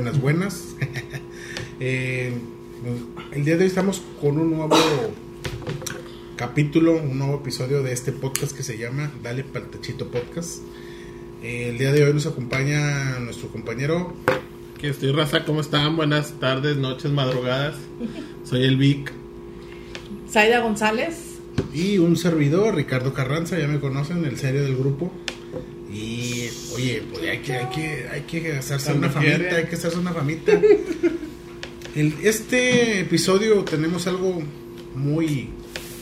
buenas, 0.00 0.20
buenas. 0.20 0.76
Eh, 1.82 2.34
el 3.32 3.44
día 3.46 3.56
de 3.56 3.62
hoy 3.62 3.68
estamos 3.68 4.02
con 4.20 4.38
un 4.38 4.50
nuevo 4.50 4.76
capítulo, 6.36 6.96
un 6.98 7.18
nuevo 7.18 7.36
episodio 7.36 7.82
de 7.82 7.94
este 7.94 8.12
podcast 8.12 8.54
que 8.54 8.62
se 8.62 8.76
llama 8.76 9.10
Dale 9.22 9.44
Paltachito 9.44 10.08
Podcast. 10.08 10.58
Eh, 11.42 11.70
el 11.70 11.78
día 11.78 11.90
de 11.92 12.04
hoy 12.04 12.12
nos 12.12 12.26
acompaña 12.26 13.18
nuestro 13.20 13.48
compañero. 13.48 14.12
Que 14.78 14.90
estoy 14.90 15.12
raza, 15.12 15.46
¿cómo 15.46 15.62
están? 15.62 15.96
Buenas 15.96 16.38
tardes, 16.38 16.76
noches, 16.76 17.10
madrugadas. 17.12 17.76
Soy 18.44 18.64
el 18.64 18.76
Vic. 18.76 19.10
Zaida 20.30 20.60
González. 20.60 21.38
Y 21.72 21.96
un 21.96 22.18
servidor, 22.18 22.74
Ricardo 22.74 23.14
Carranza, 23.14 23.58
ya 23.58 23.68
me 23.68 23.80
conocen, 23.80 24.26
el 24.26 24.36
serio 24.36 24.62
del 24.62 24.76
grupo. 24.76 25.10
Oye, 26.74 27.02
pues 27.10 27.22
hay 27.28 27.38
que, 27.38 27.52
hay 27.54 27.66
que, 27.66 28.06
hay 28.12 28.20
que 28.22 28.52
hacerse 28.56 28.92
una 28.92 29.10
famita, 29.10 29.56
hay 29.56 29.64
que 29.64 29.74
hacerse 29.74 29.98
una 29.98 30.12
famita. 30.12 30.52
El, 31.94 32.14
este 32.22 33.00
episodio 33.00 33.64
tenemos 33.64 34.06
algo 34.06 34.40
muy, 34.94 35.48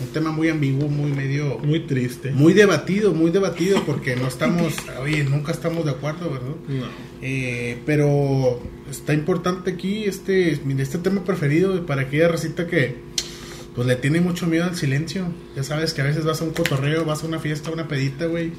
un 0.00 0.08
tema 0.12 0.30
muy 0.30 0.48
ambiguo, 0.50 0.88
muy 0.88 1.10
medio, 1.12 1.58
Muy 1.60 1.80
triste. 1.80 2.30
muy 2.32 2.52
debatido, 2.52 3.14
muy 3.14 3.30
debatido, 3.30 3.82
porque 3.84 4.14
no 4.14 4.28
estamos, 4.28 4.74
oye, 5.00 5.24
nunca 5.24 5.52
estamos 5.52 5.84
de 5.86 5.92
acuerdo, 5.92 6.30
¿verdad? 6.30 6.56
No. 6.68 6.86
Eh, 7.22 7.78
pero 7.86 8.60
está 8.90 9.14
importante 9.14 9.70
aquí 9.70 10.04
este, 10.04 10.52
este 10.78 10.98
tema 10.98 11.24
preferido 11.24 11.84
para 11.86 12.02
aquella 12.02 12.28
recita 12.28 12.66
que 12.66 12.96
pues 13.74 13.86
le 13.86 13.96
tiene 13.96 14.20
mucho 14.20 14.46
miedo 14.46 14.64
al 14.64 14.76
silencio. 14.76 15.26
Ya 15.54 15.62
sabes 15.62 15.94
que 15.94 16.02
a 16.02 16.04
veces 16.04 16.24
vas 16.24 16.40
a 16.40 16.44
un 16.44 16.50
cotorreo, 16.50 17.04
vas 17.04 17.22
a 17.22 17.26
una 17.26 17.38
fiesta, 17.38 17.70
una 17.70 17.86
pedita, 17.86 18.26
güey, 18.26 18.50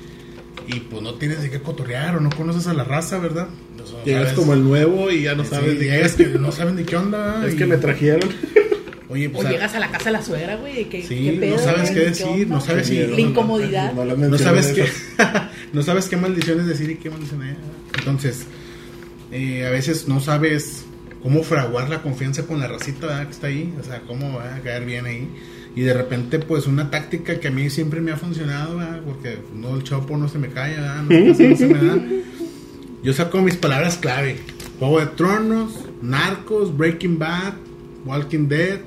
y 0.72 0.80
pues 0.82 1.02
no 1.02 1.16
tienes 1.16 1.42
de 1.42 1.50
qué 1.50 1.60
cotorrear 1.62 2.16
o 2.18 2.20
no 2.20 2.30
conoces 2.30 2.68
a 2.68 2.74
la 2.74 2.84
raza, 2.84 3.18
¿verdad? 3.20 3.48
O 3.84 3.88
sea, 3.88 4.04
Llegas 4.04 4.22
sabes- 4.30 4.34
como 4.40 4.54
el 4.54 4.64
nuevo 4.64 5.10
y 5.12 5.24
ya 5.24 5.36
no 5.36 5.44
Sí, 5.44 5.50
sabes 5.52 5.80
de 5.80 5.86
llegas 5.86 6.14
qué. 6.14 6.32
que 6.32 6.38
no 6.40 6.52
saben 6.52 6.76
de 6.76 6.86
qué 6.86 6.96
onda. 6.96 7.44
Es 7.48 7.54
y- 7.56 7.58
que 7.58 7.66
me 7.66 7.78
trajeron. 7.78 8.30
Oye, 9.10 9.28
O 9.28 9.32
pues 9.32 9.48
a- 9.48 9.50
llegas 9.52 9.74
a 9.74 9.80
la 9.80 9.90
casa 9.90 10.06
de 10.06 10.12
la 10.12 10.22
suegra, 10.22 10.56
güey. 10.58 10.86
¿qué, 10.88 11.02
Sí, 11.02 11.38
qué 11.40 11.48
no 11.50 11.58
sabes 11.58 11.90
qué 11.90 12.00
decir, 12.02 12.48
no 12.48 12.62
sabes 12.62 12.88
si- 12.88 13.00
La 13.08 13.20
incomodidad. 13.20 13.92
No, 13.94 14.06
no 14.06 14.38
sabes 14.38 14.68
qué 14.68 14.86
no 15.74 15.82
sabes 15.82 16.08
qué 16.08 16.18
maldiciones 16.18 16.68
decir 16.68 16.90
y 16.92 16.96
qué 16.96 17.10
maldiciones 17.10 17.56
entonces 17.98 18.46
eh, 19.32 19.66
a 19.66 19.70
veces 19.72 20.08
no 20.08 20.20
sabes 20.20 20.84
cómo 21.22 21.44
fraguar 21.44 21.90
la 21.90 22.02
confianza 22.02 22.46
con 22.48 22.60
la 22.60 22.68
racita 22.68 23.06
¿verdad? 23.08 23.26
que 23.26 23.32
está 23.32 23.48
ahí 23.48 23.74
o 23.80 23.84
sea 23.84 24.02
cómo 24.08 24.34
va 24.38 24.56
a 24.56 24.60
caer 24.62 24.86
bien 24.86 25.06
ahí 25.06 25.28
y 25.76 25.82
de 25.82 25.94
repente 25.94 26.40
pues 26.40 26.68
una 26.68 26.90
táctica 26.90 27.40
que 27.40 27.48
a 27.48 27.52
mí 27.52 27.70
siempre 27.70 28.02
me 28.02 28.12
ha 28.12 28.18
funcionado 28.18 28.78
¿verdad? 28.78 29.02
porque 29.06 29.38
no 29.54 29.76
el 29.76 29.84
chopo 29.84 30.18
no 30.18 30.28
se 30.28 30.40
me 30.40 30.50
cae 30.50 30.76
¿verdad? 30.76 31.04
no, 31.04 31.10
casi 31.10 31.48
no 31.48 31.56
se 31.56 31.68
me 31.68 31.86
da 31.86 31.98
yo 33.04 33.14
saco 33.14 33.42
mis 33.42 33.56
palabras 33.56 33.98
clave 33.98 34.38
Juego 34.80 35.00
de 35.00 35.08
Tronos 35.08 35.74
Narcos 36.02 36.76
Breaking 36.76 37.20
Bad 37.20 37.54
Walking 38.06 38.48
Dead 38.48 38.80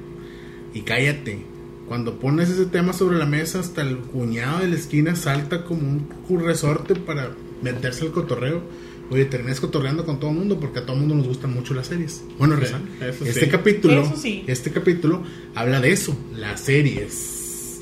y 0.75 0.80
cállate. 0.83 1.44
Cuando 1.86 2.19
pones 2.19 2.48
ese 2.48 2.66
tema 2.66 2.92
sobre 2.92 3.19
la 3.19 3.27
mesa, 3.27 3.60
hasta 3.60 3.83
el 3.83 3.98
cuñado 3.98 4.60
de 4.60 4.69
la 4.69 4.77
esquina 4.77 5.14
salta 5.16 5.64
como 5.64 5.83
un 5.83 6.41
resorte 6.41 6.94
para 6.94 7.33
meterse 7.60 8.06
al 8.06 8.12
cotorreo. 8.12 8.62
Oye, 9.11 9.27
terminas 9.27 9.61
cotorreando 9.61 10.06
con 10.06 10.19
todo 10.19 10.31
el 10.31 10.36
mundo 10.39 10.58
porque 10.58 10.78
a 10.78 10.83
todo 10.86 10.95
el 10.95 11.00
mundo 11.00 11.14
nos 11.17 11.27
gustan 11.28 11.53
mucho 11.53 11.75
las 11.75 11.89
series. 11.89 12.22
Bueno, 12.39 12.56
Sí, 12.58 12.64
eso 13.00 13.25
este 13.27 13.41
sí. 13.44 13.48
capítulo, 13.50 14.03
Eso 14.03 14.17
sí. 14.17 14.44
este 14.47 14.70
capítulo 14.70 15.22
habla 15.55 15.81
de 15.81 15.92
eso, 15.92 16.17
las 16.34 16.61
series. 16.62 17.81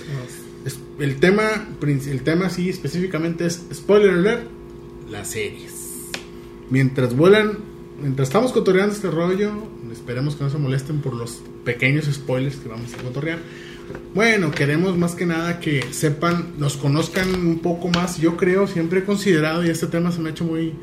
Es- 0.67 0.79
El 0.99 1.17
tema, 1.21 1.69
el 1.83 2.23
tema 2.23 2.51
sí 2.51 2.69
específicamente 2.69 3.47
es 3.47 3.63
spoiler 3.73 4.11
alert, 4.11 4.43
las 5.11 5.31
series. 5.31 5.73
Mientras 6.69 7.17
vuelan, 7.17 7.59
mientras 8.03 8.29
estamos 8.29 8.53
cotorreando 8.53 8.95
este 8.95 9.11
rollo, 9.11 9.53
esperemos 9.93 10.37
que 10.37 10.45
no 10.45 10.51
se 10.51 10.59
molesten 10.59 11.01
por 11.01 11.15
los 11.15 11.41
pequeños 11.65 12.07
spoilers 12.07 12.57
que 12.57 12.69
vamos 12.69 12.93
a 12.95 12.99
cotorrear. 13.03 13.39
Bueno, 14.15 14.51
queremos 14.51 14.97
más 14.99 15.15
que 15.15 15.27
nada 15.27 15.59
que 15.59 15.83
sepan, 15.93 16.53
nos 16.59 16.77
conozcan 16.77 17.35
un 17.35 17.59
poco 17.61 17.89
más. 17.89 18.19
Yo 18.21 18.37
creo, 18.37 18.67
siempre 18.67 19.01
he 19.01 19.05
considerado, 19.05 19.65
y 19.65 19.69
este 19.71 19.87
tema 19.87 20.13
se 20.13 20.21
me 20.21 20.29
ha 20.29 20.33
hecho 20.33 20.45
muy, 20.45 20.75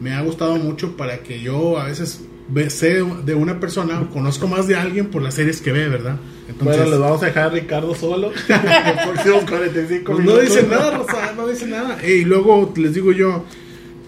me 0.00 0.14
ha 0.14 0.20
gustado 0.22 0.56
mucho 0.56 0.96
para 0.96 1.18
que 1.18 1.40
yo 1.40 1.78
a 1.78 1.84
veces 1.84 2.20
ve- 2.48 2.70
sé 2.70 3.02
de 3.24 3.34
una 3.34 3.60
persona, 3.60 4.08
conozco 4.12 4.46
más 4.48 4.66
de 4.68 4.76
alguien 4.76 5.06
por 5.08 5.22
las 5.22 5.34
series 5.34 5.60
que 5.60 5.72
ve, 5.72 5.88
¿verdad? 5.88 6.16
Bueno, 6.60 6.84
les 6.86 6.98
vamos 6.98 7.22
a 7.22 7.26
dejar 7.26 7.44
a 7.44 7.50
Ricardo 7.50 7.94
solo. 7.94 8.30
Próximo 8.46 9.40
45 9.48 10.12
Pues 10.12 10.24
no 10.24 10.36
dice 10.38 10.62
nada, 10.66 10.96
Rosa, 10.96 11.32
no 11.36 11.46
dice 11.46 11.66
nada. 11.66 11.98
Y 12.06 12.24
luego 12.24 12.72
les 12.76 12.94
digo 12.94 13.12
yo, 13.12 13.44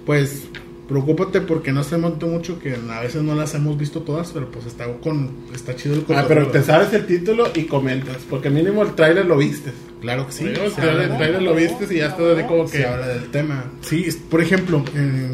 pues 0.06 0.44
preocúpate 0.88 1.40
porque 1.40 1.70
no 1.70 1.84
se 1.84 1.96
montó 1.98 2.26
mucho, 2.26 2.58
que 2.58 2.74
a 2.90 3.00
veces 3.00 3.22
no 3.22 3.34
las 3.36 3.54
hemos 3.54 3.78
visto 3.78 4.00
todas, 4.02 4.30
pero 4.32 4.50
pues 4.50 4.66
está 4.66 4.86
con 4.94 5.30
está 5.54 5.76
chido 5.76 5.94
el 5.94 6.04
Ah, 6.16 6.24
pero 6.26 6.48
te 6.48 6.62
sabes 6.64 6.92
el 6.94 7.06
título 7.06 7.48
y 7.54 7.64
comentas. 7.64 8.16
Porque 8.28 8.50
mínimo 8.50 8.82
el 8.82 8.94
tráiler 8.94 9.26
lo 9.26 9.36
viste. 9.36 9.70
Claro 10.00 10.26
que 10.26 10.32
sí. 10.32 10.46
El 10.46 10.72
tráiler, 10.72 11.42
lo 11.42 11.54
viste 11.54 11.86
y 11.94 11.98
ya 11.98 12.06
estás 12.08 12.36
así 12.38 12.42
como 12.48 12.66
se 12.66 12.78
que. 12.78 12.86
habla 12.86 13.06
del 13.06 13.30
tema. 13.30 13.64
Sí, 13.82 14.08
por 14.28 14.40
ejemplo, 14.40 14.82
eh, 14.96 15.28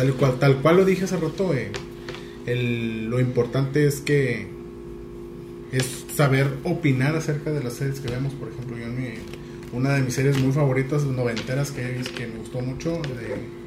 tal 0.00 0.14
cual 0.14 0.38
tal 0.38 0.56
cual 0.62 0.76
lo 0.78 0.84
dije 0.86 1.04
hace 1.04 1.16
rato, 1.18 1.52
eh, 1.52 1.70
el- 2.46 3.10
lo 3.10 3.20
importante 3.20 3.86
es 3.86 4.00
que 4.00 4.46
es 5.72 6.04
saber 6.14 6.48
opinar 6.64 7.14
acerca 7.16 7.50
de 7.52 7.62
las 7.62 7.74
series 7.74 8.00
que 8.00 8.08
vemos. 8.10 8.32
Por 8.34 8.48
ejemplo, 8.48 8.76
yo 8.78 8.84
en 8.86 8.96
mi, 8.98 9.08
una 9.72 9.90
de 9.94 10.02
mis 10.02 10.14
series 10.14 10.38
muy 10.40 10.52
favoritas 10.52 11.04
noventeras 11.04 11.70
que 11.70 11.82
que 12.16 12.26
me 12.26 12.36
gustó 12.38 12.60
mucho 12.60 12.92
de 13.02 13.59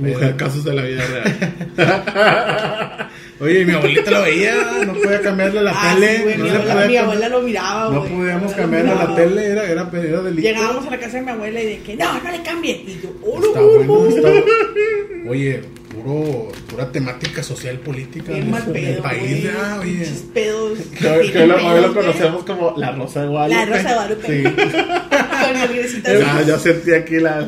Mujer, 0.00 0.36
casos 0.36 0.64
de 0.64 0.74
la 0.74 0.82
vida 0.82 1.02
real. 1.06 1.76
Oye, 3.40 3.64
mi 3.64 3.72
abuelita 3.72 4.10
lo 4.10 4.22
veía, 4.22 4.54
no 4.86 4.92
podía 4.94 5.20
cambiarle 5.22 5.62
la 5.62 5.72
Ah, 5.74 5.94
tele. 5.94 6.16
sí, 6.16 6.22
güey, 6.24 6.36
no, 6.36 6.44
mi, 6.44 6.50
abuela, 6.96 7.26
mi 7.26 7.30
lo 7.32 7.40
miraba, 7.42 7.90
no 7.90 8.00
güey. 8.00 8.12
podíamos 8.12 8.52
cambiarle 8.52 8.94
la 8.94 9.14
tele, 9.14 9.46
era, 9.46 9.64
era, 9.64 9.90
era 9.92 10.20
delito. 10.22 10.42
Llegábamos 10.42 10.86
a 10.86 10.90
la 10.90 10.98
casa 10.98 11.16
de 11.18 11.22
mi 11.22 11.30
abuela 11.30 11.62
y 11.62 11.66
de 11.66 11.78
que 11.80 11.96
no, 11.96 12.20
no 12.22 12.30
le 12.30 12.42
cambie. 12.42 12.72
Y 12.86 13.00
yo, 13.02 13.08
oh, 13.24 13.40
Está 13.42 13.60
no, 13.60 13.66
bueno, 13.66 13.94
no, 13.94 14.06
está-. 14.08 15.30
Oye, 15.30 15.60
puro, 16.02 16.52
pura 16.68 16.90
temática 16.92 17.42
social 17.42 17.78
política 17.78 18.32
en 18.36 18.52
el 18.54 18.62
pedo, 18.72 19.02
país. 19.02 19.46
ah, 19.58 19.78
oye. 19.80 20.08
Pedos. 20.34 20.78
Que, 20.98 21.32
que 21.32 21.46
lo, 21.46 21.56
hoy 21.56 21.80
lo 21.82 21.94
conocemos 21.94 22.44
como 22.44 22.74
la 22.76 22.92
Rosa 22.92 23.22
de 23.22 23.28
Guadalupe. 23.28 23.58
La 23.58 23.66
Rosa 23.76 23.88
de 23.88 23.94
Guadalupe. 23.94 24.26
Sí. 24.26 24.42
Con 25.40 25.56
el. 25.56 26.20
Ya, 26.20 26.42
ya 26.42 26.58
sentí 26.58 26.92
aquí 26.92 27.16
la. 27.18 27.40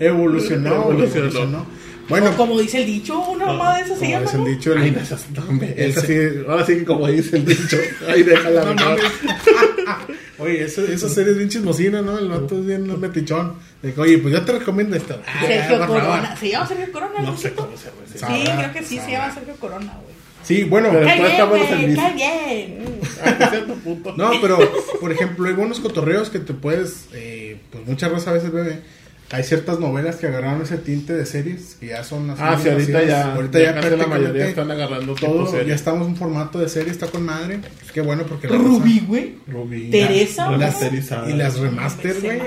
Evolucionó, 0.00 0.90
Evolucionó. 0.90 1.66
Bueno, 2.06 2.30
O 2.30 2.36
como 2.36 2.58
dice 2.60 2.80
el 2.80 2.86
dicho, 2.86 3.18
una 3.30 3.46
mamá 3.46 3.76
de 3.78 3.82
eso 3.84 3.94
se 3.94 4.00
como 4.00 4.10
llama. 4.10 4.24
es 4.26 4.34
el 4.34 4.44
dicho, 4.44 4.72
el- 4.74 4.82
Ay, 4.82 4.90
no, 4.90 5.00
esas, 5.00 5.30
no, 5.30 5.62
El 5.62 5.78
esa 5.90 6.00
sí, 6.02 6.14
ahora 6.46 6.66
sí 6.66 6.74
que 6.76 6.84
como 6.84 7.08
dice 7.08 7.36
el 7.38 7.46
dicho, 7.46 7.78
ahí 8.06 8.22
déjala 8.22 8.62
No. 8.74 8.74
Oye, 10.38 10.64
esa, 10.64 10.82
esa 10.82 11.08
serie 11.08 11.32
es 11.32 11.38
bien 11.38 11.48
chismosina, 11.48 12.02
¿no? 12.02 12.18
El 12.18 12.28
vato 12.28 12.58
es 12.58 12.66
bien 12.66 13.00
metichón. 13.00 13.54
De 13.82 13.92
que, 13.94 14.00
oye, 14.00 14.18
pues 14.18 14.34
yo 14.34 14.42
te 14.44 14.52
recomiendo 14.52 14.96
esto. 14.96 15.20
Ah, 15.26 15.44
Sergio 15.46 15.78
por 15.78 15.86
favor. 15.86 16.02
Corona. 16.02 16.36
¿Se 16.36 16.50
llama 16.50 16.66
Sergio 16.66 16.92
Corona? 16.92 17.20
No 17.20 17.36
sé 17.36 17.52
cómo 17.52 17.76
se 17.76 17.84
llama. 17.84 17.96
Sí, 18.12 18.18
Sabrá, 18.18 18.56
creo 18.58 18.72
que 18.72 18.82
sí 18.88 18.98
se 18.98 19.10
llama 19.12 19.32
Sergio 19.34 19.54
Corona, 19.56 19.92
güey. 20.02 20.14
Sí, 20.42 20.64
bueno, 20.64 20.90
Pero- 20.92 21.06
¡Qué 21.06 21.22
Después 21.22 21.78
bien, 21.78 21.94
¡Qué 21.96 22.12
bien! 22.14 23.78
Punto. 23.82 24.14
No, 24.16 24.30
pero, 24.42 24.58
por 25.00 25.10
ejemplo, 25.12 25.46
hay 25.48 25.54
buenos 25.54 25.80
cotorreos 25.80 26.28
que 26.30 26.38
te 26.38 26.52
puedes, 26.52 27.06
eh, 27.12 27.58
pues 27.70 27.86
muchas 27.86 28.10
veces 28.12 28.28
a 28.28 28.32
veces 28.32 28.52
bebe. 28.52 28.82
Hay 29.30 29.42
ciertas 29.42 29.80
novelas 29.80 30.16
que 30.16 30.26
agarraron 30.28 30.62
ese 30.62 30.76
tinte 30.76 31.12
de 31.14 31.24
series 31.26 31.76
que 31.80 31.86
ya 31.88 32.04
son 32.04 32.30
así 32.30 32.40
Ah, 32.44 32.58
sí, 32.62 32.68
ahorita 32.68 33.02
ya, 33.04 33.34
ahorita 33.34 33.58
ya 33.58 33.80
ya, 33.80 33.96
la 33.96 34.06
mayoría 34.06 34.46
están 34.46 34.70
agarrando 34.70 35.14
todo, 35.14 35.46
serie. 35.50 35.68
ya 35.68 35.74
estamos 35.74 36.06
en 36.06 36.14
formato 36.14 36.58
de 36.60 36.68
serie, 36.68 36.92
está 36.92 37.06
con 37.08 37.24
madre. 37.24 37.58
Pues 37.80 37.90
qué 37.90 38.00
bueno 38.02 38.24
porque 38.28 38.48
la 38.48 38.56
Rubí, 38.58 38.98
raza- 39.00 39.06
güey. 39.08 39.34
Rubí. 39.48 39.90
Teresa, 39.90 40.44
y 40.44 40.48
güey. 40.48 40.60
las, 40.60 40.82
y 41.28 41.32
las 41.32 41.58
remaster, 41.58 42.20
güey, 42.20 42.38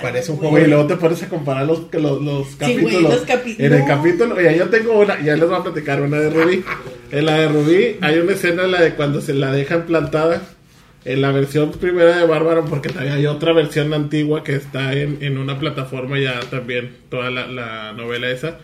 parece 0.00 0.32
un 0.32 0.38
juego. 0.38 0.50
Güey, 0.52 0.66
luego 0.66 0.86
te 0.86 0.96
pones 0.96 1.22
a 1.22 1.28
comparar 1.28 1.66
los, 1.66 1.80
que 1.82 1.98
los, 2.00 2.20
los 2.20 2.48
Sí, 2.48 2.56
capítulos. 2.58 2.90
güey, 2.92 3.02
los 3.02 3.26
capi- 3.26 3.56
en 3.58 3.72
el 3.72 3.84
capítulo, 3.86 4.40
ya 4.40 4.52
yo 4.52 4.68
tengo 4.68 4.98
una, 5.00 5.20
ya 5.22 5.36
les 5.36 5.48
voy 5.48 5.58
a 5.58 5.62
platicar 5.62 6.00
una 6.02 6.18
de 6.18 6.30
Rubí. 6.30 6.64
En 7.12 7.26
la 7.26 7.36
de 7.36 7.48
Rubí 7.48 7.96
hay 8.00 8.18
una 8.18 8.32
escena 8.32 8.64
en 8.64 8.72
la 8.72 8.80
de 8.80 8.94
cuando 8.94 9.20
se 9.20 9.34
la 9.34 9.52
dejan 9.52 9.82
plantada. 9.82 10.40
En 11.04 11.20
la 11.20 11.32
versión 11.32 11.72
primera 11.72 12.16
de 12.18 12.26
Bárbara, 12.26 12.62
porque 12.62 12.88
también 12.90 13.14
hay 13.16 13.26
otra 13.26 13.52
versión 13.52 13.92
antigua 13.92 14.44
que 14.44 14.54
está 14.54 14.92
en, 14.92 15.18
en 15.20 15.36
una 15.38 15.58
plataforma 15.58 16.18
ya 16.18 16.38
también, 16.50 16.92
toda 17.08 17.30
la, 17.30 17.46
la 17.48 17.92
novela 17.92 18.30
esa. 18.30 18.58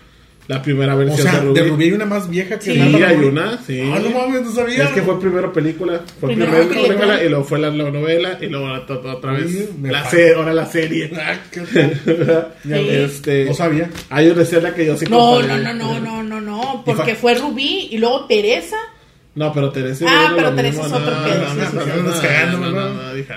La 0.46 0.62
primera 0.62 0.94
O 0.94 0.98
versión 0.98 1.28
sea, 1.28 1.40
de 1.40 1.46
Rubí. 1.46 1.60
de 1.60 1.68
Rubí 1.68 1.84
hay 1.84 1.92
una 1.92 2.06
más 2.06 2.30
vieja 2.30 2.58
que 2.58 2.64
Sí, 2.72 2.78
la 2.78 2.86
Sí, 2.86 3.02
hay 3.04 3.16
una, 3.16 3.58
sí. 3.66 3.80
Ah, 3.92 3.98
no 4.02 4.08
mames, 4.18 4.44
no 4.44 4.50
sabía. 4.52 4.84
Es 4.84 4.90
que 4.92 5.02
fue 5.02 5.20
primero 5.20 5.52
película, 5.52 6.00
fue 6.18 6.30
Primero 6.30 6.52
película. 6.52 6.82
película 6.88 7.22
y 7.22 7.28
luego 7.28 7.44
fue 7.44 7.58
la, 7.58 7.68
la 7.68 7.90
novela 7.90 8.38
y 8.40 8.46
luego 8.46 8.66
la, 8.68 8.86
to- 8.86 8.98
to- 9.00 9.10
otra 9.12 9.32
vez 9.32 9.68
la 9.82 10.08
serie, 10.08 10.34
ahora 10.36 10.54
la 10.54 10.64
serie. 10.64 11.10
Ah, 11.18 11.36
qué. 11.50 11.60
Sí. 12.62 12.72
este, 12.72 13.44
No 13.44 13.52
sabía. 13.54 13.90
hay 14.08 14.28
una 14.30 14.40
escena 14.42 14.72
que 14.74 14.86
yo 14.86 14.96
sí 14.96 15.04
No, 15.10 15.42
no, 15.42 15.58
no, 15.58 15.74
no, 15.74 16.00
no, 16.00 16.22
no, 16.22 16.40
no. 16.40 16.82
Porque 16.86 17.14
fue 17.14 17.34
Rubí 17.34 17.88
y 17.90 17.98
luego 17.98 18.24
Teresa. 18.24 18.76
No, 19.38 19.52
pero 19.52 19.70
Teresa 19.70 20.04
Ah, 20.08 20.26
no 20.30 20.36
pero 20.36 20.50
lo 20.50 20.56
Teresa 20.56 20.82
mismo, 20.82 20.96
es 20.96 21.02
otro 21.02 21.14
no, 21.14 21.22
pedo, 21.24 21.38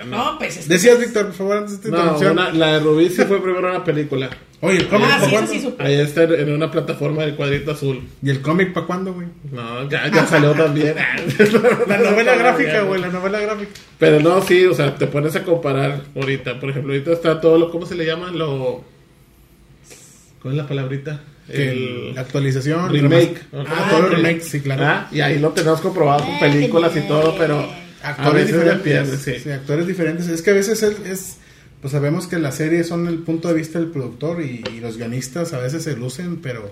no, 0.08 0.38
pues 0.40 0.58
es 0.58 0.68
Decías, 0.68 1.00
Víctor, 1.00 1.26
por 1.28 1.34
favor, 1.36 1.58
antes 1.58 1.72
de 1.72 1.76
esta 1.76 1.90
No, 1.90 1.98
interrupción. 2.14 2.32
una- 2.34 2.50
la 2.54 2.74
de 2.74 2.80
Rubí 2.80 3.10
sí 3.10 3.24
fue 3.24 3.40
primero 3.42 3.70
una 3.70 3.84
película. 3.84 4.30
Oye, 4.62 4.78
¿el 4.78 4.88
cómic 4.88 5.08
Ah, 5.12 5.18
sí, 5.20 5.26
eso 5.26 5.32
cuándo? 5.32 5.52
sí 5.52 5.60
supe. 5.62 5.84
Ahí 5.84 5.94
está 6.00 6.24
en 6.24 6.52
una 6.54 6.72
plataforma 6.72 7.24
de 7.24 7.36
cuadrito 7.36 7.72
azul. 7.72 8.02
¿Y 8.24 8.30
el 8.32 8.42
cómic 8.42 8.74
para 8.74 8.88
cuándo, 8.88 9.14
güey? 9.14 9.28
No, 9.52 9.88
ya, 9.90 10.08
ya 10.12 10.26
salió 10.26 10.52
también. 10.56 10.96
La 11.88 11.98
novela 12.00 12.36
gráfica, 12.36 12.82
güey, 12.82 13.00
la 13.02 13.10
novela 13.10 13.40
gráfica. 13.40 13.72
Pero 14.00 14.20
no, 14.22 14.42
sí, 14.42 14.66
o 14.66 14.74
sea, 14.74 14.96
te 14.96 15.06
pones 15.08 15.36
a 15.36 15.44
comparar 15.44 16.02
ahorita. 16.16 16.60
Por 16.60 16.70
ejemplo, 16.72 16.94
ahorita 16.94 17.12
está 17.12 17.40
todo 17.42 17.58
lo, 17.60 17.70
¿cómo 17.72 17.86
se 17.86 17.94
le 17.96 18.06
llama? 18.06 18.32
Lo... 18.32 18.84
¿Cuál 20.42 20.56
es 20.56 20.58
la 20.58 20.68
palabrita? 20.68 21.22
El... 21.54 22.16
la 22.16 22.22
actualización. 22.22 22.90
remake. 22.92 23.42
Ah, 23.54 23.88
todo 23.90 24.08
el 24.08 24.14
remake, 24.16 24.42
sí, 24.42 24.60
claro. 24.62 24.84
Ah, 24.86 25.08
y 25.12 25.22
ahí 25.22 25.40
lo 25.40 25.50
tenemos 25.50 25.82
comprobado 25.82 26.26
con 26.26 26.40
películas 26.40 26.96
y 26.96 27.02
todo, 27.02 27.36
pero 27.38 27.68
actores 28.04 28.48
diferentes. 28.48 29.20
sí. 29.22 29.34
sí, 29.44 29.50
actores 29.52 29.88
diferentes. 29.88 30.28
Es 30.28 30.42
que 30.42 30.52
a 30.52 30.54
veces 30.54 30.82
es, 30.84 31.00
es- 31.06 31.38
pues 31.82 31.94
sabemos 31.94 32.28
que 32.28 32.38
las 32.38 32.56
series 32.56 32.88
son 32.88 33.08
el 33.08 33.20
punto 33.20 33.48
de 33.48 33.56
vista 33.56 33.80
del 33.80 33.88
productor 33.90 34.42
y, 34.44 34.64
y 34.76 34.80
los 34.82 34.98
guionistas 34.98 35.52
a 35.54 35.58
veces 35.60 35.84
se 35.84 35.96
lucen, 35.98 36.38
pero 36.38 36.72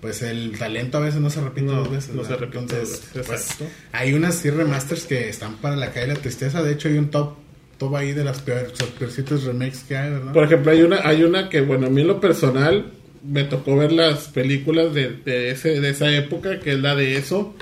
pues 0.00 0.22
el 0.22 0.56
talento 0.58 0.96
a 0.96 1.00
veces 1.02 1.20
no 1.20 1.28
se 1.28 1.42
repite 1.42 1.66
No, 1.66 1.72
dos 1.74 1.90
veces. 1.90 2.14
no 2.14 2.24
se 2.24 2.36
repite 2.36 2.58
Entonces, 2.60 2.90
dos 2.90 3.00
veces, 3.14 3.26
pues, 3.26 3.40
exacto. 3.42 3.64
hay 3.92 4.14
unas 4.14 4.34
sí 4.36 4.48
remasters 4.50 5.04
que 5.04 5.28
están 5.28 5.56
para 5.56 5.76
la 5.76 5.90
calle 5.92 6.06
de 6.08 6.14
la 6.14 6.20
tristeza. 6.20 6.62
De 6.62 6.72
hecho, 6.72 6.88
hay 6.88 6.96
un 6.96 7.10
top 7.10 7.34
top 7.76 7.96
ahí 7.96 8.12
de 8.14 8.24
las 8.24 8.40
peores, 8.40 8.72
peorcitos 8.98 9.44
remakes 9.44 9.84
que 9.86 9.94
hay, 9.98 10.10
¿verdad? 10.10 10.32
Por 10.32 10.44
ejemplo, 10.44 10.72
hay 10.72 10.80
una, 10.80 11.06
hay 11.06 11.22
una 11.24 11.50
que, 11.50 11.60
bueno, 11.60 11.88
a 11.88 11.90
mí 11.90 12.00
en 12.00 12.06
lo 12.06 12.18
personal 12.20 12.92
me 13.26 13.44
tocó 13.44 13.76
ver 13.76 13.92
las 13.92 14.28
películas 14.28 14.94
de, 14.94 15.10
de, 15.24 15.50
ese, 15.50 15.80
de 15.80 15.90
esa 15.90 16.10
época, 16.14 16.60
que 16.60 16.72
es 16.72 16.78
la 16.80 16.94
de 16.94 17.16
eso. 17.16 17.54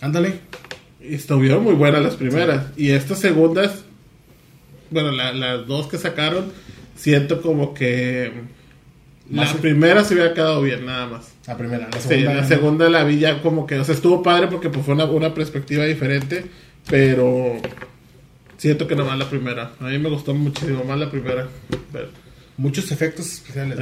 Ándale. 0.00 0.34
Y 1.00 1.14
estuvieron 1.14 1.62
muy 1.64 1.74
buenas 1.74 2.02
las 2.02 2.16
primeras. 2.16 2.66
Y 2.76 2.90
estas 2.90 3.18
segundas, 3.20 3.84
bueno, 4.90 5.10
la- 5.12 5.32
las 5.32 5.66
dos 5.66 5.86
que 5.88 5.98
sacaron, 5.98 6.52
siento 6.96 7.40
como 7.42 7.72
que 7.74 8.30
la 9.30 9.42
Más- 9.44 9.54
primera 9.54 10.04
se 10.04 10.14
hubiera 10.14 10.34
quedado 10.34 10.60
bien, 10.62 10.84
nada 10.86 11.06
más. 11.06 11.32
La 11.46 11.56
primera, 11.56 11.88
la 11.90 12.00
Sí, 12.00 12.08
segunda. 12.08 12.34
la 12.34 12.44
segunda 12.44 12.90
la 12.90 13.04
vi 13.04 13.18
ya 13.18 13.40
como 13.42 13.66
que, 13.66 13.78
o 13.78 13.84
sea, 13.84 13.94
estuvo 13.94 14.22
padre 14.22 14.46
porque 14.48 14.68
pues 14.68 14.84
fue 14.84 14.94
una, 14.94 15.04
una 15.06 15.32
perspectiva 15.34 15.84
diferente, 15.84 16.44
pero 16.88 17.56
siento 18.56 18.86
que 18.86 18.94
nomás 18.96 19.18
la 19.18 19.28
primera. 19.30 19.72
A 19.80 19.84
mí 19.84 19.98
me 19.98 20.10
gustó 20.10 20.34
muchísimo 20.34 20.84
más 20.84 20.98
la 20.98 21.10
primera. 21.10 21.48
Pero- 21.92 22.08
Muchos 22.60 22.92
efectos 22.92 23.26
especiales. 23.32 23.78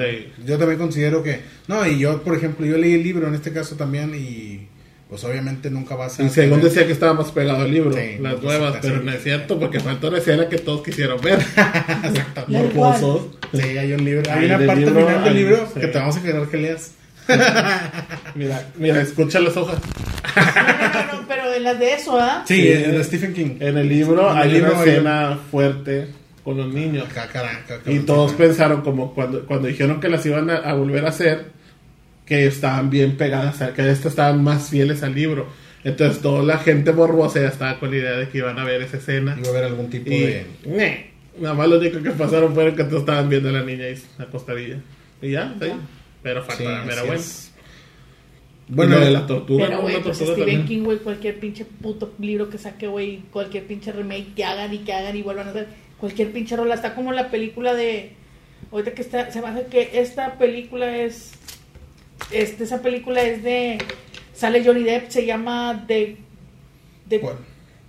Yo 0.46 0.56
también 0.56 0.78
considero 0.78 1.22
que. 1.22 1.40
No, 1.66 1.84
y 1.84 1.98
yo, 1.98 2.22
por 2.22 2.36
ejemplo, 2.36 2.64
yo 2.64 2.76
leí 2.78 2.94
el 2.94 3.02
libro 3.02 3.26
en 3.26 3.34
este 3.34 3.52
caso 3.52 3.74
también 3.76 4.14
y. 4.14 4.68
Pues 5.08 5.24
obviamente 5.24 5.68
nunca 5.70 5.96
vas 5.96 6.20
a. 6.20 6.22
Y 6.22 6.28
según 6.28 6.58
tener- 6.58 6.70
decía 6.72 6.86
que 6.86 6.92
estaba 6.92 7.14
más 7.14 7.32
pegado 7.32 7.62
al 7.62 7.72
libro, 7.72 7.92
Sí, 7.92 8.18
las 8.20 8.34
pues, 8.34 8.44
nuevas, 8.44 8.74
sí, 8.74 8.78
pero 8.82 9.02
no 9.02 9.10
es 9.10 9.22
cierto 9.22 9.58
porque 9.58 9.80
faltó 9.80 10.10
la 10.10 10.18
escena 10.18 10.48
que 10.48 10.58
todos 10.58 10.82
quisieron 10.82 11.18
ver. 11.22 11.38
Del 12.46 12.46
Morbosos. 12.46 13.22
Sí, 13.52 13.62
hay 13.78 13.92
un 13.94 14.04
libro. 14.04 14.30
Hay 14.30 14.44
una 14.46 14.58
parte 14.58 14.76
libro, 14.82 15.06
final 15.06 15.24
del 15.24 15.34
libro 15.34 15.68
sí. 15.74 15.80
que 15.80 15.86
te 15.88 15.98
vamos 15.98 16.16
a 16.18 16.22
querer 16.22 16.46
que 16.48 16.56
leas. 16.58 16.92
Mira, 18.34 18.68
mira, 18.76 19.00
escucha 19.02 19.40
las 19.40 19.56
hojas. 19.56 19.78
No, 20.36 20.42
no, 20.44 21.20
no, 21.22 21.28
pero 21.28 21.52
en 21.52 21.62
las 21.64 21.78
de 21.78 21.94
eso, 21.94 22.18
¿ah? 22.18 22.44
Sí, 22.46 22.54
Sí. 22.56 22.68
es 22.68 22.92
de 22.92 23.04
Stephen 23.04 23.34
King. 23.34 23.56
En 23.60 23.76
el 23.78 23.88
libro 23.88 24.30
En 24.30 24.36
el 24.36 24.42
hay 24.42 24.52
libro 24.52 24.72
una 24.74 24.80
escena 24.84 25.38
fuerte 25.50 26.08
con 26.44 26.56
los 26.56 26.72
niños. 26.72 27.06
Y 27.86 28.00
todos 28.00 28.32
pensaron 28.32 28.82
como 28.82 29.14
cuando, 29.14 29.44
cuando 29.46 29.68
dijeron 29.68 30.00
que 30.00 30.08
las 30.08 30.24
iban 30.26 30.50
a, 30.50 30.56
a 30.56 30.74
volver 30.74 31.04
a 31.04 31.08
hacer, 31.10 31.46
que 32.26 32.46
estaban 32.46 32.90
bien 32.90 33.16
pegadas, 33.16 33.62
a- 33.62 33.72
que 33.74 33.82
estas 33.90 34.12
estaban 34.12 34.42
más 34.42 34.68
fieles 34.70 35.02
al 35.02 35.14
libro. 35.14 35.46
Entonces 35.84 36.20
toda 36.20 36.42
la 36.42 36.58
gente 36.58 36.92
morbosa 36.92 37.40
ya 37.40 37.48
estaba 37.48 37.78
con 37.78 37.90
la 37.90 37.96
idea 37.98 38.12
de 38.12 38.28
que 38.28 38.38
iban 38.38 38.58
a 38.58 38.64
ver 38.64 38.82
esa 38.82 38.96
escena. 38.98 39.36
Iba 39.38 39.48
a 39.48 39.50
haber 39.50 39.64
algún 39.64 39.88
tipo 39.90 40.10
Y 40.10 40.18
de. 40.20 40.46
nada 41.40 41.54
más 41.54 41.68
lo 41.68 41.78
único 41.78 42.02
que 42.02 42.10
pasaron 42.10 42.52
fue 42.54 42.74
que 42.74 42.84
todos 42.84 43.00
estaban 43.00 43.28
viendo 43.28 43.48
a 43.48 43.52
la 43.52 43.62
niña 43.62 43.84
ahí 43.84 43.94
acostadilla. 44.18 44.78
Y 45.22 45.30
ya, 45.30 45.54
sí. 45.60 45.68
Pero 46.22 46.42
falta 46.42 46.84
Sí, 46.84 47.10
es. 47.14 47.52
Bueno, 48.70 48.92
Bueno, 48.96 49.06
de 49.06 49.10
la 49.12 49.26
tortuga, 49.26 49.64
Pero, 49.66 49.76
¿no? 49.78 49.82
güey, 49.82 50.02
pues 50.02 50.18
también. 50.18 50.66
King, 50.66 50.82
güey, 50.82 50.98
cualquier 50.98 51.38
pinche 51.40 51.64
puto 51.64 52.12
libro 52.18 52.50
que 52.50 52.58
saque, 52.58 52.86
güey, 52.86 53.22
cualquier 53.32 53.64
pinche 53.66 53.92
remake 53.92 54.34
que 54.34 54.44
hagan 54.44 54.74
y 54.74 54.78
que 54.78 54.92
hagan 54.92 55.16
y 55.16 55.22
vuelvan 55.22 55.46
a 55.46 55.50
hacer, 55.50 55.68
cualquier 56.00 56.32
pinche 56.32 56.56
rola, 56.56 56.74
está 56.74 56.94
como 56.94 57.12
la 57.12 57.30
película 57.30 57.74
de, 57.74 58.12
ahorita 58.72 58.92
que 58.92 59.02
está, 59.02 59.30
se 59.30 59.40
me 59.40 59.48
hace 59.48 59.66
que 59.66 59.90
esta 59.94 60.38
película 60.38 60.96
es, 60.96 61.32
este, 62.30 62.64
esa 62.64 62.82
película 62.82 63.22
es 63.22 63.42
de, 63.42 63.78
sale 64.34 64.64
Johnny 64.64 64.84
Depp, 64.84 65.10
se 65.10 65.26
llama 65.26 65.84
The, 65.86 66.16
The 67.08 67.20
¿Cuál? 67.20 67.36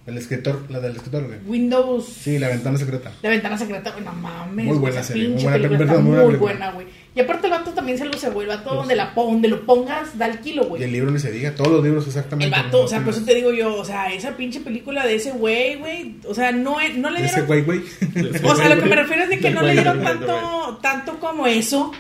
El 0.06 0.17
escritor, 0.17 0.65
la 0.69 0.79
del 0.79 0.95
escritor, 0.95 1.27
güey. 1.27 1.39
Windows, 1.45 2.06
Sí, 2.06 2.39
la 2.39 2.47
ventana 2.47 2.79
secreta. 2.79 3.11
La 3.21 3.29
ventana 3.29 3.57
secreta, 3.57 3.91
güey, 3.91 4.03
no 4.03 4.13
mames. 4.13 4.65
Muy 4.65 4.77
buena 4.77 5.03
serie, 5.03 5.29
muy 5.29 5.44
buena 5.44 5.57
película 5.57 5.77
película, 5.77 6.00
está 6.00 6.25
muy 6.25 6.35
buena, 6.35 6.71
güey. 6.71 6.88
Y 7.19 7.21
aparte 7.21 7.48
el 7.48 7.51
vato 7.51 7.71
también 7.71 7.98
se 7.98 8.06
luce, 8.06 8.30
güey. 8.30 8.48
El 8.50 8.56
vato 8.56 8.74
donde, 8.74 8.95
la, 8.95 9.12
donde 9.13 9.50
lo 9.50 9.66
pongas 9.66 10.18
da 10.18 10.25
el 10.27 10.39
kilo, 10.39 10.63
Y 10.63 10.68
güey. 10.68 10.83
el 10.83 10.92
libro 10.94 11.12
ni 11.12 11.19
se 11.19 11.30
diga, 11.33 11.54
todos 11.54 11.69
los 11.69 11.83
libros 11.83 12.07
exactamente. 12.07 12.45
El 12.56 12.63
vato, 12.63 12.83
o 12.83 12.88
sea, 12.88 13.04
por 13.04 13.13
eso 13.13 13.25
te 13.25 13.36
digo 13.36 13.51
yo, 13.51 13.75
o 13.75 13.83
sea, 13.83 14.13
esa 14.13 14.38
pinche 14.38 14.62
película 14.62 15.06
de 15.06 15.16
ese 15.16 15.31
güey, 15.31 15.75
güey, 15.75 16.16
o 16.25 16.33
sea, 16.33 16.54
no, 16.54 16.80
es- 16.80 16.95
no 16.95 17.10
le 17.10 17.19
Ese 17.25 17.42
dieron... 17.42 17.48
güey, 17.48 17.62
güey. 17.63 17.81
O 18.44 18.56
sea, 18.56 18.74
lo 18.74 18.81
que 18.81 18.89
me 18.89 18.95
refiero 18.95 19.24
es 19.24 19.30
de 19.30 19.39
que 19.39 19.50
no 19.50 19.62
le 19.63 19.74
dieron 19.74 20.01
tanto, 20.01 20.80
tanto 20.81 21.19
como 21.19 21.45
eso 21.45 21.92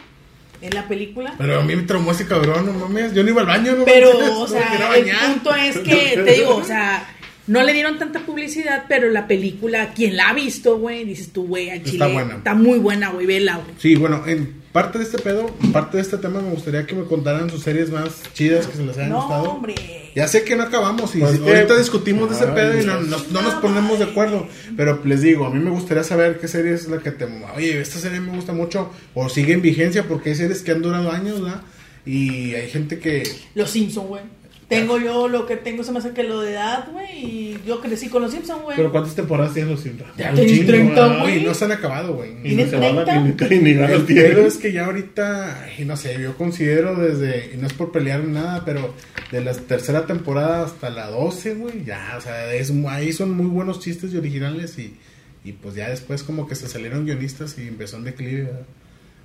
en 0.61 0.73
la 0.73 0.87
película. 0.87 1.33
Pero 1.37 1.59
a 1.59 1.63
mí 1.63 1.75
me 1.75 1.83
traumó 1.83 2.11
ese 2.13 2.25
cabrón, 2.25 2.65
no 2.65 2.73
mames. 2.73 3.13
Yo 3.13 3.23
no 3.23 3.29
iba 3.31 3.41
al 3.41 3.47
baño, 3.47 3.75
no 3.75 3.83
Pero, 3.85 4.13
mames, 4.13 4.29
o 4.29 4.47
no 4.47 4.55
me 4.55 4.61
quería 4.71 4.77
sea, 4.77 5.25
el 5.25 5.31
punto 5.33 5.55
es 5.55 5.77
que, 5.79 6.21
te 6.23 6.31
digo, 6.33 6.55
o 6.55 6.63
sea, 6.63 7.15
no 7.47 7.63
le 7.63 7.73
dieron 7.73 7.97
tanta 7.97 8.19
publicidad, 8.21 8.85
pero 8.87 9.09
la 9.09 9.27
película, 9.27 9.89
quien 9.93 10.15
la 10.15 10.29
ha 10.29 10.33
visto, 10.33 10.77
güey, 10.77 11.03
dices 11.03 11.31
tú, 11.33 11.45
güey, 11.47 11.69
al 11.71 11.77
Está 11.79 11.89
chile, 11.91 12.13
buena. 12.13 12.35
está 12.35 12.53
muy 12.53 12.79
buena, 12.79 13.09
güey, 13.09 13.25
vela, 13.25 13.55
güey. 13.55 13.75
Sí, 13.79 13.95
bueno, 13.95 14.23
en 14.27 14.58
parte 14.71 14.97
de 14.99 15.03
este 15.03 15.17
pedo, 15.17 15.47
parte 15.73 15.97
de 15.97 16.03
este 16.03 16.17
tema, 16.17 16.41
me 16.41 16.51
gustaría 16.51 16.85
que 16.85 16.93
me 16.95 17.03
contaran 17.05 17.49
sus 17.49 17.63
series 17.63 17.89
más 17.89 18.21
chidas 18.33 18.67
que 18.67 18.77
se 18.77 18.83
les 18.85 18.95
hayan 18.97 19.09
No, 19.09 19.21
gustado. 19.21 19.51
hombre. 19.51 19.75
Ya 20.15 20.27
sé 20.27 20.43
que 20.43 20.55
no 20.55 20.63
acabamos 20.63 21.15
y 21.15 21.19
Pues 21.19 21.33
si- 21.33 21.39
que- 21.39 21.55
ahorita 21.55 21.77
discutimos 21.77 22.29
de 22.29 22.35
ese 22.35 22.47
pedo 22.47 22.79
y 22.79 22.85
no, 22.85 23.01
Dios. 23.01 23.07
no- 23.31 23.41
no 23.41 23.41
nos 23.41 23.55
ponemos 23.55 23.97
de 23.99 24.05
acuerdo. 24.05 24.47
Pero 24.77 25.01
les 25.05 25.21
digo, 25.21 25.45
a 25.45 25.49
mí 25.49 25.59
me 25.59 25.69
gustaría 25.71 26.03
saber 26.03 26.39
qué 26.39 26.47
serie 26.47 26.73
es 26.73 26.87
la 26.87 26.99
que 26.99 27.11
te... 27.11 27.25
Oye, 27.55 27.79
esta 27.81 27.99
serie 27.99 28.19
me 28.19 28.35
gusta 28.35 28.53
mucho 28.53 28.91
o 29.13 29.29
sigue 29.29 29.53
en 29.53 29.61
vigencia 29.61 30.03
porque 30.07 30.29
hay 30.29 30.35
series 30.35 30.61
que 30.61 30.71
han 30.71 30.81
durado 30.81 31.11
años, 31.11 31.41
¿verdad? 31.41 31.61
Y 32.05 32.53
hay 32.55 32.69
gente 32.69 32.99
que... 32.99 33.23
Los 33.55 33.69
Simpson, 33.71 34.07
güey. 34.07 34.21
Tengo 34.69 34.99
yo 34.99 35.27
lo 35.27 35.47
que 35.47 35.57
tengo, 35.57 35.83
se 35.83 35.91
me 35.91 35.97
hace 35.97 36.11
que 36.11 36.23
lo 36.23 36.41
de 36.41 36.51
edad, 36.53 36.87
güey. 36.91 37.25
Y 37.25 37.59
yo 37.65 37.81
crecí 37.81 38.07
con 38.07 38.21
los 38.21 38.31
Simpson, 38.31 38.61
güey. 38.61 38.77
Pero 38.77 38.91
¿cuántas 38.91 39.15
temporadas 39.15 39.53
tienen 39.53 39.71
los 39.71 39.81
Simpsons? 39.81 40.11
Ya 40.15 40.29
un 40.29 40.35
tenés 40.35 40.51
chingo, 40.51 40.67
30, 40.67 40.93
¿verdad? 41.07 41.21
güey. 41.21 41.37
Y 41.39 41.43
no 41.43 41.53
se 41.55 41.65
han 41.65 41.71
acabado, 41.71 42.13
güey. 42.13 42.31
Y 42.43 42.55
no 42.55 42.67
se 42.67 42.77
van 42.77 42.99
a 42.99 43.03
30? 43.05 43.47
ni, 43.49 43.57
ni 43.59 43.73
ganas 43.73 43.91
El 43.91 44.05
tienen. 44.05 44.31
pedo 44.31 44.45
es 44.45 44.57
que 44.57 44.71
ya 44.71 44.85
ahorita, 44.85 45.63
ay, 45.63 45.85
no 45.85 45.97
sé, 45.97 46.21
yo 46.21 46.37
considero 46.37 46.95
desde, 46.95 47.51
y 47.53 47.57
no 47.57 47.65
es 47.65 47.73
por 47.73 47.91
pelear 47.91 48.23
ni 48.23 48.33
nada, 48.33 48.63
pero 48.63 48.93
de 49.31 49.41
la 49.41 49.53
tercera 49.53 50.05
temporada 50.05 50.65
hasta 50.65 50.89
la 50.91 51.07
12, 51.07 51.55
güey, 51.55 51.83
ya, 51.83 52.15
o 52.17 52.21
sea, 52.21 52.53
es, 52.53 52.71
ahí 52.87 53.11
son 53.11 53.31
muy 53.31 53.47
buenos 53.47 53.79
chistes 53.79 54.13
y 54.13 54.17
originales 54.17 54.77
y, 54.77 54.95
y 55.43 55.53
pues 55.53 55.73
ya 55.75 55.89
después 55.89 56.21
como 56.23 56.47
que 56.47 56.53
se 56.55 56.67
salieron 56.67 57.05
guionistas 57.05 57.57
y 57.57 57.67
empezó 57.67 57.97
un 57.97 58.03
declive, 58.03 58.43
¿verdad? 58.43 58.61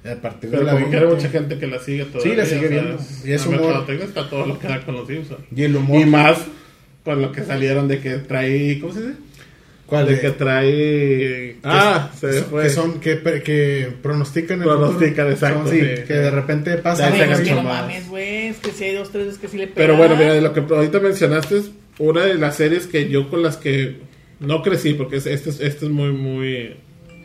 A 0.05 0.15
partir 0.21 0.51
Pero 0.51 0.61
de 0.61 0.67
la 0.67 0.73
como 0.73 0.91
que 0.91 0.97
hay 0.97 1.03
20, 1.03 1.17
mucha 1.17 1.29
gente 1.31 1.59
que 1.59 1.67
la 1.67 1.79
sigue 1.81 2.05
todavía. 2.05 2.33
Sí, 2.33 2.37
la 2.37 2.45
sigue 2.47 2.69
viendo. 2.69 2.95
es- 2.99 3.25
Y 3.27 3.33
es 3.33 3.43
la 3.43 3.49
humor. 3.49 3.61
mercadotecnia 3.63 4.05
está 4.07 4.29
todo 4.29 4.47
lo 4.47 4.59
que 4.59 4.69
da 4.69 4.81
con 4.85 4.95
los 4.97 5.07
Simpsons. 5.09 5.41
Y 5.57 5.63
el 5.63 5.77
humor. 5.77 6.01
Y 6.01 6.05
más 6.05 6.39
con 7.05 7.23
lo 7.23 7.33
que 7.33 7.43
salieron 7.43 7.89
de 7.89 8.01
que 8.01 8.11
trae. 8.19 8.79
¿Cómo 8.81 8.93
se 8.93 9.01
dice? 9.01 9.15
¿Cuál? 9.87 10.07
De 10.07 10.15
De- 10.17 10.21
que 10.21 10.31
trae. 10.31 11.57
Ah, 11.63 12.11
se 12.19 12.27
que, 12.31 12.33
fue. 12.43 12.63
que 12.65 12.71
son, 12.71 13.01
que, 13.01 13.21
que 13.45 13.89
pronostican 14.03 14.59
el 14.59 14.65
Pronostican, 14.65 15.09
futuro. 15.11 15.31
exacto, 15.31 15.59
Son, 15.69 15.71
sí, 15.71 15.81
sí. 15.81 16.03
que 16.07 16.15
de 16.15 16.31
repente 16.31 16.77
pasa. 16.79 17.11
Se 17.11 17.33
es 17.33 17.41
que 17.41 17.51
no 17.55 17.63
mames, 17.63 18.09
güey. 18.09 18.47
Es 18.49 18.59
que 18.59 18.71
si 18.73 18.85
hay 18.85 18.95
dos, 18.95 19.11
tres 19.11 19.27
veces 19.27 19.41
que 19.41 19.49
sí 19.49 19.57
le 19.59 19.67
pega. 19.67 19.77
Pero 19.77 19.97
bueno, 19.97 20.17
mira, 20.17 20.33
de 20.35 20.41
lo 20.41 20.53
que 20.53 20.61
ahorita 20.61 21.01
mencionaste 21.01 21.59
es 21.59 21.71
una 21.99 22.25
de 22.25 22.35
las 22.35 22.57
series 22.57 22.87
que 22.87 23.09
yo 23.09 23.29
con 23.31 23.43
las 23.43 23.57
que 23.57 23.97
no 24.41 24.63
crecí, 24.63 24.95
porque 24.95 25.17
es- 25.17 25.27
este 25.27 25.51
es, 25.51 25.61
este 25.61 25.87
es 25.87 25.91
muy, 25.91 26.11
muy, 26.13 26.77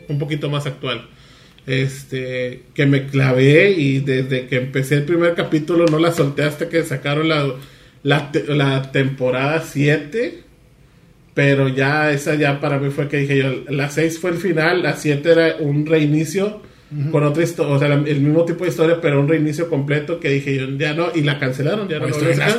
un 0.08 0.18
poquito 0.18 0.48
más 0.50 0.66
actual. 0.66 1.08
Este, 1.66 2.62
que 2.74 2.86
me 2.86 3.06
clavé 3.06 3.70
y 3.72 4.00
desde 4.00 4.46
que 4.46 4.56
empecé 4.56 4.96
el 4.96 5.04
primer 5.04 5.34
capítulo 5.34 5.86
no 5.86 5.98
la 5.98 6.12
solté 6.12 6.42
hasta 6.42 6.68
que 6.68 6.82
sacaron 6.82 7.28
la, 7.28 7.52
la, 8.02 8.32
te- 8.32 8.44
la 8.54 8.90
temporada 8.92 9.62
7. 9.66 10.42
Pero 11.34 11.68
ya, 11.68 12.10
esa 12.10 12.34
ya 12.34 12.60
para 12.60 12.78
mí 12.78 12.90
fue 12.90 13.08
que 13.08 13.18
dije 13.18 13.38
yo, 13.38 13.52
la 13.68 13.88
6 13.88 14.18
fue 14.18 14.30
el 14.30 14.36
final, 14.38 14.82
la 14.82 14.94
7 14.96 15.30
era 15.30 15.56
un 15.60 15.86
reinicio 15.86 16.68
con 17.12 17.22
otra 17.22 17.44
historia, 17.44 17.72
o 17.72 17.78
sea, 17.78 17.86
la- 17.88 17.94
el 18.10 18.20
mismo 18.20 18.44
tipo 18.44 18.64
de 18.64 18.70
historia, 18.70 19.00
pero 19.00 19.20
un 19.20 19.28
reinicio 19.28 19.68
completo 19.70 20.18
que 20.18 20.28
dije 20.28 20.56
yo, 20.56 20.68
ya 20.76 20.92
no, 20.92 21.06
y 21.14 21.20
la 21.22 21.38
cancelaron, 21.38 21.88
ya 21.88 22.00
no 22.00 22.08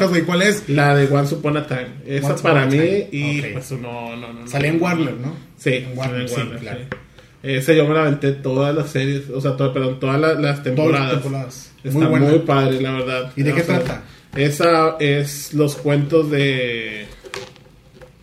güey, 0.08 0.22
¿cuál 0.22 0.41
es? 0.43 0.70
La 0.70 0.96
de 0.96 1.05
Once 1.13 1.36
Upon 1.36 1.58
a 1.58 1.67
Time. 1.67 1.88
Esa 2.08 2.27
Once 2.29 2.41
para 2.41 2.65
mí, 2.65 2.77
Time. 2.77 3.08
y 3.12 3.39
Ok. 3.41 3.46
pues 3.51 3.72
no, 3.74 4.15
no, 4.15 4.31
no. 4.31 4.46
en 4.63 4.81
Warner, 4.81 5.13
¿no? 5.15 5.36
Sí, 5.58 5.74
En 5.74 5.98
Warner, 5.98 6.22
en 6.22 6.29
sí, 6.29 6.36
claro. 6.62 6.79
sí. 6.89 6.98
Esa 7.43 7.74
yo 7.74 7.88
me 7.88 7.93
la 7.93 8.01
aventé 8.03 8.33
todas 8.33 8.75
las 8.75 8.91
series, 8.91 9.29
o 9.29 9.41
sea, 9.41 9.57
todo, 9.57 9.74
perdón, 9.74 10.00
todas 10.00 10.19
las, 10.19 10.39
las 10.39 10.41
Todas 10.57 10.63
temporadas. 10.63 11.13
las 11.13 11.21
temporadas. 11.21 11.71
Está 11.83 12.07
Muy 12.10 12.39
padre, 12.39 12.81
la 12.81 12.91
verdad. 12.91 13.31
¿Y 13.36 13.43
de 13.43 13.51
O 13.51 13.55
qué 13.55 13.63
sea, 13.63 13.79
trata? 13.79 14.03
Esa 14.36 14.98
es 15.00 15.53
los 15.53 15.75
cuentos 15.75 16.29
de 16.29 17.07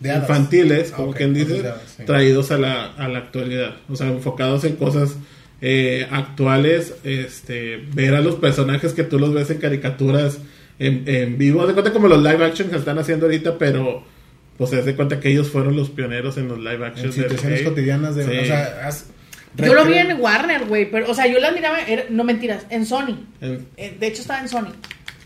infantiles, 0.01 0.91
como 0.91 1.13
quien 1.13 1.33
dice, 1.33 1.59
hadas, 1.59 1.81
sí. 1.97 2.03
traídos 2.05 2.51
a 2.51 2.57
la, 2.57 2.85
a 2.93 3.07
la 3.09 3.19
actualidad. 3.19 3.75
O 3.89 3.95
sea, 3.95 4.07
enfocados 4.07 4.63
en 4.63 4.75
cosas 4.77 5.17
eh, 5.61 6.07
actuales, 6.09 6.95
este, 7.03 7.83
ver 7.93 8.15
a 8.15 8.21
los 8.21 8.35
personajes 8.35 8.93
que 8.93 9.03
tú 9.03 9.19
los 9.19 9.33
ves 9.33 9.49
en 9.49 9.57
caricaturas 9.57 10.39
en, 10.79 11.03
en 11.07 11.37
vivo. 11.37 11.67
De 11.67 11.73
cuenta 11.73 11.91
como 11.91 12.07
los 12.07 12.23
live 12.23 12.45
action 12.45 12.69
que 12.69 12.77
están 12.77 12.97
haciendo 12.97 13.25
ahorita, 13.25 13.57
pero 13.57 14.03
pues 14.59 14.69
se 14.69 14.83
de 14.83 14.95
cuenta 14.95 15.19
que 15.19 15.29
ellos 15.31 15.49
fueron 15.49 15.75
los 15.75 15.89
pioneros 15.89 16.37
en 16.37 16.47
los 16.49 16.59
live 16.59 16.85
action. 16.85 17.07
En 17.07 17.13
situaciones 17.13 17.63
cotidianas 17.63 18.13
de. 18.15 18.25
Sí. 18.25 18.37
O 18.37 18.45
sea, 18.45 18.91
Yo 19.57 19.73
lo 19.73 19.85
vi 19.85 19.95
en 19.95 20.21
Warner, 20.21 20.65
güey, 20.65 20.91
pero, 20.91 21.09
o 21.09 21.13
sea, 21.15 21.25
yo 21.25 21.39
la 21.39 21.51
miraba, 21.51 21.79
era- 21.81 22.03
no 22.11 22.23
mentiras, 22.23 22.67
en 22.69 22.85
Sony. 22.85 23.17
En- 23.41 23.65
Eh, 23.77 23.97
De 23.99 24.05
hecho, 24.07 24.21
estaba 24.21 24.41
en 24.41 24.47
Sony. 24.49 24.67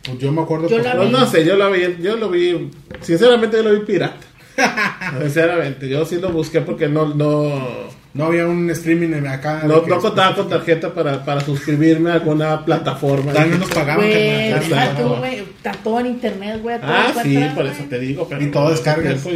Pues 0.06 0.18
yo 0.20 0.32
me 0.32 0.42
acuerdo. 0.42 0.70
Yo 0.70 0.78
la 0.80 0.94
No, 0.94 1.06
vi. 1.06 1.12
no 1.12 1.26
sé, 1.26 1.44
yo 1.46 1.58
lo 1.58 1.70
vi, 1.72 1.82
yo 2.02 2.16
lo 2.16 2.30
vi, 2.30 2.70
sinceramente 3.02 3.58
yo 3.58 3.64
lo 3.64 3.74
vi 3.74 3.86
pirata. 3.86 4.16
sinceramente, 5.22 5.90
yo 5.90 6.06
sí 6.06 6.18
lo 6.20 6.30
busqué 6.32 6.62
porque 6.62 6.88
no, 6.88 7.14
no, 7.14 7.90
No 8.14 8.26
había 8.26 8.46
un 8.48 8.70
streaming 8.70 9.14
en 9.14 9.26
acá. 9.26 9.64
no, 9.66 9.82
no 9.88 9.98
contaba 10.00 10.36
con 10.36 10.48
tarjeta 10.48 10.94
para, 10.94 11.26
para 11.26 11.42
suscribirme 11.42 12.12
a 12.12 12.14
alguna 12.14 12.64
plataforma. 12.64 13.34
También 13.34 13.60
nos 13.60 13.70
pagaban. 13.72 14.06
Güey, 14.06 14.54
tú, 14.98 15.16
güey, 15.16 15.44
todo 15.84 16.00
en 16.00 16.06
internet, 16.06 16.60
güey. 16.62 16.78
Ah, 16.84 17.12
sí, 17.24 17.40
por 17.56 17.66
eso 17.66 17.84
te 17.90 18.00
digo. 18.00 18.28
Pero 18.30 18.44
Y 18.44 18.52
todo 18.52 18.70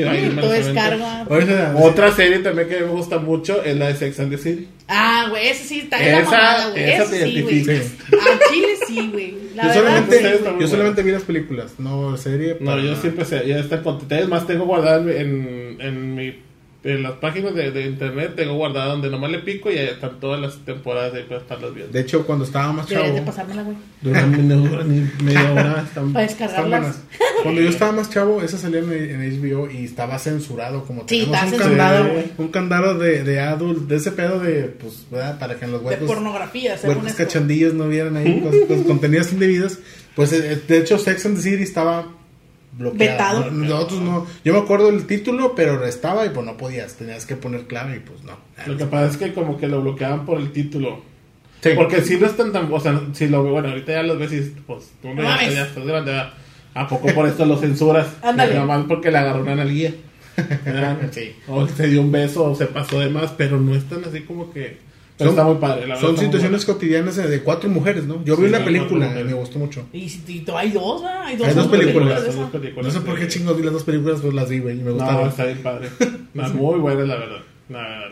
ahí 0.08 0.30
Sí, 0.30 0.36
todo 0.40 0.52
descarga. 0.52 1.26
Otra 1.82 2.12
serie 2.12 2.40
también 2.40 2.70
que 2.70 2.80
me 2.82 2.86
gusta 2.88 3.18
mucho 3.18 3.64
es 3.64 3.76
la 3.76 3.88
de 3.88 3.96
Sex 3.96 4.20
and 4.20 4.30
the 4.30 4.38
City. 4.38 4.68
Ah, 4.88 5.26
güey, 5.32 5.48
ese 5.48 5.64
sí 5.64 5.80
está 5.80 5.98
en 6.00 6.12
la 6.12 6.20
Esa- 6.20 6.30
mamada, 6.32 6.70
güey. 6.70 6.84
esa 6.92 7.10
te 7.10 7.24
sí, 7.24 7.42
güey. 7.42 7.60
A 7.82 8.52
Chile 8.52 8.68
sí, 8.88 9.10
güey. 9.12 9.34
La 9.56 9.64
Yo 9.64 9.68
verdad, 9.70 9.84
solamente, 10.06 10.18
sí, 10.18 10.24
yo 10.60 10.68
vi 11.02 11.12
las 11.12 11.24
películas, 11.24 11.72
no 11.80 12.16
serie. 12.16 12.58
No, 12.60 12.72
para- 12.72 12.84
yo 12.84 12.96
siempre 12.96 13.26
sé, 13.26 13.42
ya 13.48 13.58
está 13.58 13.82
más, 14.28 14.46
tengo 14.46 14.66
guardado 14.66 15.10
en, 15.10 15.78
en 15.82 16.14
mi 16.16 16.44
en 16.84 17.04
las 17.04 17.14
páginas 17.14 17.54
de, 17.56 17.72
de 17.72 17.86
internet, 17.88 18.34
tengo 18.36 18.54
guardado 18.56 18.92
donde 18.92 19.10
nomás 19.10 19.30
le 19.32 19.40
pico 19.40 19.70
y 19.72 19.78
ahí 19.78 19.88
están 19.88 20.20
todas 20.20 20.40
las 20.40 20.58
temporadas 20.64 21.14
ahí 21.16 21.24
para 21.24 21.42
estarlas 21.42 21.74
viendo. 21.74 21.92
De 21.92 22.00
hecho, 22.02 22.26
cuando 22.26 22.46
estaba 22.46 22.72
más 22.72 22.88
Deberías 22.88 23.14
de 23.14 23.20
chavo. 23.20 23.26
pasármela, 23.32 23.64
güey. 23.64 23.78
Ni 24.88 25.10
media 25.24 25.52
hora. 25.52 25.84
Están... 25.88 26.14
Para 26.14 26.26
Están 26.26 26.48
descargarlas. 26.48 26.80
buenas. 26.82 27.02
Cuando 27.44 27.62
yo 27.62 27.70
estaba 27.70 27.92
más 27.92 28.10
chavo, 28.10 28.42
esa 28.42 28.58
salía 28.58 28.80
en, 28.80 28.92
en 28.92 29.42
HBO 29.42 29.70
y 29.70 29.86
estaba 29.86 30.18
censurado. 30.18 30.84
Como 30.86 31.02
Sí, 31.08 31.20
tenemos 31.26 31.44
un 31.44 31.50
censurado, 31.50 31.78
candado, 31.78 32.14
güey. 32.14 32.26
un 32.38 32.48
candado 32.50 32.98
de, 32.98 33.24
de 33.24 33.40
adult, 33.40 33.88
de 33.88 33.96
ese 33.96 34.12
pedo 34.12 34.40
de, 34.40 34.64
pues, 34.64 35.06
¿verdad? 35.12 35.38
Para 35.40 35.56
que 35.56 35.66
en 35.66 35.72
los 35.72 35.82
De 35.82 35.88
huecos, 35.88 36.08
pornografía, 36.08 36.78
según 36.78 37.06
cachandillos 37.06 37.74
no 37.76 37.88
vieran 37.88 38.18
ahí 38.18 38.42
cosas, 38.42 38.62
cosas- 38.68 38.86
contenidos 38.88 39.32
indebidos. 39.34 39.80
Pues, 40.16 40.34
eh, 40.34 40.62
de 40.68 40.78
hecho, 40.80 40.98
Sex 40.98 41.26
and 41.28 41.36
the 41.38 41.44
City 41.44 41.62
estaba 41.64 42.08
bloqueado. 42.78 43.52
No- 43.52 43.66
Nosotros 43.66 44.02
no. 44.02 44.28
Yo 44.44 44.54
me 44.54 44.60
acuerdo 44.60 44.90
el 44.90 45.06
título, 45.08 45.54
pero 45.56 45.84
estaba 45.86 46.26
y 46.26 46.30
pues 46.30 46.46
no 46.46 46.58
podías. 46.58 46.96
Tenías 46.96 47.26
que 47.26 47.36
poner 47.36 47.66
clave 47.68 47.98
y 47.98 48.00
pues 48.00 48.24
no. 48.24 48.38
Lo 48.66 48.78
que 48.78 48.86
pasa 48.86 49.08
es 49.12 49.18
que 49.18 49.34
como 49.34 49.58
que 49.58 49.68
lo 49.68 49.82
bloqueaban 49.82 50.26
por 50.26 50.40
el 50.40 50.52
título. 50.52 51.02
Sí. 51.62 51.70
Porque 51.76 52.02
si 52.02 52.18
no 52.18 52.28
están 52.28 52.52
tan... 52.54 52.72
O 52.72 52.80
sea, 52.80 53.02
si 53.14 53.28
lo 53.28 53.44
bueno, 53.44 53.70
ahorita 53.70 53.92
ya 53.94 54.04
los 54.04 54.20
ves 54.20 54.32
y 54.34 54.42
pues 54.66 54.92
tú 55.02 55.10
no 55.10 55.16
No 55.16 55.24
ya, 55.24 55.50
ya 55.50 55.64
estás 55.64 55.86
grande. 55.86 56.12
¿verdad? 56.12 56.34
¿A 56.76 56.88
poco 56.88 57.08
por 57.16 57.28
esto 57.28 57.46
lo 57.46 57.58
censuras? 57.58 58.08
Ándale. 58.22 58.54
Nada 58.54 58.66
más 58.68 58.86
porque 58.88 59.10
le 59.12 59.18
agarró 59.18 59.42
una 59.42 59.56
nalguía. 59.56 59.94
¿verdad? 60.66 60.98
Sí. 61.12 61.36
O 61.48 61.68
se 61.68 61.88
dio 61.88 62.02
un 62.02 62.12
beso 62.12 62.44
o 62.52 62.56
se 62.56 62.68
pasó 62.68 63.00
de 63.00 63.10
más, 63.10 63.32
pero 63.36 63.60
no 63.60 63.74
están 63.74 64.04
así 64.06 64.22
como 64.22 64.52
que... 64.54 64.78
Pero 65.18 65.32
Son- 65.32 65.40
está 65.40 65.52
muy 65.52 65.60
padre. 65.60 65.82
La 65.88 65.96
verdad 65.96 66.02
Son 66.02 66.18
situaciones 66.18 66.64
cotidianas 66.66 67.16
de 67.16 67.42
cuatro 67.42 67.70
mujeres, 67.70 68.06
¿no? 68.06 68.24
Yo 68.24 68.38
vi 68.38 68.46
una 68.48 68.64
película 68.64 69.10
me 69.10 69.34
gustó 69.34 69.58
mucho. 69.60 69.88
Y, 69.92 70.08
si- 70.10 70.22
y 70.28 70.46
hay 70.56 70.72
dos, 70.72 71.02
¿verdad? 71.02 71.24
Hay 71.26 71.36
dos, 71.38 71.48
Hay 71.48 71.54
dos 71.56 71.68
películas, 71.68 72.24
son 72.26 72.36
dos 72.36 72.50
películas. 72.52 72.86
No 72.94 73.00
sé 73.00 73.06
por 73.06 73.18
qué 73.20 73.28
chingos 73.28 73.58
vi 73.58 73.64
las 73.64 73.74
dos 73.74 73.84
películas, 73.84 74.20
pues 74.22 74.34
las 74.34 74.48
vi, 74.50 74.60
güey, 74.60 74.76
y 74.76 74.84
me 74.84 74.92
No, 74.92 74.94
gustaron. 74.98 75.30
está 75.30 75.46
bien 75.46 75.58
padre. 75.64 75.90
Muy 76.54 76.80
buena, 76.80 77.04
la 77.04 77.16
verdad. 77.16 77.42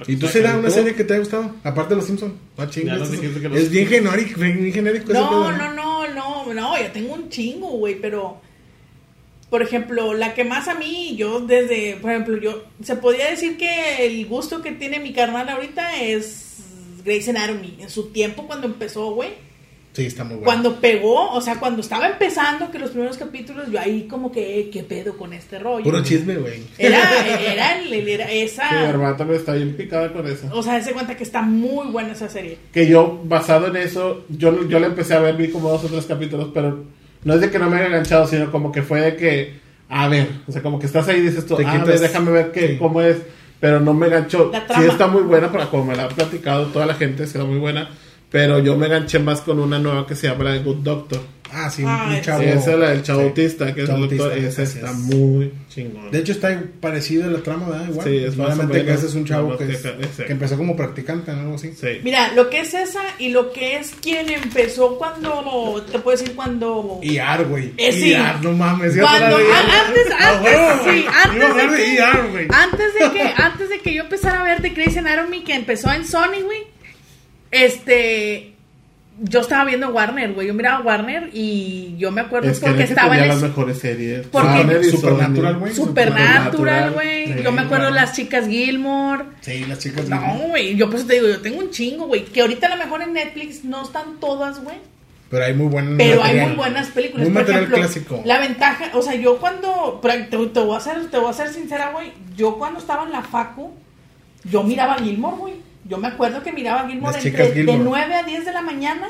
¿Y 0.07 0.17
tú 0.17 0.27
será 0.27 0.57
una 0.57 0.69
serie 0.69 0.95
que 0.95 1.03
te 1.03 1.13
ha 1.13 1.19
gustado? 1.19 1.55
Aparte 1.63 1.91
de 1.91 1.97
Los 1.97 2.05
Simpsons. 2.07 2.33
No 2.57 2.69
chingues, 2.69 3.01
es- 3.01 3.11
dijiste 3.11 3.39
que 3.39 3.49
los- 3.49 3.57
Es 3.59 3.69
bien 3.69 3.87
genérico, 3.87 4.41
bien 4.41 4.73
genérico 4.73 5.13
No, 5.13 5.51
no, 5.51 5.71
no, 5.73 6.07
no, 6.13 6.53
no, 6.53 6.77
ya 6.79 6.91
tengo 6.91 7.13
un 7.13 7.29
chingo, 7.29 7.69
güey, 7.69 7.95
pero 8.01 8.41
por 9.49 9.61
ejemplo, 9.61 10.13
la 10.13 10.33
que 10.33 10.43
más 10.43 10.67
a 10.67 10.73
mí, 10.73 11.15
yo 11.15 11.39
desde, 11.39 11.97
por 12.01 12.11
ejemplo, 12.11 12.37
yo, 12.37 12.63
se 12.83 12.95
podría 12.97 13.29
decir 13.29 13.57
que 13.57 14.05
el 14.05 14.25
gusto 14.25 14.61
que 14.61 14.71
tiene 14.73 14.99
mi 14.99 15.13
carnal 15.13 15.47
ahorita 15.47 16.01
es 16.01 16.44
Grey's 17.05 17.29
Anatomy. 17.29 17.77
En 17.79 17.89
su 17.89 18.09
tiempo, 18.11 18.45
cuando 18.47 18.67
empezó, 18.67 19.11
güey, 19.13 19.29
Sí, 19.93 20.07
está 20.07 20.25
muy 20.25 20.33
bueno. 20.35 20.43
cuando 20.45 20.81
pegó, 20.81 21.31
o 21.31 21.39
sea, 21.39 21.57
cuando 21.57 21.79
estaba 21.79 22.09
empezando, 22.09 22.69
que 22.69 22.77
los 22.79 22.89
primeros 22.89 23.15
capítulos, 23.17 23.71
yo 23.71 23.79
ahí 23.79 24.07
como 24.09 24.29
que, 24.29 24.69
¿qué 24.69 24.83
pedo 24.83 25.17
con 25.17 25.31
este 25.31 25.57
rollo? 25.57 25.85
Puro 25.85 26.03
chisme, 26.03 26.35
güey. 26.35 26.63
Era, 26.77 26.99
era, 27.39 27.79
era 27.81 27.83
Sí, 27.83 27.89
mi 27.91 28.41
esa, 28.41 28.89
hermana 28.89 29.15
también 29.15 29.39
está 29.39 29.53
bien 29.53 29.73
picada 29.77 30.11
con 30.11 30.27
eso. 30.27 30.49
o 30.51 30.61
sea, 30.61 30.81
se 30.81 30.91
cuenta 30.91 31.15
que 31.15 31.23
está 31.23 31.41
muy 31.43 31.87
buena 31.91 32.11
esa 32.11 32.27
serie. 32.27 32.57
Que 32.73 32.87
yo, 32.89 33.21
basado 33.23 33.67
en 33.67 33.77
eso, 33.77 34.25
yo, 34.27 34.67
yo 34.67 34.79
la 34.79 34.87
empecé 34.87 35.13
a 35.13 35.19
ver, 35.19 35.37
vi 35.37 35.49
como 35.49 35.69
dos 35.69 35.85
o 35.85 35.87
tres 35.87 36.05
capítulos, 36.05 36.49
pero 36.53 36.83
no 37.23 37.33
es 37.33 37.39
de 37.39 37.49
que 37.49 37.57
no 37.57 37.69
me 37.69 37.77
haya 37.77 37.87
enganchado, 37.87 38.27
sino 38.27 38.51
como 38.51 38.73
que 38.73 38.81
fue 38.81 38.99
de 38.99 39.15
que, 39.15 39.53
a 39.87 40.09
ver, 40.09 40.27
o 40.45 40.51
sea, 40.51 40.61
como 40.61 40.77
que 40.77 40.87
estás 40.87 41.07
ahí 41.07 41.19
y 41.19 41.21
dices 41.21 41.45
tú, 41.45 41.55
Te 41.55 41.65
a 41.65 41.83
ver, 41.85 41.99
déjame 42.01 42.31
ver 42.31 42.51
qué, 42.51 42.67
sí. 42.67 42.77
cómo 42.77 42.99
es, 43.01 43.15
pero 43.59 43.79
no 43.79 43.93
me 43.93 44.07
enganchó. 44.07 44.51
La 44.51 44.67
Sí 44.75 44.85
está 44.85 45.07
muy 45.07 45.23
buena, 45.23 45.51
para 45.51 45.69
como 45.69 45.85
me 45.85 45.95
la 45.95 46.05
ha 46.05 46.09
platicado 46.09 46.67
toda 46.67 46.85
la 46.85 46.95
gente, 46.95 47.23
está 47.23 47.43
muy 47.43 47.57
buena, 47.57 47.89
pero 48.29 48.59
yo 48.59 48.77
me 48.77 48.87
enganché 48.87 49.19
más 49.19 49.41
con 49.41 49.59
una 49.59 49.79
nueva 49.79 50.05
que 50.05 50.15
se 50.15 50.27
llama 50.27 50.45
la 50.45 50.51
de 50.51 50.59
Good 50.59 50.77
Doctor. 50.77 51.34
Ah, 51.53 51.69
sí, 51.69 51.83
Ah, 51.85 52.05
un 52.07 52.13
ese. 52.13 52.21
chavo. 52.23 52.41
Sí, 52.41 52.49
esa 52.49 52.73
es 52.73 52.79
la 52.79 52.89
del 52.89 53.03
chavo 53.03 53.21
Sí. 53.27 53.33
que 53.35 53.45
es 53.45 53.61
el 53.61 53.87
doctor, 53.87 54.37
esa 54.37 54.63
está 54.63 54.89
es. 54.91 54.95
muy 54.97 55.53
chingón. 55.69 56.11
De 56.11 56.19
hecho, 56.19 56.31
está 56.33 56.61
parecido 56.81 57.25
a 57.25 57.27
la 57.27 57.39
trama, 57.43 57.69
¿verdad? 57.69 57.87
Igual. 57.89 58.07
Sí, 58.07 58.17
es 58.17 58.33
Solamente 58.33 58.83
que 58.85 58.93
ese 58.93 59.05
es 59.05 59.13
un 59.13 59.25
chavo 59.25 59.55
que, 59.57 59.63
es- 59.71 59.85
empezó 60.27 60.57
como 60.57 60.75
practicante, 60.75 61.31
¿no? 61.31 61.41
Algo 61.41 61.55
así. 61.55 61.71
Sí. 61.79 61.99
Mira, 62.03 62.33
lo 62.33 62.49
que 62.49 62.61
es 62.61 62.73
esa 62.73 63.01
y 63.19 63.29
lo 63.29 63.53
que 63.53 63.77
es 63.77 63.91
quien 64.01 64.29
empezó 64.29 64.97
cuando, 64.97 65.85
te 65.91 65.99
puedo 65.99 66.17
decir 66.17 66.35
cuando... 66.35 66.99
Y 67.03 67.19
AR, 67.19 67.45
güey. 67.45 67.71
Eh, 67.77 67.91
sí. 67.91 68.13
ER, 68.13 68.41
no 68.41 68.51
mames. 68.51 68.95
ya 68.95 69.03
Cuando, 69.03 69.37
antes, 69.37 70.11
A 70.19 70.29
antes, 70.37 70.93
sí, 70.93 71.05
a 71.07 71.23
antes 71.23 71.55
de 71.55 71.75
que, 71.77 71.95
ER, 71.97 72.27
güey. 72.31 72.47
antes 72.49 72.93
de 72.95 73.11
que, 73.11 73.21
antes 73.37 73.69
de 73.69 73.79
que 73.79 73.93
yo 73.93 74.01
empezara 74.03 74.41
a 74.41 74.43
ver 74.43 74.61
The 74.61 74.69
Grey's 74.71 74.97
Anatomy, 74.97 75.43
que 75.43 75.53
empezó 75.53 75.91
en 75.93 76.05
Sony, 76.05 76.41
güey, 76.43 76.63
este, 77.51 78.54
yo 79.27 79.39
estaba 79.41 79.65
viendo 79.65 79.89
Warner, 79.89 80.33
güey, 80.33 80.47
yo 80.47 80.53
miraba 80.53 80.81
Warner 80.83 81.29
y 81.33 81.95
yo 81.97 82.11
me 82.11 82.21
acuerdo 82.21 82.49
Es 82.49 82.59
que 82.59 82.65
porque 82.67 82.83
es 82.83 82.87
que 82.89 82.93
estaba 82.93 83.09
tenía 83.09 83.23
en 83.23 83.29
las 83.29 83.41
el 83.43 83.49
mejores 83.49 83.79
series. 83.79 84.27
Porque- 84.27 84.47
Warner 84.47 84.81
y 84.85 84.89
Supernatural, 84.91 85.55
güey. 85.57 85.73
Supernatural, 85.75 86.91
güey, 86.91 87.33
Sí, 87.33 87.43
yo 87.43 87.51
me 87.51 87.61
acuerdo 87.61 87.89
las 87.89 88.13
chicas 88.13 88.47
Gilmore, 88.47 89.23
Sí, 89.41 89.65
las 89.65 89.79
chicas. 89.79 90.07
no, 90.09 90.37
güey, 90.49 90.75
yo 90.75 90.87
por 90.87 90.95
eso 90.97 91.07
te 91.07 91.13
digo, 91.15 91.27
yo 91.27 91.41
tengo 91.41 91.59
un 91.59 91.69
chingo, 91.71 92.07
güey, 92.07 92.25
que 92.25 92.41
ahorita 92.41 92.67
a 92.67 92.75
lo 92.75 92.83
mejor 92.83 93.01
en 93.01 93.13
Netflix 93.13 93.63
no 93.63 93.83
están 93.83 94.19
todas, 94.19 94.63
güey, 94.63 94.77
Pero 95.29 95.43
hay 95.45 95.53
muy 95.55 95.67
buen 95.67 95.97
Pero 95.97 96.23
hay 96.23 96.39
muy 96.41 96.55
buenas 96.55 96.87
películas. 96.89 97.25
Muy 97.27 97.33
Por 97.33 97.41
material 97.41 97.63
ejemplo, 97.63 97.77
clásico. 97.83 98.21
La 98.25 98.39
ventaja, 98.39 98.91
o 98.93 99.01
sea, 99.01 99.15
yo 99.15 99.37
cuando. 99.39 99.99
pero 100.01 100.13
Te, 100.29 100.37
te 100.37 100.59
voy 100.59 100.77
a 100.77 100.79
ser, 100.79 101.09
te 101.09 101.17
voy 101.17 101.29
a 101.31 101.33
ser 101.33 101.49
sincera, 101.49 101.89
güey. 101.91 102.11
Yo 102.37 102.57
cuando 102.59 102.79
estaba 102.79 103.03
en 103.05 103.11
la 103.11 103.23
Facu, 103.23 103.71
yo 104.43 104.61
miraba 104.63 104.95
Gilmore, 104.99 105.37
güey. 105.37 105.53
Yo 105.87 105.97
me 105.97 106.07
acuerdo 106.07 106.41
que 106.41 106.51
miraba 106.51 106.87
Gilmore 106.87 107.17
entre, 107.17 107.53
Gilmore. 107.53 107.77
de 107.77 107.83
9 107.83 108.15
a 108.15 108.23
10 108.23 108.45
de 108.45 108.53
la 108.53 108.61
mañana. 108.61 109.07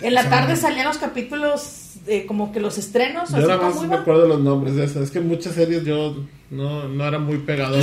En 0.00 0.14
la 0.14 0.28
tarde 0.28 0.56
salían 0.56 0.86
los 0.86 0.98
capítulos, 0.98 1.94
eh, 2.06 2.26
como 2.26 2.52
que 2.52 2.60
los 2.60 2.76
estrenos. 2.76 3.30
Yo 3.30 3.36
así 3.36 3.46
nada 3.46 3.58
como 3.58 3.74
más 3.74 3.88
me 3.88 3.96
acuerdo 3.96 4.26
los 4.26 4.40
nombres 4.40 4.74
de 4.74 4.84
esas. 4.84 5.04
Es 5.04 5.10
que 5.10 5.20
muchas 5.20 5.54
series 5.54 5.84
yo 5.84 6.16
no, 6.50 6.88
no 6.88 7.06
era 7.06 7.18
muy 7.18 7.38
pegado. 7.38 7.78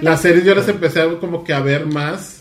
Las 0.00 0.20
series 0.20 0.44
yo 0.44 0.54
las 0.54 0.68
empecé 0.68 1.02
a, 1.02 1.18
como 1.18 1.44
que 1.44 1.52
a 1.52 1.60
ver 1.60 1.86
más 1.86 2.35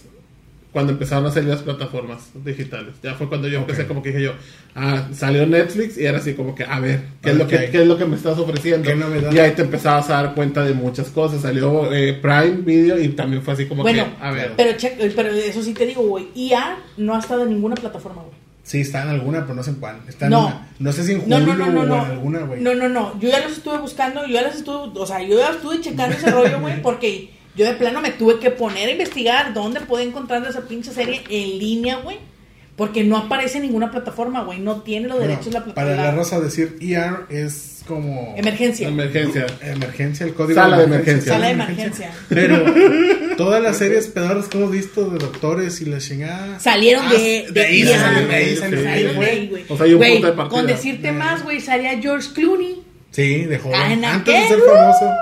cuando 0.75 0.91
empezaron 0.91 1.25
a 1.25 1.32
salir 1.32 1.48
las 1.48 1.62
plataformas 1.62 2.32
digitales. 2.44 2.96
Ya 3.01 3.13
fue 3.13 3.29
cuando 3.29 3.48
yo 3.48 3.60
empecé 3.60 3.88
como 3.88 4.03
que 4.03 4.10
dije 4.10 4.24
yo, 4.24 4.34
ah, 4.75 5.08
salió 5.13 5.46
Netflix 5.48 5.98
y 5.98 6.05
era 6.05 6.17
así 6.17 6.34
como 6.34 6.53
que, 6.53 6.65
a 6.65 6.82
ver, 6.82 7.00
¿qué, 7.22 7.29
es, 7.29 7.38
lo 7.38 7.48
qué 7.48 7.58
que, 7.60 7.70
qué 7.70 7.82
es 7.84 7.88
lo 7.88 7.98
que 7.98 8.03
me 8.03 8.17
estás 8.17 8.38
ofreciendo? 8.38 8.86
¿Qué 8.86 8.94
novedad? 8.94 9.32
Y 9.32 9.39
ahí 9.39 9.51
te 9.51 9.62
empezabas 9.62 10.10
a 10.10 10.22
dar 10.22 10.36
cuenta 10.36 10.65
de 10.65 10.74
muchas 10.74 11.08
cosas. 11.12 11.44
Salió 11.44 11.94
eh, 11.94 12.12
Prime 12.22 12.58
Video 12.65 13.00
y 13.01 13.08
también 13.08 13.41
fue 13.41 13.53
así 13.53 13.67
como 13.67 13.84
Bueno, 13.84 14.03
que, 14.03 14.25
a 14.25 14.32
ver. 14.32 14.51
pero, 14.58 14.77
che- 14.77 14.98
pero 15.15 15.29
eso 15.29 15.63
sí 15.63 15.74
te 15.74 15.86
digo, 15.86 16.01
güey. 16.03 16.27
IA 16.36 16.77
no 16.98 17.15
ha 17.15 17.20
estado 17.20 17.44
en 17.44 17.51
ninguna 17.51 17.75
plataforma, 17.75 18.22
güey. 18.24 18.36
Sí, 18.63 18.82
está 18.82 19.03
en 19.03 19.10
alguna, 19.12 19.44
pero 19.44 19.53
no 19.53 19.63
sé 19.63 19.70
en 19.70 19.75
cuál. 19.77 20.00
Está 20.10 20.25
en 20.25 20.32
No. 20.32 20.48
una- 20.48 20.67
no 20.79 20.91
sé 20.91 21.03
si 21.05 21.13
en 21.13 21.20
Hulu 21.20 21.29
No, 21.29 21.39
no, 21.39 21.55
no, 21.55 21.72
no, 21.72 21.82
o 21.82 21.86
no. 21.86 22.05
en 22.05 22.12
alguna, 22.12 22.39
güey. 22.39 22.62
No, 22.62 22.74
no, 22.75 22.89
no. 22.89 23.17
Yo 23.22 23.29
ya 23.29 23.39
los 23.39 23.53
estuve 23.53 23.77
buscando, 23.77 24.25
yo 24.25 24.34
ya 24.34 24.41
los 24.41 24.55
estuve, 24.55 25.00
o 25.00 25.05
sea, 25.05 25.22
yo 25.22 25.38
ya 25.39 25.51
estuve 25.51 25.79
checando 25.79 26.17
ese 26.17 26.32
rollo, 26.32 26.60
güey, 26.60 26.82
porque 26.82 27.29
yo 27.55 27.65
de 27.65 27.74
plano 27.74 28.01
me 28.01 28.12
tuve 28.12 28.39
que 28.39 28.51
poner 28.51 28.89
a 28.89 28.91
investigar 28.91 29.53
dónde 29.53 29.81
puedo 29.81 30.03
encontrar 30.03 30.45
esa 30.47 30.62
pinche 30.67 30.91
serie 30.91 31.24
en 31.29 31.57
línea, 31.59 31.97
güey. 31.97 32.17
Porque 32.75 33.05
no 33.05 33.15
aparece 33.15 33.57
en 33.59 33.63
ninguna 33.63 33.89
plataforma, 33.89 34.43
güey. 34.43 34.59
No 34.59 34.81
tiene 34.81 35.07
los 35.07 35.15
Bueno, 35.17 35.29
derechos 35.31 35.53
la 35.53 35.62
para 35.62 35.74
plataforma. 35.74 36.03
la 36.03 36.12
raza 36.12 36.39
decir 36.41 36.75
ER 36.81 37.25
es 37.29 37.81
como 37.88 38.33
Emergencia. 38.35 38.89
Emergencia. 38.89 39.45
emergencia, 39.62 40.25
el 40.25 40.33
código 40.33 40.59
Sala 40.59 40.79
de 40.79 40.83
emergencia. 40.83 41.31
Sala 41.33 41.45
de 41.45 41.51
emergencia. 41.53 42.12
Pero 42.27 42.65
todas 43.38 43.63
las 43.63 43.77
series 43.77 44.07
pedadas 44.07 44.50
que 44.50 44.57
hemos 44.57 44.71
visto 44.71 45.09
de 45.09 45.19
doctores 45.19 45.79
y 45.79 45.85
la 45.85 46.00
chingada 46.00 46.59
Salieron 46.59 47.05
Ah, 47.07 47.13
de, 47.13 47.47
de 47.50 47.62
ahí 47.63 47.81
de 47.83 47.93
güey. 47.93 48.33
ahí 48.35 48.55
salen, 48.57 48.83
Salieron 48.83 49.12
de 49.12 49.13
güey. 49.15 49.29
ahí, 49.29 49.47
güey. 49.47 49.63
O 49.69 49.77
sea, 49.77 49.85
hay 49.85 49.93
un 49.93 50.01
punto 50.01 50.27
de 50.27 50.33
partida. 50.33 50.57
Con 50.59 50.67
decirte 50.67 51.12
más, 51.13 51.43
güey, 51.43 51.62
salía 51.62 51.97
George 52.01 52.27
Clooney. 52.33 52.83
Sí, 53.12 53.45
de 53.45 53.57
joven. 53.57 54.03
Ah, 54.03 54.15
Antes 54.15 54.33
de 54.35 54.47
ser 54.50 54.59
famoso. 54.59 55.13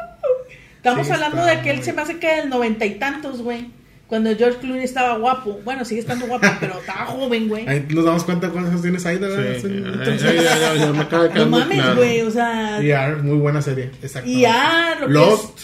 Estamos 0.83 1.07
Sí, 1.07 1.13
hablando 1.13 1.37
está 1.47 1.55
de 1.55 1.61
que 1.61 1.69
él 1.71 1.83
se 1.83 1.93
me 1.93 2.01
hace 2.01 2.17
que 2.19 2.27
del 2.35 2.49
noventa 2.49 2.85
y 2.85 2.95
tantos, 2.95 3.41
güey. 3.41 3.67
cuando 4.07 4.35
George 4.35 4.59
Clooney 4.59 4.83
estaba 4.83 5.17
guapo. 5.17 5.59
Bueno, 5.63 5.85
sigue 5.85 6.01
estando 6.01 6.27
guapo, 6.27 6.45
pero 6.59 6.77
estaba 6.79 7.05
joven, 7.05 7.47
güey. 7.47 7.67
Ahí 7.67 7.85
nos 7.89 8.05
damos 8.05 8.23
cuenta 8.25 8.49
cuántos 8.49 8.81
tienes 8.81 9.05
ahí, 9.05 9.17
¿verdad? 9.17 9.55
Sí, 9.55 9.61
Sí. 9.61 9.83
ya, 10.23 10.33
ya, 10.33 10.41
ya, 10.43 10.57
ya, 10.59 10.75
ya 10.75 10.91
me 10.91 10.99
acaba 10.99 11.23
de 11.23 11.29
quedar 11.33 11.47
No 11.47 11.57
mames, 11.57 11.77
claro. 11.79 11.95
güey, 11.95 12.21
o 12.21 12.29
sea... 12.29 12.79
Muy 13.23 13.37
buena 13.37 13.61
serie. 13.61 13.89
Exacto. 14.03 14.29
Lo 14.29 15.07
que 15.07 15.13
Lost. 15.13 15.59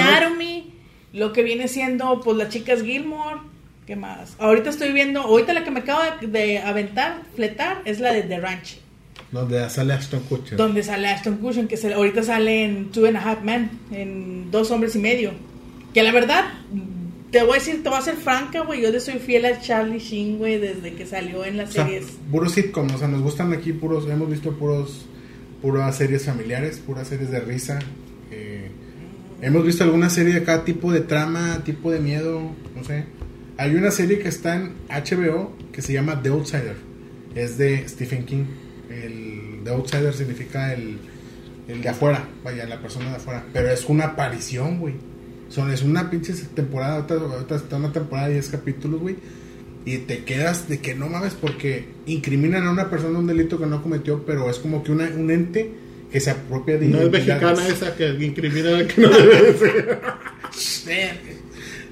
Anatomy, 0.00 0.74
lo 1.12 1.32
que 1.32 1.42
viene 1.42 1.68
siendo, 1.68 2.20
pues, 2.22 2.36
las 2.38 2.48
chicas 2.48 2.82
Gilmore, 2.82 3.40
¿qué 3.86 3.94
más? 3.94 4.34
Ahorita 4.38 4.70
estoy 4.70 4.92
viendo, 4.92 5.20
ahorita 5.20 5.52
la 5.52 5.62
que 5.62 5.70
me 5.70 5.80
acabo 5.80 6.00
de, 6.22 6.26
de 6.28 6.58
aventar, 6.58 7.22
fletar, 7.36 7.82
es 7.84 8.00
la 8.00 8.12
de 8.12 8.22
The 8.22 8.40
Ranch, 8.40 8.78
Donde 9.32 9.68
sale 9.70 9.92
Ashton 9.94 10.20
Kutcher. 10.28 10.56
donde 10.58 10.82
sale 10.82 11.08
Ashton 11.08 11.36
Kutcher, 11.36 11.66
que 11.68 11.76
se- 11.76 11.94
ahorita 11.94 12.22
sale 12.22 12.64
en 12.64 12.90
Two 12.90 13.06
and 13.06 13.16
a 13.16 13.20
Half 13.20 13.42
Men, 13.42 13.70
en 13.92 14.50
Dos 14.50 14.70
Hombres 14.70 14.96
y 14.96 14.98
Medio, 14.98 15.32
que 15.94 16.02
la 16.02 16.10
verdad, 16.12 16.44
te 17.30 17.42
voy 17.44 17.52
a 17.52 17.54
decir, 17.54 17.82
te 17.82 17.88
voy 17.88 17.98
a 17.98 18.02
ser 18.02 18.16
franca, 18.16 18.62
güey, 18.64 18.82
yo 18.82 18.90
le 18.90 18.98
soy 18.98 19.20
fiel 19.20 19.44
a 19.44 19.60
Charlie 19.60 20.00
Sheen, 20.00 20.38
güey, 20.38 20.58
desde 20.58 20.94
que 20.94 21.06
salió 21.06 21.44
en 21.44 21.56
las 21.58 21.70
O 21.70 21.72
sea, 21.72 21.84
series. 21.86 22.06
puros 22.30 22.52
sitcom, 22.52 22.88
o 22.92 22.98
sea, 22.98 23.06
nos 23.06 23.22
gustan 23.22 23.52
aquí 23.52 23.72
puros, 23.72 24.08
hemos 24.10 24.28
visto 24.28 24.52
puros, 24.58 25.06
puras 25.62 25.96
series 25.96 26.24
familiares, 26.24 26.78
puras 26.84 27.06
series 27.06 27.30
de 27.30 27.38
risa. 27.40 27.78
eh, 28.32 28.68
hemos 29.42 29.64
visto 29.64 29.84
alguna 29.84 30.10
serie 30.10 30.34
de 30.34 30.42
cada 30.42 30.64
tipo 30.64 30.92
de 30.92 31.00
trama, 31.00 31.62
tipo 31.64 31.90
de 31.92 32.00
miedo, 32.00 32.50
no 32.76 32.84
sé. 32.84 33.04
Hay 33.58 33.74
una 33.74 33.90
serie 33.90 34.18
que 34.18 34.28
está 34.28 34.56
en 34.56 34.72
HBO 34.88 35.52
que 35.72 35.82
se 35.82 35.92
llama 35.92 36.20
The 36.22 36.30
Outsider, 36.30 36.76
es 37.34 37.58
de 37.58 37.86
Stephen 37.88 38.24
King. 38.26 38.44
El 38.90 39.60
The 39.64 39.70
Outsider 39.70 40.12
significa 40.12 40.72
el, 40.74 40.98
el 41.68 41.82
de 41.82 41.88
afuera, 41.88 42.28
vaya, 42.42 42.66
la 42.66 42.80
persona 42.80 43.10
de 43.10 43.16
afuera, 43.16 43.44
pero 43.52 43.70
es 43.70 43.84
una 43.88 44.06
aparición, 44.06 44.78
güey. 44.78 44.94
Son, 45.48 45.70
es 45.70 45.82
una 45.82 46.10
pinche 46.10 46.32
temporada, 46.54 46.96
ahorita, 46.96 47.14
ahorita 47.14 47.56
está 47.56 47.76
una 47.76 47.92
temporada 47.92 48.28
de 48.28 48.34
10 48.34 48.48
capítulos, 48.48 49.00
güey. 49.00 49.16
Y 49.84 49.98
te 49.98 50.24
quedas 50.24 50.68
de 50.68 50.80
que 50.80 50.94
no 50.94 51.08
mames, 51.08 51.34
porque 51.34 51.86
incriminan 52.06 52.66
a 52.66 52.70
una 52.70 52.90
persona 52.90 53.18
un 53.18 53.26
delito 53.26 53.58
que 53.58 53.66
no 53.66 53.82
cometió, 53.82 54.24
pero 54.24 54.50
es 54.50 54.58
como 54.58 54.84
que 54.84 54.92
una, 54.92 55.08
un 55.08 55.30
ente 55.30 55.72
que 56.12 56.20
se 56.20 56.30
apropia 56.30 56.76
de 56.76 56.86
No 56.86 57.00
es 57.00 57.10
mexicana 57.10 57.66
esa 57.66 57.96
que 57.96 58.08
incrimina 58.24 58.78
a 58.78 58.86
que 58.86 59.00
no 59.00 59.08
debe 59.16 59.52
de 59.52 59.58
ser. 59.58 60.00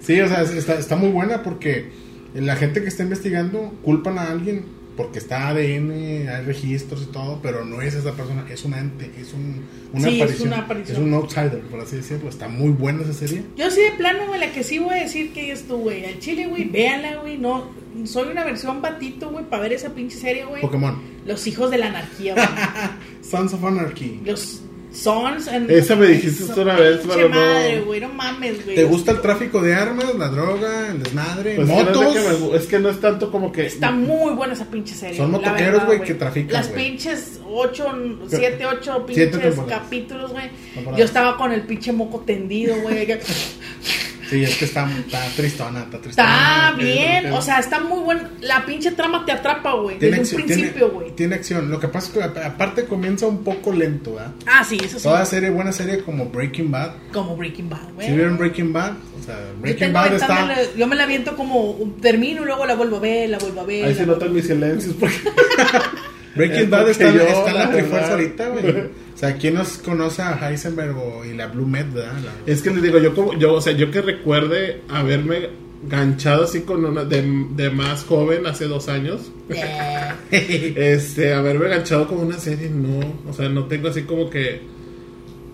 Sí, 0.00 0.20
o 0.20 0.28
sea, 0.28 0.42
está, 0.42 0.78
está 0.78 0.96
muy 0.96 1.10
buena 1.10 1.42
porque 1.42 1.90
la 2.34 2.56
gente 2.56 2.82
que 2.82 2.88
está 2.88 3.02
investigando 3.02 3.74
culpan 3.82 4.18
a 4.18 4.30
alguien 4.30 4.64
porque 4.98 5.20
está 5.20 5.46
ADN, 5.50 5.92
hay 6.28 6.44
registros 6.44 7.04
y 7.04 7.12
todo, 7.12 7.38
pero 7.40 7.64
no 7.64 7.80
es 7.80 7.94
esa 7.94 8.14
persona, 8.14 8.44
es 8.50 8.64
un 8.64 8.74
ente, 8.74 9.08
es 9.16 9.32
un, 9.32 9.64
una, 9.92 10.08
Sí, 10.08 10.16
es 10.16 10.22
aparición, 10.22 10.48
una 10.48 10.58
aparición. 10.58 10.96
es 10.96 11.02
un 11.04 11.14
outsider, 11.14 11.60
por 11.60 11.80
así 11.80 11.96
decirlo. 11.96 12.28
Está 12.28 12.48
muy 12.48 12.70
buena 12.70 13.04
esa 13.04 13.12
serie. 13.12 13.44
Yo 13.56 13.70
sí 13.70 13.80
de 13.80 13.92
plano, 13.92 14.26
güey, 14.26 14.40
la 14.40 14.50
que 14.52 14.64
sí 14.64 14.80
voy 14.80 14.98
a 14.98 15.02
decir 15.02 15.32
que 15.32 15.52
es 15.52 15.68
tú, 15.68 15.76
güey. 15.76 16.04
Al 16.04 16.18
chile, 16.18 16.48
güey, 16.48 16.64
véanla, 16.64 17.18
güey. 17.18 17.38
No, 17.38 17.70
soy 18.06 18.26
una 18.32 18.42
versión 18.42 18.82
patito, 18.82 19.30
güey, 19.30 19.48
para 19.48 19.62
ver 19.62 19.74
esa 19.74 19.94
pinche 19.94 20.18
serie, 20.18 20.44
güey. 20.46 20.62
Pokémon, 20.62 21.00
Los 21.24 21.46
hijos 21.46 21.70
de 21.70 21.78
la 21.78 21.86
anarquía, 21.86 22.34
güey. 22.34 22.46
Sons 23.22 23.54
of 23.54 23.64
Anarchy. 23.64 24.20
Los 24.24 24.62
Sons. 24.92 25.46
en- 25.48 25.70
Esa 25.70 25.94
me 25.96 26.06
dijiste 26.06 26.44
tú 26.52 26.62
una 26.62 26.74
vez, 26.76 27.00
pero 27.06 27.28
no- 27.28 27.34
madre, 27.36 27.80
güey, 27.80 28.00
no 28.00 28.08
mames, 28.08 28.64
güey. 28.64 28.74
¿Te 28.76 28.84
gusta 28.84 29.12
el 29.12 29.20
tráfico 29.20 29.60
de 29.60 29.74
armas, 29.74 30.14
la 30.14 30.28
droga, 30.28 30.88
el 30.88 31.02
desmadre, 31.02 31.56
Pues 31.56 31.68
que 31.68 31.74
no 31.74 31.80
es, 31.80 31.86
motos? 31.86 32.14
que 32.14 32.20
me 32.50 32.56
es 32.56 32.66
que 32.66 32.78
no 32.78 32.88
es 32.88 33.00
tanto 33.00 33.30
como 33.30 33.52
que. 33.52 33.66
Está 33.66 33.90
muy 33.90 34.32
buena 34.34 34.54
esa 34.54 34.64
pinche 34.64 34.94
serie. 34.94 35.16
Son 35.16 35.30
motoqueros, 35.30 35.84
güey, 35.86 36.00
que 36.02 36.14
trafican, 36.14 36.52
Las 36.54 36.68
pinches 36.68 37.40
8, 37.46 37.86
7, 38.28 38.66
8 38.66 39.04
Siete 39.08 39.38
pinches 39.38 39.60
capítulos, 39.68 40.32
güey. 40.32 40.50
Yo 40.96 41.04
estaba 41.04 41.36
con 41.36 41.52
el 41.52 41.62
pinche 41.62 41.92
moco 41.92 42.20
tendido, 42.20 42.74
güey. 42.80 43.06
Sí, 44.28 44.44
es 44.44 44.56
que 44.56 44.64
está, 44.66 44.90
está 44.90 45.24
tristona, 45.36 45.80
está 45.80 46.00
tristona. 46.00 46.70
Está 46.70 46.76
bien, 46.76 47.32
o 47.32 47.40
sea, 47.40 47.58
está 47.58 47.80
muy 47.80 48.00
bueno. 48.00 48.22
La 48.40 48.66
pinche 48.66 48.90
trama 48.92 49.24
te 49.24 49.32
atrapa, 49.32 49.74
güey. 49.74 49.98
Desde 49.98 50.36
un 50.36 50.44
principio, 50.44 50.90
güey. 50.90 51.12
tiene 51.12 51.36
acción. 51.36 51.70
Lo 51.70 51.80
que 51.80 51.88
pasa 51.88 52.08
es 52.08 52.32
que 52.32 52.40
aparte 52.40 52.84
comienza 52.84 53.26
un 53.26 53.42
poco 53.42 53.72
lento, 53.72 54.14
¿verdad? 54.14 54.32
Ah, 54.46 54.64
sí, 54.64 54.78
eso 54.82 54.98
sí. 54.98 55.04
Toda 55.04 55.24
serie, 55.24 55.50
buena 55.50 55.72
serie 55.72 56.02
como 56.02 56.26
Breaking 56.26 56.70
Bad. 56.70 56.92
Como 57.12 57.36
Breaking 57.36 57.70
Bad, 57.70 57.94
güey. 57.94 58.08
Si 58.08 58.14
vieron 58.14 58.36
Breaking 58.36 58.72
Bad, 58.72 58.92
o 58.92 59.24
sea, 59.24 59.38
Breaking 59.60 59.92
Bad 59.92 60.14
está... 60.14 60.56
yo 60.76 60.86
me 60.86 60.96
la 60.96 61.04
aviento 61.04 61.36
como 61.36 61.76
termino 62.02 62.42
y 62.42 62.44
luego 62.44 62.66
la 62.66 62.74
vuelvo 62.74 62.96
a 62.96 63.00
ver, 63.00 63.30
la 63.30 63.38
vuelvo 63.38 63.62
a 63.62 63.64
ver. 63.64 63.86
Ahí 63.86 63.94
se 63.94 64.06
notan 64.06 64.32
mis 64.32 64.46
silencios 64.46 64.94
porque. 64.98 65.16
Breaking 66.38 66.70
Bad 66.70 66.88
está, 66.88 67.12
yo, 67.12 67.20
está 67.22 67.50
en 67.50 67.54
la 67.58 67.70
Trifuerza 67.70 68.10
ahorita, 68.12 68.48
güey. 68.48 68.64
O 69.18 69.20
sea, 69.20 69.36
¿quién 69.36 69.54
nos 69.54 69.78
conoce 69.78 70.22
a 70.22 70.38
Heisenberg 70.48 70.96
o- 70.96 71.24
y 71.24 71.34
la 71.34 71.48
Blue 71.48 71.66
Med, 71.66 71.86
verdad? 71.92 72.12
La- 72.24 72.52
Es 72.52 72.62
que 72.62 72.70
les 72.70 72.80
digo, 72.82 72.98
yo 73.00 73.14
como, 73.16 73.36
yo, 73.36 73.52
o 73.54 73.60
sea, 73.60 73.72
yo 73.72 73.90
que 73.90 74.00
recuerde 74.00 74.82
haberme 74.88 75.48
ganchado 75.88 76.44
así 76.44 76.60
con 76.60 76.84
una 76.84 77.02
de, 77.04 77.22
de 77.56 77.70
más 77.70 78.04
joven 78.04 78.46
hace 78.46 78.66
dos 78.66 78.88
años. 78.88 79.32
Eh, 79.50 80.12
Este, 80.76 81.34
haberme 81.34 81.68
ganchado 81.68 82.06
con 82.06 82.18
una 82.18 82.38
serie, 82.38 82.70
no. 82.70 83.00
O 83.28 83.32
sea, 83.32 83.48
no 83.48 83.64
tengo 83.66 83.88
así 83.88 84.02
como 84.02 84.30
que. 84.30 84.60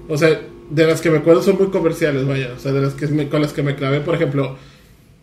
O 0.09 0.19
sea, 0.19 0.39
de 0.69 0.87
las 0.87 1.01
que 1.01 1.11
me 1.11 1.19
acuerdo 1.19 1.43
son 1.43 1.57
muy 1.57 1.69
comerciales, 1.69 2.27
vaya. 2.27 2.53
O 2.55 2.59
sea, 2.59 2.73
de 2.73 2.83
las 2.83 2.93
que 2.93 3.07
me- 3.07 3.31
con 3.31 3.41
las 3.41 3.55
que 3.55 3.63
me 3.63 3.77
clavé, 3.77 4.01
por 4.01 4.15
ejemplo, 4.17 4.59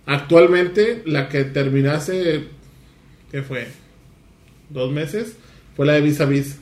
actualmente 0.08 1.04
la 1.06 1.30
que 1.30 1.44
terminé 1.44 1.90
hace. 1.90 2.46
¿Qué 3.32 3.42
fue? 3.44 3.68
¿Dos 4.70 4.92
meses? 4.92 5.36
Fue 5.76 5.86
la 5.86 5.94
de 5.94 6.02
Vis 6.02 6.20
a 6.22 6.26
Vis. 6.26 6.58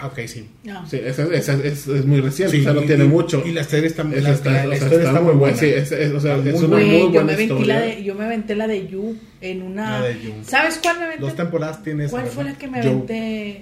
Ah, 0.00 0.06
ok, 0.06 0.20
sí. 0.26 0.46
no. 0.64 0.86
Sí, 0.88 0.98
esa, 1.04 1.24
esa 1.34 1.52
es, 1.62 1.86
es 1.86 2.06
muy 2.06 2.20
reciente, 2.20 2.56
Sí, 2.56 2.60
o 2.62 2.64
sea, 2.64 2.72
no 2.72 2.82
y- 2.82 2.86
tiene 2.86 3.04
y- 3.04 3.08
mucho. 3.08 3.42
Y 3.46 3.52
la 3.52 3.62
serie 3.62 3.88
está, 3.88 4.02
Esa 4.02 4.20
la, 4.20 4.30
está, 4.30 4.50
la- 4.50 4.64
o 4.64 4.66
la 4.68 4.74
historia 4.76 4.98
está 4.98 5.08
está 5.10 5.20
muy 5.20 5.34
buena. 5.34 5.56
Sí, 5.56 5.66
es, 5.66 5.92
es- 5.92 6.12
o 6.12 6.20
sea, 6.20 6.36
Está 6.36 6.48
es 6.48 6.54
muy 6.56 6.64
una 6.64 6.76
Güey, 6.76 6.86
muy 6.88 6.98
yo 7.00 7.08
buena 7.10 7.24
me 7.26 7.32
aventé 7.34 7.42
historia. 7.54 7.74
la 7.74 7.80
de, 7.82 8.02
yo 8.04 8.14
me 8.14 8.24
aventé 8.24 8.54
la 8.56 8.66
de 8.68 8.88
You 8.88 9.16
en 9.42 9.62
una. 9.62 10.00
La 10.00 10.06
de 10.08 10.14
You. 10.22 10.32
¿Sabes 10.46 10.78
cuál 10.82 10.98
me 10.98 11.04
aventé? 11.04 11.22
Dos 11.22 11.36
temporadas 11.36 11.82
tienes. 11.82 12.10
¿Cuál 12.10 12.22
¿verdad? 12.22 12.34
fue 12.34 12.44
la 12.44 12.54
que 12.58 12.68
me 12.68 12.78
aventé? 12.80 13.60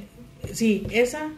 Sí, 0.53 0.87
esa. 0.93 1.29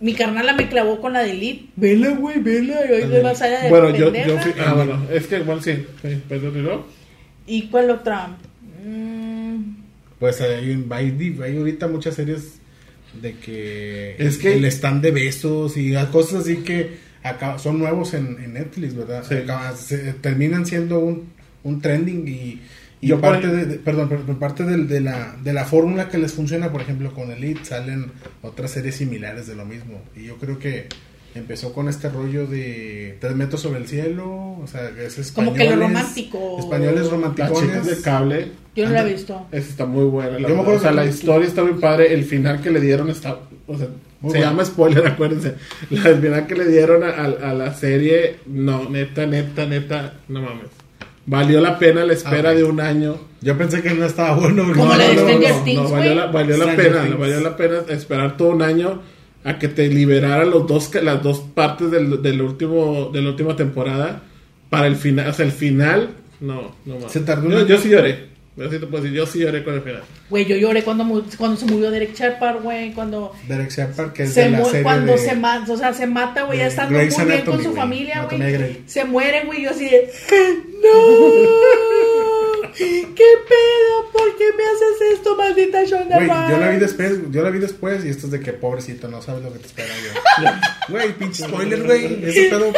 Mi 0.00 0.14
carnala 0.14 0.54
me 0.54 0.68
clavó 0.70 0.98
con 1.02 1.12
la 1.12 1.22
de 1.22 1.32
Elite. 1.32 1.66
Vela, 1.76 2.08
güey, 2.12 2.40
vela. 2.40 2.76
Me 2.88 3.28
allá 3.28 3.60
de 3.64 3.68
Bueno, 3.68 3.90
yo, 3.94 4.10
yo 4.14 4.38
fui, 4.38 4.52
ah, 4.64 4.72
bueno, 4.72 5.04
es 5.12 5.26
que, 5.26 5.40
bueno, 5.40 5.60
sí, 5.60 5.72
sí, 6.00 6.22
pero 6.26 6.50
¿no? 6.50 6.86
¿Y 7.46 7.68
cuál 7.68 7.90
otra? 7.90 8.28
Mm, 8.82 9.74
Pues 10.18 10.40
hay, 10.40 10.84
hay, 10.90 11.36
hay 11.42 11.56
ahorita 11.58 11.86
muchas 11.86 12.14
series 12.14 12.59
de 13.20 13.34
que, 13.34 14.16
Es 14.18 14.38
que- 14.38 14.54
el 14.54 14.64
stand 14.66 15.02
de 15.02 15.10
besos 15.10 15.76
y 15.76 15.92
cosas 16.12 16.42
así 16.42 16.56
que 16.58 16.98
acá 17.22 17.58
son 17.58 17.78
nuevos 17.78 18.14
en, 18.14 18.38
en 18.42 18.54
Netflix, 18.54 18.94
¿verdad? 18.94 19.24
Sí. 19.28 19.34
Acaba- 19.34 19.76
se- 19.76 20.12
terminan 20.14 20.64
siendo 20.66 21.00
un, 21.00 21.28
un 21.64 21.80
trending 21.80 22.26
y, 22.28 22.60
y 23.02 23.06
Yo 23.08 23.20
parte 23.20 23.46
de, 23.48 23.64
de- 23.66 23.76
perdón, 23.78 24.08
perdón, 24.08 24.38
parte 24.38 24.64
del- 24.64 24.86
de, 24.88 25.00
la, 25.00 25.36
de 25.42 25.52
la 25.52 25.64
fórmula 25.64 26.08
que 26.08 26.18
les 26.18 26.32
funciona, 26.32 26.70
por 26.70 26.80
ejemplo, 26.82 27.12
con 27.14 27.30
Elite 27.30 27.64
salen 27.64 28.12
otras 28.42 28.70
series 28.70 28.96
similares 28.96 29.46
de 29.46 29.54
lo 29.56 29.64
mismo. 29.64 30.02
Y 30.16 30.24
yo 30.24 30.36
creo 30.36 30.58
que 30.58 30.86
empezó 31.34 31.72
con 31.72 31.88
este 31.88 32.08
rollo 32.08 32.46
de 32.46 33.16
Tres 33.20 33.34
metros 33.36 33.60
sobre 33.60 33.78
el 33.80 33.86
cielo, 33.88 34.26
o 34.62 34.66
sea, 34.66 34.90
es 34.98 35.32
Como 35.32 35.54
que 35.54 35.70
lo 35.70 35.76
romántico. 35.76 36.56
Españoles 36.58 37.10
romanticones. 37.10 37.86
de 37.86 38.02
cable, 38.02 38.48
yo 38.74 38.86
no 38.86 38.92
la 38.92 39.02
he 39.06 39.12
visto. 39.12 39.46
esa 39.52 39.68
está 39.70 39.86
muy 39.86 40.04
buena. 40.04 40.32
La 40.32 40.40
Yo 40.40 40.48
me 40.48 40.48
verdad. 40.48 40.60
acuerdo 40.62 40.78
o 40.80 40.82
sea, 40.82 40.92
la 40.92 41.04
historia 41.06 41.46
está 41.46 41.62
muy 41.62 41.80
padre. 41.80 42.12
El 42.14 42.24
final 42.24 42.60
que 42.60 42.70
le 42.70 42.80
dieron 42.80 43.10
está. 43.10 43.38
O 43.66 43.76
sea, 43.78 43.86
Muy 44.20 44.32
se 44.32 44.38
bueno. 44.38 44.50
llama 44.52 44.64
spoiler, 44.64 45.06
acuérdense. 45.06 45.54
La- 45.90 46.08
El 46.10 46.20
final 46.20 46.46
que 46.46 46.54
le 46.56 46.66
dieron 46.66 47.02
a, 47.04 47.08
a- 47.10 47.50
a 47.50 47.54
la 47.54 47.74
serie, 47.74 48.36
no, 48.46 48.88
neta, 48.90 49.26
neta, 49.26 49.66
neta, 49.66 50.14
no 50.28 50.42
mames. 50.42 50.66
Valió 51.26 51.60
la 51.60 51.78
pena 51.78 52.04
la 52.04 52.12
espera 52.14 52.50
Ah, 52.50 52.54
de 52.54 52.64
un 52.64 52.80
año. 52.80 53.16
Yo 53.40 53.56
pensé 53.56 53.82
que 53.82 53.90
no 53.94 54.04
estaba 54.06 54.34
bueno. 54.34 54.64
Como 54.64 54.84
no, 54.86 54.96
la 54.96 55.08
de 55.08 55.14
no, 55.14 55.22
no, 55.22 55.28
no. 55.28 55.82
No, 55.84 55.88
valió 55.90 56.14
la, 56.14 56.26
valió 56.26 56.56
la 56.56 56.74
pena, 56.76 57.04
valió 57.16 57.40
la 57.40 57.56
pena 57.56 57.76
esperar 57.88 58.36
todo 58.36 58.48
un 58.48 58.62
año 58.62 59.00
a 59.44 59.58
que 59.58 59.68
te 59.68 59.88
liberara 59.88 60.44
los 60.44 60.66
dos, 60.66 60.94
las 61.02 61.22
dos 61.22 61.40
partes 61.54 61.90
del, 61.90 62.20
del 62.22 62.42
último, 62.42 63.10
de 63.12 63.22
la 63.22 63.30
última 63.30 63.56
temporada 63.56 64.22
para 64.68 64.86
el 64.86 64.96
final, 64.96 65.28
o 65.28 65.32
sea, 65.32 65.46
el 65.46 65.52
final, 65.52 66.10
no, 66.40 66.74
no 66.84 66.94
mames. 66.96 67.12
Se 67.12 67.20
tardó 67.20 67.48
yo, 67.50 67.66
yo 67.66 67.78
sí 67.78 67.88
lloré, 67.88 68.28
yo 68.56 68.70
sí 68.70 68.78
te 68.78 68.86
puedo 68.86 69.02
decir, 69.02 69.16
yo 69.16 69.26
sí 69.26 69.38
lloré 69.40 69.64
con 69.64 69.74
el 69.74 69.82
final. 69.82 70.02
Güey, 70.28 70.44
yo 70.46 70.56
lloré 70.56 70.82
cuando, 70.84 71.04
mu- 71.04 71.22
cuando 71.38 71.56
se 71.56 71.66
murió 71.66 71.90
Derek 71.90 72.14
Shepard, 72.14 72.62
güey. 72.62 72.92
Cuando 72.92 73.32
Derek 73.48 73.70
Shepard, 73.70 74.12
que 74.12 74.24
es 74.24 74.32
se 74.34 74.42
de 74.44 74.50
la 74.50 74.64
serie 74.66 74.82
cuando 74.82 75.12
de- 75.12 75.18
se 75.18 75.34
mata, 75.34 75.72
o 75.72 75.76
sea, 75.76 75.92
se 75.94 76.06
mata, 76.06 76.42
güey, 76.42 76.58
ya 76.58 76.66
estando 76.66 76.96
muy 76.98 77.08
bien 77.26 77.44
con 77.46 77.62
su 77.62 77.72
familia, 77.72 78.26
güey. 78.30 78.82
Se 78.86 79.04
muere, 79.04 79.44
güey, 79.46 79.62
yo 79.64 79.70
así 79.70 79.86
de, 79.86 80.08
¡No! 80.82 82.19
¿Qué 82.76 83.04
pedo? 83.14 84.10
¿Por 84.12 84.36
qué 84.36 84.44
me 84.56 84.62
haces 84.64 85.14
esto, 85.18 85.36
maldita 85.36 85.84
Shonda 85.84 86.16
Güey, 86.16 86.28
yo 86.28 86.56
la 86.58 86.70
vi 86.70 86.78
después, 86.78 87.18
yo 87.30 87.42
la 87.42 87.50
vi 87.50 87.58
después 87.58 88.04
y 88.04 88.08
esto 88.08 88.26
es 88.26 88.32
de 88.32 88.40
que 88.40 88.52
pobrecito, 88.52 89.08
no 89.08 89.20
sabes 89.22 89.42
lo 89.42 89.52
que 89.52 89.58
te 89.60 89.66
espera 89.66 89.88
yo. 90.04 90.50
Güey, 90.88 91.12
pinche 91.14 91.44
spoiler, 91.44 91.82
güey. 91.84 92.24
Ese 92.24 92.48
pedo 92.48 92.72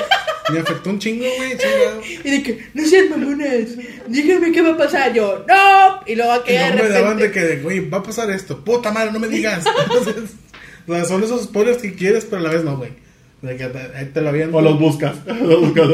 me 0.52 0.58
afectó 0.58 0.90
un 0.90 0.98
chingo, 0.98 1.24
güey, 1.36 1.56
chingado. 1.56 2.02
Y 2.24 2.30
de 2.30 2.42
que, 2.42 2.66
no 2.74 2.86
sean 2.86 3.10
mamones, 3.10 3.76
díganme 4.08 4.52
qué 4.52 4.60
va 4.62 4.70
a 4.70 4.76
pasar. 4.76 5.12
Yo, 5.14 5.44
¡No! 5.48 6.00
Y 6.06 6.14
luego 6.16 6.32
Y 6.34 6.38
aquella 6.38 6.70
no 6.70 6.76
de 6.76 6.82
me 6.82 6.88
daban 6.90 7.16
de 7.16 7.26
repente... 7.28 7.56
que, 7.56 7.62
güey, 7.62 7.88
va 7.88 7.98
a 7.98 8.02
pasar 8.02 8.30
esto. 8.30 8.62
Puta 8.64 8.90
madre, 8.92 9.12
no 9.12 9.18
me 9.20 9.28
digas. 9.28 9.64
Entonces, 9.84 10.30
o 10.86 10.92
sea, 10.94 11.04
son 11.04 11.22
esos 11.22 11.44
spoilers 11.44 11.78
que 11.80 11.94
quieres, 11.94 12.24
pero 12.24 12.38
a 12.40 12.44
la 12.44 12.50
vez 12.50 12.64
no, 12.64 12.76
güey. 12.76 12.90
De 13.40 13.56
que 13.56 13.66
te- 13.66 14.04
te 14.06 14.20
lo 14.20 14.28
habían. 14.28 14.54
O 14.54 14.60
los 14.60 14.78
buscas, 14.78 15.16
los 15.26 15.60
buscas. 15.60 15.88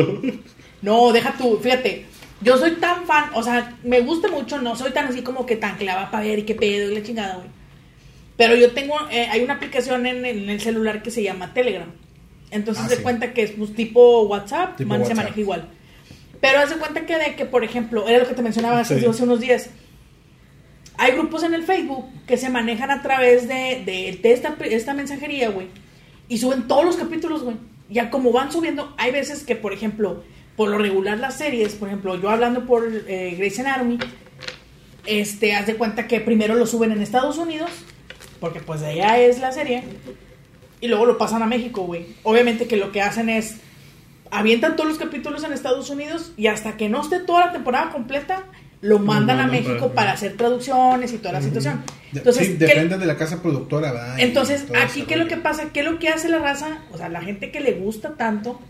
No, 0.83 1.13
deja 1.13 1.35
tú, 1.37 1.59
fíjate. 1.63 2.07
Yo 2.41 2.57
soy 2.57 2.73
tan 2.73 3.05
fan, 3.05 3.31
o 3.35 3.43
sea, 3.43 3.77
me 3.83 4.01
gusta 4.01 4.29
mucho, 4.29 4.61
no 4.61 4.77
soy 4.77 4.93
tan 4.93 5.07
así 5.07 5.23
como 5.23 5.45
que 5.45 5.57
tan 5.57 5.77
clava 5.77 6.11
para 6.11 6.25
ver 6.25 6.45
qué 6.45 6.55
pedo 6.55 6.91
y 6.91 6.95
la 6.95 7.03
chingada, 7.03 7.35
güey. 7.37 7.49
Pero 8.37 8.55
yo 8.55 8.71
tengo, 8.73 8.95
eh, 9.11 9.27
hay 9.31 9.43
una 9.43 9.55
aplicación 9.55 10.07
en, 10.07 10.25
el- 10.25 10.45
en 10.45 10.51
el 10.51 10.61
celular 10.61 11.03
que 11.03 11.11
se 11.11 11.23
llama 11.25 11.53
Telegram. 11.53 11.91
Entonces 12.53 12.85
Ah, 12.85 12.89
se 12.89 12.97
sí. 12.97 13.03
cuenta 13.03 13.33
que 13.35 13.43
es 13.43 13.51
pues, 13.51 13.75
tipo 13.75 14.23
WhatsApp, 14.23 14.77
Tipo 14.77 14.89
man- 14.91 15.05
se 15.05 15.15
maneja 15.15 15.41
igual. 15.41 15.69
Pero 16.41 16.61
haz 16.61 16.71
de 16.71 16.77
cuenta 16.77 17.05
que 17.05 17.19
de 17.19 17.35
que, 17.35 17.45
por 17.45 17.65
ejemplo, 17.65 18.07
era 18.09 18.21
lo 18.21 18.29
que 18.29 18.35
te 18.35 18.43
mencionaba 18.43 18.79
hace, 18.81 19.01
Sí. 19.01 19.07
hace 19.07 19.25
unos 19.25 19.41
días. 19.41 19.71
Hay 20.97 21.13
grupos 21.13 21.43
en 21.43 21.55
el 21.55 21.65
Facebook 21.65 22.07
que 22.27 22.37
se 22.37 22.49
manejan 22.49 22.91
a 22.91 23.03
través 23.03 23.49
de, 23.49 23.83
de, 23.85 24.19
de 24.23 24.33
esta, 24.33 24.57
esta 24.65 24.95
mensajería, 24.95 25.51
güey. 25.51 25.67
Y 26.29 26.39
suben 26.39 26.69
todos 26.69 26.85
los 26.85 26.97
capítulos, 26.97 27.43
güey. 27.43 27.57
Ya 27.89 28.11
como 28.11 28.33
van 28.33 28.53
subiendo, 28.53 28.95
hay 28.99 29.11
veces 29.13 29.43
que, 29.45 29.57
por 29.57 29.73
ejemplo, 29.73 30.23
por 30.59 30.69
lo 30.69 30.77
regular 30.77 31.17
las 31.19 31.39
series, 31.39 31.73
por 31.75 31.89
ejemplo, 31.89 32.21
yo 32.21 32.29
hablando 32.29 32.67
por 32.67 32.85
eh, 33.07 33.35
Grey's 33.39 33.59
Anatomy, 33.61 33.99
este, 35.07 35.55
haz 35.55 35.67
de 35.67 35.77
cuenta 35.77 36.07
que 36.07 36.21
primero 36.21 36.55
lo 36.55 36.67
suben 36.67 36.93
en 36.93 37.01
Estados 37.01 37.39
Unidos, 37.39 37.71
porque 38.41 38.61
pues 38.61 38.81
de 38.81 38.89
allá 38.89 39.19
es 39.19 39.39
la 39.39 39.53
serie, 39.53 39.85
y 40.81 40.89
luego 40.89 41.07
lo 41.07 41.17
pasan 41.19 41.43
a 41.43 41.47
México, 41.47 41.83
güey. 41.83 42.07
Obviamente 42.23 42.67
que 42.67 42.77
lo 42.77 42.93
que 42.93 43.01
hacen 43.03 43.29
es, 43.29 43.57
avientan 44.31 44.77
todos 44.77 44.89
los 44.91 44.99
capítulos 44.99 45.43
en 45.45 45.53
Estados 45.53 45.89
Unidos 45.91 46.33
y 46.37 46.49
hasta 46.49 46.77
que 46.77 46.89
no 46.89 47.01
esté 47.01 47.21
toda 47.21 47.47
la 47.47 47.53
temporada 47.53 47.91
completa, 47.91 48.45
lo 48.81 48.99
mandan 49.01 49.39
a 49.41 49.47
mandan 49.47 49.51
México 49.63 49.87
para- 49.89 49.95
para 49.95 50.13
hacer 50.13 50.37
traducciones 50.37 51.13
y 51.13 51.19
toda 51.19 51.33
la 51.33 51.43
situación. 51.43 51.83
Entonces, 52.13 52.47
sí, 52.47 52.53
¿qué- 52.59 52.67
depende 52.67 52.99
de 52.99 53.07
la 53.07 53.17
casa 53.17 53.43
productora, 53.43 53.91
¿verdad? 53.93 54.21
Entonces, 54.21 54.67
aquí, 54.81 55.03
¿qué 55.03 55.15
es 55.15 55.21
lo 55.21 55.27
que 55.27 55.37
pasa? 55.37 55.71
¿Qué 55.73 55.81
es 55.81 55.87
lo 55.87 55.99
que 55.99 56.09
hace 56.11 56.29
la 56.29 56.39
raza? 56.39 56.79
O 56.93 56.99
sea, 56.99 57.09
la 57.09 57.21
gente 57.23 57.51
que 57.51 57.61
le 57.61 57.73
gusta 57.73 58.11
tanto, 58.17 58.61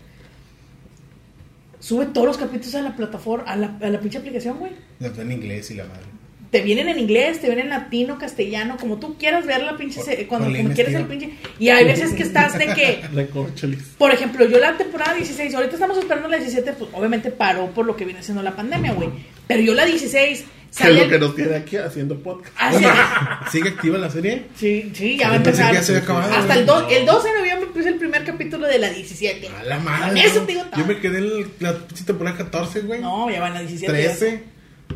sube 1.79 2.05
todos 2.07 2.27
los 2.27 2.37
capítulos 2.37 2.75
a 2.75 2.81
la 2.81 2.95
plataforma, 2.95 3.45
a 3.49 3.55
la, 3.55 3.77
a 3.81 3.89
la 3.89 3.99
pinche 3.99 4.17
aplicación, 4.17 4.57
güey. 4.59 4.71
Los 4.99 5.17
en 5.17 5.31
inglés 5.31 5.71
y 5.71 5.75
la 5.75 5.85
madre. 5.85 6.03
Te 6.51 6.61
vienen 6.61 6.89
en 6.89 6.97
inglés, 6.97 7.39
te 7.41 7.45
vienen 7.47 7.65
en 7.65 7.69
latino, 7.69 8.17
castellano, 8.17 8.77
como 8.79 8.97
tú 8.97 9.15
quieras 9.19 9.45
ver 9.45 9.61
la 9.61 9.77
pinche, 9.77 10.01
se- 10.01 10.25
cuando 10.25 10.47
como 10.51 10.73
quieres 10.73 10.95
el 10.95 11.05
pinche. 11.05 11.29
Y 11.59 11.69
hay 11.69 11.85
veces 11.85 12.13
que 12.13 12.23
estás 12.23 12.57
de 12.57 12.65
que, 12.73 13.01
Recorcholis. 13.13 13.83
por 13.99 14.11
ejemplo, 14.11 14.45
yo 14.47 14.57
la 14.57 14.75
temporada 14.75 15.13
16, 15.13 15.53
ahorita 15.53 15.75
estamos 15.75 15.97
esperando 15.99 16.27
la 16.27 16.37
17, 16.37 16.73
pues 16.73 16.89
obviamente 16.93 17.29
paró 17.29 17.67
por 17.67 17.85
lo 17.85 17.95
que 17.95 18.03
viene 18.05 18.23
siendo 18.23 18.41
la 18.41 18.55
pandemia, 18.55 18.93
güey. 18.93 19.09
Pero 19.47 19.61
yo 19.61 19.75
la 19.75 19.85
16, 19.85 20.43
Que 20.77 20.87
es 20.89 20.95
lo 21.03 21.07
que 21.09 21.19
nos 21.19 21.35
tiene 21.35 21.55
aquí 21.55 21.77
haciendo 21.77 22.15
podcast. 22.19 22.55
hace- 22.57 22.85
¿Sigue 23.51 23.69
activa 23.69 23.97
la 23.97 24.09
serie? 24.09 24.43
Sí, 24.55 24.91
sí, 24.93 25.17
ya 25.17 25.27
va 25.29 25.33
a 25.33 25.37
empezar. 25.37 25.69
que 25.71 25.77
ya 25.77 25.83
se 25.83 25.91
había 25.93 26.03
acabado, 26.03 26.33
Hasta 26.33 26.53
el, 26.55 26.65
do- 26.65 26.87
el 26.89 27.05
12 27.05 27.27
de 27.29 27.37
noviembre 27.37 27.67
empieza 27.67 27.89
el 27.89 27.95
primer 27.95 28.23
capítulo 28.23 28.67
de 28.67 28.79
la 28.79 28.89
17. 28.89 29.47
A 29.47 29.63
la 29.63 29.79
madre. 29.79 30.07
Con 30.09 30.17
eso 30.17 30.39
te 30.41 30.51
digo 30.53 30.63
todo. 30.65 30.79
Yo 30.81 30.85
me 30.85 30.97
quedé 30.99 31.17
en 31.19 31.51
la 31.59 31.77
temporada 32.05 32.37
14, 32.37 32.81
güey. 32.81 33.01
No, 33.01 33.29
ya 33.29 33.41
van 33.41 33.51
a 33.51 33.55
la 33.55 33.61
17. 33.61 33.91
13. 33.91 34.43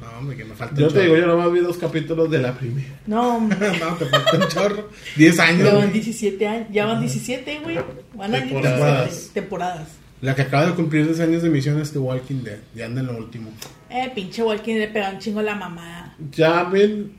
No, 0.02 0.18
hombre, 0.20 0.36
que 0.38 0.44
me 0.46 0.56
falta 0.56 0.76
Yo 0.80 0.88
un 0.88 0.94
te 0.94 1.02
digo, 1.02 1.16
chorro. 1.16 1.28
yo 1.28 1.36
nomás 1.36 1.52
vi 1.54 1.60
dos 1.60 1.78
capítulos 1.78 2.30
de 2.32 2.40
la 2.40 2.54
primera. 2.58 2.88
No, 3.06 3.38
hombre, 3.38 3.58
no, 3.80 3.96
te 3.96 4.06
falta 4.06 4.38
un 4.38 4.48
chorro. 4.48 4.90
10 5.18 5.40
años, 5.40 5.60
ya 5.66 5.74
van 5.74 5.82
güey. 5.82 5.92
17 5.94 6.48
años. 6.48 6.68
Ya 6.72 6.86
van 6.86 7.00
17, 7.00 7.60
güey. 7.64 7.80
Van 8.16 8.34
a 8.34 8.38
ir 8.38 8.44
Temporadas. 8.46 9.06
17 9.10 9.40
temporadas. 9.42 9.88
La 10.24 10.34
que 10.36 10.42
acaba 10.44 10.66
de 10.68 10.72
cumplir 10.74 11.06
10 11.06 11.20
años 11.20 11.42
de 11.42 11.50
emisión 11.50 11.80
es 11.82 11.92
The 11.92 12.00
Walking 12.00 12.44
Dead. 12.44 12.60
Ya 12.74 12.86
anda 12.86 13.02
en 13.02 13.08
lo 13.08 13.18
último. 13.18 13.50
Eh, 13.90 14.10
pinche 14.16 14.42
Walking 14.42 14.76
le 14.76 14.88
pega 14.88 15.10
un 15.12 15.20
chingo 15.20 15.42
la 15.42 15.54
mamá. 15.56 16.16
Ya 16.32 16.64
mí 16.64 17.12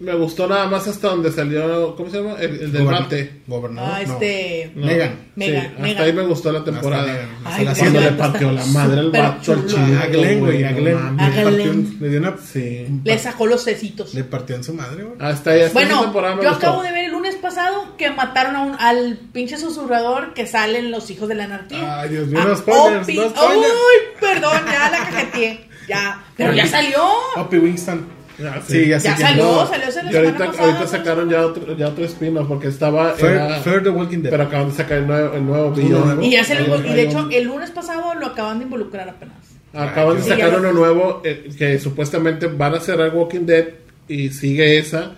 me 0.00 0.14
gustó 0.14 0.46
nada 0.46 0.66
más 0.68 0.86
hasta 0.86 1.08
donde 1.08 1.32
salió, 1.32 1.96
¿cómo 1.96 2.08
se 2.10 2.18
llama? 2.22 2.34
El, 2.40 2.50
el 2.60 2.72
del 2.72 2.82
Goberna- 2.84 3.00
bate. 3.00 3.32
Gobernador. 3.48 3.90
Ah, 3.94 4.02
no. 4.06 4.12
este. 4.14 4.72
No. 4.74 4.86
Megan. 4.86 5.10
Megan, 5.36 5.60
Sí, 5.62 5.66
hasta 5.68 5.82
Megan. 5.82 6.02
ahí 6.04 6.12
me 6.12 6.22
gustó 6.22 6.52
la 6.52 6.58
Hasta 6.60 6.70
temporada. 6.72 7.06
Megan. 7.06 7.28
Hasta 7.44 7.70
Ay, 7.70 7.76
Cuando 7.78 8.00
le 8.00 8.10
partió 8.12 8.52
la 8.52 8.66
madre 8.66 9.00
al 9.00 9.10
vato 9.10 9.52
al. 9.52 9.98
A 9.98 10.06
Glenn, 10.06 10.40
güey. 10.40 10.64
A 10.64 10.72
Glenn. 10.72 10.96
A 10.98 11.10
Le, 11.10 11.16
partió 11.42 11.50
Glenn. 11.50 11.68
en- 11.70 11.96
le 12.00 12.08
dio 12.10 12.18
una. 12.20 12.36
Sí. 12.38 12.86
Le 13.04 13.18
sacó 13.18 13.46
los 13.46 13.62
cecitos. 13.64 14.14
Le 14.14 14.24
partió 14.24 14.54
en 14.56 14.64
su 14.64 14.74
madre, 14.74 15.02
güey. 15.04 15.16
Hasta 15.20 15.50
ahí, 15.50 15.62
hasta 15.62 15.64
esa 15.66 15.72
Bueno, 15.74 16.02
temporada 16.02 16.36
me 16.36 16.42
yo 16.44 16.48
gustó. 16.50 16.66
acabo 16.66 16.82
de 16.82 16.92
ver 16.92 17.07
pasado 17.38 17.96
que 17.96 18.10
mataron 18.10 18.56
a 18.56 18.62
un, 18.62 18.74
al 18.78 19.18
pinche 19.32 19.56
susurrador 19.58 20.34
que 20.34 20.46
salen 20.46 20.90
los 20.90 21.10
hijos 21.10 21.28
de 21.28 21.34
la 21.34 21.44
anarquía. 21.44 22.00
Ay, 22.00 22.08
Dios 22.10 22.28
mío, 22.28 22.38
Ah, 22.42 22.46
no 22.48 22.56
spoilers, 22.56 23.08
no 23.08 23.28
spoilers. 23.30 23.36
Ay, 23.72 23.98
perdón, 24.20 24.60
ya 24.66 24.90
la 24.90 24.98
cajeteé. 24.98 25.68
Ya, 25.88 26.22
pero 26.36 26.52
ya 26.52 26.66
salió. 26.66 27.02
Opie 27.36 27.58
Winston. 27.58 28.06
Ah, 28.40 28.60
Sí, 28.64 28.86
ya 28.86 29.00
salió, 29.00 29.44
No, 29.44 29.66
salió 29.66 29.86
la 29.86 30.12
Y 30.12 30.16
ahorita, 30.16 30.32
semana 30.32 30.46
pasada. 30.52 30.64
ahorita 30.72 30.86
sacaron 30.86 31.28
ya 31.30 31.44
otro, 31.46 31.76
ya 31.76 31.88
otro 31.88 32.04
spin-off 32.04 32.46
porque 32.46 32.68
estaba. 32.68 33.14
Fear, 33.14 33.32
era- 33.32 33.82
the 33.82 33.88
Walking 33.88 34.18
Dead. 34.22 34.30
pero 34.30 34.44
acaban 34.44 34.68
de 34.68 34.74
sacar 34.76 34.98
el 34.98 35.06
nuevo, 35.08 35.34
el 35.34 35.44
nuevo. 35.44 36.22
Y 36.22 36.30
ya 36.30 36.44
se 36.44 36.54
lo 36.54 36.76
y 36.86 36.92
de 36.92 37.02
hecho, 37.02 37.28
el 37.30 37.44
lunes 37.44 37.70
pasado 37.70 38.14
lo 38.14 38.26
acaban 38.26 38.58
de 38.58 38.64
involucrar 38.66 39.08
apenas. 39.08 39.34
Acaban 39.74 40.16
de 40.18 40.22
Sí, 40.22 40.28
sacar 40.28 40.50
uno 40.50 40.58
lo- 40.68 40.72
nuevo 40.72 41.20
eh, 41.24 41.48
que 41.58 41.78
supuestamente 41.80 42.46
van 42.46 42.74
a 42.74 42.80
cerrar 42.80 43.12
Walking 43.14 43.44
Dead 43.46 43.64
y 44.06 44.28
sigue 44.30 44.78
esa 44.78 45.12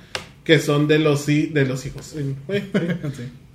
que 0.44 0.58
son 0.58 0.88
de 0.88 0.98
los 0.98 1.26
de 1.26 1.64
los 1.66 1.86
hijos. 1.86 2.06
sí. 2.16 2.34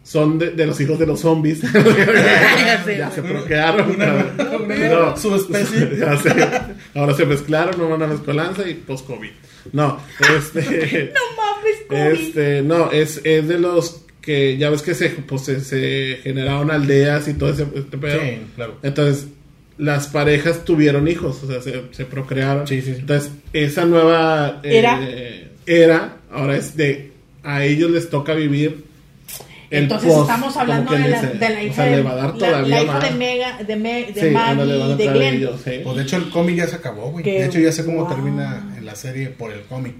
Son 0.05 0.37
de, 0.37 0.51
de 0.51 0.67
los 0.67 0.79
hijos 0.79 0.99
de 0.99 1.07
los 1.07 1.21
zombies. 1.21 1.61
ya 2.97 3.11
se 3.11 3.23
procrearon. 3.23 3.97
No, 3.97 5.17
subespecie. 5.17 5.97
ya 5.99 6.15
sé. 6.17 6.29
Ahora 6.93 7.15
se 7.15 7.25
mezclaron, 7.25 7.75
no 7.79 7.89
van 7.89 8.03
a 8.03 8.07
mezcolanza 8.07 8.69
y 8.69 8.75
post-COVID. 8.75 9.31
No, 9.73 9.99
este. 10.37 11.11
No 11.11 11.21
mames, 11.35 11.75
Kobe. 11.87 12.13
Este, 12.13 12.61
no, 12.61 12.91
es, 12.91 13.19
es 13.23 13.47
de 13.47 13.57
los 13.57 14.05
que 14.21 14.57
ya 14.57 14.69
ves 14.69 14.83
que 14.83 14.93
se, 14.93 15.09
pues, 15.09 15.41
se, 15.43 15.59
se 15.61 16.19
generaron 16.21 16.69
aldeas 16.69 17.27
y 17.27 17.33
todo 17.33 17.49
ese 17.49 17.65
este 17.75 17.97
pedo. 17.97 18.21
Sí, 18.21 18.41
claro. 18.55 18.77
Entonces, 18.83 19.27
las 19.77 20.07
parejas 20.07 20.65
tuvieron 20.65 21.07
hijos, 21.07 21.43
o 21.43 21.47
sea, 21.47 21.61
se, 21.61 21.81
se 21.91 22.05
procrearon. 22.05 22.67
Sí, 22.67 22.81
sí, 22.81 22.93
sí. 22.93 22.99
Entonces, 22.99 23.31
esa 23.53 23.85
nueva 23.85 24.61
eh, 24.63 24.77
Era. 24.77 24.99
Era, 25.65 26.17
ahora 26.31 26.57
es 26.57 26.75
de, 26.77 27.11
a 27.43 27.63
ellos 27.63 27.91
les 27.91 28.09
toca 28.09 28.33
vivir. 28.33 28.85
el 29.71 29.83
Entonces 29.83 30.09
post, 30.11 30.29
estamos 30.29 30.55
hablando 30.57 30.91
de 30.93 30.99
la, 31.09 31.21
de 31.21 31.49
la 31.49 31.59
O 31.59 31.63
hija 31.63 31.73
sea, 31.75 31.85
de 31.85 31.95
le 31.97 32.01
va 32.03 32.11
a 32.11 32.15
dar 32.15 32.33
la- 32.33 32.47
todavía 32.47 32.75
la, 32.77 32.83
hija 32.83 32.93
más. 32.93 33.03
de 33.03 33.11
Mega, 33.17 33.57
de, 33.63 33.75
Me- 33.75 34.05
de 34.13 34.21
Sí, 34.21 34.29
Maggie 34.29 34.95
de 34.95 35.07
Glenn. 35.07 35.33
ellos, 35.35 35.61
sí. 35.63 35.71
Pues 35.83 35.97
de 35.97 36.03
hecho 36.03 36.17
el 36.17 36.29
cómic 36.29 36.55
ya 36.57 36.67
se 36.67 36.75
acabó, 36.75 37.11
güey. 37.11 37.25
De 37.25 37.45
hecho 37.45 37.59
ya 37.59 37.71
sé 37.71 37.83
cómo 37.85 38.03
guau. 38.03 38.13
termina 38.13 38.73
en 38.77 38.85
la 38.85 38.95
serie 38.95 39.29
por 39.29 39.51
el 39.51 39.61
cómic. 39.63 39.93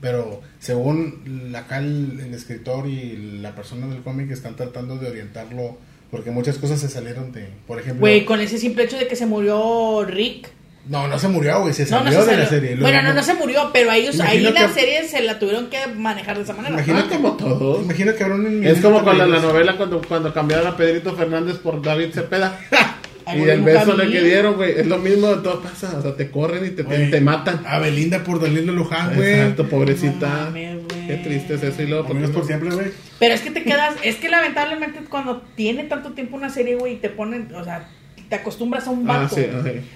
Pero 0.00 0.42
según 0.58 1.48
la- 1.52 1.60
acá 1.60 1.78
el, 1.78 2.20
el 2.20 2.34
escritor 2.34 2.86
y 2.88 3.38
la 3.40 3.54
persona 3.54 3.86
del 3.86 4.02
cómic 4.02 4.30
están 4.30 4.56
tratando 4.56 4.96
de 4.98 5.08
orientarlo 5.08 5.78
porque 6.10 6.30
muchas 6.30 6.58
cosas 6.58 6.80
se 6.80 6.88
salieron 6.88 7.32
de, 7.32 7.48
por 7.66 7.78
ejemplo... 7.80 8.00
Güey, 8.00 8.24
con 8.24 8.40
ese 8.40 8.58
simple 8.58 8.84
hecho 8.84 8.96
de 8.98 9.08
que 9.08 9.16
se 9.16 9.26
murió 9.26 10.04
Rick. 10.06 10.48
No, 10.86 11.08
no 11.08 11.18
se 11.18 11.28
murió, 11.28 11.60
güey, 11.62 11.72
se 11.72 11.86
salió 11.86 12.10
no 12.18 12.24
se 12.24 12.30
de 12.30 12.36
la 12.36 12.46
serie. 12.46 12.76
Bueno, 12.76 13.02
no, 13.02 13.14
no 13.14 13.22
se 13.22 13.34
murió, 13.34 13.70
pero 13.72 13.90
ahí 13.90 14.06
Imagino 14.12 14.50
la 14.50 14.66
que- 14.66 14.72
serie 14.74 15.08
se 15.08 15.22
la 15.22 15.38
tuvieron 15.38 15.68
que 15.68 15.78
manejar 15.96 16.36
de 16.36 16.42
esa 16.42 16.52
manera. 16.52 16.74
Imagino 16.74 16.98
Ah, 16.98 17.06
como 17.08 17.32
todos. 17.36 17.84
Imagino 17.84 18.14
que 18.14 18.22
habrá 18.22 18.34
un 18.36 18.64
Es 18.64 18.80
como 18.80 19.02
con 19.02 19.16
la, 19.16 19.26
la 19.26 19.40
novela 19.40 19.76
cuando, 19.76 20.02
cuando 20.02 20.32
cambiaron 20.34 20.66
a 20.66 20.76
Pedrito 20.76 21.14
Fernández 21.16 21.56
por 21.56 21.80
David 21.82 22.12
Cepeda. 22.12 22.58
Ay, 23.26 23.40
y 23.40 23.48
el 23.48 23.62
beso 23.62 23.96
le 23.96 24.10
que 24.12 24.20
dieron, 24.20 24.56
güey. 24.56 24.72
Es 24.78 24.86
lo 24.86 24.98
mismo 24.98 25.28
de 25.28 25.36
todo 25.42 25.62
pasa. 25.62 25.96
O 25.98 26.02
sea, 26.02 26.14
te 26.14 26.30
corren 26.30 26.66
y 26.66 26.70
te, 26.72 26.84
te, 26.84 27.06
te 27.06 27.20
matan. 27.22 27.62
A 27.66 27.78
Belinda 27.78 28.22
por 28.22 28.38
Dalila 28.38 28.70
Luján, 28.72 29.14
güey. 29.16 29.32
Exacto, 29.32 29.66
pobrecita. 29.66 30.28
No 30.28 30.44
mames, 30.50 30.76
güey. 30.86 31.06
Qué 31.06 31.16
triste 31.24 31.54
es 31.54 31.62
eso. 31.62 31.82
Y 31.82 31.86
luego, 31.86 32.06
Amigos 32.10 32.30
¿por 32.32 32.40
por 32.40 32.46
siempre, 32.46 32.68
güey. 32.74 32.88
Pero 33.18 33.32
es 33.34 33.40
que 33.40 33.50
te 33.50 33.62
quedas, 33.62 33.94
es 34.02 34.16
que 34.16 34.28
lamentablemente 34.28 35.00
cuando 35.08 35.40
tiene 35.54 35.84
tanto 35.84 36.12
tiempo 36.12 36.36
una 36.36 36.50
serie, 36.50 36.74
güey, 36.76 36.94
y 36.94 36.96
te 36.96 37.08
ponen, 37.08 37.48
o 37.54 37.64
sea, 37.64 37.88
te 38.34 38.40
acostumbras 38.40 38.86
a 38.86 38.90
un 38.90 39.08
Ah, 39.08 39.20
vato. 39.22 39.36
sí. 39.36 39.42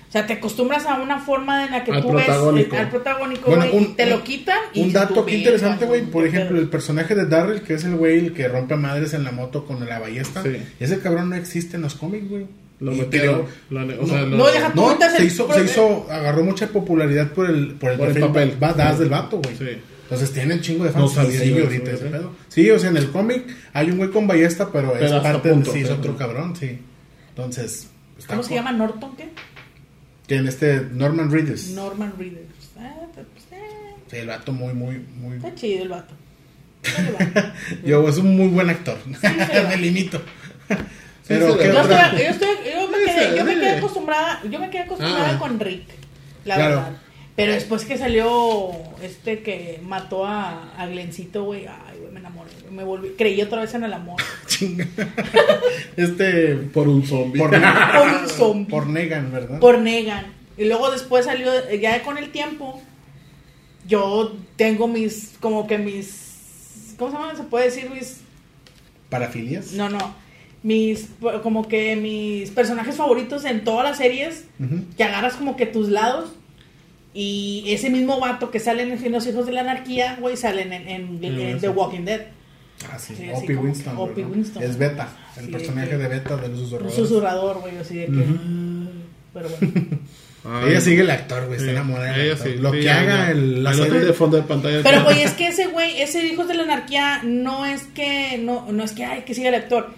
O 0.09 0.13
sea, 0.13 0.27
te 0.27 0.35
acostumbras 0.35 0.87
a 0.87 1.01
una 1.01 1.19
forma 1.19 1.65
en 1.67 1.73
la 1.73 1.83
que 1.85 1.91
Al 1.91 2.03
tú 2.03 2.13
ves 2.13 2.25
protagónico. 2.25 2.77
al 2.77 2.89
protagónico, 2.91 3.51
Bueno, 3.51 3.65
güey, 3.67 3.77
un- 3.77 3.83
y 3.91 3.95
te 3.95 4.05
un- 4.05 4.11
lo 4.11 4.23
quitan. 4.25 4.59
y 4.73 4.83
Un 4.83 4.93
dato 4.93 5.15
que 5.27 5.33
"Verga, 5.33 5.37
interesante, 5.39 5.85
güey. 5.87 6.03
Por 6.03 6.25
ejemplo, 6.27 6.51
pedo". 6.51 6.61
el 6.63 6.69
personaje 6.69 7.15
de 7.17 7.27
Darrell, 7.27 7.63
que 7.63 7.75
es 7.75 7.85
el 7.85 7.97
güey 7.97 8.19
el 8.19 8.33
que 8.33 8.47
rompe 8.49 8.77
madres 8.77 9.13
en 9.15 9.25
la 9.25 9.33
moto 9.33 9.65
con 9.67 9.85
la 9.87 9.99
ballesta. 9.99 10.43
Sí. 10.43 10.57
Ese 10.79 11.01
cabrón 11.01 11.31
no 11.31 11.37
existe 11.37 11.77
en 11.77 11.83
los 11.83 11.95
cómics, 11.97 12.29
güey. 12.29 12.47
Lo 12.81 12.93
lo- 12.93 13.03
o 13.03 13.11
sea, 14.07 14.23
lo- 14.23 14.37
No, 14.37 14.47
deja- 14.47 14.73
No, 14.75 14.97
se 14.99 15.17
el- 15.19 15.25
hizo, 15.25 15.53
se 15.53 15.65
hizo, 15.65 16.07
agarró 16.11 16.45
mucha 16.45 16.69
popularidad 16.69 17.33
por 17.33 17.51
el, 17.51 17.73
por 17.75 17.91
el, 17.91 17.99
Por 17.99 18.09
el 18.11 18.21
papel. 18.21 18.57
badass 18.61 19.01
del 19.01 19.09
vato, 19.09 19.41
güey. 19.43 19.57
Sí. 19.57 19.79
Entonces 20.05 20.33
tienen 20.33 20.61
chingo 20.63 20.85
de 20.85 20.91
No 20.93 21.09
fans. 21.09 21.13
sabía 21.15 21.37
y 21.37 21.49
sigue 21.49 21.59
yo 21.59 21.65
ahorita 21.65 21.91
ese 21.91 22.07
¿eh? 22.07 22.11
pedo. 22.11 22.33
Sí, 22.49 22.71
o 22.71 22.79
sea, 22.79 22.89
en 22.91 22.97
el 22.97 23.11
cómic 23.11 23.45
hay 23.75 23.91
un 23.91 23.99
güey 23.99 24.11
con 24.11 24.27
ballesta, 24.29 24.71
pero, 24.73 24.95
es 24.95 25.01
Pero 25.11 25.23
parte 25.23 25.51
punto, 25.51 25.71
de 25.73 25.77
sí, 25.77 25.83
es 25.83 25.89
sí. 25.89 25.93
otro 25.99 26.17
cabrón, 26.17 26.55
sí. 26.57 26.79
Entonces, 27.31 27.89
está 28.19 28.35
¿Cómo 28.35 28.43
se 28.43 28.55
llama? 28.55 28.73
¿Norton 28.73 29.17
qué? 29.17 29.29
Que 30.27 30.37
en 30.37 30.47
este 30.49 30.81
Norman 30.93 31.31
Reedus. 31.31 31.69
Norman 31.71 32.13
Reedus. 32.19 32.41
Ah, 32.79 32.95
pues, 33.15 33.27
eh, 33.53 33.95
Sí, 34.11 34.17
el 34.17 34.27
vato 34.29 34.53
muy, 34.53 34.75
muy, 34.75 34.99
muy. 35.17 35.37
está 35.37 35.55
chido 35.55 35.83
el 35.83 35.89
vato. 35.89 36.15
Yo, 37.85 38.09
es 38.09 38.19
un 38.19 38.37
muy 38.37 38.49
buen 38.49 38.71
actor. 38.71 38.99
sí. 39.05 39.27
Me 39.69 39.77
limito. 39.77 40.21
Pero, 41.27 41.53
sí, 41.53 41.59
¿qué 41.59 41.65
sí. 41.65 41.71
Yo, 41.73 41.81
estoy- 41.83 41.97
yo, 42.19 42.31
estoy- 42.31 42.49
yo 42.73 42.89
me 42.89 43.05
quedé, 43.05 43.37
yo 43.39 43.45
me 43.45 43.55
quedé 43.55 43.71
acostumbrada, 43.79 44.41
yo 44.51 44.59
me 44.59 44.71
quedé 44.71 44.83
acostumbrada 44.83 45.33
Ah. 45.35 45.39
con 45.39 45.61
Rick, 45.61 45.87
la 46.47 46.55
Claro. 46.55 46.75
verdad. 46.77 46.93
Pero 47.39 47.53
después 47.53 47.85
que 47.85 47.97
salió 47.97 48.73
este 49.01 49.43
que 49.45 49.79
mató 49.85 50.27
a, 50.27 50.75
a 50.77 50.87
Glencito, 50.89 51.45
güey, 51.45 51.67
ay, 51.67 51.99
güey, 52.01 52.11
me 52.13 52.19
enamoré. 52.19 52.51
Me 52.73 52.83
volví, 52.83 53.11
creí 53.17 53.41
otra 53.41 53.61
vez 53.61 53.73
en 53.75 53.85
el 53.85 53.93
amor. 53.93 54.21
Este. 55.97 56.55
Por 56.57 56.89
un 56.89 57.07
zombie. 57.07 57.41
Por, 57.41 57.51
Por 57.53 58.09
un 58.23 58.29
zombie. 58.29 58.71
por 58.71 58.87
Negan, 58.89 59.31
¿verdad? 59.31 59.61
Por 59.61 59.79
Negan. 59.79 60.27
Y 60.57 60.65
luego 60.65 60.91
después 60.91 61.27
salió, 61.27 61.53
eh, 61.69 61.79
ya 61.81 62.03
con 62.03 62.19
el 62.19 62.31
tiempo, 62.33 62.83
yo 63.87 64.37
tengo 64.57 64.89
mis, 64.89 65.37
como 65.39 65.69
que 65.69 65.79
mis, 65.79 66.95
¿cómo 66.99 67.13
se 67.13 67.17
llama? 67.19 67.37
Se 67.37 67.45
puede 67.45 67.67
decir 67.67 67.89
mis, 67.91 68.23
¿Parafilias? 69.09 69.73
no, 69.75 69.89
no, 69.89 70.13
mis, 70.65 71.09
como 71.45 71.69
que 71.69 71.95
mis 71.95 72.51
personajes 72.51 72.97
favoritos 72.97 73.45
en 73.45 73.63
todas 73.63 73.85
las 73.85 73.99
series, 73.99 74.47
que 74.97 75.05
agarras 75.05 75.35
como 75.35 75.55
que 75.57 75.67
tus 75.67 75.89
lados. 75.89 76.33
Y 77.15 77.65
ese 77.69 77.91
mismo 77.91 78.21
vato 78.21 78.51
que 78.51 78.61
sale 78.61 78.83
en 78.83 79.13
Los 79.13 79.27
Hijos 79.27 79.47
de 79.47 79.53
la 79.53 79.63
Anarquía, 79.63 80.17
güey, 80.21 80.37
salen 80.37 80.73
en, 80.73 80.89
en- 80.89 81.25
en 81.25 81.59
The. 81.61 81.69
Walking 81.71 82.05
Dead. 82.05 82.21
Ah, 82.93 82.99
sí, 82.99 83.15
Opie 83.35 83.57
Winston. 83.57 83.97
que 83.97 84.03
Opie. 84.03 84.25
Winston. 84.25 84.63
Es 84.63 84.79
Beta, 84.79 85.09
el 85.37 85.47
Sí, 85.47 85.51
personaje 85.51 85.91
que- 85.91 85.97
de 85.99 86.09
Beta 86.09 86.37
de 86.37 86.49
los 86.49 86.59
Un 86.59 86.65
susurradores. 86.65 86.95
susurrador, 86.95 87.61
güey, 87.61 87.77
así 87.79 87.97
de 87.97 88.07
que... 88.07 88.25
Pero 89.35 89.49
bueno. 89.49 89.73
Ay, 90.45 90.71
Ella 90.71 90.81
sigue 90.81 91.01
el 91.03 91.11
actor, 91.11 91.47
güey, 91.47 91.59
está 91.59 91.73
enamorada. 91.73 92.17
del 92.17 92.39
sí, 92.39 92.55
Lo 92.59 92.73
sí, 92.73 92.81
que 92.81 92.91
haga 92.91 93.31
el, 93.33 93.65
la 93.65 93.75
serie- 93.75 94.01
de 94.01 94.13
fondo 94.13 94.37
de 94.37 94.45
pantalla. 94.45 94.81
Pero 94.85 95.03
güey, 95.05 95.23
es 95.23 95.33
que 95.33 95.49
ese 95.49 95.67
güey, 95.67 96.01
ese 96.01 96.25
Hijos 96.27 96.47
de 96.47 96.55
la 96.55 96.63
Anarquía, 96.63 97.21
no 97.25 97.67
es 97.67 97.83
que, 97.95 98.39
no, 98.39 98.71
no 98.71 98.85
es 98.85 98.93
que 98.93 99.05
hay 99.05 99.23
que 99.23 99.35
siga 99.35 99.49
el 99.49 99.57
actor. 99.57 99.91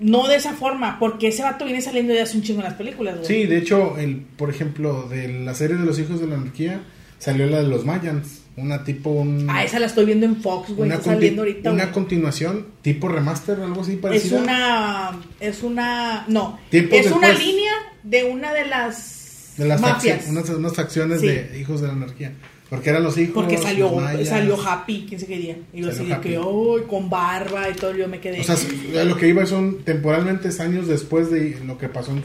No 0.00 0.26
de 0.28 0.36
esa 0.36 0.52
forma, 0.54 0.98
porque 0.98 1.28
ese 1.28 1.42
vato 1.42 1.64
viene 1.64 1.80
saliendo 1.80 2.12
de 2.12 2.20
hace 2.22 2.36
un 2.36 2.42
chingo 2.42 2.60
en 2.60 2.64
las 2.64 2.74
películas, 2.74 3.16
güey. 3.16 3.26
Sí, 3.26 3.46
de 3.46 3.58
hecho, 3.58 3.96
el, 3.98 4.16
por 4.36 4.50
ejemplo, 4.50 5.08
de 5.08 5.28
la 5.44 5.54
serie 5.54 5.76
de 5.76 5.84
los 5.84 5.98
hijos 5.98 6.20
de 6.20 6.26
la 6.26 6.34
anarquía, 6.36 6.80
salió 7.18 7.46
la 7.46 7.58
de 7.62 7.68
los 7.68 7.84
Mayans. 7.84 8.40
Una 8.56 8.84
tipo, 8.84 9.10
un, 9.10 9.48
Ah, 9.50 9.64
esa 9.64 9.80
la 9.80 9.86
estoy 9.86 10.04
viendo 10.04 10.26
en 10.26 10.36
Fox, 10.40 10.68
güey. 10.70 10.86
una, 10.86 10.94
Está 10.96 11.12
saliendo 11.14 11.42
ahorita. 11.42 11.72
una 11.72 11.82
güey. 11.84 11.92
continuación, 11.94 12.66
tipo 12.82 13.08
remaster, 13.08 13.58
algo 13.60 13.80
así 13.82 13.92
Es 13.94 13.98
parecido. 13.98 14.38
una, 14.38 15.10
es 15.40 15.62
una, 15.64 16.24
no, 16.28 16.58
es 16.70 17.10
una 17.10 17.32
línea 17.32 17.72
de 18.04 18.22
una 18.24 18.52
de 18.54 18.66
las, 18.66 19.54
de 19.56 19.64
las 19.66 19.80
mafias. 19.80 20.24
facci- 20.26 20.30
unas, 20.30 20.48
unas 20.50 20.72
facciones 20.72 21.20
Sí. 21.20 21.26
de 21.26 21.58
hijos 21.58 21.80
de 21.80 21.88
la 21.88 21.94
anarquía. 21.94 22.32
Porque 22.70 22.90
eran 22.90 23.02
los 23.02 23.16
hijos. 23.18 23.34
Porque 23.34 23.58
salió, 23.58 23.92
salió 24.24 24.60
Happy, 24.60 25.04
quién 25.08 25.20
se 25.20 25.26
quería. 25.26 25.56
Y 25.72 25.82
yo 25.82 25.90
así 25.90 26.06
de 26.06 26.20
que. 26.20 26.36
"Ay, 26.36 26.86
con 26.88 27.10
barba 27.10 27.68
y 27.68 27.74
todo, 27.74 27.94
yo 27.94 28.08
me 28.08 28.20
quedé. 28.20 28.40
O 28.40 28.44
sea, 28.44 28.56
lo 29.04 29.16
que 29.16 29.28
iba 29.28 29.44
son 29.46 29.82
temporalmente 29.84 30.48
es 30.48 30.60
años 30.60 30.86
después 30.88 31.30
de 31.30 31.58
lo 31.66 31.78
que 31.78 31.88
pasó 31.88 32.12
en, 32.12 32.22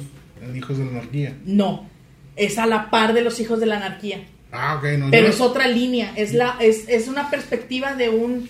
Hijos 0.55 0.77
de 0.77 0.85
la 0.85 0.91
Anarquía. 0.91 1.37
no, 1.45 1.87
es 2.35 2.57
a 2.57 2.65
la 2.65 2.89
par 2.89 3.13
de 3.13 3.21
los 3.21 3.39
hijos 3.39 3.59
de 3.59 3.65
la 3.65 3.75
anarquía. 3.77 4.23
Ah, 4.51 4.77
ok, 4.79 4.97
no. 4.97 5.11
Pero 5.11 5.27
no. 5.27 5.33
es 5.33 5.41
otra 5.41 5.67
línea, 5.67 6.13
es 6.15 6.33
la 6.33 6.55
es, 6.59 6.87
es 6.87 7.07
una 7.07 7.29
perspectiva 7.29 7.93
de 7.95 8.09
un 8.09 8.49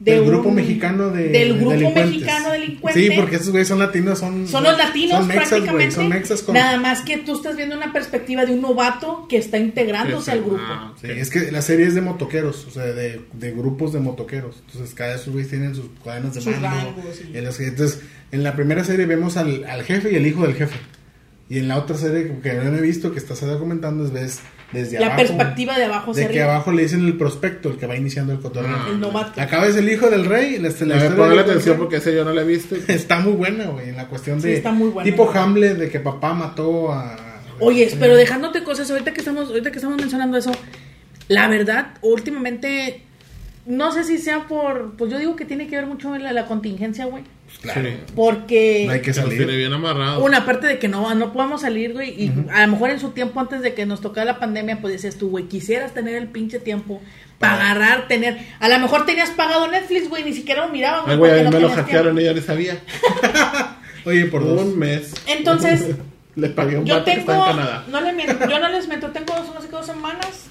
del 0.00 0.20
un- 0.20 0.28
grupo 0.28 0.50
mexicano 0.52 1.10
de 1.10 1.28
del 1.28 1.48
de 1.48 1.54
grupo 1.54 1.70
delincuentes. 1.72 2.06
mexicano 2.12 2.50
delincuente. 2.52 3.00
Sí, 3.00 3.10
porque 3.16 3.36
esos 3.36 3.50
güeyes 3.50 3.66
son 3.68 3.78
latinos, 3.80 4.18
son 4.20 4.46
son 4.46 4.62
los 4.64 4.78
latinos 4.78 5.18
son 5.18 5.26
mexas, 5.26 5.48
prácticamente. 5.48 5.94
son 5.94 6.08
mexas 6.08 6.42
con 6.42 6.54
Nada 6.54 6.78
más 6.78 7.00
que 7.02 7.16
tú 7.18 7.34
estás 7.34 7.56
viendo 7.56 7.76
una 7.76 7.92
perspectiva 7.92 8.46
de 8.46 8.52
un 8.54 8.62
novato 8.62 9.26
que 9.28 9.38
está 9.38 9.58
integrándose 9.58 10.30
al 10.30 10.40
grupo. 10.42 10.62
Ah, 10.64 10.92
Sí, 11.00 11.08
es 11.10 11.30
que 11.30 11.50
la 11.50 11.62
serie 11.62 11.86
es 11.86 11.94
de 11.96 12.00
motoqueros, 12.00 12.64
o 12.66 12.70
sea, 12.70 12.84
de, 12.84 13.20
de 13.32 13.50
grupos 13.52 13.92
de 13.92 14.00
motoqueros. 14.00 14.62
Entonces, 14.66 14.94
cada 14.94 15.10
de 15.10 15.16
esos 15.16 15.28
güeyes 15.32 15.50
tienen 15.50 15.74
sus 15.74 15.86
cadenas 16.04 16.34
de 16.34 16.40
Sus 16.42 16.52
mando. 16.60 16.68
rangos, 16.68 17.16
sí. 17.16 17.30
Y 17.34 17.40
los- 17.40 17.58
entonces, 17.60 18.00
en 18.30 18.42
la 18.44 18.54
primera 18.54 18.84
serie 18.84 19.06
vemos 19.06 19.36
al, 19.36 19.64
al 19.64 19.82
jefe 19.82 20.12
y 20.12 20.14
el 20.16 20.26
hijo 20.26 20.42
del 20.46 20.54
jefe. 20.54 20.76
Y 21.50 21.58
en 21.58 21.68
la 21.68 21.78
otra 21.78 21.96
serie 21.96 22.40
que 22.42 22.52
no 22.54 22.76
he 22.76 22.80
visto, 22.82 23.10
que 23.12 23.18
estás 23.18 23.40
documentando, 23.40 24.04
es 24.04 24.12
ves 24.12 24.40
desde 24.72 25.00
la 25.00 25.06
abajo. 25.06 25.20
perspectiva 25.22 25.78
de 25.78 25.84
abajo 25.86 26.12
De 26.12 26.20
que 26.22 26.26
arriba. 26.40 26.54
abajo 26.56 26.72
le 26.72 26.82
dicen 26.82 27.06
el 27.06 27.16
prospecto, 27.16 27.70
el 27.70 27.78
que 27.78 27.86
va 27.86 27.96
iniciando 27.96 28.34
el 28.34 28.40
cotorreo. 28.40 28.76
Ah. 28.76 28.88
El 28.90 29.00
novato. 29.00 29.40
Acá 29.40 29.60
ves 29.62 29.74
el 29.76 29.88
hijo 29.90 30.10
del 30.10 30.26
rey. 30.26 30.58
La, 30.58 30.68
la 30.68 30.68
A 30.68 30.68
ver, 30.68 30.78
historia 30.78 31.16
ponle 31.16 31.30
del 31.30 31.38
atención 31.38 31.78
porque 31.78 31.96
ese 31.96 32.14
yo 32.14 32.24
no 32.24 32.34
la 32.34 32.42
he 32.42 32.44
visto. 32.44 32.74
Está 32.88 33.20
muy 33.20 33.32
buena, 33.32 33.64
güey, 33.66 33.88
en 33.88 33.96
la 33.96 34.08
cuestión 34.08 34.42
Sí, 34.42 34.48
de... 34.48 34.56
está 34.58 34.72
muy 34.72 34.90
buena. 34.90 35.10
Tipo 35.10 35.30
Hamlet, 35.30 35.78
de 35.78 35.88
que 35.88 36.00
papá 36.00 36.34
mató 36.34 36.92
a... 36.92 37.16
Oye, 37.60 37.90
pero 37.98 38.14
dejándote 38.16 38.62
cosas, 38.62 38.90
ahorita 38.90 39.12
que 39.14 39.20
estamos, 39.20 39.48
ahorita 39.48 39.70
que 39.70 39.78
estamos 39.78 39.98
mencionando 39.98 40.36
eso, 40.36 40.52
la 41.28 41.48
verdad, 41.48 41.94
últimamente, 42.02 43.02
no 43.66 43.90
sé 43.90 44.04
si 44.04 44.18
sea 44.18 44.46
por, 44.46 44.96
pues 44.96 45.10
yo 45.10 45.18
digo 45.18 45.34
que 45.34 45.44
tiene 45.46 45.66
que 45.66 45.76
ver 45.76 45.86
mucho 45.86 46.16
la, 46.18 46.32
la 46.32 46.46
contingencia, 46.46 47.06
güey. 47.06 47.24
Pues 47.48 47.58
claro, 47.74 47.88
Sí. 47.88 47.96
Porque 48.14 48.84
no 48.86 48.92
hay 48.92 48.98
que 49.00 49.06
Que 49.06 49.14
salir. 49.14 49.46
bien 49.46 49.72
amarrado. 49.72 50.22
una 50.22 50.44
parte 50.44 50.66
de 50.66 50.78
que 50.78 50.86
no, 50.86 51.12
no 51.14 51.32
podemos 51.32 51.62
salir, 51.62 51.94
güey, 51.94 52.10
y 52.10 52.32
a 52.52 52.66
lo 52.66 52.72
mejor 52.72 52.90
en 52.90 53.00
su 53.00 53.10
tiempo 53.10 53.40
antes 53.40 53.62
de 53.62 53.72
que 53.74 53.86
nos 53.86 54.00
tocara 54.02 54.24
la 54.26 54.38
pandemia, 54.38 54.80
pues 54.80 54.92
dices 54.92 55.16
tú, 55.18 55.30
güey, 55.30 55.44
quisieras 55.48 55.94
tener 55.94 56.14
el 56.16 56.28
pinche 56.28 56.58
tiempo 56.60 57.00
para 57.38 57.54
agarrar, 57.54 58.06
tener, 58.08 58.38
a 58.60 58.68
lo 58.68 58.78
mejor 58.80 59.06
tenías 59.06 59.30
pagado 59.30 59.66
Netflix, 59.68 60.08
güey, 60.10 60.24
ni 60.24 60.34
siquiera 60.34 60.66
lo 60.66 60.72
mirabas, 60.72 61.04
Ay, 61.06 61.16
güey, 61.16 61.30
a 61.32 61.34
mí 61.36 61.42
no 61.44 61.50
me 61.52 61.60
lo 61.60 61.70
hackearon 61.70 62.16
tiempo. 62.16 62.20
y 62.20 62.24
ya 62.24 62.32
ni 62.34 62.40
sabía. 62.40 62.78
Oye, 64.04 64.26
por 64.26 64.44
dos. 64.44 64.62
Un 64.62 64.78
mes. 64.78 65.14
Entonces, 65.26 65.86
Le 66.36 66.50
pagué 66.50 66.76
un 66.78 66.84
Yo 66.86 66.94
vato 66.94 67.06
que 67.06 67.16
tengo, 67.16 67.32
está 67.32 67.50
en 67.50 67.56
Canadá. 67.56 67.84
no 67.90 68.00
le 68.00 68.12
miento, 68.12 68.48
yo 68.48 68.58
no 68.60 68.68
les 68.68 68.86
meto, 68.86 69.08
tengo 69.08 69.34
dos, 69.34 69.52
no 69.52 69.60
sé 69.60 69.66
qué, 69.66 69.72
dos 69.72 69.86
semanas 69.86 70.44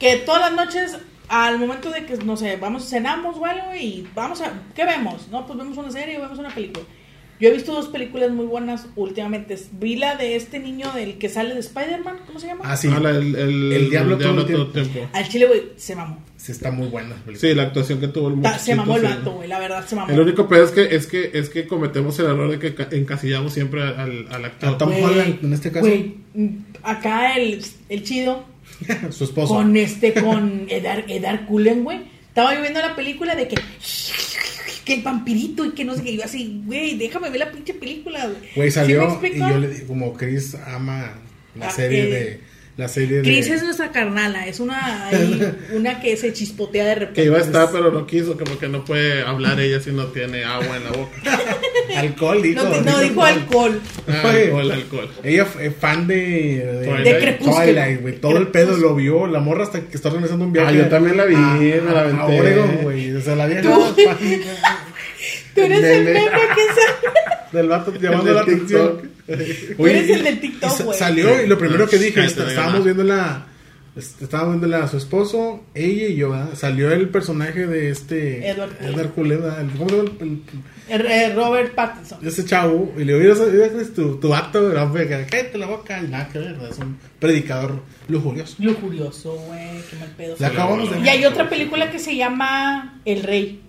que 0.00 0.16
todas 0.16 0.40
las 0.40 0.52
noches, 0.52 0.96
al 1.30 1.58
momento 1.58 1.90
de 1.90 2.04
que, 2.04 2.16
no 2.18 2.36
sé, 2.36 2.56
vamos, 2.56 2.88
cenamos 2.90 3.36
o 3.38 3.46
algo 3.46 3.74
y 3.80 4.06
vamos 4.14 4.40
a, 4.42 4.52
¿qué 4.74 4.84
vemos? 4.84 5.28
No, 5.30 5.46
pues 5.46 5.58
vemos 5.58 5.78
una 5.78 5.90
serie 5.90 6.18
o 6.18 6.22
vemos 6.22 6.38
una 6.38 6.52
película. 6.54 6.84
Yo 7.38 7.48
he 7.48 7.52
visto 7.52 7.72
dos 7.72 7.88
películas 7.88 8.30
muy 8.32 8.44
buenas 8.44 8.86
últimamente. 8.96 9.58
Vi 9.72 9.96
la 9.96 10.14
de 10.16 10.36
este 10.36 10.58
niño 10.58 10.92
del 10.92 11.16
que 11.16 11.30
sale 11.30 11.54
de 11.54 11.60
Spider-Man, 11.60 12.18
¿cómo 12.26 12.38
se 12.38 12.48
llama? 12.48 12.64
Ah, 12.66 12.76
sí. 12.76 12.88
Ah, 12.94 13.00
la- 13.00 13.10
el, 13.12 13.34
el, 13.34 13.72
El 13.72 13.88
diablo 13.90 14.18
todo 14.18 14.28
el 14.28 14.34
todo 14.46 14.62
el 14.64 14.72
tiempo. 14.72 14.90
tiempo. 14.92 15.10
Al 15.16 15.26
chile, 15.28 15.46
güey, 15.46 15.62
se 15.76 15.96
mamó. 15.96 16.18
Sí, 16.36 16.52
está 16.52 16.70
muy 16.70 16.88
buena. 16.88 17.16
la. 17.26 17.38
Sí, 17.38 17.54
la 17.54 17.62
actuación 17.62 17.98
que 17.98 18.08
tuvo 18.08 18.28
el 18.28 18.34
muchachito. 18.36 18.64
Se 18.64 18.74
mamó 18.74 18.96
el 18.96 19.02
vato, 19.04 19.30
güey, 19.32 19.48
la 19.48 19.58
verdad, 19.58 19.86
se 19.86 19.96
mamó. 19.96 20.12
El 20.12 20.20
único 20.20 20.48
peor 20.48 20.64
es 20.64 20.70
que, 20.72 20.94
es 20.94 21.06
que, 21.06 21.30
es 21.32 21.48
que 21.48 21.66
cometemos 21.66 22.18
el 22.18 22.26
error 22.26 22.50
de 22.50 22.58
que 22.58 22.74
ca- 22.74 22.88
encasillamos 22.90 23.54
siempre 23.54 23.84
al, 23.84 24.26
al 24.30 24.44
actor. 24.44 24.74
A 24.74 24.76
Tom 24.78 24.92
Holland, 24.92 25.38
en 25.42 25.52
este 25.54 25.72
caso. 25.72 25.86
Güey, 25.86 26.16
acá 26.82 27.36
el, 27.36 27.64
el 27.88 28.02
chido 28.02 28.44
Su 29.10 29.24
esposo. 29.24 29.54
con 29.54 29.76
este, 29.76 30.14
con 30.14 30.66
Edar, 30.68 31.04
Edar 31.08 31.46
Cullen, 31.46 31.84
güey. 31.84 32.00
Estaba 32.28 32.54
yo 32.54 32.60
viendo 32.62 32.80
la 32.80 32.94
película 32.94 33.34
de 33.34 33.48
que, 33.48 33.56
que 34.84 34.94
el 34.94 35.02
vampirito 35.02 35.64
y 35.64 35.72
que 35.72 35.84
no 35.84 35.94
sé 35.94 36.02
qué. 36.02 36.16
Yo 36.16 36.24
así, 36.24 36.62
güey, 36.64 36.96
déjame 36.96 37.30
ver 37.30 37.40
la 37.40 37.50
pinche 37.52 37.74
película, 37.74 38.26
güey. 38.26 38.38
Güey, 38.54 38.70
¿Sí 38.70 38.78
me 38.78 38.84
salió 38.86 39.20
y 39.22 39.38
yo 39.38 39.58
le 39.58 39.86
como 39.86 40.12
Chris 40.14 40.54
ama 40.54 41.14
la 41.56 41.66
Ah, 41.66 41.70
serie 41.70 42.02
eh, 42.02 42.06
de... 42.10 42.40
La 42.80 42.88
serie 42.88 43.20
Cris 43.20 43.46
de... 43.46 43.56
es 43.56 43.62
nuestra 43.62 43.90
carnala, 43.92 44.46
es 44.46 44.58
una, 44.58 45.08
ahí, 45.08 45.52
una 45.74 46.00
que 46.00 46.16
se 46.16 46.32
chispotea 46.32 46.86
de 46.86 46.94
repente. 46.94 47.20
Que 47.20 47.26
iba 47.26 47.36
a 47.36 47.42
estar, 47.42 47.68
pero 47.70 47.92
no 47.92 48.06
quiso, 48.06 48.38
como 48.38 48.58
que 48.58 48.68
no 48.68 48.86
puede 48.86 49.20
hablar 49.22 49.60
ella 49.60 49.80
si 49.80 49.92
no 49.92 50.06
tiene 50.06 50.44
agua 50.44 50.78
en 50.78 50.84
la 50.84 50.90
boca. 50.92 51.10
Alcohol, 51.98 52.40
dijo. 52.42 52.62
No, 52.64 52.80
no, 52.80 52.98
dijo 53.00 53.22
alcohol. 53.22 53.80
Ah, 54.08 54.22
alcohol, 54.30 54.70
alcohol. 54.70 55.10
Ella 55.22 55.46
es 55.60 55.76
fan 55.76 56.06
de... 56.06 56.16
De. 56.16 57.02
De 57.02 57.18
Crepúsculo. 57.18 57.64
Twilight, 57.64 58.00
güey. 58.00 58.14
Todo 58.18 58.38
el 58.38 58.48
pedo 58.48 58.76
lo 58.78 58.94
vio. 58.94 59.26
La 59.26 59.40
morra 59.40 59.64
hasta 59.64 59.80
que 59.82 59.96
está 59.96 60.08
organizando 60.08 60.46
un 60.46 60.52
viaje. 60.54 60.68
Ah, 60.70 60.72
yo 60.84 60.88
también 60.88 61.16
la 61.18 61.24
vi, 61.26 61.34
a- 61.34 61.38
me 61.38 61.92
la 61.92 62.00
aventé. 62.00 62.22
A 62.22 62.26
Oregon, 62.40 62.76
güey. 62.82 63.14
O 63.14 63.20
sea, 63.20 63.36
la 63.36 63.46
vieja... 63.46 63.62
Tú- 65.54 65.60
eres 65.62 65.82
el 65.84 66.04
meme 66.04 66.20
que 66.24 66.30
sale. 66.30 67.39
Del 67.52 67.68
vato 67.68 67.92
llamando 68.00 68.32
la 68.32 68.40
atención. 68.42 69.00
TikTok. 69.26 69.76
Tú 69.76 69.86
eres 69.86 70.08
y- 70.08 70.12
el 70.12 70.24
del 70.24 70.40
TikTok, 70.40 70.80
güey. 70.82 70.98
Salió 70.98 71.42
y 71.42 71.46
lo 71.46 71.58
primero 71.58 71.88
que 71.88 71.98
dije, 71.98 72.14
Cállate, 72.14 72.32
está- 72.32 72.48
estábamos 72.48 72.84
viendo 72.84 73.04
la... 73.04 73.46
est- 73.96 74.22
Estábamos 74.22 74.60
viendo 74.60 74.76
a 74.76 74.88
su 74.88 74.96
esposo, 74.96 75.64
ella 75.74 76.06
y 76.08 76.16
yo, 76.16 76.30
¿verdad? 76.30 76.54
Salió 76.54 76.90
el 76.92 77.08
personaje 77.08 77.66
de 77.66 77.90
este... 77.90 78.48
Edward. 78.48 78.70
Edward 78.80 79.10
Cullen. 79.10 79.40
El- 79.44 79.70
¿Cómo 79.78 79.88
se 79.88 79.96
llama? 79.96 80.10
El- 80.20 80.26
el- 80.28 80.42
Eh, 80.88 81.24
eh, 81.26 81.32
Robert 81.36 81.74
Pattinson. 81.76 82.18
ese 82.26 82.44
chavo, 82.44 82.92
y 82.98 83.04
le 83.04 83.16
digo, 83.20 83.34
Chris, 83.72 83.94
tu, 83.94 84.16
tu 84.16 84.28
vato, 84.28 84.68
¿verdad? 84.68 84.88
Pues, 84.90 85.06
cállate 85.30 85.56
la 85.58 85.66
boca, 85.66 86.00
nada 86.02 86.28
que 86.28 86.38
ver, 86.40 86.52
¿verdad? 86.54 86.70
es 86.70 86.78
un 86.78 86.98
predicador 87.20 87.80
lujurioso. 88.08 88.56
Lujurioso, 88.58 89.34
güey, 89.46 89.80
qué 89.88 89.96
mal 90.00 90.08
pedo. 90.16 90.34
Le 90.38 90.46
acabamos 90.46 90.90
de 90.90 90.98
Y 91.00 91.08
hay 91.08 91.24
otra 91.24 91.48
película 91.48 91.90
que 91.92 92.00
se 92.00 92.16
llama 92.16 93.00
El 93.04 93.22
Rey. 93.22 93.60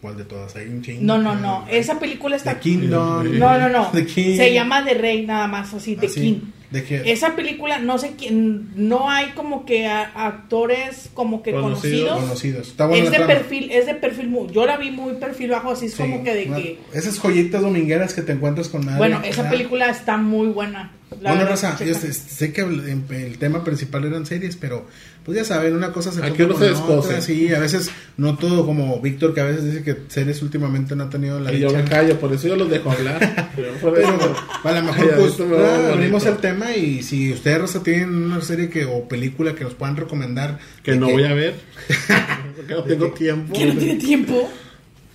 ¿Cuál 0.00 0.16
de 0.16 0.24
todas? 0.24 0.56
Hay 0.56 0.68
un 0.68 0.80
chingo. 0.82 1.02
No, 1.02 1.18
no, 1.18 1.34
no. 1.34 1.66
Esa 1.70 1.98
película 1.98 2.36
está. 2.36 2.54
The 2.54 2.60
Kingdom. 2.60 3.38
No, 3.38 3.58
no, 3.58 3.68
no. 3.68 3.88
The 3.92 4.06
King. 4.06 4.36
Se 4.36 4.52
llama 4.54 4.82
The 4.84 4.94
Rey, 4.94 5.26
nada 5.26 5.46
más, 5.46 5.74
así, 5.74 5.96
The 5.96 6.06
Ah, 6.06 6.10
sí. 6.12 6.20
King. 6.20 6.40
¿De 6.70 6.84
qué? 6.84 7.02
Esa 7.06 7.34
película, 7.34 7.80
no 7.80 7.98
sé 7.98 8.12
quién. 8.16 8.70
No 8.76 9.10
hay 9.10 9.30
como 9.32 9.64
que 9.66 9.88
a- 9.88 10.04
actores 10.14 11.10
como 11.14 11.42
que 11.42 11.50
Conocidos. 11.50 11.80
conocidos. 12.12 12.20
Conocidos. 12.20 12.68
Está 12.68 12.86
buena 12.86 13.04
Es 13.04 13.10
la 13.10 13.18
de 13.18 13.24
trama. 13.24 13.40
perfil, 13.40 13.70
es 13.72 13.86
de 13.86 13.94
perfil 13.94 14.28
muy. 14.28 14.50
Yo 14.52 14.64
la 14.66 14.76
vi 14.76 14.90
muy 14.92 15.14
perfil 15.14 15.50
bajo, 15.50 15.72
así 15.72 15.86
es 15.86 15.94
Sí, 15.94 16.02
como 16.02 16.22
que 16.22 16.32
de 16.34 16.46
una- 16.46 16.56
que. 16.58 16.78
Esas 16.94 17.18
joyitas 17.18 17.60
domingueras 17.60 18.14
que 18.14 18.22
te 18.22 18.32
encuentras 18.32 18.68
con 18.68 18.86
nadie. 18.86 18.98
Bueno, 18.98 19.20
esa 19.24 19.50
película 19.50 19.90
está 19.90 20.16
muy 20.16 20.46
buena. 20.46 20.92
La 21.20 21.32
bueno, 21.34 21.48
Raza, 21.48 21.76
yo 21.84 21.94
sé, 21.94 22.12
sé 22.12 22.52
que 22.52 22.60
el, 22.62 23.04
el 23.10 23.38
tema 23.38 23.64
principal 23.64 24.04
eran 24.04 24.26
series, 24.26 24.56
pero 24.56 24.86
pues 25.24 25.36
ya 25.36 25.44
saben, 25.44 25.74
una 25.74 25.92
cosa 25.92 26.12
se 26.12 26.24
Aquí 26.24 26.42
uno 26.42 26.56
se. 26.56 27.20
Sí, 27.20 27.52
a 27.52 27.58
veces 27.58 27.90
no 28.16 28.36
todo 28.36 28.64
como 28.64 29.00
Víctor, 29.00 29.34
que 29.34 29.40
a 29.40 29.44
veces 29.44 29.64
dice 29.64 29.82
que 29.82 29.96
series 30.08 30.40
últimamente 30.40 30.94
no 30.96 31.04
ha 31.04 31.10
tenido 31.10 31.38
la 31.40 31.52
Y 31.52 31.58
yo 31.60 31.68
dicha. 31.68 31.82
me 31.82 31.88
callo, 31.88 32.18
por 32.18 32.32
eso 32.32 32.48
yo 32.48 32.56
los 32.56 32.70
dejo 32.70 32.90
hablar. 32.90 33.50
Yo 33.56 33.64
Pero 33.82 33.96
eso- 33.98 34.36
a 34.64 34.72
lo 34.72 34.82
mejor 34.82 35.10
pues 35.16 35.40
va 35.40 35.92
ah, 35.92 36.28
el 36.28 36.36
tema 36.38 36.74
y 36.76 37.02
si 37.02 37.32
ustedes 37.32 37.60
Raza 37.60 37.82
tienen 37.82 38.14
una 38.14 38.40
serie 38.40 38.70
que 38.70 38.84
o 38.84 39.08
película 39.08 39.54
que 39.54 39.64
nos 39.64 39.74
puedan 39.74 39.96
recomendar 39.96 40.58
que 40.82 40.96
no 40.96 41.10
voy 41.10 41.24
a 41.24 41.34
ver. 41.34 41.54
Porque 42.56 42.74
no 42.74 42.84
tengo 42.84 43.10
tiempo. 43.12 43.52
Que 43.52 43.66
no 43.66 43.74
tiene 43.74 43.96
tiempo. 43.96 44.50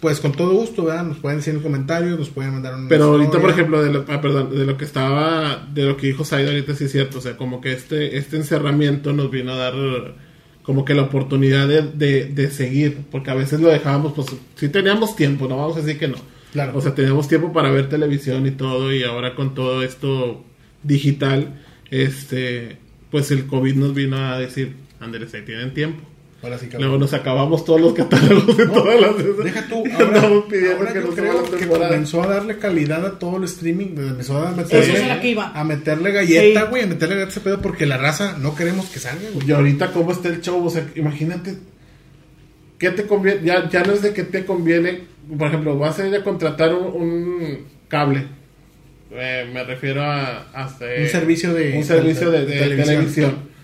Pues 0.05 0.19
con 0.19 0.33
todo 0.33 0.53
gusto, 0.53 0.85
¿verdad? 0.85 1.03
Nos 1.03 1.17
pueden 1.17 1.39
decir 1.39 1.55
en 1.55 1.61
comentarios, 1.61 2.19
nos 2.19 2.29
pueden 2.29 2.51
mandar 2.51 2.75
un 2.75 2.87
Pero 2.87 3.05
ahorita, 3.05 3.41
por 3.41 3.49
ejemplo, 3.49 3.81
de 3.81 3.91
lo, 3.91 4.05
ah, 4.07 4.21
perdón, 4.21 4.55
de 4.55 4.63
lo 4.63 4.77
que 4.77 4.85
estaba, 4.85 5.67
de 5.73 5.83
lo 5.85 5.97
que 5.97 6.05
dijo 6.05 6.23
Saida 6.23 6.51
ahorita 6.51 6.75
sí 6.75 6.83
es 6.83 6.91
cierto, 6.91 7.17
o 7.17 7.21
sea, 7.21 7.37
como 7.37 7.59
que 7.59 7.73
este, 7.73 8.15
este 8.15 8.37
encerramiento 8.37 9.13
nos 9.13 9.31
vino 9.31 9.53
a 9.53 9.55
dar 9.55 9.73
como 10.61 10.85
que 10.85 10.93
la 10.93 11.01
oportunidad 11.01 11.67
de, 11.67 11.81
de, 11.81 12.25
de 12.25 12.51
seguir, 12.51 12.99
porque 13.09 13.31
a 13.31 13.33
veces 13.33 13.61
lo 13.61 13.69
dejábamos, 13.69 14.13
pues 14.13 14.27
sí 14.53 14.69
teníamos 14.69 15.15
tiempo, 15.15 15.47
no 15.47 15.57
vamos 15.57 15.75
a 15.77 15.81
decir 15.81 15.97
que 15.97 16.07
no. 16.07 16.17
Claro. 16.53 16.77
O 16.77 16.81
sea, 16.81 16.93
teníamos 16.93 17.27
tiempo 17.27 17.51
para 17.51 17.71
ver 17.71 17.89
televisión 17.89 18.45
y 18.45 18.51
todo, 18.51 18.93
y 18.93 19.01
ahora 19.01 19.33
con 19.33 19.55
todo 19.55 19.81
esto 19.81 20.45
digital, 20.83 21.63
este, 21.89 22.77
pues 23.09 23.31
el 23.31 23.47
COVID 23.47 23.73
nos 23.73 23.95
vino 23.95 24.17
a 24.17 24.37
decir, 24.37 24.75
Andrés, 24.99 25.33
ahí 25.33 25.41
tienen 25.41 25.73
tiempo. 25.73 26.03
Ahora 26.45 26.57
sí. 26.59 26.69
Luego 26.77 26.97
nos 26.97 27.13
acabamos 27.13 27.65
todos 27.65 27.81
los 27.81 27.93
catálogos 27.93 28.55
de 28.55 28.67
todas 28.67 29.01
las 29.01 29.17
Deja 29.43 29.67
tú, 29.67 29.83
ahora, 29.93 30.21
ahora 30.21 30.43
que 30.93 30.99
yo 31.01 31.05
nos 31.07 31.15
creo 31.15 31.43
que 31.57 31.67
comenzó 31.67 32.21
a 32.23 32.27
darle 32.27 32.57
calidad 32.59 33.05
a 33.05 33.17
todo 33.19 33.37
el 33.37 33.43
streaming, 33.45 33.97
empezó 33.97 34.37
a 34.37 34.51
Eso 34.51 34.61
es 34.61 34.67
meterle, 34.87 35.03
a 35.03 35.07
la 35.15 35.21
que 35.21 35.29
iba. 35.29 35.51
a 35.53 35.63
meterle 35.63 36.11
galleta, 36.11 36.61
Sí. 36.61 36.67
güey, 36.69 36.83
a 36.83 36.87
meterle 36.87 37.15
galleta 37.15 37.29
a 37.29 37.31
ese 37.31 37.39
pedo 37.41 37.61
porque 37.61 37.85
la 37.87 37.97
raza 37.97 38.37
no 38.39 38.55
queremos 38.55 38.85
que 38.85 38.99
salga, 38.99 39.27
güey. 39.33 39.47
Y 39.47 39.51
ahorita 39.51 39.91
cómo 39.91 40.11
está 40.11 40.29
el 40.29 40.41
show, 40.41 40.63
o 40.65 40.69
sea, 40.69 40.85
imagínate 40.95 41.55
qué 42.77 42.91
te 42.91 43.07
conviene, 43.07 43.41
ya, 43.43 43.67
ya 43.69 43.83
no 43.83 43.93
es 43.93 44.01
de 44.01 44.13
que 44.13 44.23
te 44.23 44.45
conviene, 44.45 45.01
por 45.37 45.47
ejemplo, 45.47 45.77
vas 45.77 45.97
a 45.99 46.07
ir 46.07 46.15
a 46.15 46.23
contratar 46.23 46.73
un, 46.75 47.01
un 47.01 47.57
cable, 47.87 48.27
Eh, 49.17 49.49
me 49.53 49.63
refiero 49.63 50.01
a, 50.03 50.47
a 50.53 50.65
hacer- 50.65 51.01
Un 51.03 51.07
servicio 51.07 51.53
de- 51.53 51.77
un 51.77 51.83
servicio 51.85 52.29
de, 52.31 52.39
de 52.39 52.45
de 52.47 52.59
televisión. 52.59 52.85
televisión. 52.97 53.54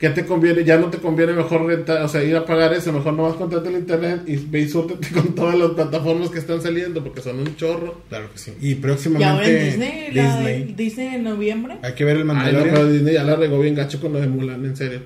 ¿Qué 0.00 0.08
te 0.08 0.24
conviene? 0.24 0.64
Ya 0.64 0.78
no 0.78 0.86
te 0.86 0.96
conviene 0.96 1.34
mejor 1.34 1.66
rentar, 1.66 2.02
o 2.02 2.08
sea, 2.08 2.24
ir 2.24 2.34
a 2.34 2.46
pagar 2.46 2.72
eso, 2.72 2.90
mejor 2.90 3.12
no 3.12 3.24
vas 3.24 3.34
a 3.34 3.36
contratar 3.36 3.70
el 3.70 3.80
internet 3.80 4.22
y 4.26 4.36
ve 4.36 4.60
y 4.60 4.68
súrtete 4.68 5.08
con 5.12 5.34
todas 5.34 5.58
las 5.58 5.72
plataformas 5.72 6.30
que 6.30 6.38
están 6.38 6.62
saliendo, 6.62 7.04
porque 7.04 7.20
son 7.20 7.38
un 7.38 7.54
chorro. 7.54 8.00
Claro 8.08 8.32
que 8.32 8.38
sí. 8.38 8.52
Y 8.62 8.68
Y 8.68 8.72
ahora 8.72 8.80
próximamente 8.80 9.58
en 9.58 9.66
Disney, 9.66 10.12
la 10.14 10.36
Disney. 10.36 10.74
Disney 10.74 11.14
en 11.16 11.24
noviembre. 11.24 11.76
Hay 11.82 11.92
que 11.92 12.06
ver 12.06 12.16
el 12.16 12.22
Ay, 12.22 12.26
no, 12.28 12.34
Mandalorian. 12.34 12.74
pero 12.74 12.90
Disney 12.90 13.12
ya 13.12 13.24
la 13.24 13.36
regó 13.36 13.60
bien 13.60 13.74
gacho 13.74 14.00
con 14.00 14.14
lo 14.14 14.20
de 14.20 14.26
Mulan, 14.26 14.64
en 14.64 14.74
serio. 14.74 15.02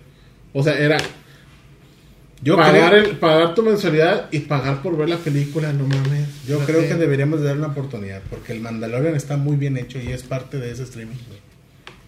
O 0.53 0.63
sea, 0.63 0.79
era 0.79 0.97
yo 2.41 2.57
pagar, 2.57 2.91
creo, 2.93 3.05
el, 3.05 3.17
pagar 3.17 3.55
tu 3.57 3.65
mensualidad 3.65 4.29
y 4.31 4.41
pagar 4.41 4.81
por 4.81 4.97
ver 4.97 5.09
la 5.09 5.17
película, 5.17 5.73
no 5.73 5.89
mames. 5.89 6.29
yo 6.47 6.61
creo 6.61 6.87
que 6.87 6.95
deberíamos 6.95 7.41
de 7.41 7.47
dar 7.47 7.57
una 7.57 7.69
oportunidad 7.69 8.23
porque 8.31 8.53
el 8.53 8.61
Mandalorian 8.61 9.17
está 9.17 9.37
muy 9.37 9.57
bien 9.57 9.77
hecho 9.77 9.99
y 9.99 10.13
es 10.13 10.23
parte 10.23 10.59
de 10.59 10.71
ese 10.71 10.85
streaming. 10.85 11.17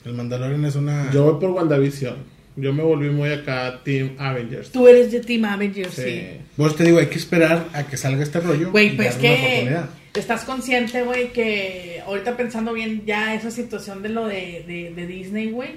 El 0.05 0.13
Mandalorian 0.13 0.65
es 0.65 0.77
una 0.77 1.11
Yo 1.11 1.25
voy 1.25 1.41
por 1.41 1.51
WandaVision. 1.51 2.36
Yo 2.57 2.73
me 2.73 2.83
volví 2.83 3.11
muy 3.11 3.31
acá 3.31 3.81
Team 3.85 4.17
Avengers. 4.19 4.71
Tú 4.73 4.89
eres 4.89 5.13
de 5.13 5.21
Team 5.21 5.45
Avengers, 5.45 5.93
Sí. 5.95 6.03
sí. 6.03 6.27
Vos 6.57 6.75
te 6.75 6.85
digo, 6.85 6.99
hay 6.99 7.07
que 7.07 7.19
esperar 7.19 7.69
a 7.75 7.85
que 7.85 7.97
salga 7.99 8.23
este 8.23 8.41
rollo. 8.41 8.71
Güey, 8.71 8.89
y 8.89 8.91
pues 8.93 9.17
que 9.17 9.69
estás 10.15 10.45
consciente, 10.45 11.03
güey, 11.03 11.33
que 11.33 12.03
ahorita 12.07 12.37
pensando 12.37 12.73
bien 12.73 13.03
ya 13.07 13.35
esa 13.35 13.51
situación 13.51 14.03
de 14.03 14.09
lo 14.09 14.27
de, 14.27 14.65
de, 14.67 14.93
de 14.97 15.07
Disney, 15.07 15.51
güey, 15.51 15.73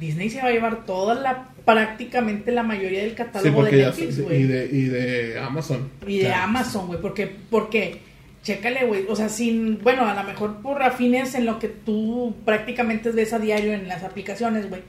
Disney 0.00 0.30
se 0.30 0.38
va 0.40 0.48
a 0.48 0.52
llevar 0.52 0.86
toda 0.86 1.14
la, 1.14 1.50
prácticamente 1.66 2.50
la 2.52 2.62
mayoría 2.62 3.02
del 3.02 3.14
catálogo 3.14 3.64
de 3.64 3.72
Netflix, 3.72 4.18
y 4.18 4.22
güey. 4.22 4.42
de, 4.44 4.68
y 4.72 4.84
de 4.84 5.38
Amazon. 5.38 5.90
Y 6.06 6.18
de 6.20 6.32
Amazon, 6.32 6.86
güey, 6.86 7.00
porque, 7.00 7.30
porque, 7.50 7.98
chécale, 8.42 8.86
güey, 8.86 9.04
o 9.08 9.14
sea, 9.14 9.28
sin, 9.28 9.80
bueno, 9.82 10.06
a 10.06 10.14
lo 10.14 10.24
mejor 10.24 10.62
por 10.62 10.82
afines 10.82 11.34
en 11.34 11.44
lo 11.44 11.58
que 11.58 11.68
tú 11.68 12.34
prácticamente 12.46 13.10
ves 13.10 13.34
a 13.34 13.38
diario 13.38 13.74
en 13.74 13.86
las 13.86 14.02
aplicaciones, 14.02 14.70
güey. 14.70 14.80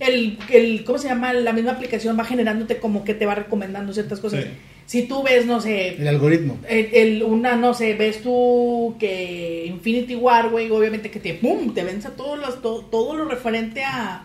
El, 0.00 0.38
el, 0.50 0.82
¿cómo 0.84 0.98
se 0.98 1.08
llama? 1.08 1.32
La 1.32 1.52
misma 1.52 1.72
aplicación 1.72 2.18
va 2.18 2.24
generándote 2.24 2.78
como 2.78 3.04
que 3.04 3.14
te 3.14 3.26
va 3.26 3.34
recomendando 3.36 3.92
ciertas 3.92 4.18
cosas. 4.18 4.42
Sí. 4.44 4.50
Si 4.86 5.02
tú 5.06 5.22
ves, 5.22 5.46
no 5.46 5.60
sé, 5.60 5.90
El 6.00 6.08
algoritmo. 6.08 6.58
el, 6.68 6.88
el- 6.92 7.22
una, 7.22 7.54
no 7.54 7.74
sé, 7.74 7.94
ves 7.94 8.22
tú 8.22 8.96
que 8.98 9.66
Infinity 9.66 10.16
War, 10.16 10.48
güey, 10.48 10.68
obviamente 10.70 11.10
que 11.12 11.20
te, 11.20 11.34
¡pum!, 11.34 11.72
te 11.74 11.84
venza 11.84 12.10
todo, 12.16 12.34
los, 12.34 12.60
todo, 12.60 12.80
todo 12.86 13.14
lo 13.14 13.26
referente 13.26 13.84
a, 13.84 14.24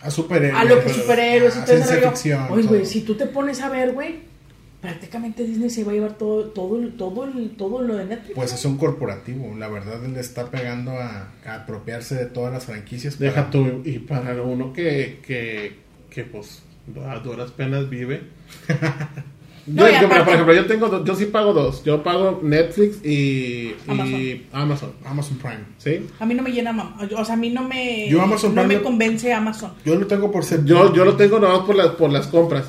A 0.00 0.10
superhéroes. 0.10 0.58
a 0.62 0.64
lo 0.64 0.82
que 0.82 0.88
superhéroes 0.88 1.56
y 1.56 1.58
a 1.58 1.64
todo 1.66 1.74
ese 1.76 1.84
ciencia 1.88 2.10
ficción, 2.10 2.46
Oye, 2.50 2.62
güey, 2.62 2.86
si 2.86 3.02
tú 3.02 3.16
te 3.16 3.26
pones 3.26 3.60
a 3.60 3.68
ver, 3.68 3.92
güey, 3.92 4.14
prácticamente 4.80 5.44
Disney 5.44 5.70
se 5.70 5.84
va 5.84 5.92
a 5.92 5.94
llevar 5.94 6.18
todo, 6.18 6.44
todo, 6.50 6.78
el- 6.78 6.92
todo, 6.96 7.24
el- 7.24 7.50
todo 7.56 7.82
lo 7.82 7.96
de 7.96 8.04
Netflix. 8.06 8.34
Pues 8.34 8.52
es 8.52 8.64
un 8.64 8.76
corporativo. 8.78 9.54
La 9.58 9.68
verdad, 9.68 10.00
le 10.06 10.20
está 10.20 10.50
pegando 10.50 10.92
a, 10.92 11.28
a 11.44 11.54
apropiarse 11.54 12.14
de 12.14 12.26
todas 12.26 12.52
las 12.52 12.64
franquicias. 12.66 13.18
Deja 13.18 13.34
para- 13.36 13.50
tú, 13.50 13.82
y 13.84 13.98
para 13.98 14.40
uno 14.42 14.72
que, 14.72 15.18
que, 15.26 15.74
que 16.10 16.24
pues, 16.24 16.62
a 17.06 17.18
duras 17.18 17.50
penas 17.50 17.88
vive. 17.90 18.22
No, 19.70 19.86
yo, 19.86 20.08
por 20.08 20.16
ejemplo, 20.20 20.54
yo 20.54 20.64
tengo, 20.64 20.88
dos- 20.88 21.04
yo 21.06 21.14
sí 21.14 21.26
pago 21.26 21.52
dos. 21.52 21.84
Yo 21.84 22.02
pago 22.02 22.40
Netflix 22.42 23.04
y 23.04 23.74
y 23.86 24.46
Amazon. 24.50 24.92
Amazon. 25.04 25.36
Prime. 25.36 25.58
¿Sí? 25.76 26.06
A 26.18 26.24
mí 26.24 26.32
no 26.34 26.42
me 26.42 26.52
llena, 26.52 26.96
o 27.14 27.22
sea, 27.26 27.34
a 27.34 27.36
mí 27.36 27.50
no 27.50 27.64
me, 27.68 28.08
Yo 28.08 28.22
Amazon 28.22 28.54
no 28.54 28.62
Prime 28.62 28.76
me 28.78 28.82
convence 28.82 29.30
Amazon. 29.30 29.72
Yo 29.84 29.94
lo 29.96 30.06
tengo 30.06 30.30
por 30.32 30.42
ser. 30.42 30.64
Yo, 30.64 30.94
yo 30.94 31.04
lo 31.04 31.16
tengo 31.16 31.38
nomás 31.38 31.66
por 31.66 31.76
las, 31.76 31.88
por 31.88 32.10
las 32.10 32.28
compras. 32.28 32.64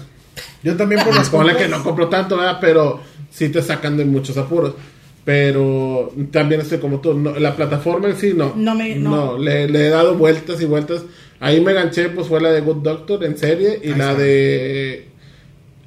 Yo 0.63 0.75
también 0.75 1.03
por 1.03 1.15
las 1.15 1.29
Ponle 1.29 1.55
que 1.55 1.67
no 1.67 1.83
compro 1.83 2.07
tanto, 2.09 2.37
¿verdad? 2.37 2.57
Pero 2.61 3.01
sí 3.31 3.49
te 3.49 3.61
sacan 3.61 3.97
de 3.97 4.05
muchos 4.05 4.37
apuros. 4.37 4.73
Pero 5.25 6.11
también 6.31 6.61
estoy 6.61 6.79
como 6.79 6.99
tú. 7.01 7.13
no, 7.13 7.37
la 7.37 7.55
plataforma 7.55 8.07
en 8.09 8.15
sí 8.17 8.33
no. 8.35 8.53
No 8.55 8.73
me- 8.75 8.95
no. 8.95 9.37
le, 9.37 9.67
le 9.69 9.87
he 9.87 9.89
dado 9.89 10.15
vueltas 10.15 10.59
y 10.61 10.65
vueltas. 10.65 11.03
Ahí 11.39 11.61
me 11.61 11.73
ganché, 11.73 12.09
pues 12.09 12.27
fue 12.27 12.41
la 12.41 12.51
de 12.51 12.61
Good 12.61 12.77
Doctor 12.83 13.23
en 13.23 13.37
serie. 13.37 13.79
Y 13.83 13.89
Ahí 13.91 13.97
la 13.97 14.11
está. 14.11 14.21
de. 14.23 15.05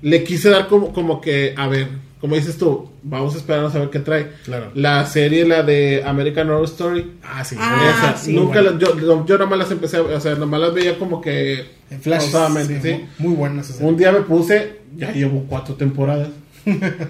Le 0.02 0.24
quise 0.24 0.48
dar 0.50 0.68
como, 0.68 0.92
como 0.92 1.20
que, 1.20 1.54
a 1.56 1.68
ver, 1.68 1.88
como 2.22 2.36
dices 2.36 2.56
tú, 2.56 2.88
vamos 3.02 3.34
a 3.34 3.38
esperar 3.38 3.64
a 3.64 3.68
ver 3.68 3.90
qué 3.90 3.98
trae. 3.98 4.30
Claro. 4.44 4.70
La 4.74 5.04
serie, 5.04 5.44
la 5.44 5.62
de 5.64 6.02
American 6.06 6.48
Horror 6.48 6.64
Story. 6.64 7.10
Ah, 7.22 7.44
sí. 7.44 7.56
Ah, 7.58 7.94
esa, 7.98 8.16
sí. 8.16 8.32
nunca 8.32 8.62
Bueno. 8.62 8.78
las- 8.78 8.78
yo, 9.02 9.26
yo, 9.26 9.36
nomás 9.38 9.58
las 9.58 9.70
empecé, 9.72 9.96
a- 9.96 10.02
o 10.02 10.20
sea, 10.20 10.36
nomás 10.36 10.60
las 10.60 10.72
veía 10.72 10.98
como 10.98 11.20
que. 11.20 11.66
En 11.90 12.00
Flash. 12.00 12.20
pausadamente, 12.22 12.80
sí, 12.80 12.88
¿sí? 12.88 13.04
Muy, 13.18 13.28
muy 13.30 13.36
buenas. 13.36 13.68
esas. 13.68 13.82
Un 13.82 13.96
día 13.96 14.12
me 14.12 14.20
puse, 14.20 14.76
ya 14.96 15.10
llevo 15.12 15.44
cuatro 15.48 15.74
temporadas. 15.74 16.28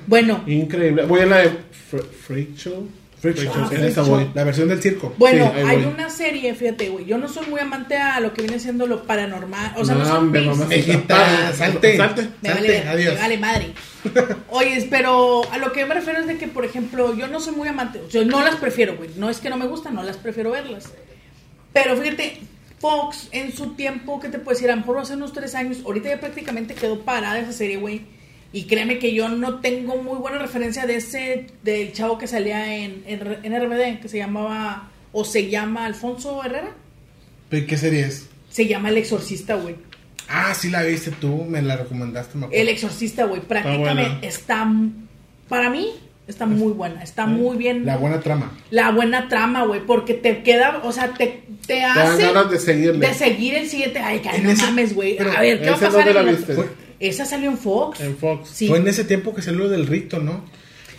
Bueno, 0.07 0.42
Increíble. 0.46 1.05
Voy 1.05 1.20
a 1.20 1.27
la 1.27 1.38
de 1.42 1.51
Fre- 1.51 2.03
Freak 2.27 2.57
Show. 2.57 2.88
Freak 3.22 3.37
Freak 3.37 3.52
Show. 3.52 3.54
Show, 3.54 3.62
Ah, 3.62 3.68
en 3.72 3.78
Freak 3.78 3.90
esa 3.92 4.02
Show. 4.04 4.11
voy. 4.16 4.30
La 4.35 4.44
versión 4.44 4.68
del 4.68 4.82
circo. 4.82 5.14
bueno, 5.16 5.50
Sí, 5.54 5.61
hay 5.64 5.76
voy. 5.76 5.94
una 5.94 6.11
serie, 6.11 6.54
fíjate, 6.54 6.88
güey, 6.90 7.04
yo 7.06 7.16
no 7.18 7.28
soy 7.28 7.46
muy 7.46 7.61
amante 7.61 7.96
a 7.96 8.20
lo 8.20 8.35
que 8.35 8.42
viene 8.42 8.58
siendo 8.58 8.87
lo 8.87 9.04
paranormal, 9.04 9.72
o 9.76 9.85
sea, 9.85 9.94
no, 9.94 10.00
No, 10.00 10.06
son 10.06 10.16
hombre, 10.18 10.40
mamá. 10.42 10.66
Salte. 11.54 11.96
Salte. 11.96 12.28
Me 12.42 12.48
Salte, 12.50 12.54
vale, 12.54 12.78
adiós. 12.88 13.14
me 13.14 13.20
vale 13.20 13.38
madre. 13.38 13.66
Oye, 14.50 14.87
pero 14.90 15.42
a 15.52 15.58
lo 15.58 15.72
que 15.72 15.87
me 15.87 15.94
refiero 15.94 16.18
es 16.20 16.26
de 16.26 16.37
que, 16.37 16.48
por 16.48 16.64
ejemplo, 16.64 17.14
yo 17.16 17.28
no 17.28 17.40
soy 17.40 17.54
muy 17.54 17.68
amante, 17.68 18.00
o 18.06 18.11
sea, 18.11 18.24
no 18.24 18.42
las 18.42 18.56
prefiero, 18.56 18.96
güey. 18.96 19.11
No 19.16 19.30
es 19.30 19.38
que 19.38 19.48
no 19.48 19.56
me 19.56 19.66
gustan, 19.66 19.94
no 19.94 20.02
las 20.02 20.16
prefiero 20.16 20.50
verlas. 20.50 20.92
Pero 21.72 21.96
fíjate, 21.96 22.38
Fox 22.80 23.28
en 23.30 23.52
su 23.52 23.74
tiempo, 23.74 24.18
¿qué 24.18 24.28
te 24.28 24.38
puedo 24.40 24.56
decir? 24.56 24.68
A 24.70 24.74
lo 24.74 24.80
mejor 24.80 24.98
hace 24.98 25.14
unos 25.14 25.32
tres 25.32 25.54
años, 25.54 25.78
ahorita 25.87 26.08
ya 26.08 26.18
prácticamente 26.20 26.74
quedó 26.74 27.00
parada 27.00 27.38
esa 27.38 27.52
serie, 27.52 27.76
güey. 27.76 28.02
Y 28.52 28.64
créeme 28.64 28.98
que 28.98 29.14
yo 29.14 29.28
no 29.30 29.60
tengo 29.60 29.96
muy 30.02 30.18
buena 30.18 30.38
referencia 30.38 30.86
de 30.86 30.96
ese, 30.96 31.46
del 31.62 31.92
chavo 31.92 32.18
que 32.18 32.26
salía 32.26 32.74
en, 32.76 33.02
en, 33.06 33.38
en 33.42 33.62
RBD, 33.62 34.00
que 34.00 34.08
se 34.08 34.18
llamaba, 34.18 34.90
o 35.12 35.24
se 35.24 35.48
llama 35.48 35.86
Alfonso 35.86 36.42
Herrera. 36.44 36.70
¿Pero 37.48 37.66
¿Qué 37.66 37.76
serie 37.78 38.00
es? 38.06 38.28
Se 38.50 38.66
llama 38.66 38.90
El 38.90 38.98
Exorcista, 38.98 39.54
güey. 39.54 39.76
Ah, 40.28 40.54
sí 40.54 40.68
la 40.70 40.82
viste 40.82 41.10
tú, 41.12 41.44
me 41.48 41.62
la 41.62 41.76
recomendaste. 41.76 42.36
Me 42.38 42.46
acuerdo. 42.46 42.62
El 42.62 42.68
Exorcista, 42.68 43.24
güey, 43.24 43.40
prácticamente 43.40 44.26
está, 44.26 44.70
para 45.48 45.68
mí, 45.70 45.88
está 46.28 46.44
muy 46.46 46.72
buena, 46.72 47.02
está 47.02 47.26
muy 47.26 47.56
bien. 47.56 47.84
La 47.86 47.96
buena 47.96 48.20
trama. 48.20 48.52
la 48.70 48.90
buena 48.92 49.28
trama, 49.28 49.64
güey, 49.64 49.80
porque 49.84 50.14
te 50.14 50.42
queda, 50.42 50.80
o 50.84 50.92
sea, 50.92 51.12
te, 51.14 51.42
te 51.66 51.76
dan 51.80 51.98
hace 51.98 52.22
ganas 52.26 52.50
de 52.50 52.58
seguirle. 52.58 53.06
de 53.08 53.14
seguir 53.14 53.54
el 53.54 53.68
siguiente. 53.68 53.98
Ay, 53.98 54.20
que 54.20 54.38
no 54.40 54.50
ese- 54.50 54.62
mames, 54.62 54.94
güey. 54.94 55.18
A 55.18 55.40
ver, 55.40 55.60
¿qué 55.60 55.66
va 55.70 55.72
a 55.72 55.76
¿esa 55.76 55.86
pasar 55.90 56.14
la 56.14 56.22
viste? 56.22 56.54
Esa 57.08 57.24
salió 57.24 57.50
en 57.50 57.58
Fox. 57.58 58.00
En 58.00 58.16
Fox. 58.16 58.48
Sí. 58.52 58.68
Fue 58.68 58.78
en 58.78 58.88
ese 58.88 59.04
tiempo 59.04 59.34
que 59.34 59.42
salió 59.42 59.68
del 59.68 59.86
rito, 59.86 60.18
¿no? 60.20 60.44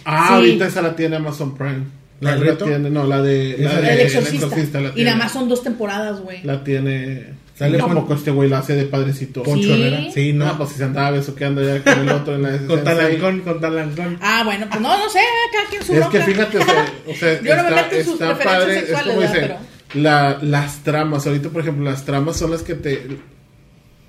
Ah, 0.05 0.25
Sí. 0.27 0.33
ahorita 0.35 0.67
esa 0.67 0.81
la 0.81 0.95
tiene 0.95 1.15
Amazon 1.15 1.55
Prime. 1.55 1.83
¿La 2.19 2.35
La, 2.37 2.57
tiene, 2.57 2.89
no, 2.89 3.05
la 3.05 3.21
de, 3.21 3.57
la 3.59 3.75
de 3.75 3.81
de 3.81 3.93
el 3.93 3.99
Exorcista. 4.01 4.79
la 4.79 4.91
y 4.95 5.03
nada 5.03 5.17
más 5.17 5.31
son 5.33 5.49
dos 5.49 5.61
temporadas, 5.63 6.21
güey. 6.21 6.41
La 6.43 6.63
tiene. 6.63 7.33
Sale 7.55 7.77
con- 7.79 7.93
poco 7.93 8.13
este 8.15 8.31
güey 8.31 8.49
la 8.49 8.59
hace 8.59 8.75
de 8.75 8.85
padrecito. 8.85 9.43
Poncho 9.43 9.61
Sí. 9.75 9.81
Herrera. 9.83 10.11
Sí, 10.13 10.33
No, 10.33 10.45
no. 10.45 10.57
pues 10.57 10.69
si 10.71 10.75
se 10.77 10.83
andaba 10.85 11.11
besuqueando 11.11 11.61
ya 11.63 11.83
con 11.83 11.99
el 11.99 12.09
otro 12.09 12.35
en 12.35 12.43
la 12.43 12.57
con 12.67 12.83
talancón, 12.83 13.39
con 13.41 13.59
talancón. 13.61 14.17
Ah, 14.21 14.41
bueno, 14.45 14.67
pues 14.69 14.81
no, 14.81 14.97
no 14.97 15.09
sé, 15.09 15.19
cada 15.51 15.69
quien 15.69 15.83
su 15.83 15.93
Es 15.95 16.05
que 16.07 16.21
fíjate, 16.21 16.57
o 16.59 16.65
sea, 16.65 16.85
o 17.07 17.13
sea, 17.19 17.41
Yo 17.41 17.55
no 17.57 17.63
me 17.63 17.69
está, 17.69 17.81
meto 17.83 17.95
en 17.95 18.03
sus 18.05 18.13
está 18.13 18.37
preferencias 18.37 18.45
padre, 18.61 18.73
es 18.73 18.79
sexuales, 18.87 19.07
como 19.13 19.19
¿verdad? 19.19 19.59
dice, 19.59 19.99
la, 20.01 20.39
las 20.41 20.77
tramas, 20.83 21.27
ahorita 21.27 21.49
por 21.49 21.61
ejemplo, 21.61 21.83
las 21.85 22.05
tramas 22.05 22.37
son 22.37 22.51
las 22.51 22.63
que 22.63 22.73
te 22.75 23.05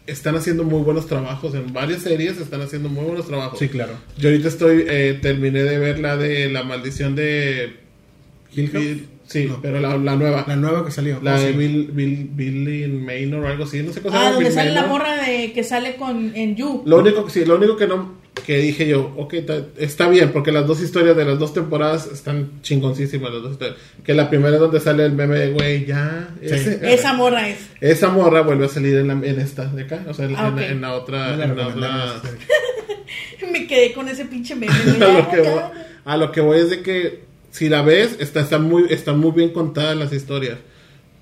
están 0.06 0.36
haciendo 0.36 0.64
muy 0.64 0.82
buenos 0.82 1.06
trabajos, 1.06 1.54
en 1.54 1.72
varias 1.72 2.02
series 2.02 2.38
están 2.38 2.60
haciendo 2.60 2.88
muy 2.88 3.04
buenos 3.04 3.26
trabajos. 3.26 3.58
Sí, 3.58 3.68
claro. 3.68 3.92
Yo 4.18 4.28
ahorita 4.28 4.48
estoy, 4.48 4.84
eh, 4.88 5.18
terminé 5.22 5.62
de 5.62 5.78
ver 5.78 5.98
la 5.98 6.16
de 6.16 6.48
la 6.50 6.62
maldición 6.62 7.14
de 7.16 7.76
Hill 8.54 8.70
House? 8.70 8.84
Sí, 9.26 9.46
No. 9.46 9.58
pero 9.62 9.80
la, 9.80 9.96
la 9.96 10.16
nueva, 10.16 10.44
La 10.46 10.56
nueva 10.56 10.84
que 10.84 10.90
salió. 10.90 11.18
la 11.22 11.36
Oh, 11.36 11.40
de 11.40 11.52
sí. 11.52 11.56
Bill, 11.56 11.90
Bill, 11.92 12.28
Billy 12.34 12.86
Maynor 12.88 13.44
o 13.44 13.48
algo 13.48 13.64
así, 13.64 13.82
no 13.82 13.90
sé 13.92 14.02
cómo 14.02 14.14
se 14.14 14.20
Ah, 14.22 14.28
donde 14.32 14.44
Bill 14.44 14.52
sale 14.52 14.72
la 14.72 14.86
morra 14.86 15.16
de 15.24 15.52
que 15.54 15.64
sale 15.64 15.96
con 15.96 16.32
en 16.36 16.54
You. 16.56 16.82
Lo 16.84 16.98
único 16.98 17.24
que 17.24 17.30
sí, 17.30 17.44
lo 17.46 17.56
único 17.56 17.74
que 17.76 17.86
no 17.86 18.22
que 18.44 18.58
dije 18.58 18.86
yo, 18.86 19.12
ok, 19.16 19.34
está 19.78 20.08
bien, 20.08 20.30
porque 20.32 20.52
las 20.52 20.66
dos 20.66 20.80
historias 20.82 21.16
de 21.16 21.24
las 21.24 21.38
dos 21.38 21.54
temporadas 21.54 22.06
están 22.12 22.60
chingoncísimas 22.62 23.32
las 23.32 23.42
dos 23.42 23.52
historias. 23.52 23.78
Que 24.04 24.12
la 24.14 24.28
primera 24.28 24.54
es 24.54 24.60
donde 24.60 24.80
sale 24.80 25.04
el 25.06 25.12
meme 25.12 25.38
de, 25.38 25.52
güey, 25.52 25.86
ya. 25.86 26.28
ese- 26.42 26.80
Esa 26.92 27.12
morra 27.14 27.48
es. 27.48 27.58
esa 27.80 28.08
morra 28.10 28.42
vuelve 28.42 28.66
a 28.66 28.68
salir 28.68 28.96
en, 28.96 29.08
la- 29.08 29.14
en 29.14 29.40
esta 29.40 29.64
de 29.66 29.82
acá, 29.84 30.04
o 30.08 30.12
sea, 30.14 30.26
en, 30.26 30.34
Ah, 30.36 30.48
en- 30.48 30.54
ok. 30.54 30.60
en 30.60 30.80
la 30.80 30.92
otra. 30.94 31.18
No 31.30 31.36
la 31.36 31.44
en 31.44 31.56
la 31.56 31.64
recomendamos, 31.64 32.16
otra- 32.16 32.30
sí. 32.30 33.46
Me 33.52 33.66
quedé 33.66 33.92
con 33.92 34.08
ese 34.08 34.24
pinche 34.24 34.54
meme. 34.54 34.72
a, 35.04 35.12
lo 35.18 35.30
que 35.30 35.40
voy, 35.40 35.60
a 36.04 36.16
lo 36.16 36.32
que 36.32 36.40
voy 36.40 36.58
es 36.60 36.70
de 36.70 36.80
que 36.82 37.20
si 37.50 37.68
la 37.68 37.82
ves, 37.82 38.16
está, 38.18 38.40
está 38.40 38.58
muy, 38.58 38.86
están 38.90 39.18
muy 39.18 39.30
bien 39.32 39.50
contadas 39.50 39.96
las 39.96 40.12
historias. 40.12 40.58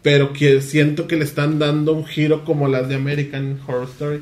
Pero 0.03 0.33
que 0.33 0.61
siento 0.63 1.07
que 1.07 1.17
le 1.17 1.25
están 1.25 1.59
dando 1.61 1.93
un 1.93 2.05
giro 2.07 2.45
como 2.45 2.67
las 2.67 2.89
de 2.89 2.97
American 2.97 3.61
Horror 3.67 3.85
Story. 3.89 4.21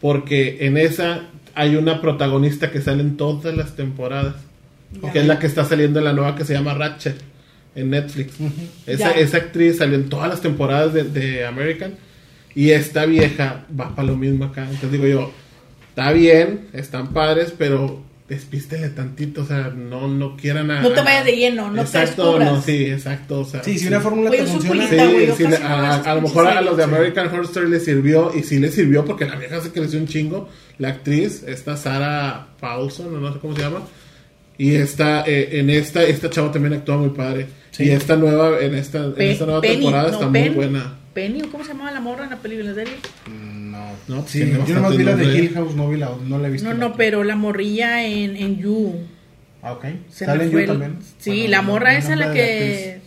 Porque 0.00 0.58
en 0.66 0.76
esa 0.76 1.22
hay 1.56 1.74
una 1.74 2.00
protagonista 2.00 2.70
que 2.70 2.80
sale 2.80 3.00
en 3.00 3.16
todas 3.16 3.56
las 3.56 3.74
temporadas. 3.74 4.36
Ya. 5.02 5.10
Que 5.10 5.20
es 5.20 5.26
la 5.26 5.40
que 5.40 5.48
está 5.48 5.64
saliendo 5.64 5.98
en 5.98 6.04
la 6.04 6.12
nueva 6.12 6.36
que 6.36 6.44
se 6.44 6.52
llama 6.52 6.74
Ratchet 6.74 7.16
en 7.74 7.90
Netflix. 7.90 8.34
esa 8.86 9.36
actriz 9.36 9.78
salió 9.78 9.96
en 9.96 10.08
todas 10.08 10.28
las 10.28 10.40
temporadas 10.40 10.92
de, 10.92 11.04
de 11.04 11.44
American. 11.44 11.94
Y 12.54 12.70
esta 12.70 13.06
vieja 13.06 13.64
va 13.78 13.94
para 13.94 14.08
lo 14.08 14.16
mismo 14.16 14.44
acá. 14.44 14.62
Entonces 14.62 14.92
digo 14.92 15.06
yo, 15.06 15.32
está 15.88 16.12
bien, 16.12 16.68
están 16.72 17.12
padres, 17.12 17.52
pero 17.56 18.02
despístele 18.28 18.88
tantito, 18.88 19.42
o 19.42 19.46
sea, 19.46 19.72
no, 19.74 20.08
no 20.08 20.36
quieran 20.36 20.70
a... 20.70 20.80
No 20.82 20.90
te 20.90 21.00
vayas 21.00 21.24
de 21.24 21.36
lleno, 21.36 21.68
no 21.70 21.74
te 21.76 21.80
exacto, 21.82 22.24
descubras. 22.24 22.52
no, 22.52 22.62
sí, 22.62 22.84
exacto, 22.86 23.40
o 23.40 23.44
sea... 23.44 23.62
Sí, 23.62 23.78
si 23.78 23.86
una 23.86 24.00
fórmula 24.00 24.30
te 24.30 24.44
funciona. 24.44 24.88
Sí, 24.88 24.96
yo 25.28 25.36
sí, 25.36 25.46
le- 25.46 25.56
a, 25.56 26.14
lo 26.14 26.22
mejor 26.22 26.46
a 26.48 26.60
los 26.60 26.76
de. 26.76 26.82
American 26.84 27.28
Horror 27.28 27.44
Story 27.44 27.70
le 27.70 27.78
sirvió 27.80 28.32
y 28.34 28.42
sí 28.42 28.58
le 28.58 28.70
sirvió 28.72 29.04
porque 29.04 29.26
la 29.26 29.36
vieja 29.36 29.60
se 29.60 29.70
creció 29.70 29.98
un 30.00 30.06
chingo. 30.08 30.48
La 30.78 30.88
actriz, 30.88 31.44
esta 31.46 31.76
Sara 31.76 32.48
Paulson, 32.60 33.20
no 33.22 33.32
sé 33.32 33.38
cómo 33.38 33.54
se 33.54 33.62
llama. 33.62 33.82
Y 34.58 34.74
esta, 34.74 35.22
eh, 35.26 35.60
en 35.60 35.70
esta, 35.70 36.02
esta 36.02 36.28
chava 36.30 36.50
también 36.50 36.74
actúa 36.74 36.96
muy 36.96 37.10
padre. 37.10 37.46
Sí. 37.70 37.84
Y 37.84 37.90
esta 37.90 38.16
nueva, 38.16 38.58
en 38.60 38.74
esta, 38.74 39.04
en 39.04 39.20
esta 39.20 39.44
nueva 39.46 39.60
Penny, 39.60 39.74
temporada 39.82 40.08
no, 40.10 40.14
está 40.14 40.32
Pen- 40.32 40.46
muy 40.46 40.54
buena. 40.56 40.94
Penny, 41.14 41.42
¿o 41.42 41.50
cómo 41.50 41.62
se 41.62 41.70
llamaba 41.72 41.92
la 41.92 42.00
morra 42.00 42.24
en 42.24 42.30
la 42.30 42.36
película, 42.38 42.70
en 42.70 42.76
la 42.76 42.82
serie? 42.84 42.98
Mm, 43.26 43.45
No. 44.08 44.16
No, 44.16 44.26
Sí, 44.26 44.38
tiene 44.44 44.64
yo 44.66 44.74
nomás 44.74 44.96
vi 44.96 45.04
la 45.04 45.16
de 45.16 45.24
Hill 45.38 45.54
House, 45.54 45.74
no 45.74 45.88
vi 45.88 45.96
la, 45.98 46.10
no 46.26 46.38
la 46.38 46.48
he 46.48 46.50
visto. 46.50 46.68
No, 46.68 46.74
no, 46.74 46.94
pero 46.96 47.24
la 47.24 47.36
morrilla 47.36 48.04
en, 48.06 48.36
en 48.36 48.58
You. 48.58 48.94
Ah, 49.62 49.72
ok. 49.72 49.84
Se 50.10 50.24
Sale 50.26 50.44
en 50.44 50.50
fue 50.50 50.64
You 50.66 50.72
el- 50.72 50.78
también. 50.80 50.98
Sí, 51.18 51.30
Bueno, 51.30 51.50
la 51.50 51.56
no- 51.62 51.62
morra 51.64 51.92
no 51.92 51.98
esa 51.98 52.16
la 52.16 52.28
de 52.28 52.34
que... 52.34 53.00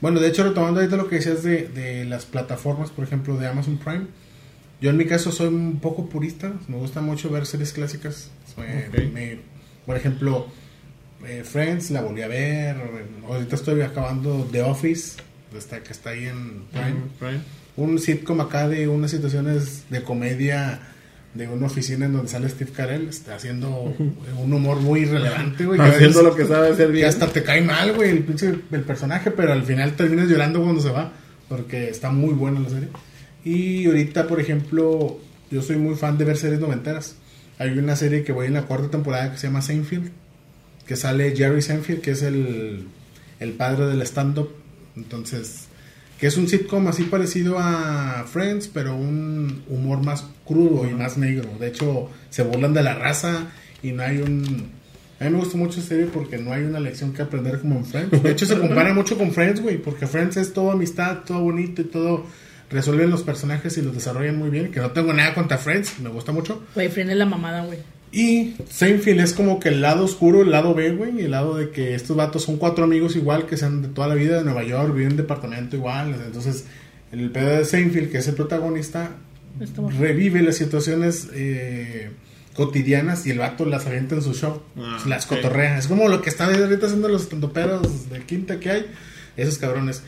Bueno, 0.00 0.20
de 0.20 0.28
hecho, 0.28 0.44
retomando 0.44 0.78
ahorita 0.80 0.96
lo 0.96 1.08
que 1.08 1.16
decías 1.16 1.42
de, 1.42 1.68
de 1.68 2.04
las 2.04 2.24
plataformas, 2.24 2.90
por 2.90 3.04
ejemplo, 3.04 3.36
de 3.36 3.46
Amazon 3.48 3.78
Prime. 3.78 4.06
Yo 4.80 4.90
en 4.90 4.96
mi 4.96 5.06
caso 5.06 5.32
soy 5.32 5.48
un 5.48 5.80
poco 5.80 6.08
purista. 6.08 6.52
Me 6.68 6.76
gusta 6.76 7.00
mucho 7.00 7.30
ver 7.30 7.46
series 7.46 7.72
clásicas. 7.72 8.30
Me- 8.56 9.38
por 9.86 9.96
ejemplo, 9.96 10.46
eh, 11.26 11.42
Friends 11.44 11.90
la 11.90 12.02
volví 12.02 12.22
a 12.22 12.28
ver. 12.28 12.76
Ahorita 13.26 13.56
estoy 13.56 13.80
acabando 13.80 14.48
The 14.52 14.62
Office, 14.62 15.16
está, 15.56 15.82
que 15.82 15.92
está 15.92 16.10
ahí 16.10 16.26
en 16.26 16.62
Prime. 16.70 16.96
Prime. 17.18 17.40
Un 17.78 17.98
sitcom 18.00 18.40
acá 18.40 18.68
de 18.68 18.88
unas 18.88 19.12
situaciones 19.12 19.84
de 19.88 20.02
comedia 20.02 20.80
de 21.34 21.46
una 21.46 21.66
oficina 21.66 22.06
en 22.06 22.14
donde 22.14 22.28
sale 22.28 22.48
Steve 22.48 22.72
Carell, 22.72 23.08
está 23.08 23.36
haciendo 23.36 23.94
un 24.38 24.52
humor 24.52 24.80
muy 24.80 25.04
relevante, 25.04 25.64
güey. 25.64 25.80
Haciendo 25.80 26.22
lo 26.22 26.34
que 26.34 26.44
sabe 26.44 26.70
hacer 26.70 26.90
bien. 26.90 27.06
hasta 27.06 27.28
te 27.28 27.44
cae 27.44 27.62
mal, 27.62 27.94
güey, 27.94 28.10
el 28.10 28.24
pinche 28.24 28.48
el 28.48 28.82
personaje, 28.82 29.30
pero 29.30 29.52
al 29.52 29.62
final 29.62 29.92
terminas 29.92 30.28
llorando 30.28 30.60
cuando 30.60 30.80
se 30.80 30.90
va, 30.90 31.12
porque 31.48 31.88
está 31.88 32.10
muy 32.10 32.34
buena 32.34 32.58
la 32.60 32.68
serie. 32.68 32.88
Y 33.44 33.86
ahorita, 33.86 34.26
por 34.26 34.40
ejemplo, 34.40 35.20
yo 35.50 35.62
soy 35.62 35.76
muy 35.76 35.94
fan 35.94 36.18
de 36.18 36.24
ver 36.24 36.36
series 36.36 36.58
noventeras. 36.58 37.14
Hay 37.58 37.78
una 37.78 37.94
serie 37.94 38.24
que 38.24 38.32
voy 38.32 38.48
en 38.48 38.54
la 38.54 38.62
cuarta 38.62 38.90
temporada 38.90 39.30
que 39.30 39.38
se 39.38 39.46
llama 39.46 39.62
Seinfeld, 39.62 40.10
que 40.86 40.96
sale 40.96 41.36
Jerry 41.36 41.62
Seinfeld, 41.62 42.00
que 42.00 42.10
es 42.12 42.22
el, 42.22 42.88
el 43.38 43.52
padre 43.52 43.86
del 43.86 44.02
stand-up. 44.02 44.50
Entonces, 44.96 45.67
que 46.18 46.26
es 46.26 46.36
un 46.36 46.48
sitcom 46.48 46.88
así 46.88 47.04
parecido 47.04 47.58
a 47.58 48.24
Friends, 48.30 48.68
pero 48.68 48.96
un 48.96 49.62
humor 49.68 50.04
más 50.04 50.26
crudo 50.44 50.88
y 50.88 50.92
más 50.92 51.16
negro. 51.16 51.48
De 51.60 51.68
hecho, 51.68 52.10
se 52.28 52.42
burlan 52.42 52.74
de 52.74 52.82
la 52.82 52.94
raza 52.94 53.46
y 53.82 53.92
no 53.92 54.02
hay 54.02 54.18
un... 54.18 54.76
A 55.20 55.24
mí 55.24 55.30
me 55.30 55.38
gusta 55.38 55.56
mucho 55.56 55.80
esta 55.80 55.90
serie 55.90 56.06
porque 56.06 56.38
no 56.38 56.52
hay 56.52 56.62
una 56.62 56.80
lección 56.80 57.12
que 57.12 57.22
aprender 57.22 57.60
como 57.60 57.76
en 57.76 57.84
Friends. 57.84 58.22
De 58.22 58.30
hecho, 58.30 58.46
se 58.46 58.58
compara 58.60 58.92
mucho 58.94 59.16
con 59.16 59.32
Friends, 59.32 59.60
güey, 59.60 59.78
porque 59.78 60.06
Friends 60.06 60.36
es 60.36 60.52
todo 60.52 60.72
amistad, 60.72 61.18
todo 61.24 61.40
bonito 61.40 61.82
y 61.82 61.86
todo... 61.86 62.26
Resuelven 62.70 63.08
los 63.08 63.22
personajes 63.22 63.78
y 63.78 63.82
los 63.82 63.94
desarrollan 63.94 64.36
muy 64.36 64.50
bien. 64.50 64.70
Que 64.70 64.80
no 64.80 64.90
tengo 64.90 65.14
nada 65.14 65.32
contra 65.32 65.56
Friends, 65.56 66.00
me 66.00 66.10
gusta 66.10 66.32
mucho. 66.32 66.62
Güey, 66.74 66.90
Friend 66.90 67.10
es 67.10 67.16
la 67.16 67.24
mamada, 67.24 67.64
güey. 67.64 67.78
Y 68.10 68.54
Seinfeld 68.70 69.20
es 69.20 69.32
como 69.34 69.60
que 69.60 69.68
el 69.68 69.80
lado 69.82 70.04
oscuro, 70.04 70.42
el 70.42 70.50
lado 70.50 70.74
B, 70.74 70.92
güey, 70.92 71.20
el 71.20 71.30
lado 71.32 71.56
de 71.56 71.70
que 71.70 71.94
estos 71.94 72.16
vatos 72.16 72.42
son 72.44 72.56
cuatro 72.56 72.84
amigos 72.84 73.16
igual, 73.16 73.46
que 73.46 73.56
sean 73.56 73.82
de 73.82 73.88
toda 73.88 74.08
la 74.08 74.14
vida 74.14 74.38
de 74.38 74.44
Nueva 74.44 74.64
York, 74.64 74.88
viven 74.94 75.06
en 75.08 75.12
un 75.12 75.16
departamento 75.18 75.76
igual. 75.76 76.14
Entonces, 76.26 76.64
el 77.12 77.30
pedo 77.30 77.48
de 77.50 77.64
Seinfeld, 77.64 78.10
que 78.10 78.18
es 78.18 78.28
el 78.28 78.34
protagonista, 78.34 79.10
Estamos- 79.60 79.94
revive 79.96 80.40
las 80.42 80.56
situaciones 80.56 81.28
eh, 81.34 82.10
cotidianas 82.54 83.26
y 83.26 83.30
el 83.30 83.38
vato 83.38 83.64
las 83.66 83.86
avienta 83.86 84.14
en 84.14 84.22
su 84.22 84.32
show, 84.34 84.62
Ah, 84.78 84.98
las 85.06 85.26
ok. 85.26 85.36
cotorrea. 85.36 85.78
Es 85.78 85.86
como 85.86 86.08
lo 86.08 86.22
que 86.22 86.30
están 86.30 86.54
ahorita 86.54 86.86
haciendo 86.86 87.08
los 87.08 87.22
estandoperos 87.22 88.08
de 88.10 88.22
quinta 88.22 88.58
que 88.58 88.70
hay, 88.70 88.86
esos 89.36 89.58
cabrones. 89.58 90.02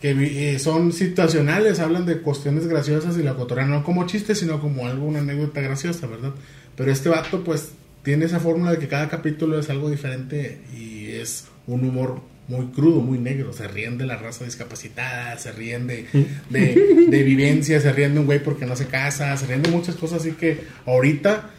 Que 0.00 0.54
eh, 0.54 0.58
son 0.58 0.92
situacionales, 0.92 1.80
hablan 1.80 2.06
de 2.06 2.18
cuestiones 2.18 2.66
graciosas 2.66 3.18
y 3.18 3.22
la 3.22 3.34
cotorrean 3.34 3.70
no 3.70 3.82
como 3.82 4.06
chiste, 4.06 4.34
sino 4.34 4.60
como 4.60 4.86
algo, 4.86 5.06
una 5.06 5.18
anécdota 5.20 5.60
graciosa, 5.60 6.06
¿verdad? 6.06 6.32
Pero 6.76 6.92
este 6.92 7.08
vato, 7.08 7.42
pues, 7.42 7.70
tiene 8.02 8.26
esa 8.26 8.38
fórmula 8.38 8.70
de 8.70 8.78
que 8.78 8.88
cada 8.88 9.08
capítulo 9.08 9.58
es 9.58 9.68
algo 9.70 9.90
diferente 9.90 10.60
y 10.76 11.06
es 11.10 11.46
un 11.66 11.84
humor 11.84 12.20
muy 12.48 12.66
crudo, 12.68 13.00
muy 13.00 13.18
negro. 13.18 13.52
Se 13.52 13.68
ríen 13.68 13.98
de 13.98 14.06
la 14.06 14.16
raza 14.16 14.44
discapacitada, 14.44 15.36
se 15.36 15.52
ríen 15.52 15.86
de, 15.86 16.06
de, 16.48 17.06
de 17.08 17.22
vivencia, 17.22 17.80
se 17.80 17.92
ríen 17.92 18.14
de 18.14 18.20
un 18.20 18.26
güey 18.26 18.42
porque 18.42 18.66
no 18.66 18.74
se 18.74 18.86
casa, 18.86 19.36
se 19.36 19.46
ríen 19.46 19.62
de 19.62 19.70
muchas 19.70 19.96
cosas. 19.96 20.20
Así 20.20 20.32
que 20.32 20.60
ahorita, 20.86 21.50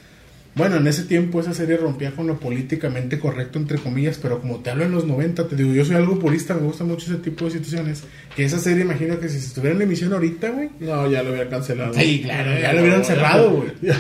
bueno, 0.56 0.78
en 0.78 0.88
ese 0.88 1.04
tiempo 1.04 1.39
esa 1.39 1.54
serie 1.54 1.78
rompía 1.78 2.12
con 2.12 2.28
lo 2.28 2.39
políticamente 2.39 3.20
correcto, 3.20 3.60
entre 3.60 3.78
comillas, 3.78 4.18
pero 4.22 4.41
como 4.41 4.60
te 4.60 4.72
hablo 4.72 4.84
en 4.84 4.91
los 4.91 5.06
90, 5.06 5.47
te 5.47 5.56
digo, 5.56 5.74
yo 5.74 5.86
soy 5.86 5.95
algo 5.95 6.20
purista, 6.20 6.54
me 6.54 6.62
gusta 6.62 6.84
mucho 6.84 7.06
ese 7.06 7.22
tipo 7.22 7.45
de 7.45 7.52
situaciones. 7.52 8.04
Que 8.36 8.45
esa 8.45 8.60
serie, 8.60 8.84
imagino 8.84 9.20
que 9.20 9.30
si 9.30 9.38
estuviera 9.38 9.76
en 9.76 9.82
emisión 9.82 10.14
ahorita, 10.14 10.50
güey. 10.50 10.70
No, 10.80 11.10
ya 11.10 11.24
lo 11.24 11.32
hubiera 11.32 11.50
cancelado. 11.50 11.93
Sí, 11.93 12.22
claro, 12.24 12.60
ya 12.60 12.74
lo 12.74 12.82
hubieran 12.82 13.06
cerrado, 13.06 13.52
güey. 13.52 13.72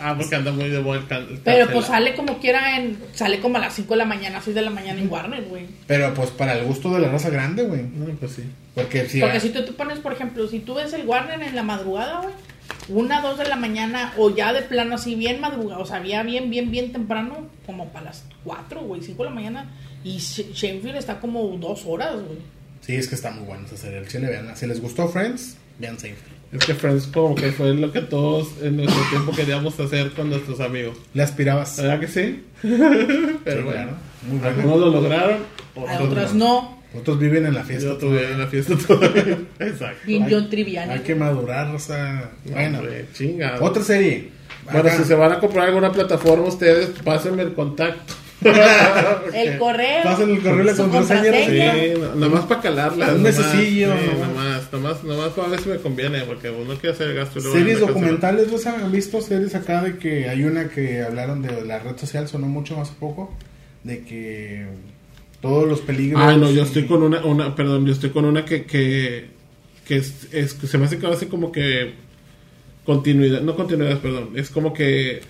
ah, 0.00 0.14
porque 0.16 0.34
anda 0.34 0.52
muy 0.52 0.68
de 0.68 0.80
vuelta. 0.80 1.20
Pero 1.44 1.68
pues 1.70 1.86
sale 1.86 2.14
como 2.14 2.38
quiera 2.38 2.78
en... 2.78 2.96
Sale 3.12 3.40
como 3.40 3.56
a 3.58 3.60
las 3.60 3.74
5 3.74 3.92
de 3.92 3.98
la 3.98 4.04
mañana, 4.04 4.40
6 4.42 4.54
de 4.54 4.62
la 4.62 4.70
mañana 4.70 5.00
en 5.00 5.10
Warner, 5.10 5.44
güey. 5.44 5.66
Pero 5.86 6.14
pues 6.14 6.30
para 6.30 6.56
el 6.58 6.64
gusto 6.64 6.92
de 6.94 7.00
la 7.00 7.08
raza 7.08 7.30
grande, 7.30 7.64
güey. 7.64 7.82
No, 7.82 8.06
pues 8.18 8.32
sí. 8.32 8.42
Porque 8.74 9.06
si 9.08 9.20
Porque 9.20 9.40
si 9.40 9.50
tú 9.50 9.64
te 9.64 9.72
pones, 9.72 9.98
por 9.98 10.12
ejemplo, 10.12 10.48
si 10.48 10.60
tú 10.60 10.74
ves 10.74 10.92
el 10.92 11.06
Warner 11.06 11.40
en 11.42 11.54
la 11.54 11.62
madrugada, 11.62 12.20
güey, 12.22 12.34
una, 12.88 13.20
dos 13.20 13.38
de 13.38 13.48
la 13.48 13.56
mañana, 13.56 14.12
o 14.18 14.34
ya 14.34 14.52
de 14.52 14.62
plano 14.62 14.96
así 14.96 15.14
bien 15.14 15.40
madrugada, 15.40 15.80
o 15.80 15.86
sea, 15.86 16.02
ya 16.04 16.22
bien, 16.22 16.50
bien, 16.50 16.70
bien 16.70 16.92
temprano, 16.92 17.48
como 17.66 17.88
para 17.88 18.06
las 18.06 18.24
4, 18.44 18.80
güey, 18.82 19.00
5 19.02 19.22
de 19.22 19.28
la 19.30 19.34
mañana, 19.34 19.70
y 20.04 20.16
Sh- 20.18 20.52
Shenfield 20.52 20.96
está 20.96 21.20
como 21.20 21.42
dos 21.58 21.84
horas, 21.86 22.14
güey. 22.14 22.38
Sí, 22.82 22.94
es 22.94 23.08
que 23.08 23.14
está 23.14 23.30
muy 23.30 23.44
bueno 23.46 23.64
esa 23.66 23.76
serie. 23.78 23.98
El 23.98 24.08
chile, 24.08 24.28
vean. 24.28 24.54
Si 24.56 24.66
les 24.66 24.80
gustó 24.82 25.08
Friends, 25.08 25.56
vean 25.78 25.98
Seinfeld. 25.98 26.34
Es 26.52 26.66
que 26.66 26.74
Friends 26.74 27.06
como 27.06 27.34
que 27.34 27.50
fue 27.50 27.72
lo 27.74 27.90
que 27.90 28.02
todos 28.02 28.48
en 28.62 28.76
nuestro 28.76 29.02
tiempo 29.08 29.32
queríamos 29.32 29.80
hacer 29.80 30.12
con 30.12 30.28
nuestros 30.28 30.60
amigos. 30.60 30.96
¿Le 31.14 31.22
aspirabas? 31.22 31.78
¿Verdad 31.78 31.98
que 32.00 32.06
sí? 32.08 32.44
Sí, 32.62 32.68
Pero 33.44 33.64
bueno, 33.64 33.70
claro. 33.72 33.96
Muy 34.28 34.38
bueno. 34.38 34.46
algunos 34.60 34.80
lo 34.80 34.90
lograron. 35.00 35.38
Otros 35.74 36.00
otras 36.02 36.34
no. 36.34 36.78
Otros 36.96 37.18
viven 37.18 37.46
en 37.46 37.54
la 37.54 37.64
fiesta. 37.64 37.86
Yo 37.88 37.96
tuve 37.96 38.30
en 38.32 38.38
la 38.38 38.46
fiesta 38.46 38.74
todavía. 38.76 39.38
Exacto. 39.58 39.98
Bien 40.06 40.22
Hay- 40.24 40.32
John 40.32 40.48
Triviani. 40.50 40.92
Hay 40.92 41.00
que 41.00 41.14
madurar, 41.14 41.74
o 41.74 41.78
sea. 41.78 42.30
Bueno. 42.44 42.78
Hombre, 42.78 43.06
chinga. 43.12 43.56
Otra 43.60 43.82
serie. 43.82 44.28
Bueno, 44.64 44.80
Acá. 44.80 44.96
si 44.98 45.04
se 45.04 45.14
van 45.14 45.32
a 45.32 45.40
comprar 45.40 45.66
alguna 45.68 45.92
plataforma, 45.92 46.44
ustedes 46.46 46.90
pásenme 47.04 47.42
el 47.42 47.52
contacto. 47.54 48.14
El 49.32 49.58
correo. 49.58 50.02
Pasen 50.02 50.30
el 50.30 50.42
correo 50.42 50.62
y 50.62 50.66
la 50.66 50.74
contraseña. 50.74 51.72
Sí, 51.74 51.92
no- 51.98 52.14
nomás 52.14 52.44
para 52.44 52.60
calarla. 52.60 53.14
Un 53.14 53.22
mesecillo, 53.22 53.92
Sí, 53.96 54.06
nomás. 54.20 54.72
nomás, 54.72 55.02
nomás, 55.04 55.28
para 55.30 55.48
ver 55.48 55.60
si 55.60 55.68
me 55.70 55.76
conviene, 55.78 56.20
porque 56.24 56.50
uno 56.50 56.74
quiere 56.74 56.90
hacer 56.94 57.14
gasto. 57.14 57.38
y 57.38 57.42
luego 57.42 57.56
Series 57.58 57.80
documentales, 57.80 58.50
¿los 58.52 58.66
han 58.66 58.92
visto? 58.92 59.20
Series 59.22 59.54
acá 59.54 59.82
de 59.82 59.96
que 59.96 60.28
hay 60.28 60.44
una 60.44 60.68
que 60.68 61.02
hablaron 61.02 61.40
de 61.42 61.62
la 61.64 61.78
red 61.78 61.96
social, 61.96 62.28
sonó 62.28 62.46
mucho 62.46 62.78
hace 62.80 62.92
poco, 63.00 63.34
de 63.82 64.02
que 64.02 64.66
todos 65.44 65.68
los 65.68 65.80
peligros... 65.80 66.20
Ay, 66.22 66.36
no, 66.38 66.50
yo 66.50 66.62
estoy 66.62 66.84
con 66.86 67.02
una, 67.02 67.24
una 67.24 67.54
perdón, 67.54 67.86
yo 67.86 67.92
estoy 67.92 68.10
con 68.10 68.24
una 68.24 68.44
que, 68.44 68.64
que, 68.64 69.26
que 69.86 69.96
es, 69.96 70.28
es- 70.32 70.52
se 70.52 70.78
me 70.78 70.86
hace 70.86 70.98
que 70.98 71.06
hace 71.06 71.28
como 71.28 71.52
que 71.52 71.92
continuidad, 72.84 73.40
no 73.40 73.54
continuidad, 73.56 73.98
perdón, 74.00 74.30
es 74.34 74.50
como 74.50 74.72
que 74.74 75.20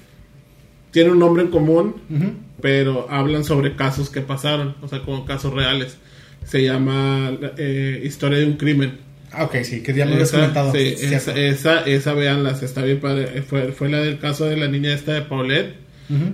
tiene 0.90 1.10
un 1.10 1.18
nombre 1.18 1.42
en 1.42 1.50
común, 1.50 1.96
Ujú. 2.10 2.32
pero 2.60 3.06
hablan 3.10 3.44
sobre 3.44 3.74
casos 3.76 4.10
que 4.10 4.20
pasaron, 4.20 4.76
o 4.82 4.88
sea, 4.88 5.00
como 5.02 5.24
casos 5.24 5.52
reales. 5.52 5.98
Se 6.44 6.62
llama 6.62 7.32
eh, 7.56 8.02
Historia 8.04 8.38
de 8.38 8.46
un 8.46 8.52
crimen. 8.56 8.98
Ah, 9.32 9.44
ok, 9.44 9.56
sí, 9.64 9.82
que 9.82 9.92
ya 9.94 10.04
me 10.04 10.12
habías 10.12 10.28
Esa, 10.28 10.38
comentado. 10.40 10.72
sí, 10.72 10.78
esa, 11.00 11.32
esa, 11.36 11.80
esa, 11.80 12.12
véanlas, 12.14 12.62
está 12.62 12.82
bien 12.82 13.00
padre. 13.00 13.42
Fue, 13.42 13.72
fue 13.72 13.88
la 13.88 13.98
del 14.00 14.18
caso 14.18 14.44
de 14.44 14.56
la 14.56 14.68
niña 14.68 14.92
esta 14.92 15.12
de 15.14 15.22
Paulette, 15.22 15.74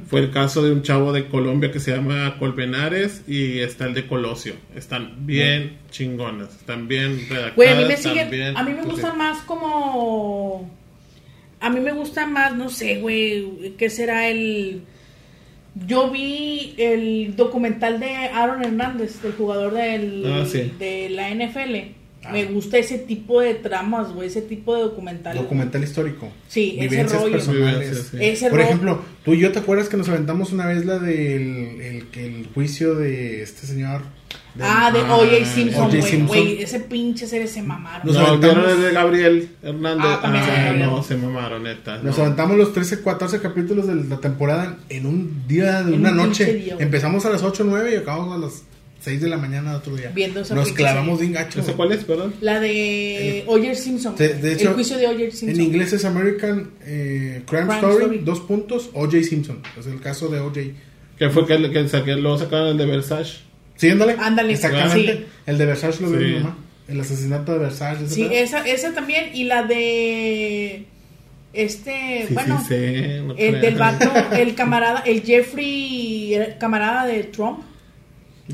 Fue 0.08 0.20
el 0.20 0.30
caso 0.32 0.62
de 0.64 0.72
un 0.72 0.82
chavo 0.82 1.12
de 1.12 1.26
Colombia 1.28 1.70
que 1.70 1.78
se 1.78 1.92
llama 1.94 2.36
Colmenares 2.38 3.22
y 3.28 3.60
está 3.60 3.84
el 3.86 3.94
de 3.94 4.06
Colosio. 4.06 4.54
Están 4.74 5.26
bien 5.26 5.76
chingonas, 5.90 6.50
están 6.56 6.88
bien 6.88 7.18
redactadas. 7.28 7.54
Güey, 7.56 7.68
a 7.68 7.74
mí 7.76 7.84
me 7.84 7.96
siguen, 7.96 8.30
bien- 8.30 8.56
a 8.56 8.62
mí 8.64 8.72
me 8.74 8.82
gustan 8.82 9.16
más 9.16 9.38
como, 9.42 10.68
a 11.60 11.70
mí 11.70 11.78
me 11.80 11.92
gusta 11.92 12.26
más, 12.26 12.56
no 12.56 12.68
sé, 12.68 12.96
güey, 13.00 13.74
¿qué 13.78 13.90
será 13.90 14.28
el? 14.28 14.82
Yo 15.86 16.10
vi 16.10 16.74
el 16.76 17.36
documental 17.36 18.00
de 18.00 18.12
Aaron 18.12 18.64
Hernández, 18.64 19.22
del 19.22 19.32
jugador 19.32 19.72
del, 19.74 20.24
Ah, 20.26 20.44
sí. 20.44 20.72
de 20.80 21.10
la 21.10 21.30
NFL. 21.30 21.94
Ah. 22.22 22.32
Me 22.32 22.44
gusta 22.44 22.76
ese 22.76 22.98
tipo 22.98 23.40
de 23.40 23.54
tramas, 23.54 24.12
güey, 24.12 24.28
ese 24.28 24.42
tipo 24.42 24.76
de 24.76 24.82
documentales. 24.82 25.40
Documental 25.42 25.82
histórico. 25.82 26.28
Sí, 26.48 26.76
ese 26.78 27.04
rollo. 27.04 27.32
personales. 27.32 28.08
Sí. 28.10 28.16
Ese 28.20 28.50
Por 28.50 28.60
ejemplo, 28.60 29.02
tú 29.24 29.32
y 29.32 29.38
yo 29.40 29.52
te 29.52 29.58
acuerdas 29.60 29.88
que 29.88 29.96
nos 29.96 30.08
aventamos 30.08 30.52
una 30.52 30.66
vez 30.66 30.84
la 30.84 30.98
del 30.98 31.80
el, 31.80 32.06
que 32.12 32.26
el 32.26 32.48
juicio 32.52 32.94
de 32.94 33.42
este 33.42 33.66
señor. 33.66 34.02
del- 34.54 34.66
Ah, 34.68 34.90
de 34.92 35.00
Ah, 35.00 35.14
O.J. 35.16 35.44
Simpson, 35.46 35.82
O.J. 35.84 35.96
güey. 35.98 36.02
Simpson. 36.10 36.26
Güey, 36.26 36.62
ese 36.62 36.80
pinche 36.80 37.26
serie 37.26 37.46
se 37.46 37.62
mamaron. 37.62 38.06
Nos 38.06 38.16
No, 38.16 38.26
aventamos- 38.26 38.82
de 38.82 38.92
Gabriel 38.92 39.48
Hernández. 39.62 40.06
Ah, 40.06 40.18
también 40.20 40.44
Ah, 40.44 40.72
se 40.72 40.78
no, 40.78 41.02
se 41.02 41.16
mamaron, 41.16 41.62
neta. 41.62 42.02
Nos 42.02 42.18
no. 42.18 42.24
aventamos 42.24 42.58
los 42.58 42.72
13, 42.74 43.00
14 43.02 43.40
capítulos 43.40 43.86
de 43.86 43.94
la 43.94 44.18
temporada 44.18 44.76
en 44.90 45.06
un 45.06 45.44
día 45.48 45.82
de 45.84 45.94
En 45.94 46.00
una 46.00 46.10
un 46.10 46.16
noche. 46.18 46.52
día. 46.52 46.76
Empezamos 46.80 47.24
a 47.24 47.30
las 47.30 47.42
8 47.42 47.62
o 47.62 47.66
9 47.66 47.92
y 47.94 47.96
acabamos 47.96 48.34
a 48.36 48.38
las 48.38 48.62
6 49.01 49.20
de 49.20 49.28
la 49.28 49.36
mañana 49.38 49.70
de 49.72 49.76
otro 49.78 49.96
día. 49.96 50.11
Viendo 50.14 50.40
esa 50.40 50.55
Nos 50.55 50.72
clavamos 50.72 51.18
serie. 51.18 51.32
bien 51.32 51.42
gacho. 51.44 51.61
¿Ese 51.61 51.72
cuál 51.72 51.92
es, 51.92 52.05
perdón? 52.05 52.34
La 52.40 52.61
de 52.61 53.44
O.J. 53.46 53.74
Simpson. 53.74 54.14
De- 54.16 54.34
de 54.34 54.53
hecho, 54.53 54.68
el 54.68 54.74
juicio 54.74 54.98
de 54.98 55.07
O.J. 55.07 55.30
Simpson. 55.30 55.48
En 55.51 55.61
inglés 55.61 55.92
es 55.94 56.05
American 56.05 56.70
eh, 56.84 57.42
Crime, 57.46 57.62
Crime 57.62 57.74
Story, 57.76 57.94
Story. 57.96 58.18
dos 58.18 58.40
puntos, 58.40 58.90
O.J. 58.92 59.22
Simpson. 59.22 59.62
Es 59.78 59.86
el 59.86 60.01
caso 60.01 60.28
de 60.28 60.40
O.J. 60.40 60.61
Que 61.18 61.30
fue 61.30 61.46
que, 61.46 61.57
que, 61.70 61.84
saqué- 61.88 62.16
luego 62.16 62.38
sacaron 62.38 62.68
el 62.68 62.76
de 62.78 62.86
Versace. 62.86 63.38
Sí, 63.76 63.88
ándale. 63.90 64.16
Ándale, 64.18 64.53
Exactamente. 64.53 65.12
sí. 65.16 65.24
El 65.46 65.57
de 65.59 65.64
Versace 65.66 66.03
lo 66.03 66.11
vio 66.11 66.18
Sí. 66.20 66.26
mi 66.26 66.34
mamá. 66.34 66.59
El 66.88 67.01
asesinato 67.01 67.53
de 67.53 67.59
Versace. 67.61 68.09
Sí, 68.09 68.22
pedo. 68.24 68.32
esa, 68.32 68.66
esa 68.68 68.92
también. 68.92 69.30
Y 69.34 69.44
la 69.44 69.62
de. 69.62 70.84
Este. 71.53 72.26
Sí, 72.28 72.34
bueno. 72.34 72.62
sí, 72.68 72.74
sí, 72.74 73.20
no 73.24 73.34
el 73.36 73.61
del 73.61 73.74
vato. 73.76 74.11
El 74.36 74.55
camarada. 74.55 75.01
El 75.07 75.22
Jeffrey. 75.22 76.34
el 76.34 76.59
camarada 76.59 77.07
de 77.07 77.24
Trump. 77.24 77.61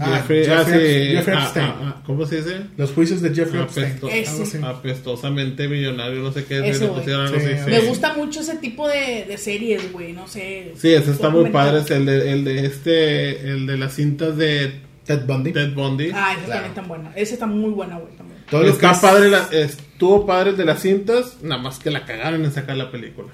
Ah, 0.01 0.17
Jeffrey, 0.17 0.47
ah, 0.47 0.65
Jeffrey- 0.65 1.17
Epstein. 1.17 1.65
ah, 1.67 1.77
ah, 1.83 2.03
¿Cómo 2.07 2.27
se 2.27 2.37
dice? 2.37 2.57
Los 2.77 2.93
juicios 2.93 3.21
de 3.23 3.35
Jeffrey 3.35 3.63
Epstein. 3.63 4.65
Apestosamente 4.65 5.69
millonario, 5.69 6.21
no 6.23 6.33
sé 6.33 6.45
qué. 6.45 6.61
Güey. 6.61 6.73
pusieron 6.73 7.27
algo 7.27 7.41
Sí, 7.41 7.47
así, 7.47 7.65
sí. 7.65 7.71
Me 7.71 7.81
gusta 7.81 8.15
mucho 8.15 8.41
ese 8.41 8.57
tipo 8.57 8.89
de, 8.89 9.25
de 9.29 9.39
series, 9.39 9.93
güey. 9.93 10.13
No 10.13 10.27
sé. 10.29 10.73
Sí, 10.77 10.93
ese 10.93 11.11
está 11.11 11.31
muy 11.31 11.51
padre. 11.51 11.81
Es 11.81 11.91
el 11.91 12.07
de, 12.07 12.33
el 12.33 12.45
de 12.45 12.67
este, 12.67 13.41
el 13.51 13.67
de 13.67 13.77
las 13.79 13.95
cintas 13.95 14.37
de 14.37 14.73
Ted 15.05 15.27
Bundy. 15.27 15.53
Ted 15.53 15.73
Bundy. 15.75 16.11
Ah, 16.15 16.33
esa 16.33 16.45
Claro. 16.47 16.49
también 16.49 16.65
está 16.67 16.83
buena. 16.83 17.13
Esa 17.17 17.35
está 17.35 17.47
muy 17.47 17.71
buena, 17.71 17.99
güey. 17.99 18.13
También. 18.17 18.41
Todo 18.51 18.61
lo 18.63 18.67
que 18.69 18.73
está 18.73 18.93
es- 18.93 18.99
padre, 18.99 19.29
la- 19.31 19.49
estuvo 19.53 20.27
padre 20.27 20.51
el 20.51 20.57
de 20.57 20.65
las 20.65 20.81
cintas, 20.83 21.39
nada 21.43 21.61
más 21.61 21.79
que 21.79 21.91
la 21.91 22.05
cagaron 22.05 22.45
en 22.45 22.53
sacar 22.53 22.77
la 22.77 22.91
película. 22.91 23.29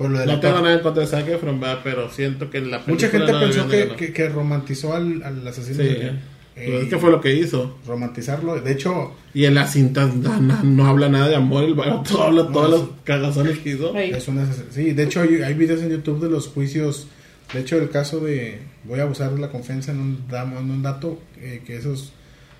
Por 0.00 0.10
lo 0.10 0.18
de 0.18 0.24
No 0.26 0.32
la 0.32 0.40
tengo 0.40 0.60
nada 0.60 0.72
en 0.74 0.80
contra 0.80 1.02
de 1.02 1.08
Zac 1.08 1.28
Efron, 1.28 1.60
¿verdad? 1.60 1.80
pero 1.84 2.08
siento 2.10 2.48
que 2.48 2.56
en 2.58 2.70
la 2.70 2.82
película 2.82 2.94
Mucha 2.94 3.08
gente 3.18 3.32
no 3.32 3.40
pensó 3.40 3.68
de 3.68 3.88
que, 3.88 3.96
que, 3.96 4.12
que 4.14 4.28
romantizó 4.30 4.94
al, 4.94 5.22
al 5.22 5.46
asesino. 5.46 5.84
Sí, 5.84 5.90
pues 5.90 6.12
Eh, 6.56 6.80
es 6.82 6.88
que 6.88 6.98
fue 6.98 7.10
lo 7.10 7.20
que 7.20 7.34
hizo. 7.34 7.76
Romantizarlo. 7.86 8.58
De 8.60 8.72
hecho, 8.72 9.12
Y 9.34 9.44
en 9.44 9.54
las 9.54 9.72
cintas 9.74 10.14
no, 10.14 10.40
no- 10.40 10.62
no 10.62 10.86
habla 10.86 11.08
nada 11.10 11.28
de 11.28 11.36
amor, 11.36 11.64
el 11.64 11.74
vato 11.74 12.22
habla 12.22 12.48
todos 12.50 12.70
los 12.70 12.82
cagazones 13.04 13.58
que 13.58 13.70
hizo. 13.72 13.94
Ey. 13.96 14.10
es 14.12 14.26
una 14.28 14.46
Sí, 14.70 14.92
de 14.92 15.02
hecho 15.04 15.20
hay, 15.20 15.42
hay 15.42 15.52
videos 15.54 15.82
en 15.82 15.90
YouTube 15.90 16.20
de 16.22 16.30
los 16.30 16.48
juicios. 16.48 17.06
De 17.52 17.60
hecho, 17.60 17.76
el 17.76 17.90
caso 17.90 18.20
de. 18.20 18.58
Voy 18.84 19.00
a 19.00 19.02
abusar 19.02 19.34
de 19.34 19.40
la 19.40 19.50
confianza 19.50 19.92
en 19.92 20.00
un, 20.00 20.24
en 20.32 20.70
un 20.70 20.82
dato. 20.82 21.18
eh, 21.38 21.60
que 21.66 21.76
esos. 21.76 22.12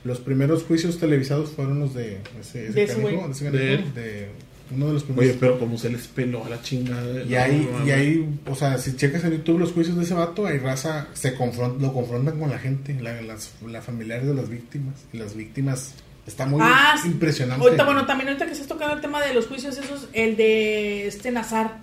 Los 0.05 0.19
primeros 0.19 0.63
juicios 0.65 0.99
televisados 0.99 1.51
fueron 1.51 1.79
los 1.81 1.95
de 1.95 2.19
ese, 2.41 2.65
ese 2.69 2.73
De 2.73 2.83
ese 2.85 3.03
canijo, 3.03 3.27
de 3.27 3.33
ese 3.33 3.51
De 3.51 3.59
canijo, 3.59 3.83
él. 3.89 3.95
de 3.95 4.29
uno 4.73 4.87
de 4.89 4.93
los 4.95 5.05
primeros. 5.05 5.31
Oye, 5.31 5.39
pero 5.41 5.59
como 5.59 5.77
se 5.79 5.91
les 5.91 6.07
peló 6.09 6.45
a 6.45 6.49
la 6.49 6.63
chingada. 6.63 7.23
Y 7.23 7.31
no, 7.31 7.39
ahí, 7.41 7.69
no, 7.73 7.87
y 7.87 7.91
ahí, 7.91 8.29
o 8.47 8.55
sea, 8.55 8.79
si 8.79 8.97
checas 8.97 9.25
en 9.25 9.33
YouTube 9.33 9.59
los 9.59 9.73
juicios 9.73 9.97
de 9.97 10.05
ese 10.05 10.15
vato, 10.15 10.47
hay 10.47 10.59
raza, 10.59 11.09
se 11.13 11.35
confront, 11.35 11.81
lo 11.81 11.93
confrontan 11.93 12.39
con 12.39 12.51
la 12.51 12.59
gente, 12.59 12.97
la, 13.01 13.21
las, 13.23 13.53
la 13.67 13.83
familiares 13.83 14.27
de 14.27 14.35
las 14.35 14.49
víctimas. 14.49 14.95
Y 15.13 15.19
las 15.19 15.35
víctimas, 15.35 15.95
está 16.27 16.47
muy 16.47 16.61
Ah, 16.63 16.95
impresionante. 17.05 17.65
Ahorita, 17.65 17.85
bueno, 17.85 18.07
también 18.07 18.29
ahorita 18.29 18.47
que 18.47 18.53
estás 18.53 18.69
tocando 18.69 18.95
el 18.95 19.01
tema 19.01 19.21
de 19.23 19.35
los 19.35 19.47
juicios, 19.47 19.77
esos, 19.79 20.09
el 20.13 20.37
de 20.37 21.07
este 21.07 21.31
Nazar, 21.31 21.79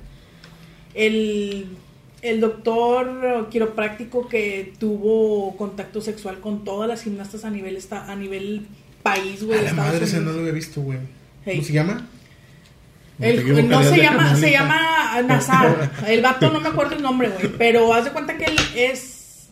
el, 0.93 1.67
el 2.21 2.39
doctor 2.39 3.47
quiropráctico 3.49 4.27
que 4.27 4.73
tuvo 4.79 5.55
contacto 5.57 6.01
sexual 6.01 6.39
con 6.39 6.63
todas 6.63 6.87
las 6.89 7.03
gimnastas 7.03 7.45
a 7.45 7.49
nivel 7.49 7.75
esta, 7.77 8.11
a 8.11 8.15
nivel 8.15 8.65
país, 9.03 9.43
güey. 9.43 9.59
A 9.59 9.61
la 9.63 9.69
Estados 9.69 9.91
madre 9.93 10.05
ese 10.05 10.19
no 10.21 10.31
lo 10.31 10.39
había 10.39 10.53
visto, 10.53 10.81
güey. 10.81 10.97
Hey. 11.45 11.57
¿Cómo 11.57 11.67
se 11.67 11.73
llama? 11.73 12.07
El- 13.19 13.67
No 13.69 13.83
se 13.83 13.97
llama, 13.97 14.35
se 14.35 14.51
llama 14.51 15.21
Nazar. 15.25 15.91
El 16.07 16.21
vato 16.21 16.51
no 16.51 16.59
me 16.61 16.69
acuerdo 16.69 16.95
el 16.95 17.01
nombre, 17.01 17.29
güey. 17.29 17.47
Pero 17.57 17.93
haz 17.93 18.05
de 18.05 18.11
cuenta 18.11 18.37
que 18.37 18.45
él 18.45 18.55
es. 18.75 19.49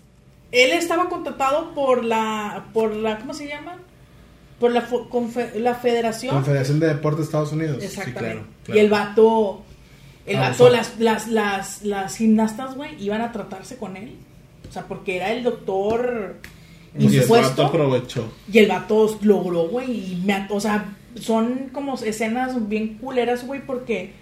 Él 0.52 0.72
estaba 0.72 1.10
contratado 1.10 1.74
por 1.74 2.04
la. 2.06 2.66
por 2.74 2.96
la. 2.96 3.18
¿Cómo 3.20 3.34
se 3.34 3.48
llama? 3.48 3.78
Por 4.60 4.72
la, 4.72 4.88
confe- 4.88 5.56
la 5.56 5.76
federación. 5.76 6.34
Confederación 6.36 6.80
de 6.80 6.88
Deportes 6.88 7.20
de 7.20 7.24
Estados 7.26 7.52
Unidos. 7.52 7.84
Exactamente. 7.84 8.14
Sí, 8.14 8.24
claro, 8.24 8.46
claro. 8.66 8.80
Y 8.80 8.84
el 8.84 8.90
vato. 8.90 9.62
El 10.26 10.38
Ah, 10.38 10.50
vato, 10.50 10.64
o 10.66 10.70
sea. 10.72 10.78
las, 10.78 11.00
las, 11.00 11.28
las, 11.28 11.82
las 11.84 12.16
gimnastas, 12.18 12.76
güey, 12.76 12.92
iban 13.04 13.22
a 13.22 13.32
tratarse 13.32 13.78
con 13.78 13.96
él. 13.98 14.16
O 14.68 14.72
sea, 14.74 14.84
porque 14.88 15.18
era 15.18 15.32
el 15.32 15.44
doctor 15.44 16.38
Y 16.98 17.18
el 17.18 17.28
vato 17.28 17.66
aprovechó. 17.66 18.32
Y 18.52 18.60
el 18.60 18.68
vato 18.68 19.20
logró, 19.22 19.68
güey. 19.68 20.14
Y 20.14 20.24
me, 20.26 20.48
o 20.50 20.60
sea, 20.60 20.86
son 21.16 21.70
como 21.72 21.96
escenas 21.96 22.68
bien 22.68 22.98
culeras, 22.98 23.46
güey, 23.46 23.66
porque, 23.66 24.14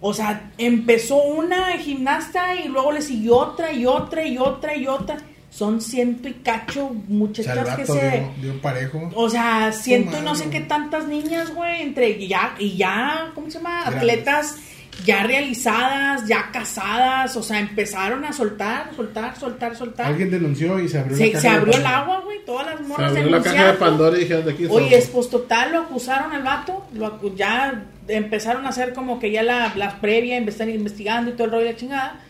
o 0.00 0.12
sea, 0.12 0.50
empezó 0.58 1.22
una 1.22 1.78
gimnasta 1.78 2.56
y 2.56 2.68
luego 2.68 2.92
le 2.92 3.02
siguió 3.02 3.36
otra 3.36 3.72
y 3.72 3.86
otra 3.86 4.26
y 4.26 4.38
otra 4.38 4.76
y 4.76 4.86
otra. 4.86 5.18
Son 5.50 5.82
ciento 5.82 6.28
y 6.28 6.32
cacho 6.34 6.86
O 6.86 6.90
sea, 6.90 6.96
el 6.96 7.08
muchachas 7.10 7.76
que 7.76 7.86
se. 7.86 8.10
dio, 8.40 8.52
dio 8.52 8.62
parejo. 8.62 9.10
O 9.14 9.28
sea, 9.28 9.70
ciento 9.72 10.18
y 10.18 10.22
no 10.22 10.34
sé 10.34 10.48
qué 10.48 10.60
tantas 10.60 11.06
niñas, 11.06 11.54
güey, 11.54 11.82
entre 11.82 12.26
ya, 12.26 12.54
y 12.58 12.76
ya, 12.76 13.32
¿cómo 13.34 13.50
se 13.50 13.58
llama? 13.58 13.82
Grandes. 13.82 13.96
Atletas 13.98 14.56
ya 15.04 15.22
realizadas, 15.24 16.26
ya 16.28 16.50
casadas, 16.52 17.36
o 17.36 17.42
sea, 17.42 17.58
empezaron 17.58 18.24
a 18.24 18.32
soltar, 18.32 18.90
soltar, 18.94 19.36
soltar, 19.36 19.74
soltar. 19.76 20.06
Alguien 20.06 20.30
denunció 20.30 20.78
y 20.78 20.88
se 20.88 20.98
abrió 20.98 21.16
Se, 21.16 21.32
la 21.32 21.40
se 21.40 21.46
caja 21.48 21.54
de 21.56 21.60
abrió 21.60 21.78
el 21.78 21.86
agua, 21.86 22.20
güey, 22.24 22.44
todas 22.44 22.66
las 22.66 22.76
Se 22.78 22.82
morras 22.84 23.10
abrió 23.10 23.30
la 23.30 23.42
caja 23.42 23.72
de. 23.72 23.78
Pandora 23.78 24.16
y 24.16 24.20
dijeron 24.20 24.44
de 24.44 24.52
aquí 24.52 24.64
Oye, 24.66 24.74
somos. 24.90 24.92
es 24.92 25.06
pues 25.08 25.30
total, 25.30 25.72
lo 25.72 25.78
acusaron 25.80 26.32
al 26.32 26.42
vato, 26.42 26.86
lo 26.94 27.06
acu- 27.20 27.34
ya 27.34 27.84
empezaron 28.08 28.64
a 28.66 28.68
hacer 28.68 28.92
como 28.92 29.18
que 29.18 29.30
ya 29.30 29.42
la, 29.42 29.72
las 29.76 29.94
previas, 29.94 30.46
están 30.46 30.70
investigando 30.70 31.30
y 31.30 31.34
todo 31.34 31.44
el 31.46 31.50
rollo 31.52 31.64
de 31.64 31.72
la 31.72 31.76
chingada. 31.78 32.20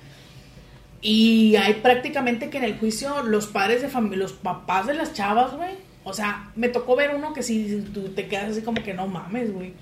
Y 1.01 1.57
hay 1.57 1.75
prácticamente 1.75 2.49
que 2.49 2.59
en 2.59 2.65
el 2.65 2.79
juicio 2.79 3.23
los 3.25 3.49
padres 3.49 3.83
de 3.83 3.89
familia, 3.89 4.19
los 4.19 4.33
papás 4.35 4.87
de 4.87 4.95
las 4.95 5.13
chavas, 5.13 5.53
güey. 5.57 5.71
O 6.05 6.13
sea, 6.13 6.51
me 6.57 6.69
tocó 6.69 6.97
ver 6.97 7.13
uno 7.15 7.33
que 7.33 7.43
si 7.43 7.81
tú 7.93 8.09
te 8.11 8.27
quedas 8.29 8.51
así 8.53 8.63
como 8.63 8.83
que 8.83 8.95
no 8.95 9.07
mames, 9.09 9.53
güey. 9.53 9.73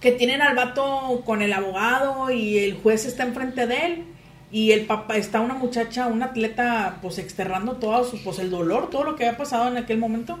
Que 0.00 0.12
tienen 0.12 0.40
al 0.42 0.56
vato 0.56 1.22
con 1.26 1.42
el 1.42 1.52
abogado 1.52 2.30
y 2.30 2.58
el 2.58 2.74
juez 2.74 3.04
está 3.04 3.22
enfrente 3.24 3.66
de 3.66 3.76
él. 3.86 4.04
Y 4.52 4.72
el 4.72 4.86
papá, 4.86 5.16
está 5.16 5.40
una 5.40 5.54
muchacha, 5.54 6.06
una 6.08 6.26
atleta, 6.26 6.98
pues 7.02 7.18
externando 7.18 7.74
todo 7.76 8.02
su, 8.04 8.20
pues 8.24 8.38
el 8.40 8.50
dolor, 8.50 8.90
todo 8.90 9.04
lo 9.04 9.14
que 9.14 9.24
había 9.26 9.38
pasado 9.38 9.68
en 9.68 9.76
aquel 9.76 9.98
momento. 9.98 10.38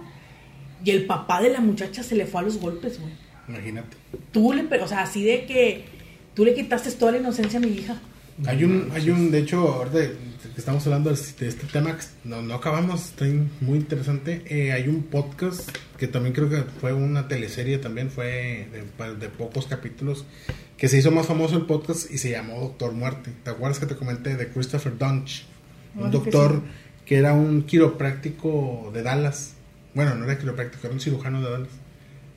Y 0.84 0.90
el 0.90 1.04
papá 1.06 1.40
de 1.42 1.50
la 1.50 1.60
muchacha 1.60 2.02
se 2.02 2.16
le 2.16 2.26
fue 2.26 2.40
a 2.40 2.44
los 2.44 2.58
golpes, 2.58 2.98
güey. 3.00 3.12
Imagínate. 3.48 3.96
Tú 4.32 4.52
le, 4.52 4.64
pe- 4.64 4.80
o 4.80 4.88
sea, 4.88 5.02
así 5.02 5.22
de 5.24 5.44
que 5.44 5.84
tú 6.34 6.44
le 6.44 6.54
quitaste 6.54 6.90
toda 6.92 7.12
la 7.12 7.18
inocencia 7.18 7.58
a 7.58 7.62
mi 7.62 7.68
hija. 7.68 8.00
Hay 8.46 8.64
un, 8.64 8.90
hay 8.94 9.10
un, 9.10 9.30
de 9.30 9.40
hecho, 9.40 9.58
ahorita 9.68 9.98
estamos 10.56 10.84
hablando 10.86 11.10
de 11.10 11.16
de 11.38 11.48
este 11.48 11.66
tema, 11.66 11.96
que 11.96 12.04
no, 12.24 12.42
no 12.42 12.54
acabamos, 12.54 13.06
está 13.06 13.26
muy 13.60 13.78
interesante. 13.78 14.42
Eh, 14.46 14.72
hay 14.72 14.88
un 14.88 15.04
podcast 15.04 15.70
que 15.98 16.06
también 16.08 16.34
creo 16.34 16.48
que 16.48 16.62
fue 16.80 16.92
una 16.92 17.28
teleserie, 17.28 17.78
también 17.78 18.10
fue 18.10 18.68
de, 18.72 19.14
de 19.16 19.28
pocos 19.28 19.66
capítulos, 19.66 20.24
que 20.76 20.88
se 20.88 20.98
hizo 20.98 21.10
más 21.10 21.26
famoso 21.26 21.56
el 21.56 21.66
podcast 21.66 22.10
y 22.10 22.18
se 22.18 22.30
llamó 22.30 22.60
Doctor 22.60 22.92
Muerte. 22.92 23.30
¿Te 23.44 23.50
acuerdas 23.50 23.78
que 23.78 23.86
te 23.86 23.96
comenté 23.96 24.36
de 24.36 24.48
Christopher 24.48 24.96
Dunch? 24.96 25.44
Un 25.96 26.04
Ah, 26.06 26.10
que 26.10 26.16
doctor 26.18 26.62
sí. 26.64 26.70
que 27.06 27.16
era 27.18 27.32
un 27.34 27.62
quiropráctico 27.62 28.90
de 28.94 29.02
Dallas. 29.02 29.54
Bueno, 29.94 30.14
no 30.14 30.24
era 30.24 30.38
quiropráctico, 30.38 30.86
era 30.86 30.94
un 30.94 31.00
cirujano 31.00 31.42
de 31.42 31.50
Dallas. 31.50 31.68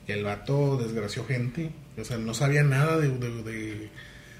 Y 0.06 0.12
el 0.12 0.24
vato 0.24 0.76
desgració 0.76 1.24
gente. 1.24 1.70
O 1.98 2.04
sea, 2.04 2.18
no 2.18 2.34
sabía 2.34 2.62
nada 2.64 2.98
de... 2.98 3.08
de- 3.08 3.42
de- 3.42 3.90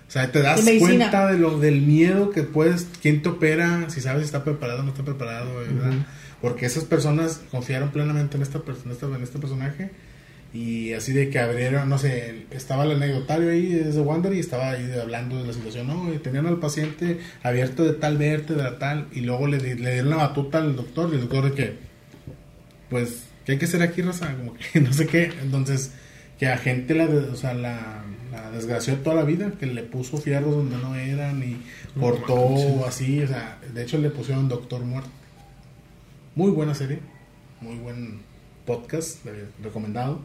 o 0.09 0.11
sea, 0.11 0.31
te 0.31 0.43
das 0.43 0.65
De 0.65 0.79
cuenta 0.79 1.27
de 1.33 1.39
lo 1.39 1.59
del 1.59 1.81
miedo 1.83 2.31
que 2.31 2.43
puedes... 2.43 2.87
¿Quién 3.03 3.23
te 3.23 3.31
opera? 3.31 3.89
Si 3.91 4.01
sabes 4.01 4.23
si 4.23 4.27
está 4.27 4.45
preparado 4.45 4.81
o 4.81 4.83
no 4.83 4.91
está 4.91 5.03
preparado, 5.03 5.55
¿verdad? 5.57 5.93
Porque 6.41 6.67
esas 6.67 6.85
personas 6.85 7.41
confiaron 7.51 7.91
plenamente 7.91 8.37
en 8.37 8.43
esta 8.43 8.61
persona, 8.61 8.95
en 9.17 9.23
este 9.23 9.39
personaje. 9.39 9.91
Y 10.53 10.93
así 10.93 11.13
de 11.13 11.31
que 11.31 11.41
abrieron, 11.41 11.89
no 11.89 11.99
sé, 11.99 12.45
estaba 12.53 12.85
el 12.85 12.93
anecdotario 12.93 13.51
ahí 13.51 13.67
desde 13.73 14.01
Wander 14.03 14.35
y 14.35 14.39
estaba 14.39 14.71
ahí 14.71 14.89
hablando 15.03 15.41
de 15.41 15.49
la 15.49 15.53
situación. 15.53 15.89
No, 15.89 16.15
y 16.15 16.19
tenían 16.19 16.47
al 16.47 16.59
paciente 16.61 17.19
abierto 17.43 17.83
de 17.85 17.95
tal 17.95 18.19
vértebra, 18.19 18.79
tal. 18.79 19.09
Y 19.13 19.23
luego 19.23 19.49
le, 19.49 19.59
le 19.59 19.93
dieron 19.95 20.11
la 20.11 20.17
batuta 20.17 20.59
al 20.59 20.77
doctor. 20.77 21.09
Y 21.11 21.15
el 21.17 21.23
doctor 21.23 21.45
de 21.51 21.53
que, 21.55 21.77
pues, 22.91 23.25
¿qué 23.45 23.53
hay 23.53 23.59
que 23.59 23.65
hacer 23.65 23.83
aquí, 23.83 24.03
Rosa? 24.03 24.33
Como 24.37 24.55
que 24.55 24.81
no 24.83 24.93
sé 24.93 25.07
qué. 25.07 25.33
Entonces, 25.43 25.91
que 26.39 26.47
a 26.47 26.57
gente 26.59 26.95
la, 26.95 27.07
de- 27.09 27.31
o 27.31 27.37
sea, 27.37 27.55
la 27.55 28.05
desgració 28.55 28.95
toda 28.97 29.17
la 29.17 29.23
vida, 29.25 29.53
que 29.59 29.67
le 29.67 29.83
puso 29.83 30.17
fierros 30.19 30.55
donde 30.57 30.77
no 30.79 30.95
eran 30.95 31.43
y 31.43 31.57
cortó 32.01 32.87
así, 32.87 33.23
o 33.23 33.29
sea, 33.29 33.59
de 33.73 33.83
hecho 33.83 33.99
le 33.99 34.11
pusieron 34.11 34.49
Doctor 34.49 34.81
Muerte. 34.83 35.11
Muy 36.35 36.51
buena 36.51 36.75
serie, 36.75 37.01
muy 37.61 37.77
buen 37.77 38.21
podcast, 38.67 39.25
eh, 39.27 39.47
recomendado. 39.63 40.21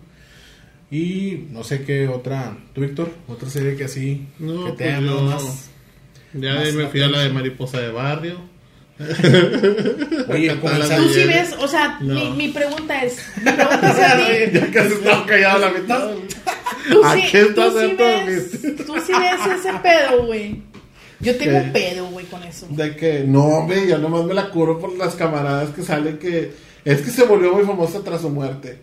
Y 0.92 1.46
no 1.52 1.64
sé 1.64 1.84
qué 1.84 2.08
otra, 2.08 2.58
tú 2.74 2.82
Víctor, 2.82 3.12
otra 3.28 3.50
serie 3.50 3.76
que 3.76 3.84
así, 3.84 4.28
No, 4.40 4.66
que 4.66 4.72
te 4.72 4.84
pues 4.86 4.96
haya 4.96 5.06
yo- 5.06 5.22
más. 5.22 5.70
Ya 6.34 6.54
Más 6.56 6.74
me 6.74 6.88
fui 6.88 7.02
a 7.02 7.08
la 7.08 7.20
de. 7.22 7.30
Mariposa 7.30 7.80
de 7.80 7.92
Barrio. 7.92 8.38
Oye, 9.00 10.56
Tú 10.56 11.10
sí 11.14 11.24
ves, 11.26 11.54
o 11.60 11.68
sea, 11.68 11.98
No. 12.02 12.14
mi, 12.16 12.30
mi 12.32 12.48
pregunta 12.50 13.02
es, 13.04 13.18
mi 13.38 13.52
pregunta 13.52 13.92
es 13.92 14.00
a 14.00 14.18
ti, 14.18 14.60
ya 14.60 14.72
casi 14.72 14.94
estaba 14.94 15.26
callado 15.26 15.66
a 15.66 15.72
la 15.72 15.80
mitad. 15.80 16.10
tú 16.92 17.04
¿A 17.04 17.16
sí, 17.16 17.22
qué 17.32 17.46
tú 17.46 17.62
estás 17.62 17.74
sí 17.74 17.80
harto, 17.92 18.04
ves, 18.26 18.52
tú 18.86 18.94
sí 19.06 19.12
ves 19.14 19.60
ese 19.60 19.74
pedo, 19.82 20.26
güey. 20.28 20.62
Yo 21.22 21.36
tengo 21.38 21.52
¿Qué? 21.52 21.58
un 21.66 21.74
pedo, 21.74 22.06
güey, 22.08 22.26
con 22.28 22.44
eso. 22.44 22.66
De 22.70 22.96
que 22.96 23.24
no, 23.28 23.44
hombre, 23.46 23.88
yo 23.88 23.98
nomás 23.98 24.24
me 24.24 24.34
la 24.34 24.50
curo 24.52 24.80
por 24.80 24.96
las 24.98 25.16
camaradas 25.16 25.72
que 25.72 25.82
salen 25.84 26.18
que. 26.18 26.54
Es 26.86 27.02
que 27.02 27.12
se 27.12 27.24
volvió 27.26 27.54
muy 27.54 27.66
famosa 27.66 28.02
tras 28.04 28.22
su 28.22 28.30
muerte. 28.30 28.78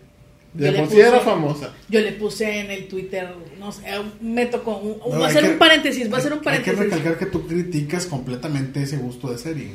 De 0.53 0.65
Yo 0.67 0.71
le 0.71 0.77
por 0.79 0.87
sí 0.89 0.95
puse- 0.95 1.07
era 1.07 1.19
famosa. 1.19 1.73
Yo 1.89 1.99
le 1.99 2.11
puse 2.13 2.59
en 2.59 2.71
el 2.71 2.87
Twitter, 2.87 3.27
no 3.59 3.71
sé, 3.71 3.81
me 4.21 4.45
tocó, 4.45 4.77
un- 4.77 4.97
No, 4.99 5.19
va 5.19 5.25
a 5.25 5.27
hay 5.29 5.33
ser 5.33 5.43
que- 5.43 5.49
un 5.51 5.57
paréntesis, 5.57 6.11
va 6.13 6.17
a 6.17 6.21
ser 6.21 6.31
un 6.33 6.39
Hay 6.39 6.43
paréntesis. 6.45 6.77
que 6.79 6.83
recalcar 6.85 7.17
que 7.17 7.25
tú 7.25 7.47
criticas 7.47 8.05
completamente 8.05 8.81
ese 8.83 8.97
gusto 8.97 9.29
de 9.31 9.37
serie. 9.39 9.71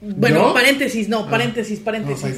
Bueno, 0.00 0.48
¿Yo? 0.48 0.54
paréntesis, 0.54 1.08
no, 1.08 1.20
Ah. 1.20 1.30
paréntesis, 1.30 1.78
No, 1.78 1.84
paréntesis. 1.84 2.34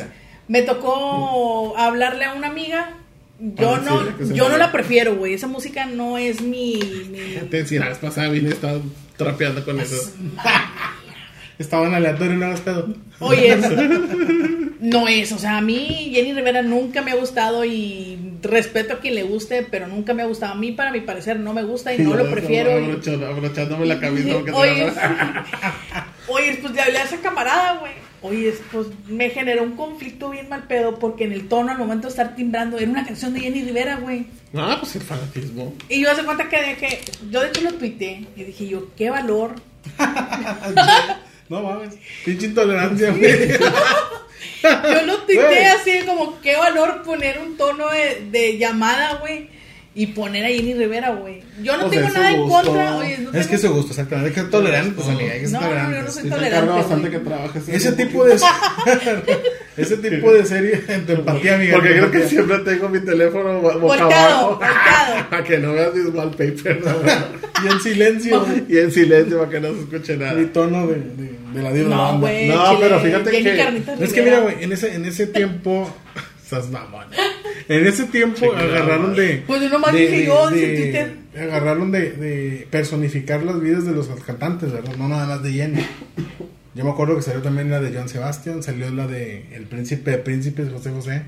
Me 0.48 0.62
tocó 0.62 1.74
hablarle 1.78 2.24
a 2.26 2.34
una 2.34 2.48
amiga. 2.48 2.98
Yo 3.38 3.74
Ah, 3.74 3.80
sí, 3.82 4.24
no, 4.30 4.34
yo 4.34 4.48
no 4.48 4.56
la 4.56 4.70
prefiero, 4.72 5.16
güey. 5.16 5.34
Esa 5.34 5.48
música 5.48 5.86
no 5.86 6.18
es 6.18 6.40
mi, 6.40 6.78
mi- 7.10 7.48
decía, 7.50 7.80
la 7.80 7.88
vez 7.88 7.98
pasada 7.98 8.28
vine 8.28 8.50
estaba 8.50 8.80
trapeando 9.16 9.64
con 9.64 9.80
eso. 9.80 9.96
Estaba 11.58 11.86
en 11.86 11.94
aleatorio, 11.94 12.34
no 12.34 12.52
pedo. 12.56 12.94
Oye, 13.20 13.56
no 14.80 15.06
es, 15.06 15.30
o 15.30 15.38
sea, 15.38 15.58
a 15.58 15.60
mí 15.60 16.10
Jenny 16.12 16.32
Rivera 16.32 16.62
nunca 16.62 17.00
me 17.00 17.12
ha 17.12 17.14
gustado 17.14 17.64
y 17.64 18.18
respeto 18.42 18.94
a 18.94 18.98
quien 18.98 19.14
le 19.14 19.22
guste, 19.22 19.64
pero 19.70 19.86
nunca 19.86 20.14
me 20.14 20.22
ha 20.22 20.26
gustado. 20.26 20.54
A 20.54 20.56
mí, 20.56 20.72
para 20.72 20.90
mi 20.90 21.00
parecer, 21.00 21.38
no 21.38 21.52
me 21.54 21.62
gusta 21.62 21.94
y 21.94 21.98
no 21.98 22.14
lo 22.16 22.28
prefiero. 22.28 22.72
Abrochándome 22.72 23.86
la 23.86 24.00
camisa 24.00 24.36
Oye, 24.52 24.92
oye, 26.26 26.58
pues 26.60 26.74
le 26.74 26.82
hablé 26.82 26.98
a 26.98 27.04
esa 27.04 27.18
camarada, 27.18 27.78
güey. 27.78 27.92
Oye, 28.26 28.54
pues 28.72 28.86
me 29.06 29.28
generó 29.28 29.62
un 29.62 29.76
conflicto 29.76 30.30
bien 30.30 30.48
mal 30.48 30.66
pedo 30.66 30.98
porque 30.98 31.24
en 31.24 31.32
el 31.32 31.46
tono 31.46 31.70
al 31.70 31.76
momento 31.78 32.06
de 32.06 32.10
estar 32.12 32.34
timbrando 32.34 32.78
era 32.78 32.90
una 32.90 33.04
canción 33.04 33.34
de 33.34 33.40
Jenny 33.40 33.62
Rivera, 33.64 33.96
güey. 33.96 34.26
Ah, 34.56 34.78
pues 34.80 34.96
el 34.96 35.02
fanatismo. 35.02 35.74
Y 35.90 36.00
yo 36.02 36.10
hace 36.10 36.24
cuenta 36.24 36.48
que, 36.48 36.76
que 36.80 37.00
yo 37.30 37.42
de 37.42 37.48
hecho 37.48 37.60
lo 37.60 37.74
tuiteé 37.74 38.26
y 38.34 38.44
dije 38.44 38.66
yo, 38.66 38.88
qué 38.96 39.10
valor. 39.10 39.56
No 41.48 41.60
mames, 41.62 41.94
pinche 42.24 42.46
intolerancia, 42.46 43.10
güey. 43.10 43.48
Yo 44.62 45.02
lo 45.06 45.18
tuiteé 45.24 45.44
Güey. 45.46 45.64
así 45.66 46.06
como, 46.06 46.40
qué 46.40 46.56
valor 46.56 47.02
poner 47.02 47.38
un 47.38 47.58
tono 47.58 47.90
de, 47.90 48.28
de 48.30 48.56
llamada, 48.56 49.16
güey. 49.16 49.50
Y 49.96 50.08
poner 50.08 50.44
a 50.44 50.48
Jenny 50.48 50.74
Rivera, 50.74 51.10
güey. 51.10 51.40
Yo 51.62 51.76
no 51.76 51.86
Pues 51.86 51.92
tengo 52.00 52.08
su 52.08 52.14
nada 52.14 52.30
en 52.32 52.40
gusto. 52.42 52.62
contra. 52.64 52.96
Oye, 52.96 53.18
no 53.18 53.28
Es 53.28 53.32
tengo- 53.32 53.48
que 53.48 53.58
se 53.58 53.68
gusta, 53.68 53.90
exactamente. 53.92 54.28
Hay 54.30 54.34
que 54.34 54.40
ser 54.40 54.50
tolerantes, 54.50 55.06
amiga. 55.06 55.32
Hay 55.34 55.40
que 55.40 55.46
ser 55.46 55.60
No, 55.60 55.60
no, 55.74 55.92
yo 55.92 56.02
no 56.02 56.10
soy 56.10 56.22
Sí, 56.24 56.28
tolerante, 56.30 56.56
encargo 56.56 56.74
bastante 56.74 57.10
que 57.10 57.18
trabajes. 57.20 57.68
Ese 57.68 57.92
tipo 57.92 58.24
de 58.24 58.34
ese 59.76 59.96
tipo 59.98 60.32
de 60.32 60.44
serie 60.46 60.82
en 60.88 61.06
tu 61.06 61.12
empatía, 61.12 61.54
amiga. 61.54 61.74
Porque 61.74 61.90
creo 61.90 62.10
que 62.10 62.22
siempre 62.28 62.58
tengo 62.58 62.88
mi 62.88 63.00
teléfono 63.00 63.60
bo- 63.60 63.78
boca 63.78 64.04
abajo. 64.04 64.58
Para 65.30 65.44
que 65.44 65.58
no 65.58 65.72
veas 65.74 65.94
mis 65.94 66.12
wallpapers. 66.14 66.64
y 67.64 67.66
en 67.68 67.80
silencio, 67.80 68.46
y 68.68 68.78
en 68.78 68.90
silencio 68.92 69.38
para 69.38 69.50
que 69.50 69.60
no 69.60 69.74
se 69.74 69.80
escuche 69.80 70.16
nada. 70.16 70.34
mi 70.34 70.46
tono 70.46 70.86
de, 70.88 70.96
de, 70.96 71.34
de 71.54 71.62
la 71.62 71.72
diva 71.72 71.88
de 71.88 71.94
No, 71.94 72.18
güey. 72.18 72.48
No, 72.48 72.66
chile, 72.74 72.78
pero 72.88 73.00
fíjate 73.00 73.30
que- 73.30 74.04
Es 74.04 74.12
que 74.12 74.22
mira, 74.22 74.40
güey, 74.40 74.56
en 74.64 74.72
ese, 74.72 74.92
en 74.94 75.04
ese 75.04 75.26
tiempo. 75.28 75.88
Estás 76.58 76.70
mamón. 76.70 77.06
En 77.68 77.86
ese 77.86 78.04
tiempo 78.04 78.52
agarraron 78.54 79.14
de. 79.14 79.42
Pues 79.46 79.62
yo 79.62 79.68
nomás 79.68 79.92
de- 79.92 80.00
dije 80.00 80.16
de- 80.18 80.26
yo, 80.26 80.50
de- 80.50 80.64
en 80.76 80.82
Twitter. 80.82 81.16
Agarraron 81.48 81.90
de, 81.90 82.10
de 82.12 82.66
personificar 82.70 83.42
las 83.42 83.60
vidas 83.60 83.84
de 83.84 83.92
los 83.92 84.06
cantantes, 84.08 84.72
¿verdad? 84.72 84.94
No 84.96 85.08
nada 85.08 85.26
más 85.26 85.42
de 85.42 85.52
Jenny. 85.52 85.84
Yo 86.74 86.84
me 86.84 86.90
acuerdo 86.90 87.16
que 87.16 87.22
salió 87.22 87.40
también 87.42 87.70
la 87.70 87.80
de 87.80 87.92
Joan 87.92 88.08
Sebastián, 88.08 88.62
salió 88.62 88.90
la 88.90 89.06
de 89.06 89.46
El 89.54 89.64
Príncipe 89.66 90.10
de 90.12 90.18
Príncipes, 90.18 90.68
José 90.72 90.90
José. 90.90 91.22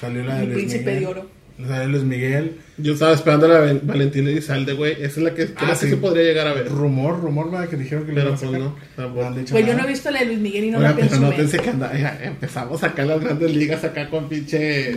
Salió 0.00 0.22
la 0.24 0.36
de 0.38 0.46
Luis 0.46 0.56
príncipe 0.58 0.84
Miguel. 0.84 1.00
de 1.00 1.06
oro. 1.06 1.30
Salió 1.66 1.88
Luis 1.88 2.04
Miguel. 2.04 2.58
Yo 2.76 2.92
estaba 2.92 3.14
esperando 3.14 3.46
a 3.46 3.48
la 3.48 3.58
Val- 3.58 3.80
Valentina 3.82 4.30
Elizalde, 4.30 4.74
güey. 4.74 4.92
Esa 4.92 5.04
es 5.06 5.16
la 5.18 5.34
que 5.34 5.48
Ah, 5.56 5.70
que 5.70 5.74
sí. 5.76 5.90
se 5.90 5.96
podría 5.96 6.22
llegar 6.22 6.46
a 6.46 6.52
ver. 6.54 6.68
Rumor, 6.68 7.20
rumor, 7.20 7.50
¿verdad? 7.50 7.68
Que 7.68 7.76
dijeron 7.76 8.04
que 8.06 8.12
Pero 8.12 8.28
iban 8.28 8.34
a 8.34 8.38
pues 8.38 8.50
sacar. 8.52 8.60
no, 8.68 8.76
tampoco. 8.94 9.26
han 9.26 9.34
dicho 9.34 9.54
Pues 9.54 9.66
yo 9.66 9.74
no 9.74 9.82
he 9.84 9.88
visto 9.88 10.10
la 10.12 10.20
de 10.20 10.26
Luis 10.26 10.38
Miguel 10.38 10.64
y 10.66 10.70
no 10.70 10.78
Oiga, 10.78 10.90
la 10.90 10.96
pienso 10.96 11.16
pero 11.16 11.30
no 11.30 11.36
pensé 11.36 11.58
que 11.58 11.70
anda, 11.70 11.92
ya, 11.98 12.16
empezamos 12.22 12.84
acá 12.84 13.02
en 13.02 13.08
las 13.08 13.20
grandes 13.20 13.56
ligas 13.56 13.82
acá 13.82 14.08
con 14.08 14.28
pinche. 14.28 14.92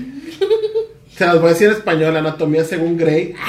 Se 1.18 1.26
las 1.26 1.40
voy 1.40 1.50
a 1.50 1.54
decir 1.54 1.68
en 1.68 1.74
español, 1.74 2.16
anatomía 2.16 2.64
según 2.64 2.96
Grey. 2.98 3.34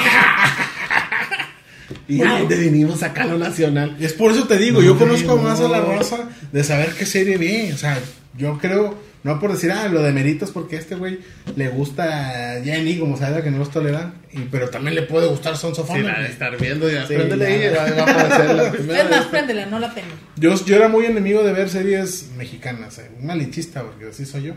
y 2.09 2.19
dónde 2.19 2.57
vinimos 2.57 3.03
acá 3.03 3.25
a 3.25 3.27
lo 3.27 3.39
nacional. 3.39 3.97
Y 4.01 4.05
es 4.07 4.13
por 4.15 4.33
eso 4.33 4.47
te 4.47 4.57
digo, 4.57 4.81
No, 4.81 4.87
yo 4.87 4.99
conozco 4.99 5.37
no. 5.37 5.43
más 5.43 5.61
a 5.61 5.69
la 5.69 5.81
raza 5.81 6.29
de 6.51 6.65
saber 6.65 6.91
qué 6.99 7.05
serie 7.07 7.37
ve. 7.39 7.71
O 7.75 7.77
sea, 7.77 7.99
yo 8.37 8.59
creo, 8.59 8.97
no 9.25 9.39
por 9.39 9.53
decir, 9.53 9.71
ah, 9.71 9.89
lo 9.89 10.03
de 10.03 10.13
meritos, 10.13 10.51
porque 10.51 10.77
a 10.77 10.79
este 10.81 10.95
güey 10.97 11.21
le 11.57 11.69
gusta 11.69 12.61
Jenny, 12.65 12.99
como 12.99 13.17
sabe 13.17 13.43
que 13.43 13.51
no 13.51 13.59
los 13.59 13.71
tolera, 13.71 14.15
y, 14.33 14.41
pero 14.51 14.69
también 14.69 14.95
le 14.95 15.03
puede 15.03 15.29
gustar 15.29 15.57
Sons 15.57 15.79
of 15.79 15.87
Sí, 15.87 16.01
Honor. 16.01 16.13
la 16.13 16.21
de 16.23 16.29
estar 16.29 16.57
viendo, 16.59 16.91
ya. 16.91 17.07
Sí, 17.07 17.15
Préndele 17.15 17.71
va, 17.71 17.91
va 17.91 18.03
a 18.03 18.03
aparecer 18.11 18.55
la 18.57 18.73
primera. 18.73 19.03
Es 19.03 19.11
más, 19.11 19.27
préndela, 19.27 19.67
no 19.67 19.79
la 19.79 19.95
tengo. 19.95 20.09
Yo, 20.37 20.55
yo 20.65 20.77
era 20.77 20.89
muy 20.89 21.07
enemigo 21.07 21.43
de 21.45 21.53
ver 21.53 21.69
series 21.69 22.31
mexicanas, 22.37 22.99
eh, 22.99 23.11
un 23.19 23.27
malinchista, 23.27 23.83
porque 23.83 24.07
así 24.09 24.27
soy 24.27 24.43
yo. 24.45 24.55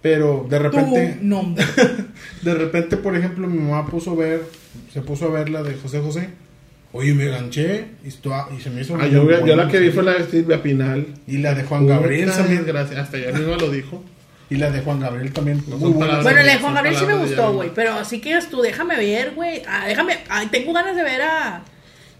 Pero 0.00 0.46
de 0.50 0.58
repente, 0.58 1.18
nombre. 1.20 1.64
de 2.42 2.54
repente, 2.54 2.96
por 2.96 3.16
ejemplo, 3.16 3.46
mi 3.46 3.58
mamá 3.58 3.86
puso 3.86 4.16
ver, 4.16 4.42
se 4.92 5.00
puso 5.00 5.26
a 5.26 5.30
ver 5.30 5.48
la 5.48 5.62
de 5.62 5.74
José 5.74 6.00
José. 6.00 6.28
Oye, 6.94 7.14
me 7.14 7.26
ganché 7.26 7.86
y, 8.04 8.08
esto- 8.08 8.32
y 8.56 8.60
se 8.60 8.68
me 8.70 8.82
hizo 8.82 8.94
Ah, 8.94 8.98
muy 8.98 9.10
yo, 9.10 9.28
yo 9.30 9.40
buena. 9.40 9.56
la 9.64 9.68
que 9.68 9.80
vi 9.80 9.90
fue 9.90 10.02
la 10.02 10.12
de 10.12 10.24
Silvia 10.30 10.62
Pinal. 10.62 11.06
Y 11.26 11.38
la 11.38 11.54
de 11.54 11.64
Juan 11.64 11.86
Gabriel 11.86 12.30
también. 12.30 12.64
desgracia, 12.64 13.00
hasta 13.00 13.16
ella 13.16 13.32
misma 13.32 13.56
lo 13.56 13.70
dijo. 13.70 14.04
Y 14.50 14.56
la 14.56 14.70
de 14.70 14.82
Juan 14.82 15.00
Gabriel 15.00 15.32
también. 15.32 15.62
No 15.66 15.76
muy 15.78 15.80
son 15.80 15.92
buena. 15.94 15.98
palabras 16.18 16.24
Bueno, 16.24 16.46
la 16.46 16.52
de 16.52 16.58
Juan 16.58 16.74
Gabriel 16.74 16.96
sí 16.96 17.06
me 17.06 17.14
gustó, 17.14 17.52
güey. 17.54 17.70
Pero 17.74 17.92
así 17.94 18.20
que 18.20 18.38
tú, 18.50 18.60
déjame 18.60 18.96
ver, 18.98 19.30
güey. 19.34 19.62
Ah, 19.66 19.86
déjame. 19.86 20.18
Ay, 20.28 20.48
tengo 20.48 20.74
ganas 20.74 20.94
de 20.94 21.02
ver 21.02 21.22
a. 21.22 21.62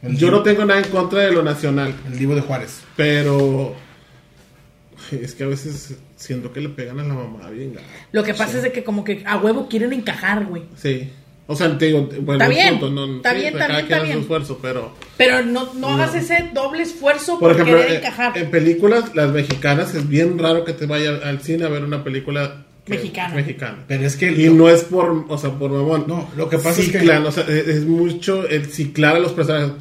El 0.01 0.17
Yo 0.17 0.29
Divo- 0.29 0.39
no 0.39 0.43
tengo 0.43 0.65
nada 0.65 0.81
en 0.81 0.89
contra 0.91 1.21
de 1.21 1.33
lo 1.33 1.43
nacional, 1.43 1.95
El 2.11 2.19
Divo 2.19 2.35
de 2.35 2.41
Juárez. 2.41 2.81
pero 2.97 3.75
es 5.13 5.35
que 5.35 5.45
a 5.45 5.47
veces 5.49 5.97
siento 6.17 6.53
que 6.53 6.61
le 6.61 6.71
pegan 6.71 6.99
a 7.01 7.05
la 7.05 7.15
mamá 7.15 7.51
bien. 7.51 7.75
Lo 8.13 8.25
que 8.25 8.33
pasa 8.35 8.57
es 8.57 8.63
de 8.63 8.73
que 8.73 8.83
como 8.85 9.05
que 9.05 9.23
a 9.27 9.37
huevo 9.37 9.69
quieren 9.69 9.93
encajar, 9.93 10.47
güey. 10.47 10.63
Sí. 10.77 11.11
O 11.47 11.57
sea, 11.57 11.77
te 11.77 11.87
digo, 11.87 12.09
bueno, 12.21 12.45
Está 12.45 12.49
bien, 12.49 12.79
punto, 12.79 12.91
no, 13.07 13.17
está 13.17 13.31
sí, 13.33 13.37
bien, 13.41 13.53
está 13.55 13.67
bien, 13.67 13.81
está 13.81 14.01
bien. 14.01 14.19
esfuerzo, 14.21 14.59
pero 14.63 14.93
Pero 15.17 15.43
no, 15.45 15.75
no 15.75 15.89
hagas 15.89 16.15
ese 16.15 16.51
doble 16.55 16.83
esfuerzo 16.85 17.39
por 17.39 17.51
por, 17.51 17.53
ejemplo, 17.53 17.77
querer 17.79 17.93
eh, 17.93 17.97
encajar. 17.99 18.39
en 18.39 18.51
películas 18.51 19.15
las 19.15 19.31
mexicanas 19.33 19.95
es 19.95 20.09
bien 20.09 20.39
raro 20.39 20.65
que 20.65 20.73
te 20.73 20.87
vaya 20.87 21.19
al 21.25 21.41
cine 21.43 21.65
a 21.65 21.69
ver 21.69 21.85
una 21.85 22.05
película 22.05 22.65
Mexicana. 22.87 23.35
mexicana. 23.35 23.85
Pero 23.87 24.07
es 24.07 24.17
que. 24.17 24.31
Y 24.33 24.49
no 24.51 24.69
es 24.69 24.83
por, 24.85 25.27
o 25.29 25.39
sea, 25.39 25.51
por 25.51 25.71
mamón. 25.71 26.05
No, 26.09 26.29
lo 26.37 26.49
que 26.49 26.59
pasa 26.59 26.81
es 26.81 26.91
que- 26.91 26.99
Ciclan, 27.01 27.25
o 27.27 27.31
sea, 27.33 27.45
es, 27.45 27.69
es 27.69 27.85
mucho 27.87 28.47
el 28.49 28.67
ciclar 28.67 29.17
a 29.17 29.19
los 29.21 29.33
personajes. 29.33 29.73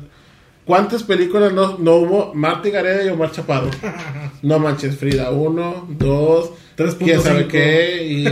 ¿Cuántas 0.65 1.01
películas 1.03 1.51
no, 1.53 1.77
no 1.79 1.95
hubo? 1.95 2.33
Marta 2.35 2.69
Gareda 2.69 3.03
y 3.03 3.09
Omar 3.09 3.31
Chaparro. 3.31 3.69
No 4.43 4.57
manches, 4.59 4.97
Frida 4.97 5.29
1, 5.31 5.87
2, 5.97 6.51
3.5. 6.77 6.97
quién 6.97 7.21
sabe 7.21 7.47
qué, 7.47 8.03
y 8.07 8.23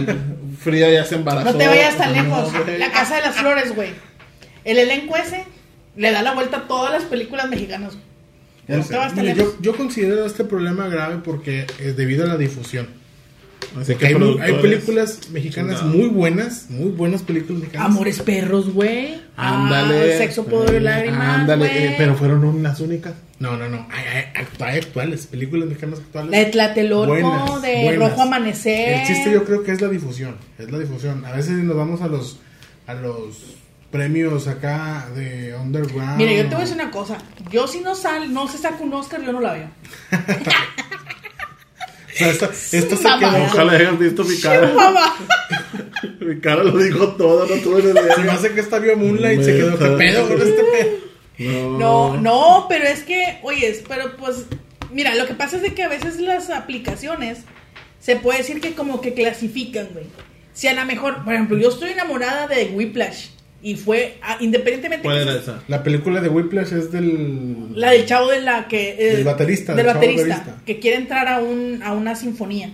Frida 0.59 0.89
ya 0.89 1.05
se 1.05 1.15
embarazó. 1.15 1.51
No 1.51 1.57
te 1.57 1.67
vayas 1.67 1.97
tan 1.97 2.15
No, 2.15 2.23
lejos. 2.23 2.53
La 2.79 2.91
Casa 2.91 3.15
de 3.15 3.21
las 3.21 3.35
Flores, 3.35 3.73
güey. 3.75 3.91
El 4.65 4.77
elenco 4.77 5.15
ese 5.15 5.45
le 5.95 6.11
da 6.11 6.21
la 6.21 6.33
vuelta 6.33 6.57
a 6.57 6.67
todas 6.67 6.91
las 6.91 7.03
películas 7.03 7.49
mexicanas. 7.49 7.93
Ya 8.67 8.77
No 8.77 8.83
sé. 8.83 8.89
te 8.89 8.97
vas 8.97 9.13
tan 9.15 9.23
Mira, 9.23 9.35
lejos. 9.35 9.55
yo, 9.55 9.71
yo 9.71 9.77
considero 9.77 10.25
este 10.25 10.43
problema 10.43 10.87
grave 10.89 11.17
porque 11.23 11.65
es 11.79 11.95
debido 11.97 12.25
a 12.25 12.27
la 12.27 12.37
difusión. 12.37 12.87
Así 13.79 13.95
Que 13.95 14.07
hay, 14.07 14.15
películas 14.61 15.29
mexicanas 15.31 15.83
No. 15.83 15.89
muy 15.93 16.07
buenas, 16.07 16.69
muy 16.69 16.89
buenas 16.91 17.21
películas 17.23 17.61
mexicanas. 17.61 17.87
Amores 17.87 18.19
perros, 18.21 18.73
güey. 18.73 19.21
Ándale. 19.35 20.13
Ah, 20.15 20.17
sexo, 20.17 20.45
poder 20.45 20.81
y 20.81 20.83
lágrimas. 20.83 21.39
Ándale, 21.39 21.87
eh, 21.91 21.95
pero 21.97 22.15
fueron 22.15 22.43
unas 22.43 22.79
únicas. 22.79 23.13
No, 23.39 23.55
no, 23.55 23.69
no. 23.69 23.87
Hay, 23.91 24.03
hay, 24.05 24.43
actu- 24.43 24.65
hay 24.65 24.79
actuales, 24.79 25.27
películas 25.27 25.67
mexicanas 25.69 25.99
actuales. 25.99 26.31
La 26.31 26.37
de 26.39 26.45
Tlatelolco, 26.47 27.07
Buenas, 27.13 27.61
de 27.61 27.83
buenas. 27.83 28.09
Rojo 28.09 28.21
Amanecer. 28.23 28.99
El 28.99 29.07
chiste 29.07 29.31
yo 29.31 29.45
creo 29.45 29.63
que 29.63 29.71
es 29.71 29.79
la 29.81 29.87
difusión. 29.87 30.35
Es 30.57 30.69
la 30.69 30.77
difusión. 30.79 31.23
A 31.25 31.31
veces 31.31 31.51
nos 31.51 31.75
vamos 31.77 32.01
a 32.01 32.07
los 32.07 32.39
a 32.87 32.93
los 32.95 33.55
premios 33.91 34.47
acá 34.47 35.07
de 35.15 35.55
underground. 35.55 36.17
Mire, 36.17 36.35
yo 36.37 36.43
te 36.43 36.49
voy 36.49 36.57
a 36.57 36.59
decir 36.61 36.75
una 36.75 36.91
cosa. 36.91 37.17
Yo 37.49 37.65
si 37.67 37.79
no 37.79 37.95
sal, 37.95 38.33
no 38.33 38.47
se 38.47 38.57
saca 38.57 38.83
un 38.83 38.93
Oscar, 38.93 39.23
yo 39.23 39.31
no 39.31 39.39
la 39.41 39.53
veo. 39.53 39.69
O 42.11 42.17
sea, 42.21 42.31
esta, 42.31 42.47
esta 42.47 42.97
se 42.97 43.03
quedó. 43.19 43.43
Ojalá 43.45 43.71
hayan 43.73 43.97
visto 43.97 44.25
mi 44.25 44.37
cara. 44.41 44.69
Mi 46.19 46.39
cara 46.41 46.63
lo 46.65 46.77
dijo 46.77 47.09
todo, 47.15 47.45
no 47.47 47.61
tuve 47.61 47.81
ni 47.81 47.87
Se 47.93 47.93
me 47.93 48.23
idea. 48.23 48.33
hace 48.33 48.51
que 48.51 48.59
esta 48.59 48.77
vio 48.79 48.97
Moonlight 48.97 49.39
y 49.39 49.43
se 49.45 49.55
quedó. 49.55 49.79
¿Qué 49.79 49.85
pedo 49.97 50.27
con 50.27 50.41
este 50.41 50.63
pedo? 50.63 50.89
No, 51.39 52.17
no, 52.17 52.65
pero 52.67 52.85
es 52.85 53.03
que, 53.03 53.39
oye, 53.43 53.81
pero 53.87 54.17
pues, 54.17 54.45
mira, 54.91 55.15
lo 55.15 55.25
que 55.25 55.33
pasa 55.33 55.57
es 55.57 55.61
de 55.61 55.73
que 55.73 55.83
a 55.83 55.87
veces 55.87 56.19
las 56.19 56.49
aplicaciones 56.49 57.39
se 57.99 58.15
puede 58.15 58.39
decir 58.39 58.61
que 58.61 58.73
como 58.73 59.01
que 59.01 59.13
clasifican, 59.13 59.89
güey. 59.93 60.05
Si 60.53 60.67
a 60.67 60.73
lo 60.73 60.85
mejor, 60.85 61.23
por 61.23 61.33
ejemplo, 61.33 61.57
yo 61.57 61.69
estoy 61.69 61.91
enamorada 61.91 62.47
de 62.47 62.65
Whiplash 62.65 63.27
y 63.61 63.75
fue, 63.75 64.17
ah, 64.21 64.37
independientemente 64.39 65.03
¿Cuál 65.03 65.17
que 65.17 65.21
era 65.23 65.39
esa? 65.39 65.63
La 65.67 65.83
película 65.83 66.21
de 66.21 66.29
Whiplash 66.29 66.73
es 66.73 66.91
del. 66.91 67.69
la 67.75 67.91
del 67.91 68.05
chavo 68.05 68.29
de 68.29 68.41
la 68.41 68.67
que 68.67 68.95
eh, 68.99 69.15
Del 69.17 69.25
baterista, 69.25 69.75
del 69.75 69.85
baterista, 69.85 70.27
baterista. 70.27 70.61
que 70.65 70.79
quiere 70.79 70.97
entrar 70.97 71.27
a 71.27 71.39
un 71.39 71.81
a 71.83 71.93
una 71.93 72.15
sinfonía. 72.15 72.71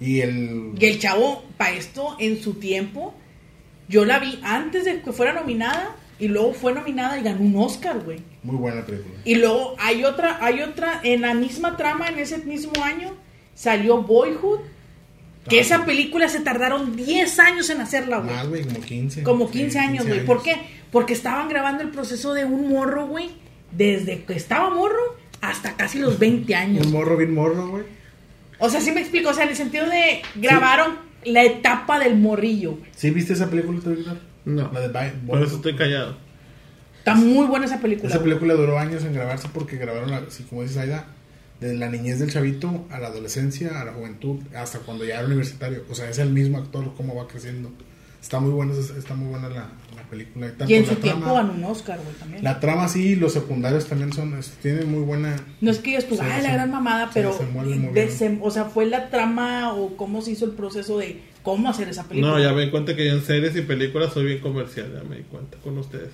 Y 0.00 0.20
el. 0.20 0.72
Y 0.78 0.86
el 0.86 0.98
chavo, 0.98 1.44
para 1.56 1.74
esto, 1.74 2.16
en 2.20 2.40
su 2.40 2.54
tiempo, 2.54 3.14
yo 3.88 4.04
la 4.04 4.18
vi 4.18 4.38
antes 4.42 4.84
de 4.84 5.00
que 5.00 5.12
fuera 5.12 5.32
nominada 5.32 5.96
y 6.18 6.28
luego 6.28 6.52
fue 6.54 6.72
nominada 6.72 7.18
y 7.18 7.22
ganó 7.22 7.40
un 7.40 7.56
Oscar, 7.56 8.00
güey. 8.00 8.20
Muy 8.42 8.56
buena 8.56 8.84
película. 8.84 9.14
Y 9.24 9.34
luego 9.34 9.76
hay 9.78 10.04
otra, 10.04 10.38
hay 10.40 10.62
otra, 10.62 11.00
en 11.02 11.22
la 11.22 11.34
misma 11.34 11.76
trama, 11.76 12.08
en 12.08 12.18
ese 12.18 12.38
mismo 12.38 12.72
año, 12.82 13.14
salió 13.54 14.02
Boyhood, 14.02 14.60
que 15.48 15.58
Ah, 15.58 15.62
esa 15.62 15.84
película 15.84 16.28
se 16.28 16.40
tardaron 16.40 16.96
10 16.96 17.38
años 17.38 17.70
en 17.70 17.80
hacerla, 17.80 18.18
güey. 18.18 18.34
Más, 18.34 18.48
güey, 18.48 18.64
como 18.64 18.80
15. 18.80 19.22
Como 19.22 19.46
Sí, 19.46 19.58
15 19.58 19.78
años, 19.78 20.06
güey. 20.06 20.24
¿Por 20.24 20.42
qué? 20.42 20.56
Porque 20.90 21.12
estaban 21.12 21.48
grabando 21.48 21.82
el 21.82 21.90
proceso 21.90 22.34
de 22.34 22.44
un 22.44 22.68
morro, 22.68 23.06
güey, 23.06 23.30
desde 23.70 24.24
que 24.24 24.34
estaba 24.34 24.70
morro 24.70 25.16
hasta 25.40 25.76
casi 25.76 25.98
los 25.98 26.18
20 26.18 26.54
años. 26.54 26.86
Un 26.86 26.92
morro 26.92 27.16
bien 27.16 27.34
morro, 27.34 27.68
güey. 27.68 27.84
O 28.58 28.70
sea, 28.70 28.80
sí 28.80 28.90
me 28.90 29.00
explico, 29.00 29.30
o 29.30 29.34
sea, 29.34 29.44
en 29.44 29.50
el 29.50 29.56
sentido 29.56 29.86
de 29.88 30.22
grabaron 30.34 30.96
la 31.24 31.44
etapa 31.44 31.98
del 31.98 32.16
morrillo. 32.16 32.78
¿Sí 32.96 33.10
viste 33.10 33.34
esa 33.34 33.50
película, 33.50 33.78
Víctor? 33.78 34.18
No. 34.46 34.70
La 34.72 34.80
de 34.80 34.88
Bi- 34.88 35.26
Por 35.26 35.42
eso 35.42 35.56
estoy 35.56 35.76
callado. 35.76 36.16
Está 36.98 37.14
muy 37.14 37.46
buena 37.46 37.66
esa 37.66 37.78
película. 37.80 38.08
Esa 38.08 38.18
güey. 38.18 38.30
película 38.30 38.54
duró 38.54 38.78
años 38.78 39.04
en 39.04 39.12
grabarse 39.12 39.48
porque 39.52 39.76
grabaron, 39.76 40.10
la- 40.10 40.18
así 40.28 40.42
como 40.44 40.62
dices 40.62 40.78
Aida, 40.78 41.04
desde 41.60 41.76
la 41.76 41.88
niñez 41.88 42.18
del 42.18 42.30
chavito 42.32 42.86
a 42.90 42.98
la 42.98 43.08
adolescencia, 43.08 43.80
a 43.80 43.84
la 43.84 43.92
juventud, 43.92 44.40
hasta 44.56 44.78
cuando 44.80 45.04
ya 45.04 45.16
era 45.18 45.26
universitario. 45.26 45.84
O 45.90 45.94
sea, 45.94 46.08
es 46.10 46.18
el 46.18 46.30
mismo 46.30 46.58
actor, 46.58 46.92
cómo 46.96 47.14
va 47.14 47.28
creciendo. 47.28 47.70
Está 48.22 48.40
muy 48.40 48.50
buena, 48.50 48.72
está 48.74 49.14
muy 49.14 49.28
buena 49.28 49.48
la, 49.48 49.68
la 49.94 50.02
película. 50.10 50.48
tanto 50.48 50.68
Y 50.72 50.74
en 50.74 50.82
la 50.82 50.88
su 50.88 50.94
trama- 50.96 51.02
tiempo 51.14 51.34
ganó 51.34 51.52
un 51.52 51.64
Oscar, 51.64 51.98
güey, 52.02 52.14
también. 52.16 52.42
La 52.42 52.58
trama 52.58 52.88
sí, 52.88 53.14
los 53.14 53.32
secundarios 53.32 53.86
también 53.86 54.12
son, 54.12 54.36
es- 54.38 54.50
tienen 54.62 54.90
muy 54.90 55.02
buena... 55.02 55.36
No 55.60 55.70
es 55.70 55.78
que 55.78 55.90
ellos 55.90 56.04
pues, 56.06 56.18
Se 56.20 56.26
ay, 56.26 56.42
la 56.42 56.52
gran 56.54 56.70
mamada, 56.72 57.06
se 57.06 57.14
pero 57.14 57.38
bien. 57.64 57.92
desem- 57.94 58.40
o 58.42 58.50
sea, 58.50 58.64
fue 58.64 58.86
la 58.86 59.10
trama 59.10 59.74
o 59.74 59.96
cómo 59.96 60.22
se 60.22 60.32
hizo 60.32 60.44
el 60.44 60.52
proceso 60.52 60.98
de 60.98 61.20
cómo 61.46 61.68
hacer 61.70 61.88
esa 61.88 62.02
película. 62.08 62.32
No, 62.32 62.40
ya 62.42 62.52
me 62.52 62.62
di 62.62 62.70
cuenta 62.70 62.96
que 62.96 63.06
yo 63.06 63.12
en 63.12 63.22
series 63.22 63.54
y 63.54 63.62
películas 63.62 64.12
soy 64.12 64.24
bien 64.24 64.40
comercial, 64.40 64.92
ya 64.92 65.08
me 65.08 65.18
di 65.18 65.22
cuenta 65.22 65.56
con 65.62 65.78
ustedes. 65.78 66.10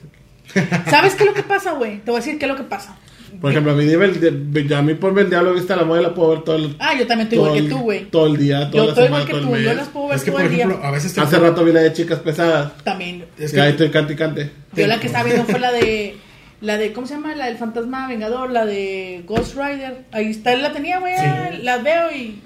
¿Sabes 0.91 1.15
qué 1.15 1.23
es 1.25 1.29
lo 1.31 1.35
que 1.35 1.43
pasa, 1.43 1.73
güey? 1.73 2.01
Te 2.01 2.11
voy 2.11 2.19
a 2.21 2.23
decir 2.23 2.39
qué 2.39 2.45
es 2.45 2.51
lo 2.51 2.57
que 2.59 2.65
pasa. 2.65 2.99
Por 3.41 3.51
ejemplo, 3.51 3.73
a 3.73 3.75
mí, 3.75 3.91
a 3.91 4.83
mí 4.83 4.95
por 4.95 5.19
el 5.19 5.31
diablo 5.31 5.55
viste 5.55 5.73
a 5.73 5.77
la 5.77 5.85
moda 5.85 6.03
la 6.03 6.15
puedo 6.15 6.33
ver 6.33 6.43
todo 6.43 6.57
el, 6.57 6.77
Ah, 6.79 6.93
yo 6.95 7.07
también 7.07 7.29
estoy 7.29 7.39
igual 7.39 7.55
que 7.55 7.63
tú, 7.71 7.79
güey. 7.79 8.05
todo 8.11 8.27
el 8.27 8.37
día, 8.37 8.71
toda 8.71 8.73
Yo 8.73 8.83
la 8.85 8.89
estoy 8.91 9.05
semana, 9.05 9.25
igual 9.25 9.27
que 9.27 9.33
todo 9.33 9.41
el 9.41 9.47
tú, 9.47 9.63
yo 9.63 9.69
mes. 9.71 9.77
las 9.79 9.89
puedo 9.89 10.09
ver 10.09 10.17
Es 10.17 10.23
que, 10.25 10.31
todo 10.31 10.41
por 10.43 10.51
el 10.51 10.55
día. 10.55 10.67
a 10.83 10.91
veces. 10.91 11.19
Hace 11.19 11.39
rato 11.39 11.65
vi 11.65 11.73
la 11.73 11.81
de 11.81 11.93
chicas 11.95 12.19
pesadas. 12.19 12.77
También. 12.85 13.25
Es 13.39 13.55
y 13.55 13.59
ahí 13.59 13.69
que, 13.69 13.71
estoy 13.71 13.91
cante 13.91 14.13
y 14.13 14.17
cante. 14.17 14.51
Yo 14.75 14.87
la 14.87 15.01
que 15.01 15.07
estaba 15.07 15.25
viendo 15.25 15.45
fue 15.45 15.59
la 15.59 15.73
de 15.73 16.17
la 16.61 16.77
de 16.77 16.93
¿cómo 16.93 17.07
se 17.07 17.15
llama? 17.15 17.35
La 17.35 17.47
del 17.47 17.57
fantasma 17.57 18.07
vengador, 18.07 18.51
la 18.51 18.67
de 18.67 19.23
Ghost 19.27 19.57
Rider. 19.57 20.05
Ahí 20.13 20.27
está, 20.31 20.55
la 20.55 20.73
tenía, 20.75 20.99
güey, 21.01 21.15
Sí. 21.17 21.63
la 21.63 21.79
veo 21.79 22.13
y 22.15 22.39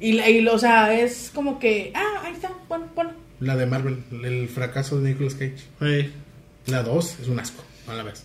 y, 0.00 0.12
la- 0.12 0.28
y, 0.30 0.46
o 0.46 0.58
sea, 0.58 0.92
es 0.98 1.30
como 1.34 1.58
que, 1.58 1.92
ah, 1.94 2.22
ahí 2.24 2.32
está, 2.32 2.50
bueno, 2.68 2.86
bueno. 2.94 3.12
la 3.40 3.56
de 3.56 3.66
Marvel, 3.66 4.02
el 4.22 4.48
fracaso 4.48 5.00
de 5.00 5.10
Nicolas 5.10 5.34
Cage. 5.34 6.10
La 6.66 6.82
2 6.82 7.16
es 7.22 7.28
un 7.28 7.40
asco, 7.40 7.62
a 7.86 7.94
la 7.94 8.02
vez. 8.02 8.24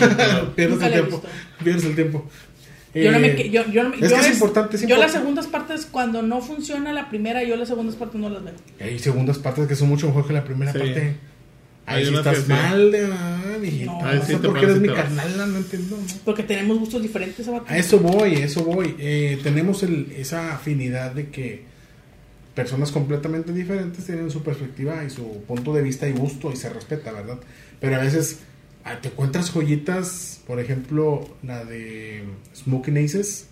No, 0.00 0.42
no. 0.42 0.50
Pierdes 0.54 0.82
el 0.82 0.92
tiempo. 0.92 1.22
Pierdes 1.62 1.84
el 1.84 1.94
tiempo. 1.94 2.28
Yo 2.94 3.12
no 3.12 3.18
me 3.18 3.50
yo, 3.50 3.62
yo, 3.70 3.82
no 3.82 3.90
me- 3.90 3.96
es 3.96 4.10
yo 4.10 4.16
que 4.16 4.22
es 4.22 4.32
importante, 4.32 4.76
es 4.76 4.82
Yo 4.82 4.86
importante. 4.88 5.02
las 5.02 5.12
segundas 5.12 5.46
partes 5.48 5.84
cuando 5.86 6.22
no 6.22 6.40
funciona 6.40 6.92
la 6.94 7.10
primera, 7.10 7.42
yo 7.44 7.54
las 7.56 7.68
segundas 7.68 7.94
partes 7.96 8.18
no 8.18 8.30
las 8.30 8.42
veo. 8.42 8.54
Hay 8.80 8.98
segundas 8.98 9.38
partes 9.38 9.66
que 9.66 9.74
son 9.76 9.88
mucho 9.88 10.06
mejor 10.06 10.26
que 10.26 10.32
la 10.32 10.44
primera 10.44 10.72
Sí. 10.72 10.78
parte. 10.78 11.16
Ahí 11.86 12.04
sí 12.04 12.14
estás 12.14 12.40
que 12.40 12.52
mal 12.52 12.90
de 12.90 13.06
ah, 13.12 13.56
mijito. 13.60 13.92
No. 13.92 14.12
No, 14.14 14.24
sé 14.24 14.36
por 14.38 14.58
qué 14.58 14.64
eres 14.66 14.80
mi 14.80 14.88
carnal, 14.88 15.52
no 15.52 15.56
entiendo. 15.58 15.96
¿no? 15.96 16.02
Porque 16.24 16.42
tenemos 16.42 16.78
gustos 16.78 17.00
diferentes, 17.02 17.46
vato. 17.46 17.64
A 17.68 17.78
eso 17.78 17.98
voy, 18.00 18.34
a 18.36 18.44
eso 18.44 18.64
voy. 18.64 18.94
Eh, 18.98 19.38
tenemos 19.42 19.82
el- 19.82 20.12
esa 20.16 20.52
afinidad 20.54 21.12
de 21.12 21.28
que 21.30 21.62
personas 22.54 22.90
completamente 22.90 23.52
diferentes 23.52 24.04
tienen 24.04 24.30
su 24.30 24.42
perspectiva 24.42 25.04
y 25.04 25.10
su 25.10 25.42
punto 25.46 25.72
de 25.74 25.82
vista 25.82 26.08
y 26.08 26.12
gusto 26.12 26.50
y 26.52 26.56
se 26.56 26.70
respeta, 26.70 27.12
¿verdad? 27.12 27.38
Pero 27.80 27.96
a 27.96 27.98
veces 28.00 28.40
ah, 28.84 28.98
te 29.00 29.08
encuentras 29.08 29.50
joyitas, 29.50 30.40
por 30.46 30.58
ejemplo, 30.58 31.28
la 31.42 31.64
de 31.64 32.24
Smoking 32.56 32.98
Aces, 32.98 33.46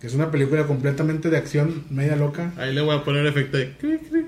que 0.00 0.06
es 0.06 0.14
una 0.14 0.30
película 0.30 0.64
completamente 0.64 1.28
de 1.28 1.36
acción, 1.36 1.84
media 1.90 2.16
loca. 2.16 2.52
Ahí 2.56 2.72
le 2.74 2.80
voy 2.80 2.96
a 2.96 3.04
poner 3.04 3.26
efecto 3.26 3.58
de. 3.58 3.74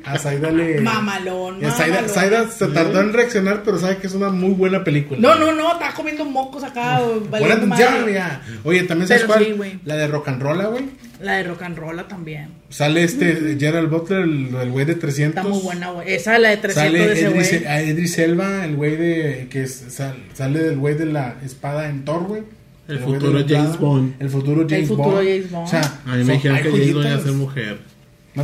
A 0.04 0.18
Zaida 0.18 0.50
le... 0.50 0.80
Mamalón, 0.82 1.60
Zaida, 1.62 1.94
mamalón. 1.96 2.08
Zaida 2.10 2.48
se 2.50 2.66
tardó 2.68 3.00
en 3.00 3.12
reaccionar, 3.14 3.62
pero 3.64 3.78
sabe 3.78 3.96
que 3.96 4.06
es 4.06 4.12
una 4.14 4.28
muy 4.28 4.50
buena 4.50 4.84
película. 4.84 5.18
No, 5.18 5.34
no, 5.34 5.50
no, 5.52 5.72
estaba 5.72 5.94
comiendo 5.94 6.24
mocos 6.26 6.62
acá. 6.62 7.00
Buena 7.30 7.54
atención, 7.54 8.12
ya. 8.12 8.42
Oye, 8.64 8.82
también 8.82 9.08
sabes 9.08 9.22
Pero 9.26 9.32
cuál? 9.56 9.70
sí, 9.72 9.80
la 9.86 9.96
de 9.96 10.08
Rock 10.08 10.28
and 10.28 10.42
Roll, 10.42 10.66
güey. 10.66 10.84
La 11.22 11.34
de 11.36 11.44
rock 11.44 11.62
and 11.62 11.78
roll 11.78 12.04
también. 12.08 12.48
Sale 12.68 13.04
este 13.04 13.56
Gerald 13.58 13.88
Butler, 13.88 14.22
el 14.24 14.70
güey 14.72 14.84
de 14.84 14.96
300. 14.96 15.36
Está 15.38 15.48
muy 15.48 15.62
buena, 15.62 15.90
güey. 15.90 16.12
Esa 16.12 16.36
la 16.38 16.50
de 16.50 16.56
300 16.58 16.74
Sale 16.84 16.98
de 17.06 17.12
ese 17.14 17.30
Idris, 17.30 17.50
güey. 17.62 17.64
a 17.66 17.82
Idris 17.82 18.18
Elba, 18.18 18.64
el 18.64 18.76
güey 18.76 18.96
de. 18.96 19.46
que 19.48 19.62
es- 19.62 19.84
sal- 19.88 20.16
sale 20.34 20.58
del 20.58 20.76
güey 20.78 20.96
de 20.96 21.06
la 21.06 21.36
espada 21.44 21.88
en 21.88 22.04
Thor, 22.04 22.24
güey. 22.24 22.42
El 22.88 22.98
futuro 22.98 23.44
James. 23.46 23.78
Bond. 23.78 24.14
El 24.20 24.28
futuro 24.28 24.66
James 24.68 24.88
futuro 24.88 25.10
Bond. 25.10 25.28
James 25.28 25.50
Bond. 25.50 25.66
O 25.66 25.70
sea, 25.70 26.00
A 26.06 26.16
mí 26.16 26.24
me 26.24 26.32
dijeron 26.34 26.58
que 26.58 26.70
James 26.70 26.88
iba 26.88 27.14
a 27.14 27.20
ser 27.20 27.32
mujer. 27.32 27.78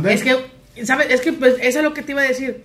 Es 0.07 0.23
que, 0.23 0.85
¿sabes? 0.85 1.07
Es 1.11 1.21
que, 1.21 1.33
pues, 1.33 1.55
eso 1.61 1.79
es 1.79 1.83
lo 1.83 1.93
que 1.93 2.01
te 2.01 2.11
iba 2.13 2.21
a 2.21 2.27
decir. 2.27 2.61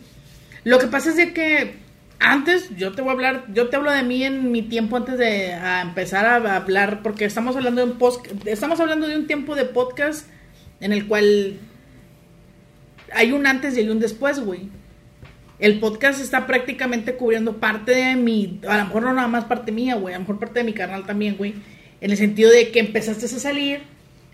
Lo 0.65 0.79
que 0.79 0.87
pasa 0.87 1.11
es 1.11 1.17
de 1.17 1.33
que 1.33 1.75
antes, 2.21 2.71
yo 2.77 2.93
te 2.93 3.03
voy 3.03 3.11
a 3.11 3.13
hablar, 3.13 3.45
yo 3.53 3.69
te 3.69 3.77
hablo 3.77 3.91
de 3.91 4.03
mí 4.03 4.23
en 4.23 4.51
mi 4.51 4.63
tiempo 4.63 4.97
antes 4.97 5.19
de 5.19 5.53
a 5.53 5.83
empezar 5.83 6.25
a 6.25 6.57
hablar, 6.57 7.03
porque 7.03 7.25
estamos 7.25 7.57
hablando 7.57 7.85
de 7.85 7.93
un 7.93 7.99
post, 7.99 8.27
estamos 8.47 8.81
hablando 8.81 9.07
de 9.07 9.17
un 9.17 9.27
tiempo 9.27 9.55
de 9.55 9.65
podcast 9.65 10.29
en 10.81 10.93
el 10.93 11.07
cual 11.07 11.59
hay 13.13 13.33
un 13.33 13.47
antes 13.47 13.77
y 13.77 13.81
hay 13.81 13.91
un 13.91 14.01
después, 14.01 14.41
güey. 14.41 14.69
El 15.59 15.79
podcast 15.79 16.21
está 16.21 16.47
prácticamente 16.47 17.15
cubriendo 17.15 17.59
parte 17.59 17.93
de 17.93 18.17
mi, 18.17 18.61
a 18.69 18.79
lo 18.79 18.85
mejor 18.87 19.03
no 19.05 19.13
nada 19.13 19.29
más 19.29 19.45
parte 19.45 19.71
mía, 19.73 19.95
güey, 19.95 20.15
a 20.15 20.19
lo 20.19 20.23
mejor 20.23 20.39
parte 20.39 20.59
de 20.61 20.65
mi 20.65 20.73
canal 20.73 21.07
también, 21.07 21.37
güey. 21.37 21.55
En 22.01 22.11
el 22.11 22.17
sentido 22.17 22.51
de 22.51 22.71
que 22.71 22.81
empezaste 22.81 23.27
a 23.27 23.29
salir, 23.29 23.81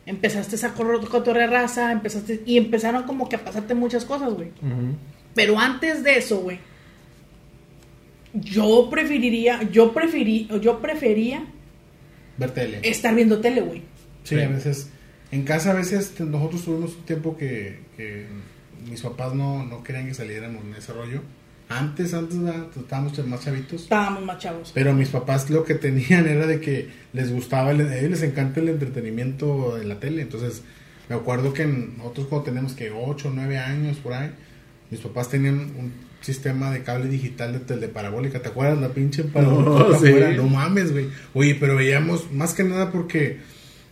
empezaste 0.07 0.65
a 0.67 0.73
correr 0.73 1.01
cotorrear 1.01 1.51
raza, 1.51 1.93
empezaste, 1.93 2.41
y 2.47 2.57
empezaron 2.57 3.03
como 3.05 3.29
que 3.29 3.37
a 3.37 3.45
pasarte 3.45 3.75
muchas 3.75 4.05
cosas, 4.05 4.33
güey. 4.33 4.49
Pero 5.35 5.59
antes 5.59 6.03
de 6.03 6.17
eso, 6.19 6.39
güey, 6.41 6.59
yo 8.33 8.89
preferiría, 8.91 9.63
yo 9.71 9.93
preferí, 9.93 10.49
yo 10.61 10.81
prefería 10.81 11.45
Ver 12.39 12.51
tele. 12.53 12.81
estar 12.83 13.15
viendo 13.15 13.41
tele, 13.41 13.61
güey. 13.61 13.83
Sí, 14.25 14.41
a 14.41 14.49
veces. 14.49 14.89
En 15.33 15.45
casa, 15.45 15.71
a 15.71 15.75
veces 15.75 16.19
nosotros 16.19 16.65
tuvimos 16.65 16.97
un 16.97 17.03
tiempo 17.03 17.37
que, 17.37 17.79
que 17.97 18.27
mis 18.89 19.01
papás 19.03 19.35
no, 19.35 19.65
no 19.65 19.83
querían 19.83 20.07
que 20.07 20.15
saliéramos 20.15 20.65
en 20.65 20.75
ese 20.75 20.93
rollo. 20.93 21.23
Antes, 21.69 22.15
antes, 22.15 22.41
¿verdad? 22.43 22.67
estábamos 22.77 23.27
más 23.29 23.45
chavitos. 23.45 23.83
Estábamos 23.83 24.25
más 24.25 24.39
chavos. 24.39 24.73
Pero 24.75 24.93
mis 24.93 25.09
papás 25.09 25.49
lo 25.51 25.63
que 25.65 25.75
tenían 25.75 26.27
era 26.27 26.47
de 26.47 26.61
que 26.61 26.89
les 27.13 27.33
gustaba, 27.33 27.71
el- 27.71 27.83
a 27.89 27.97
ellos 27.97 28.11
les 28.11 28.23
encanta 28.25 28.59
el 28.61 28.71
entretenimiento 28.71 29.77
de 29.77 29.85
la 29.85 30.01
tele. 30.01 30.23
Entonces, 30.23 30.63
me 31.09 31.15
acuerdo 31.17 31.53
que 31.53 31.67
nosotros 31.67 32.27
cuando 32.29 32.45
teníamos 32.47 32.73
que 32.73 32.91
8 32.91 33.29
o 33.29 33.33
9 33.33 33.59
años 33.59 33.99
por 33.99 34.15
ahí, 34.15 34.31
mis 34.91 35.01
papás 35.01 35.29
tenían 35.29 35.55
un 35.79 35.93
sistema 36.21 36.71
de 36.73 36.83
cable 36.83 37.09
digital 37.09 37.53
de 37.53 37.61
teleparabólica. 37.61 38.43
¿Te 38.43 38.49
acuerdas 38.49 38.81
la 38.81 38.89
pinche 38.89 39.23
parabólica? 39.33 39.89
No, 39.91 39.99
sí. 40.01 40.13
No 40.37 40.47
mames, 40.49 40.91
güey. 40.91 41.07
Oye, 41.35 41.55
pero 41.55 41.77
veíamos 41.77 42.33
más 42.33 42.53
que 42.53 42.65
nada 42.65 42.91
porque 42.91 43.39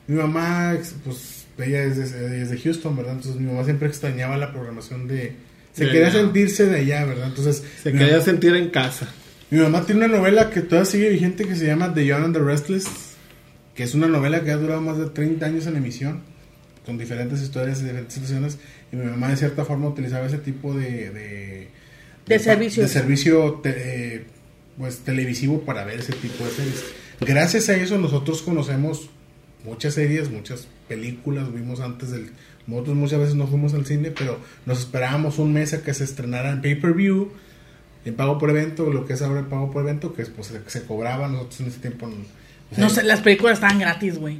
mi 0.09 0.17
mamá, 0.17 0.75
pues, 1.05 1.38
ella 1.59 1.83
es 1.85 1.97
de, 1.97 2.43
es 2.43 2.51
de 2.51 2.59
Houston, 2.59 2.97
¿verdad? 2.97 3.15
Entonces 3.15 3.41
mi 3.41 3.47
mamá 3.47 3.65
siempre 3.65 3.89
extrañaba 3.89 4.37
la 4.37 4.53
programación 4.53 5.09
de... 5.09 5.33
Se 5.73 5.85
De 5.85 5.91
quería 5.93 6.09
allá. 6.09 6.21
sentirse 6.21 6.67
de 6.67 6.79
allá, 6.81 7.05
¿verdad? 7.05 7.29
Entonces... 7.29 7.63
Se 7.83 7.93
quería 7.93 8.13
mamá- 8.15 8.25
sentir 8.25 8.55
en 8.57 8.71
casa. 8.71 9.09
mi 9.51 9.59
mamá 9.61 9.85
tiene 9.87 10.05
una 10.07 10.17
novela 10.19 10.51
que 10.51 10.61
todavía 10.63 10.91
sigue 10.91 11.09
vigente 11.11 11.45
que 11.47 11.55
se 11.57 11.67
llama 11.67 11.93
The 11.95 12.05
Young 12.07 12.25
and 12.25 12.35
the 12.37 12.43
Restless, 12.43 12.87
que 13.75 13.83
es 13.85 13.95
una 13.95 14.09
novela 14.09 14.43
que 14.43 14.51
ha 14.51 14.57
durado 14.57 14.81
más 14.81 14.99
de 14.99 15.07
30 15.07 15.47
años 15.47 15.67
en 15.67 15.77
emisión, 15.77 16.23
con 16.85 16.99
diferentes 16.99 17.41
historias 17.43 17.81
y 17.81 17.85
diferentes 17.85 18.15
situaciones. 18.15 18.59
Y 18.93 18.97
mi 18.97 19.05
mamá 19.07 19.29
de 19.31 19.37
cierta 19.37 19.65
forma 19.65 19.89
utilizaba 19.89 20.27
ese 20.27 20.39
tipo 20.39 20.75
de, 20.75 21.11
de, 21.11 21.69
De 22.27 22.39
servicio. 22.39 22.83
de 22.83 22.89
servicio 22.89 23.61
te- 23.63 24.15
eh, 24.17 24.25
pues 24.79 24.99
televisivo 24.99 25.61
para 25.63 25.85
ver 25.85 26.01
ese 26.01 26.13
tipo 26.13 26.45
de 26.45 26.51
series. 26.51 26.85
Gracias 27.21 27.69
a 27.69 27.75
eso 27.77 27.99
nosotros 27.99 28.43
conocemos 28.43 29.11
muchas 29.65 29.95
series, 29.95 30.31
muchas 30.31 30.67
películas, 30.89 31.53
vimos 31.53 31.81
antes 31.81 32.11
del 32.11 32.31
nosotros 32.67 32.97
muchas 32.97 33.19
veces 33.19 33.35
no 33.35 33.47
fuimos 33.47 33.73
al 33.73 33.87
cine, 33.87 34.11
pero 34.11 34.39
nos 34.67 34.81
esperábamos 34.81 35.39
un 35.39 35.55
mes 35.55 35.73
a 35.73 35.83
que 35.83 35.95
se 35.95 36.05
estrenara 36.05 36.51
en 36.51 36.61
pay-per-view, 36.61 37.33
en 38.05 38.15
pago 38.15 38.37
por 38.37 38.51
evento, 38.51 38.93
lo 38.93 39.07
que 39.07 39.15
es 39.15 39.23
ahora 39.23 39.41
el 39.41 39.47
pago 39.47 39.71
por 39.71 39.83
evento, 39.83 40.13
que 40.13 40.27
pues, 40.27 40.49
se, 40.49 40.61
se 40.67 40.83
cobraba 40.85 41.29
nosotros 41.29 41.61
en 41.61 41.67
ese 41.69 41.79
tiempo. 41.81 42.07
o 42.07 42.75
sea, 42.75 42.85
No 42.85 42.91
sé, 42.91 43.05
las 43.05 43.21
películas 43.21 43.55
estaban 43.55 43.79
gratis, 43.79 44.19
güey. 44.19 44.39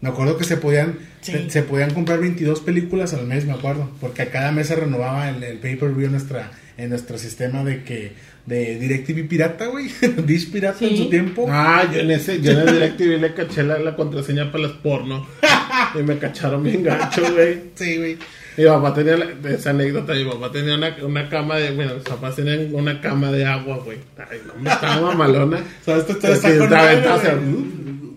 Me 0.00 0.08
acuerdo 0.08 0.36
que 0.36 0.44
se 0.44 0.56
podían 0.56 0.98
Sí. 1.20 1.32
se, 1.32 1.50
se 1.50 1.62
podían 1.62 1.94
comprar 1.94 2.18
22 2.20 2.60
películas 2.60 3.14
al 3.14 3.26
mes, 3.26 3.44
me 3.44 3.52
acuerdo, 3.52 3.88
porque 4.00 4.22
a 4.22 4.30
cada 4.30 4.50
mes 4.50 4.66
se 4.68 4.74
renovaba 4.76 5.28
el, 5.28 5.42
el 5.44 5.58
pay-per-view 5.58 6.06
en 6.06 6.12
nuestra 6.12 6.50
en 6.78 6.90
nuestro 6.90 7.16
sistema 7.18 7.62
de 7.64 7.82
que 7.84 8.12
de 8.48 8.76
DirecTV 8.78 9.28
pirata, 9.28 9.66
güey, 9.66 9.88
Dish 10.26 10.50
pirata 10.50 10.84
en 10.84 10.96
su 10.96 11.10
tiempo. 11.10 11.46
Ah, 11.50 11.84
yo 11.92 12.00
en 12.00 12.10
ese, 12.10 12.40
yo 12.40 12.52
en 12.52 12.60
el 12.68 12.74
DirecTV 12.74 13.20
le 13.20 13.34
caché 13.34 13.62
la, 13.62 13.78
la 13.78 13.94
contraseña 13.94 14.50
para 14.50 14.64
las 14.64 14.72
porno. 14.72 15.26
y 15.94 16.02
me 16.02 16.16
cacharon 16.18 16.62
bien 16.62 16.82
gacho, 16.82 17.22
güey. 17.32 17.58
Sí, 17.74 17.96
güey. 17.98 18.16
Mi 18.56 18.64
papá 18.64 18.92
tenía 18.94 19.16
la- 19.16 19.50
esa 19.50 19.70
anécdota, 19.70 20.14
mi 20.14 20.24
papá 20.24 20.50
tenía 20.50 20.74
una, 20.76 20.96
una 21.02 21.28
cama 21.28 21.56
de, 21.58 21.72
bueno, 21.72 21.94
mis 21.96 22.04
papás 22.04 22.36
tenían 22.36 22.74
una 22.74 23.00
cama 23.00 23.30
de 23.30 23.44
agua, 23.44 23.78
güey. 23.84 23.98
Ay, 24.16 24.38
no, 24.46 24.54
me 24.60 24.70
estaba 24.70 25.00
mamalona. 25.00 25.58
¿Sabes? 25.84 26.00
Esto 26.08 26.16
Pero 26.20 26.32
está 26.34 26.48
sea, 27.20 27.34
güey. 27.34 27.64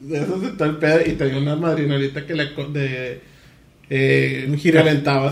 de 0.03 0.17
eso 0.17 0.39
se 0.41 0.47
el 0.65 0.77
pedo 0.77 0.99
y 1.05 1.11
tenía 1.13 1.37
una 1.39 1.55
madrinolita 1.57 2.25
que 2.25 2.33
le 2.35 2.53
co- 2.53 2.67
de 2.69 3.21
eh, 3.89 4.45
Un 4.47 4.57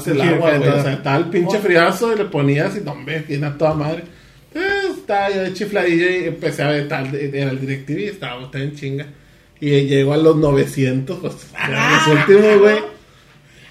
el 0.07 0.19
un 0.21 0.27
agua, 0.27 0.57
güey. 0.57 0.69
O 0.69 0.83
sea, 0.83 0.93
estaba 0.93 1.17
el 1.17 1.25
pinche 1.25 1.57
friazo 1.59 2.13
y 2.13 2.17
le 2.17 2.25
ponías 2.25 2.75
y 2.75 2.81
no, 2.81 2.91
hombre, 2.91 3.21
tiene 3.21 3.47
a 3.47 3.57
toda 3.57 3.73
madre. 3.73 4.03
Estaba 5.09 5.31
yo 5.31 5.41
de 5.41 5.53
chifladilla 5.53 6.11
y 6.11 6.23
empecé 6.25 6.61
a 6.61 6.67
ver 6.67 6.87
tal, 6.87 7.15
era 7.15 7.49
el 7.49 7.59
DirecTV, 7.59 8.11
estábamos 8.11 8.45
estaba 8.45 8.63
en 8.63 8.75
chinga. 8.75 9.07
Y 9.59 9.71
llegó 9.87 10.13
a 10.13 10.17
los 10.17 10.35
900, 10.35 11.17
pues, 11.17 11.33
eran 11.67 11.93
los 11.93 12.07
últimos, 12.09 12.59
güey. 12.59 12.77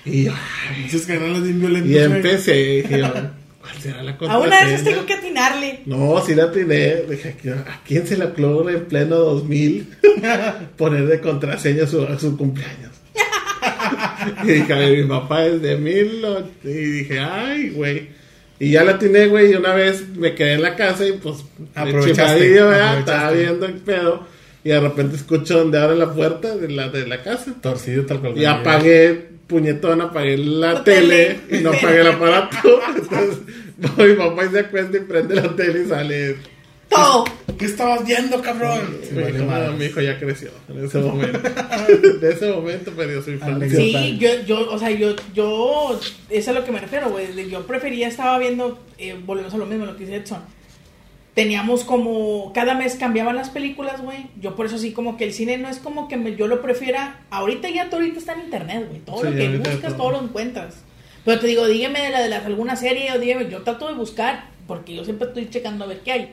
Y 0.04 0.24
yo, 0.24 0.32
Dices 0.82 1.06
que 1.06 1.14
no 1.14 1.40
bien 1.40 1.60
violentas, 1.60 1.90
y 1.92 1.98
empecé, 1.98 2.60
y 2.60 2.82
dije 2.82 2.98
yo, 2.98 3.12
¿cuál 3.60 3.74
será 3.80 4.02
la 4.02 4.10
A 4.10 4.14
una 4.14 4.26
de 4.26 4.34
esas 4.34 4.82
contraseña? 4.82 4.84
tengo 4.84 5.06
que 5.06 5.14
atinarle. 5.14 5.80
No, 5.86 6.20
sí 6.26 6.34
la 6.34 6.42
atiné. 6.42 7.02
Dije, 7.08 7.36
¿a 7.68 7.82
quién 7.86 8.04
se 8.04 8.16
le 8.16 8.24
ocurre 8.24 8.72
en 8.72 8.86
pleno 8.86 9.14
2000 9.14 9.88
poner 10.76 11.06
de 11.06 11.20
contraseña 11.20 11.86
su, 11.86 12.04
su 12.18 12.36
cumpleaños? 12.36 12.90
y 14.42 14.46
dije, 14.48 14.72
a 14.72 14.76
ver, 14.76 15.04
mi 15.04 15.08
papá 15.08 15.46
es 15.46 15.62
de 15.62 15.76
mil. 15.76 16.20
Y 16.64 16.68
dije, 16.68 17.20
ay, 17.20 17.70
güey. 17.70 18.17
Y 18.60 18.72
ya 18.72 18.84
la 18.84 18.92
atiné, 18.92 19.26
güey. 19.26 19.52
Y 19.52 19.54
una 19.54 19.74
vez 19.74 20.08
me 20.16 20.34
quedé 20.34 20.54
en 20.54 20.62
la 20.62 20.76
casa 20.76 21.06
y 21.06 21.12
pues, 21.12 21.44
aprovechaste. 21.74 22.56
Estaba 22.98 23.30
viendo 23.30 23.66
el 23.66 23.74
pedo. 23.74 24.26
Y 24.64 24.70
de 24.70 24.80
repente 24.80 25.16
escucho 25.16 25.58
donde 25.58 25.78
abre 25.78 25.96
la 25.96 26.12
puerta 26.12 26.56
de 26.56 26.68
la, 26.68 26.88
de 26.88 27.06
la 27.06 27.22
casa. 27.22 27.54
Torcido 27.60 28.04
tal 28.06 28.20
cual. 28.20 28.36
Y 28.36 28.44
apagué, 28.44 29.28
puñetón, 29.46 30.00
apagué 30.00 30.36
la, 30.36 30.74
La 30.74 30.84
tele, 30.84 31.40
tele. 31.48 31.60
y 31.60 31.62
no 31.62 31.70
apagué 31.70 32.00
el 32.00 32.06
aparato. 32.08 32.80
Entonces, 32.96 33.38
voy, 33.96 34.10
mi 34.10 34.14
papá 34.16 34.44
y 34.44 34.48
se 34.48 34.58
acuesta 34.58 34.96
y 34.96 35.00
prende 35.00 35.36
la 35.36 35.54
tele 35.54 35.82
y 35.84 35.88
sale. 35.88 36.36
Todo. 36.88 37.24
¿Qué 37.58 37.64
estabas 37.66 38.06
viendo, 38.06 38.40
cabrón? 38.40 38.98
Sí, 39.02 39.14
mi, 39.14 39.22
vale 39.22 39.36
hijo, 39.36 39.44
madre. 39.46 39.70
mi 39.72 39.84
hijo 39.86 40.00
ya 40.00 40.18
creció 40.18 40.50
en 40.68 40.84
ese 40.84 40.98
momento. 40.98 41.38
en 41.88 42.20
ese 42.32 42.52
momento 42.52 42.92
perdió 42.92 43.20
su 43.22 43.30
infancia. 43.32 43.68
Sí, 43.76 44.16
yo, 44.18 44.28
yo, 44.46 44.70
o 44.70 44.78
sea, 44.78 44.90
yo, 44.90 45.14
yo, 45.34 45.98
eso 46.00 46.12
es 46.30 46.48
a 46.48 46.52
lo 46.52 46.64
que 46.64 46.72
me 46.72 46.78
refiero, 46.80 47.10
güey. 47.10 47.26
de- 47.32 47.50
Yo 47.50 47.66
prefería, 47.66 48.08
estaba 48.08 48.38
viendo, 48.38 48.78
eh, 48.98 49.16
volvemos 49.24 49.52
a 49.54 49.58
lo 49.58 49.66
mismo, 49.66 49.86
lo 49.86 49.96
que 49.96 50.04
dice 50.04 50.16
Edson. 50.16 50.42
Teníamos 51.34 51.84
como, 51.84 52.52
cada 52.52 52.74
mes 52.74 52.96
cambiaban 52.96 53.36
las 53.36 53.50
películas, 53.50 54.00
güey. 54.02 54.26
Yo 54.40 54.56
por 54.56 54.66
eso 54.66 54.76
sí, 54.78 54.92
como 54.92 55.16
que 55.16 55.24
el 55.24 55.32
cine 55.32 55.56
no 55.58 55.68
es 55.68 55.78
como 55.78 56.08
que 56.08 56.16
me- 56.16 56.34
yo 56.36 56.46
lo 56.48 56.62
prefiera. 56.62 57.20
Ahorita 57.30 57.68
ya, 57.70 57.86
todo 57.90 58.00
ahorita 58.00 58.18
está 58.18 58.32
en 58.34 58.40
internet, 58.40 58.86
güey. 58.88 59.00
Todo 59.00 59.18
Sí, 59.22 59.24
lo 59.30 59.32
que 59.36 59.58
buscas, 59.58 59.80
todo. 59.80 59.96
todo 59.96 60.10
lo 60.12 60.22
encuentras. 60.22 60.76
Pero 61.24 61.40
te 61.40 61.46
digo, 61.48 61.66
dígame 61.66 62.00
de 62.02 62.10
la 62.10 62.20
de 62.22 62.28
las, 62.28 62.44
alguna 62.46 62.76
serie 62.76 63.12
o 63.12 63.18
dígame, 63.18 63.50
yo 63.50 63.62
trato 63.62 63.86
de 63.88 63.94
buscar, 63.94 64.46
porque 64.66 64.94
yo 64.96 65.04
siempre 65.04 65.28
estoy 65.28 65.48
checando 65.50 65.84
a 65.84 65.88
ver 65.88 66.00
qué 66.00 66.12
hay. 66.12 66.32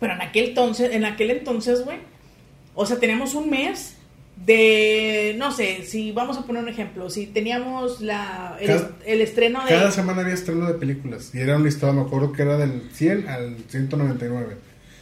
Pero 0.00 0.12
en 0.14 0.20
aquel 0.22 0.46
entonces, 0.50 0.92
en 0.92 1.04
aquel 1.04 1.30
entonces, 1.30 1.84
güey, 1.84 1.98
o 2.74 2.84
sea, 2.86 2.98
teníamos 2.98 3.34
un 3.34 3.48
mes 3.50 3.94
de, 4.44 5.34
no 5.38 5.50
sé, 5.50 5.84
si 5.84 6.12
vamos 6.12 6.36
a 6.36 6.42
poner 6.42 6.62
un 6.62 6.68
ejemplo, 6.68 7.08
si 7.08 7.26
teníamos 7.26 8.00
la, 8.02 8.56
el, 8.60 8.66
Cada- 8.66 8.90
el 9.06 9.20
estreno 9.22 9.62
de... 9.64 9.68
Cada 9.70 9.90
semana 9.90 10.20
había 10.22 10.34
estreno 10.34 10.66
de 10.66 10.74
películas 10.74 11.30
y 11.34 11.38
era 11.40 11.56
un 11.56 11.64
listado, 11.64 11.94
me 11.94 12.02
acuerdo 12.02 12.32
que 12.32 12.42
era 12.42 12.58
del 12.58 12.82
100 12.92 13.28
al 13.28 13.56
199. 13.68 14.56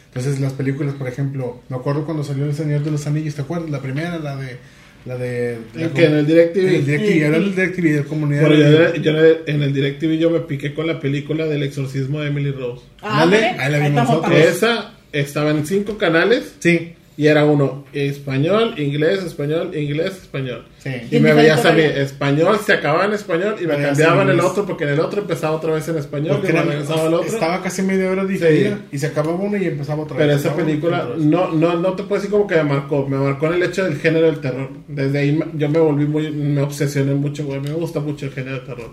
Entonces 0.06 0.38
las 0.38 0.52
películas, 0.52 0.94
por 0.94 1.08
ejemplo, 1.08 1.60
me 1.68 1.76
acuerdo 1.76 2.04
cuando 2.04 2.22
salió 2.22 2.44
El 2.44 2.54
Señor 2.54 2.84
de 2.84 2.92
los 2.92 3.06
Anillos, 3.08 3.34
¿te 3.34 3.42
acuerdas? 3.42 3.70
La 3.70 3.80
primera, 3.80 4.18
la 4.20 4.36
de... 4.36 4.58
La 5.06 5.16
de... 5.16 5.58
¿En 5.74 5.90
qué? 5.90 6.06
¿En 6.06 6.14
el 6.14 6.26
DirecTV? 6.26 6.60
En 6.60 6.74
el 6.74 6.86
DirecTV, 6.86 7.22
era 7.22 7.36
el 7.36 7.54
DirecTV 7.54 7.82
de 7.82 8.04
comunidad. 8.04 8.46
Bueno, 8.46 8.56
yo, 8.56 8.94
yo 8.94 9.12
en 9.46 9.62
el 9.62 9.72
DirecTV 9.74 10.18
yo 10.18 10.30
me 10.30 10.40
piqué 10.40 10.72
con 10.72 10.86
la 10.86 10.98
película 10.98 11.46
del 11.46 11.62
exorcismo 11.62 12.20
de 12.20 12.28
Emily 12.28 12.52
Rose. 12.52 12.84
Ah, 13.02 13.22
ándale, 13.22 13.48
ahí 13.58 13.72
la 13.72 13.78
vimos 13.78 14.02
estamos 14.02 14.22
nosotros. 14.22 14.38
Esa 14.38 14.94
estaba 15.12 15.50
en 15.50 15.66
cinco 15.66 15.96
canales 15.98 16.56
Sí, 16.58 16.94
y 17.16 17.26
era 17.28 17.44
uno 17.44 17.84
español, 17.92 18.74
inglés, 18.76 19.22
español, 19.22 19.70
inglés, 19.76 20.16
español. 20.22 20.64
sí. 20.78 20.90
Y 21.10 21.16
¿En 21.16 21.22
me 21.22 21.32
veías 21.32 21.64
a 21.64 21.72
mí 21.72 21.80
español, 21.82 22.58
se 22.64 22.72
acababa 22.72 23.04
en 23.04 23.12
español 23.12 23.54
y 23.60 23.66
me 23.66 23.74
Veías 23.76 23.90
cambiaban 23.90 24.28
en 24.28 24.34
el 24.34 24.40
otro 24.40 24.66
porque 24.66 24.82
en 24.84 24.90
el 24.90 25.00
otro 25.00 25.20
empezaba 25.20 25.54
otra 25.56 25.72
vez 25.74 25.86
en 25.88 25.96
español 25.98 26.36
Porque 26.36 26.50
y 26.50 26.52
me 26.54 26.62
regresaba 26.62 27.02
al 27.06 27.14
otro. 27.14 27.26
estaba 27.32 27.62
casi 27.62 27.82
media 27.82 28.10
hora 28.10 28.24
diferida 28.24 28.76
Sí. 28.76 28.96
y 28.96 28.98
se 28.98 29.06
acababa 29.06 29.36
uno 29.36 29.56
y 29.56 29.64
empezaba 29.66 30.02
otra 30.02 30.16
Pero 30.16 30.28
vez. 30.30 30.40
esa 30.40 30.48
Acababa 30.48 30.66
película 30.68 31.08
no, 31.18 31.52
no, 31.52 31.74
no 31.78 31.92
te 31.92 32.02
puedo 32.02 32.16
decir 32.20 32.30
como 32.30 32.46
que 32.48 32.56
me 32.56 32.64
marcó, 32.64 33.06
me 33.08 33.16
marcó 33.16 33.46
en 33.46 33.54
el 33.54 33.62
hecho 33.62 33.84
del 33.84 33.96
género 33.98 34.26
del 34.26 34.40
terror. 34.40 34.70
Desde 34.88 35.18
ahí 35.18 35.32
me- 35.32 35.46
yo 35.56 35.68
me 35.68 35.78
volví 35.78 36.06
muy, 36.06 36.30
me 36.32 36.62
obsesioné 36.62 37.14
mucho, 37.14 37.44
güey, 37.44 37.60
me 37.60 37.70
gusta 37.72 38.00
mucho 38.00 38.26
el 38.26 38.32
género 38.32 38.56
del 38.56 38.66
terror. 38.66 38.90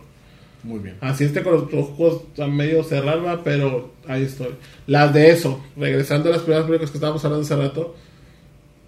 Muy 0.64 0.78
bien. 0.78 0.96
Así 1.02 1.24
esté 1.24 1.42
con 1.42 1.54
los 1.54 1.74
ojos 1.74 2.22
a 2.38 2.46
medio 2.46 2.84
cerrar, 2.84 3.26
va, 3.26 3.44
pero 3.44 3.94
ahí 4.08 4.22
estoy. 4.26 4.50
Las 4.86 5.12
de 5.12 5.32
eso, 5.32 5.60
regresando 5.76 6.30
a 6.30 6.34
las 6.34 6.42
primeras 6.44 6.66
películas 6.68 6.92
que 6.92 6.98
estábamos 6.98 7.26
hablando 7.26 7.44
hace 7.44 7.56
rato, 7.56 7.96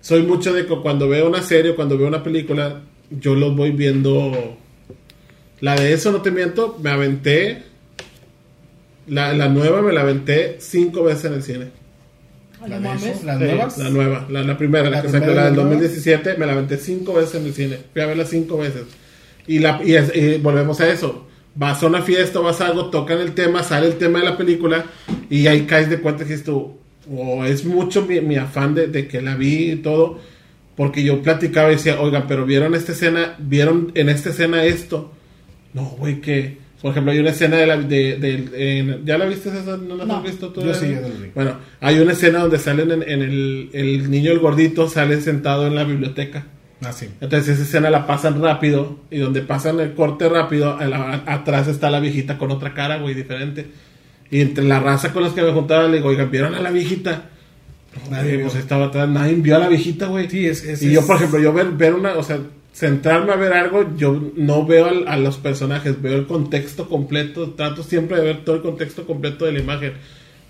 soy 0.04 0.22
mucho 0.24 0.54
de 0.54 0.68
que 0.68 0.76
cuando 0.82 1.08
veo 1.10 1.28
una 1.28 1.42
serie 1.42 1.72
o 1.72 1.76
cuando 1.76 1.98
veo 1.98 2.08
una 2.08 2.22
película, 2.24 2.82
yo 3.10 3.36
los 3.36 3.56
voy 3.56 3.72
viendo. 3.72 4.58
La 5.62 5.76
de 5.76 5.94
eso, 5.94 6.12
no 6.12 6.22
te 6.22 6.30
miento, 6.30 6.78
me 6.84 6.90
aventé. 6.92 7.64
La, 9.08 9.34
la 9.34 9.48
nueva 9.50 9.82
me 9.82 9.92
la 9.94 10.02
aventé 10.02 10.58
cinco 10.60 11.04
veces 11.04 11.26
en 11.26 11.34
el 11.34 11.44
cine. 11.44 11.68
La 12.66 12.80
de 12.80 12.88
eso, 13.12 13.26
las 13.26 13.38
Sí, 13.40 13.44
nuevas. 13.46 13.78
La 13.78 13.90
nueva, 13.90 14.28
la, 14.30 14.44
la 14.44 14.58
primera, 14.58 14.90
la, 14.90 14.98
La 14.98 15.02
que 15.02 15.10
sacó, 15.10 15.26
primera, 15.26 15.42
la 15.44 15.48
del 15.50 15.58
la 15.58 15.64
nueva. 15.64 15.82
2017, 15.82 16.38
me 16.38 16.46
la 16.46 16.54
aventé 16.54 16.78
cinco 16.78 17.14
veces 17.14 17.36
en 17.36 17.46
el 17.48 17.54
cine. 17.54 17.78
Fui 17.92 18.02
a 18.02 18.06
verla 18.06 18.26
cinco 18.26 18.58
veces. 18.58 18.84
Y, 19.48 19.60
la, 19.60 19.82
y, 19.84 19.96
es- 19.96 20.16
y 20.16 20.38
volvemos 20.38 20.80
a 20.82 20.90
eso. 20.90 21.28
Vas 21.56 21.84
a 21.84 21.88
una 21.88 22.02
fiesta, 22.02 22.40
vas 22.40 22.62
a 22.62 22.68
algo, 22.68 22.90
tocan 22.90 23.20
el 23.20 23.34
tema, 23.36 23.64
sale 23.64 23.88
el 23.88 23.98
tema 23.98 24.20
de 24.20 24.26
la 24.26 24.38
película 24.38 24.86
y 25.30 25.48
ahí 25.48 25.66
caes 25.66 25.90
de 25.90 26.00
cuenta 26.00 26.24
que 26.24 26.32
dices 26.32 26.46
tú, 26.46 26.78
o 27.12 27.44
es 27.46 27.66
mucho 27.66 28.06
mi, 28.06 28.22
mi 28.22 28.36
afán 28.38 28.74
de, 28.76 28.88
de 28.88 29.08
que 29.08 29.22
la 29.22 29.36
vi 29.36 29.72
y 29.72 29.76
todo, 29.78 30.20
porque 30.76 31.04
yo 31.04 31.22
platicaba 31.22 31.70
y 31.72 31.76
decía, 31.76 32.00
oigan, 32.02 32.26
pero 32.28 32.46
vieron 32.46 32.74
esta 32.76 32.92
escena, 32.94 33.36
vieron 33.40 33.92
en 33.96 34.10
esta 34.10 34.30
escena 34.30 34.64
esto. 34.66 35.12
No, 35.74 35.84
güey, 35.98 36.22
que, 36.22 36.58
por 36.82 36.92
ejemplo, 36.92 37.12
hay 37.12 37.20
una 37.20 37.30
escena 37.32 37.58
de 37.58 37.68
la, 37.68 37.78
de, 37.78 38.18
de- 38.18 38.80
en- 38.80 39.06
¿ya 39.06 39.18
la 39.18 39.26
viste 39.26 39.50
esa? 39.50 39.78
¿No 39.78 39.96
la 39.96 40.06
No. 40.06 40.18
has 40.18 40.24
visto 40.24 40.50
tú? 40.50 40.62
Yo 40.62 40.74
sí. 40.74 40.96
Bueno, 41.36 41.58
hay 41.82 42.00
una 42.00 42.12
escena 42.14 42.40
donde 42.40 42.60
salen 42.60 42.92
en, 42.92 43.04
en 43.04 43.22
el, 43.22 43.70
el 43.74 44.10
niño 44.12 44.32
el 44.32 44.40
gordito 44.40 44.88
sale 44.90 45.20
sentado 45.22 45.68
en 45.68 45.76
la 45.76 45.84
biblioteca. 45.84 46.46
Ah, 46.86 46.92
sí. 46.92 47.08
Entonces 47.22 47.50
esa 47.56 47.64
escena 47.64 47.90
la 47.90 48.06
pasan 48.06 48.42
rápido 48.42 49.00
y 49.10 49.18
donde 49.20 49.42
pasan 49.42 49.80
el 49.80 49.94
corte 49.94 50.28
rápido, 50.28 50.78
a 50.78 50.86
la- 50.86 51.24
atrás 51.28 51.68
está 51.68 51.90
la 51.90 52.00
viejita 52.00 52.38
con 52.38 52.52
otra 52.52 52.74
cara, 52.74 52.98
güey, 52.98 53.14
diferente. 53.16 53.68
Y 54.34 54.42
entre 54.42 54.64
la 54.64 54.80
raza 54.80 55.14
con 55.14 55.24
los 55.24 55.34
que 55.34 55.42
me 55.44 55.52
juntaba 55.52 55.88
le 55.88 55.98
digo, 55.98 56.10
oigan, 56.10 56.32
¿vieron 56.32 56.56
a 56.56 56.60
la 56.62 56.72
viejita? 56.72 57.30
Nadie 58.10 58.40
pues 58.40 58.56
estaba 58.56 58.86
atrás, 58.86 59.08
nadie 59.08 59.36
vio 59.36 59.56
a 59.56 59.60
la 59.60 59.68
viejita, 59.68 60.08
güey. 60.08 60.30
Sí, 60.30 60.48
es- 60.48 60.64
es- 60.64 60.82
y 60.82 60.92
yo, 60.92 61.06
por 61.06 61.18
ejemplo, 61.18 61.40
yo 61.40 61.54
ver, 61.54 61.68
ver 61.72 61.94
una, 61.94 62.14
o 62.16 62.24
sea, 62.24 62.40
centrarme 62.74 63.32
a 63.32 63.36
ver 63.36 63.54
algo, 63.54 63.96
yo 63.96 64.32
no 64.36 64.66
veo 64.66 64.88
al- 64.88 65.08
a 65.08 65.18
los 65.18 65.38
personajes, 65.38 66.02
veo 66.02 66.16
el 66.18 66.26
contexto 66.26 66.90
completo, 66.90 67.52
trato 67.52 67.84
siempre 67.84 68.18
de 68.18 68.24
ver 68.24 68.44
todo 68.44 68.56
el 68.56 68.62
contexto 68.64 69.06
completo 69.06 69.46
de 69.46 69.52
la 69.52 69.60
imagen. 69.60 69.94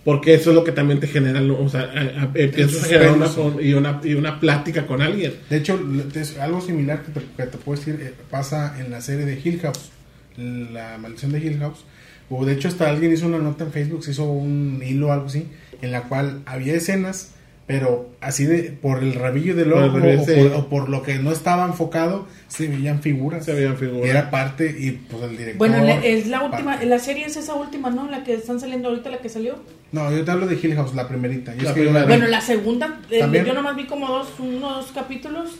Porque 0.05 0.33
eso 0.33 0.49
es 0.51 0.55
lo 0.55 0.63
que 0.65 0.71
también 0.73 0.99
te 0.99 1.07
genera, 1.07 1.41
o 1.41 1.67
sea, 1.69 1.81
a- 1.81 2.23
a- 2.23 2.31
empiezas 2.35 2.83
a 2.83 2.87
generar 2.87 3.13
una, 3.13 3.27
y, 3.61 3.73
una, 3.73 3.99
y 4.03 4.13
una 4.15 4.39
plática 4.39 4.85
con 4.85 5.01
alguien. 5.01 5.33
De 5.49 5.57
hecho, 5.57 5.77
es 6.15 6.37
algo 6.39 6.61
similar 6.61 7.03
que 7.03 7.11
te, 7.11 7.25
que 7.37 7.43
te 7.49 7.57
puedo 7.57 7.77
decir 7.77 7.99
eh, 8.01 8.13
pasa 8.29 8.75
en 8.79 8.91
la 8.91 9.01
serie 9.01 9.25
de 9.25 9.39
Hill 9.43 9.59
House, 9.61 9.91
la 10.37 10.97
maldición 10.97 11.31
de 11.33 11.39
Hill 11.39 11.57
House. 11.59 11.85
O 12.29 12.45
de 12.45 12.53
hecho, 12.53 12.67
hasta 12.67 12.89
alguien 12.89 13.13
hizo 13.13 13.27
una 13.27 13.39
nota 13.39 13.63
en 13.63 13.71
Facebook, 13.71 14.03
se 14.03 14.11
hizo 14.11 14.23
un 14.25 14.81
hilo 14.85 15.07
o 15.07 15.11
algo 15.11 15.27
así, 15.27 15.47
en 15.81 15.91
la 15.91 16.03
cual 16.03 16.41
había 16.45 16.73
escenas 16.73 17.33
Pero 17.65 18.09
así 18.19 18.45
de, 18.45 18.71
por 18.71 19.01
el 19.03 19.13
rabillo 19.13 19.55
del 19.55 19.71
ojo 19.71 19.97
o, 19.97 20.25
por, 20.25 20.53
o 20.53 20.69
por 20.69 20.89
lo 20.89 21.01
que 21.01 21.15
no 21.15 21.31
estaba 21.31 21.65
enfocado, 21.65 22.27
se 22.49 22.67
veían 22.67 23.01
figuras. 23.01 23.45
Se 23.45 23.53
veían 23.53 23.77
figuras. 23.77 24.05
Y 24.05 24.09
era 24.09 24.29
parte, 24.29 24.75
y 24.77 24.91
pues 24.91 25.23
el 25.23 25.37
director. 25.37 25.57
Bueno, 25.57 25.77
es 26.03 26.27
la 26.27 26.41
parte. 26.41 26.57
última, 26.57 26.83
la 26.83 26.99
serie 26.99 27.25
es 27.25 27.37
esa 27.37 27.53
última, 27.53 27.89
¿no? 27.89 28.09
La 28.09 28.25
que 28.25 28.33
están 28.33 28.59
saliendo 28.59 28.89
ahorita, 28.89 29.09
la 29.09 29.19
que 29.19 29.29
salió. 29.29 29.55
No, 29.93 30.11
yo 30.11 30.25
te 30.25 30.31
hablo 30.31 30.45
de 30.45 30.55
Hill 30.55 30.75
House, 30.75 30.93
la 30.93 31.07
primerita. 31.07 31.55
Yo 31.55 31.63
La 31.63 31.69
es 31.69 31.75
que 31.75 31.85
yo 31.85 31.93
la. 31.93 32.05
Bueno, 32.05 32.27
la 32.27 32.41
segunda, 32.41 32.99
eh, 33.09 33.19
También. 33.19 33.45
yo 33.45 33.53
nomás 33.53 33.77
vi 33.77 33.85
como 33.85 34.07
dos, 34.07 34.27
unos 34.39 34.91
capítulos 34.91 35.51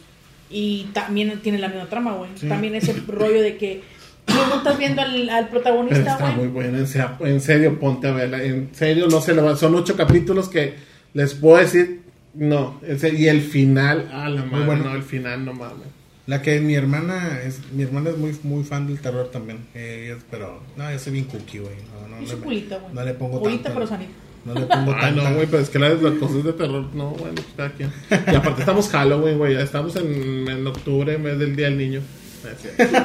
y 0.50 0.90
también 0.94 1.40
tiene 1.42 1.58
la 1.58 1.70
misma 1.70 1.86
trama, 1.86 2.14
güey. 2.16 2.32
Sí. 2.36 2.50
También 2.50 2.76
ese 2.76 2.94
rollo 3.08 3.42
de 3.42 3.56
que 3.56 3.82
tú 4.26 4.34
no 4.50 4.56
estás 4.58 4.78
viendo 4.78 5.02
al, 5.02 5.30
al 5.30 5.48
Pero 5.50 5.62
protagonista, 5.62 6.12
está 6.14 6.32
muy 6.32 6.48
buena, 6.48 6.78
en 6.78 6.88
serio, 6.88 7.10
en 7.22 7.42
serio, 7.42 7.80
ponte 7.80 8.08
a 8.08 8.12
verla. 8.12 8.44
En 8.44 8.70
serio, 8.74 9.08
no 9.08 9.22
se 9.22 9.34
le 9.34 9.42
va. 9.42 9.56
Son 9.56 9.74
ocho 9.76 9.96
capítulos 9.96 10.50
que 10.50 10.76
les 11.14 11.34
puedo 11.34 11.58
decir. 11.58 12.02
No, 12.36 12.80
en 12.82 13.00
serio, 13.00 13.20
y 13.20 13.28
el 13.28 13.42
final, 13.42 14.10
ah, 14.12 14.28
la 14.28 14.44
madre, 14.44 14.66
bueno. 14.66 14.86
no, 14.86 14.96
el 14.96 15.04
final, 15.04 15.46
no 15.46 15.54
mames. 15.54 15.88
La 16.26 16.42
que 16.42 16.60
mi 16.62 16.74
hermana 16.74 17.42
es, 17.46 17.60
mi 17.74 17.84
hermana 17.84 18.10
es 18.10 18.18
muy, 18.18 18.36
muy 18.44 18.64
fan 18.64 18.88
del 18.88 19.00
terror 19.00 19.30
también. 19.30 19.60
Eh, 19.76 20.16
pero, 20.32 20.64
no, 20.78 20.90
yo 20.92 20.98
soy 20.98 21.14
bien 21.14 21.26
cookie, 21.26 21.60
güey. 21.60 21.76
No, 22.02 22.08
no, 22.08 22.18
Y 22.22 22.26
no 22.26 22.30
su 22.32 22.38
le- 22.38 22.44
culita, 22.44 22.78
güey. 22.80 22.94
No 22.94 23.04
le 23.04 23.14
pongo 23.14 23.40
Culita, 23.42 23.64
tanto. 23.66 23.76
pero 23.80 23.88
sanita. 23.88 24.12
No 24.46 24.54
le 24.56 24.62
pongo 24.62 24.96
tanto. 25.00 25.22
no, 25.22 25.36
güey, 25.36 25.46
pero 25.48 25.62
es 25.62 25.70
que 25.70 25.78
las, 25.80 26.02
las 26.02 26.14
cosas 26.14 26.44
de 26.44 26.54
terror, 26.54 26.88
no, 26.96 27.10
bueno, 27.12 27.36
pues 27.36 27.48
cada 27.56 27.70
quien. 27.74 27.92
Y 28.32 28.36
aparte 28.36 28.62
estamos 28.62 28.88
Halloween, 28.90 29.38
güey, 29.38 29.54
ya 29.54 29.62
estamos 29.62 29.96
en, 29.98 30.48
en 30.50 30.66
octubre, 30.66 31.18
mes 31.20 31.38
del 31.38 31.56
Día 31.56 31.66
del 31.68 31.78
Niño. 31.78 32.02
No 32.44 32.50
es 32.50 32.58
cierto. 32.62 32.98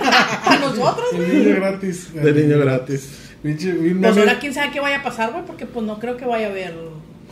A 0.45 0.59
nosotros, 0.61 1.07
güey. 1.15 1.29
niño 1.45 1.57
gratis. 1.57 2.13
De 2.15 2.33
niño 2.33 2.59
gratis. 2.59 3.25
Pinche, 3.43 3.73
Pues 3.73 4.17
ahora 4.19 4.39
quién 4.41 4.53
sabe 4.53 4.73
qué 4.73 4.81
vaya 4.81 4.99
a 4.99 5.03
pasar, 5.03 5.31
güey, 5.33 5.45
porque 5.47 5.65
pues 5.67 5.87
no 5.87 5.99
creo 6.01 6.17
que 6.17 6.25
vaya 6.25 6.49
a 6.49 6.51
haber 6.51 6.75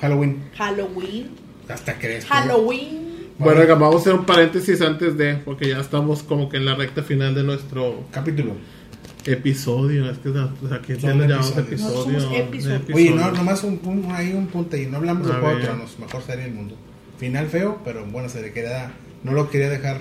Halloween. 0.01 0.43
Halloween. 0.57 1.31
Hasta 1.69 1.99
crees. 1.99 2.25
¿no? 2.25 2.31
Halloween. 2.31 3.07
Bueno, 3.39 3.61
oiga, 3.61 3.75
vamos 3.75 3.97
a 3.97 3.99
hacer 3.99 4.15
un 4.15 4.25
paréntesis 4.25 4.81
antes 4.81 5.17
de, 5.19 5.35
porque 5.35 5.69
ya 5.69 5.81
estamos 5.81 6.23
como 6.23 6.49
que 6.49 6.57
en 6.59 6.65
la 6.65 6.75
recta 6.75 7.03
final 7.03 7.35
de 7.35 7.43
nuestro 7.43 8.05
Capítulo. 8.13 8.53
episodio. 9.25 10.11
Es 10.11 10.19
que 10.19 10.29
o 10.31 10.33
sea, 10.69 10.77
aquí 10.79 10.95
ya 10.95 11.01
Son 11.11 11.19
le 11.19 11.27
llamamos 11.29 11.57
episodios. 11.59 12.07
episodio. 12.07 12.13
No, 12.13 12.21
somos 12.21 12.39
episodios. 12.39 12.83
Oye, 12.95 13.11
no, 13.11 13.31
nomás 13.33 13.65
un, 13.65 13.81
un, 13.85 14.11
hay 14.13 14.33
un 14.33 14.47
punto 14.47 14.77
ahí. 14.77 14.87
No 14.87 14.99
hablamos 14.99 15.27
de 15.27 15.33
A 15.33 15.37
Juego 15.41 15.57
de. 15.59 15.65
Tronos, 15.65 15.99
mejor 15.99 16.23
serie 16.23 16.45
del 16.45 16.55
mundo. 16.55 16.77
Final 17.19 17.47
feo, 17.49 17.81
pero 17.85 18.05
buena 18.07 18.29
serie. 18.29 18.53
Quería, 18.53 18.93
no 19.25 19.33
lo 19.33 19.51
quería 19.51 19.69
dejar, 19.71 20.01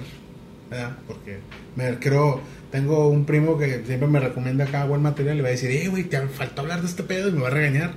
¿verdad? 0.76 0.97
Porque 1.07 1.39
me 1.76 1.97
creo, 1.99 2.41
tengo 2.71 3.07
un 3.09 3.26
primo 3.26 3.57
que 3.57 3.84
siempre 3.86 4.07
me 4.07 4.19
recomienda 4.19 4.65
acá 4.65 4.86
buen 4.86 5.01
material 5.01 5.38
y 5.38 5.41
va 5.41 5.47
a 5.47 5.51
decir, 5.51 5.71
eh, 5.71 5.88
güey, 5.88 6.03
te 6.03 6.19
faltó 6.28 6.61
hablar 6.61 6.82
de 6.82 6.88
este 6.88 7.03
pedo 7.03 7.30
y 7.30 7.32
me 7.32 7.41
va 7.41 7.47
a 7.47 7.51
regañar. 7.51 7.93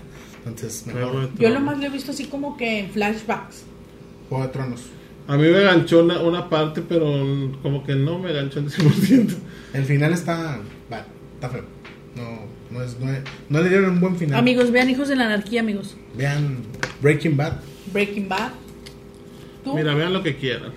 Entonces, 0.46 0.86
mejor 0.86 1.30
Yo 1.38 1.50
lo 1.50 1.60
más 1.60 1.78
lo 1.78 1.86
he 1.86 1.90
visto 1.90 2.12
así 2.12 2.24
como 2.26 2.56
que 2.56 2.80
en 2.80 2.90
flashbacks. 2.90 3.64
Juego 4.28 4.44
de 4.44 4.50
Tronos. 4.52 4.82
A 5.26 5.36
mí 5.36 5.42
me 5.42 5.60
ganchó 5.62 6.02
una, 6.04 6.20
una 6.20 6.48
parte, 6.48 6.80
pero 6.80 7.06
como 7.62 7.84
que 7.84 7.94
no 7.94 8.18
me 8.18 8.32
ganchó 8.32 8.60
el 8.60 8.70
100%. 8.70 9.34
El 9.74 9.84
final 9.84 10.12
está, 10.14 10.58
va, 10.90 11.04
está 11.34 11.50
feo. 11.50 11.64
No, 12.16 12.40
no, 12.70 12.82
es, 12.82 12.98
no, 12.98 13.12
es- 13.12 13.20
no 13.50 13.60
le 13.60 13.68
dieron 13.68 13.90
un 13.90 14.00
buen 14.00 14.16
final. 14.16 14.38
Amigos, 14.38 14.70
vean 14.70 14.88
Hijos 14.88 15.08
de 15.08 15.16
la 15.16 15.26
Anarquía, 15.26 15.60
amigos. 15.60 15.96
Vean 16.16 16.58
Breaking 17.02 17.36
Bad. 17.36 17.54
Breaking 17.92 18.28
Bad. 18.28 18.52
¿Tú? 19.64 19.74
Mira, 19.74 19.94
vean 19.94 20.12
lo 20.14 20.22
que 20.22 20.36
quieran. 20.36 20.72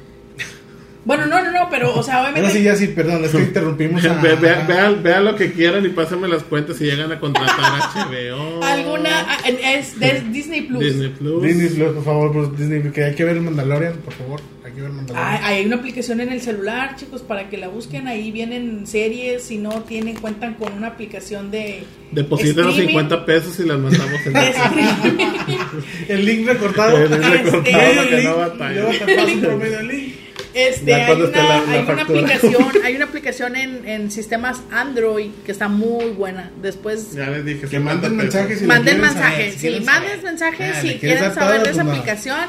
Bueno, 1.04 1.26
no, 1.26 1.44
no, 1.44 1.52
no, 1.52 1.68
pero, 1.72 1.96
o 1.96 2.04
sea, 2.04 2.18
Ahora 2.18 2.30
obviamente. 2.30 2.58
sí, 2.60 2.64
ya 2.64 2.76
sí, 2.76 2.88
perdón, 2.90 3.26
es 3.26 3.32
que 3.32 3.40
interrumpimos 3.40 4.06
a... 4.06 4.14
Ve- 4.22 4.36
ve- 4.36 4.56
vean, 4.68 5.02
vean 5.02 5.26
lo 5.26 5.36
que 5.36 5.52
quieran 5.52 5.84
y 5.84 5.90
pásenme 5.90 6.28
las 6.28 6.44
cuentas 6.44 6.78
si 6.78 6.84
llegan 6.86 7.12
a 7.12 7.20
contratar 7.20 7.58
HBO. 7.96 8.64
Alguna. 8.64 9.10
ah, 9.28 9.38
Es 9.48 10.00
de 10.00 10.22
Disney 10.32 10.62
Plus. 10.62 10.80
Disney 10.84 11.10
Plus. 11.10 11.42
Disney 11.44 11.70
Plus, 11.70 11.94
por 11.96 12.04
favor, 12.06 12.32
por 12.32 12.56
Disney, 12.56 12.84
que 12.92 13.04
hay 13.04 13.16
que 13.16 13.24
ver 13.24 13.36
el 13.38 13.42
Mandalorian, 13.42 13.94
por 13.94 14.14
favor, 14.14 14.42
hay 14.64 14.72
que 14.74 14.82
ver 14.82 14.92
Mandalorian. 14.92 15.28
Ah, 15.44 15.48
hay 15.48 15.66
una 15.66 15.78
aplicación 15.78 16.22
en 16.22 16.32
el 16.32 16.40
celular, 16.42 16.96
chicos, 16.98 17.24
para 17.24 17.50
que 17.50 17.58
la 17.58 17.68
busquen. 17.68 18.08
Ahí 18.08 18.30
vienen 18.32 18.86
series. 18.86 19.42
Si 19.42 19.58
no 19.58 19.82
tienen, 19.82 20.18
cuentan 20.18 20.54
con 20.54 20.72
una 20.74 20.90
aplicación 20.90 21.50
de. 21.50 21.84
Depositen 22.12 22.58
los 22.64 22.76
streaming. 22.78 22.94
50 22.94 23.26
pesos 23.26 23.60
y 23.60 23.64
las 23.66 23.80
mandamos 23.80 24.20
en. 24.28 24.34
El 26.10 26.26
link 26.26 26.46
recortado. 26.48 26.98
El 26.98 27.10
link 27.12 27.24
recortado 27.24 27.64
Este- 27.64 27.96
para 27.96 28.08
que 28.10 28.16
link, 28.18 28.26
no 28.30 28.38
batallen. 28.38 28.84
luego 28.84 29.06
te 29.06 29.16
paso 29.16 29.40
por 29.42 29.58
medio 29.58 29.82
link. 29.82 30.14
Este, 30.54 30.94
hay 30.94 31.12
una, 31.22 31.30
la- 31.30 31.44
la 31.66 31.72
hay 31.74 31.80
una 31.88 32.02
aplicación, 32.02 32.68
hay 32.84 32.96
una 32.96 33.06
aplicación 33.06 33.56
en, 33.56 33.88
en 33.88 34.12
sistemas 34.12 34.62
Android 34.72 35.32
que 35.46 35.52
está 35.52 35.68
muy 35.70 36.10
buena. 36.12 36.52
Después 36.62 37.14
Ya 37.14 37.30
les 37.30 37.46
dije. 37.46 37.62
Que 37.62 37.68
50 37.68 37.84
manden 37.94 38.16
mensajes 38.18 38.60
si 38.60 38.66
manden 38.66 39.00
mensajes, 39.02 39.54
si 39.56 39.60
sí, 39.60 39.80
manden 39.86 40.10
saber. 40.12 40.24
mensajes 40.24 40.72
Ah, 40.76 40.82
si 40.82 40.88
¿le 40.88 41.00
quieres 41.00 41.20
quieren 41.20 41.34
saber 41.36 41.56
todo? 41.58 41.64
de 41.66 41.72
esa 41.72 41.84
Pues 41.84 41.86
no. 41.86 41.92
aplicación 42.02 42.40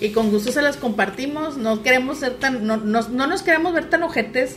y 0.00 0.10
con 0.10 0.30
gusto 0.30 0.52
se 0.52 0.62
las 0.62 0.76
compartimos. 0.76 1.56
No 1.56 1.82
queremos 1.82 2.18
ser 2.20 2.34
tan, 2.34 2.66
no, 2.66 2.76
no, 2.76 3.08
no 3.08 3.26
nos 3.26 3.42
queremos 3.42 3.74
ver 3.74 3.90
tan 3.90 4.02
ojetes, 4.04 4.56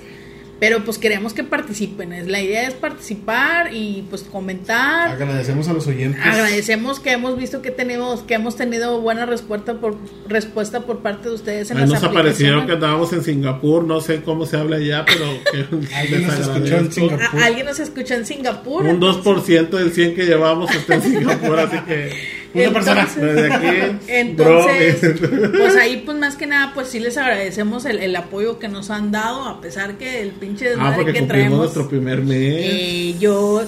pero 0.62 0.86
pues 0.86 1.00
queremos 1.00 1.34
que 1.34 1.44
participen. 1.44 2.14
Es- 2.14 2.28
La 2.28 2.40
idea 2.40 2.68
es 2.68 2.76
participar 2.76 3.74
y 3.74 4.06
pues 4.12 4.22
comentar. 4.22 5.10
Agradecemos 5.10 5.68
a 5.68 5.74
los 5.74 5.88
oyentes. 5.88 6.22
Agradecemos 6.24 7.00
que 7.00 7.12
hemos 7.14 7.36
visto 7.36 7.64
que 7.64 7.72
tenemos 7.72 8.22
que 8.22 8.36
hemos 8.36 8.56
tenido 8.56 9.02
buena 9.02 9.26
respuesta 9.26 9.74
por 9.82 9.98
respuesta 10.30 10.82
por 10.82 11.00
parte 11.00 11.30
de 11.30 11.36
ustedes 11.36 11.72
en 11.72 11.78
Ahí 11.78 11.82
las 11.88 12.02
nos 12.02 12.04
aparecieron 12.04 12.68
que 12.68 12.74
andábamos 12.74 13.12
en 13.12 13.24
Singapur, 13.24 13.86
no 13.86 14.02
sé 14.02 14.22
cómo 14.22 14.46
se 14.46 14.56
habla 14.58 14.76
allá, 14.78 15.04
pero 15.06 15.26
que 15.52 15.96
Alguien 15.96 16.28
nos 16.28 16.40
escuchó 16.40 16.78
en. 16.78 16.92
Singapur. 16.92 17.42
Alguien 17.44 17.66
nos 17.66 17.80
escuchó 17.80 18.14
en 18.14 18.26
Singapur. 18.28 18.86
Un 18.86 19.00
2% 19.02 19.70
del 19.70 19.92
100 19.92 20.14
que 20.16 20.26
llevamos 20.26 20.70
está 20.76 20.94
en 20.96 21.02
Singapur, 21.02 21.60
así 21.60 21.80
que 21.88 22.41
Una 22.54 22.74
persona. 22.74 23.08
Entonces- 23.16 23.52
aquí, 23.52 23.68
Entonces, 24.08 25.20
pues 25.58 25.76
ahí 25.78 26.04
pues 26.06 26.18
más 26.18 26.36
que 26.36 26.48
nada 26.48 26.74
pues 26.74 26.88
sí 26.90 27.00
les 27.00 27.18
agradecemos 27.18 27.86
el, 27.86 28.00
el 28.00 28.16
apoyo 28.16 28.60
que 28.60 28.68
nos 28.68 28.90
han 28.90 29.12
dado 29.12 29.46
a 29.48 29.62
pesar 29.62 29.98
que 29.98 30.22
el 30.22 30.32
pinche 30.32 30.66
Ah, 30.68 30.70
desmadre 30.72 30.96
porque 30.98 31.14
que 31.14 31.20
cumplimos 31.20 31.28
traemos. 31.48 31.60
nuestro 31.60 31.88
primer 31.90 32.22
mes. 32.24 32.38
eh, 32.42 33.16
yo 33.20 33.64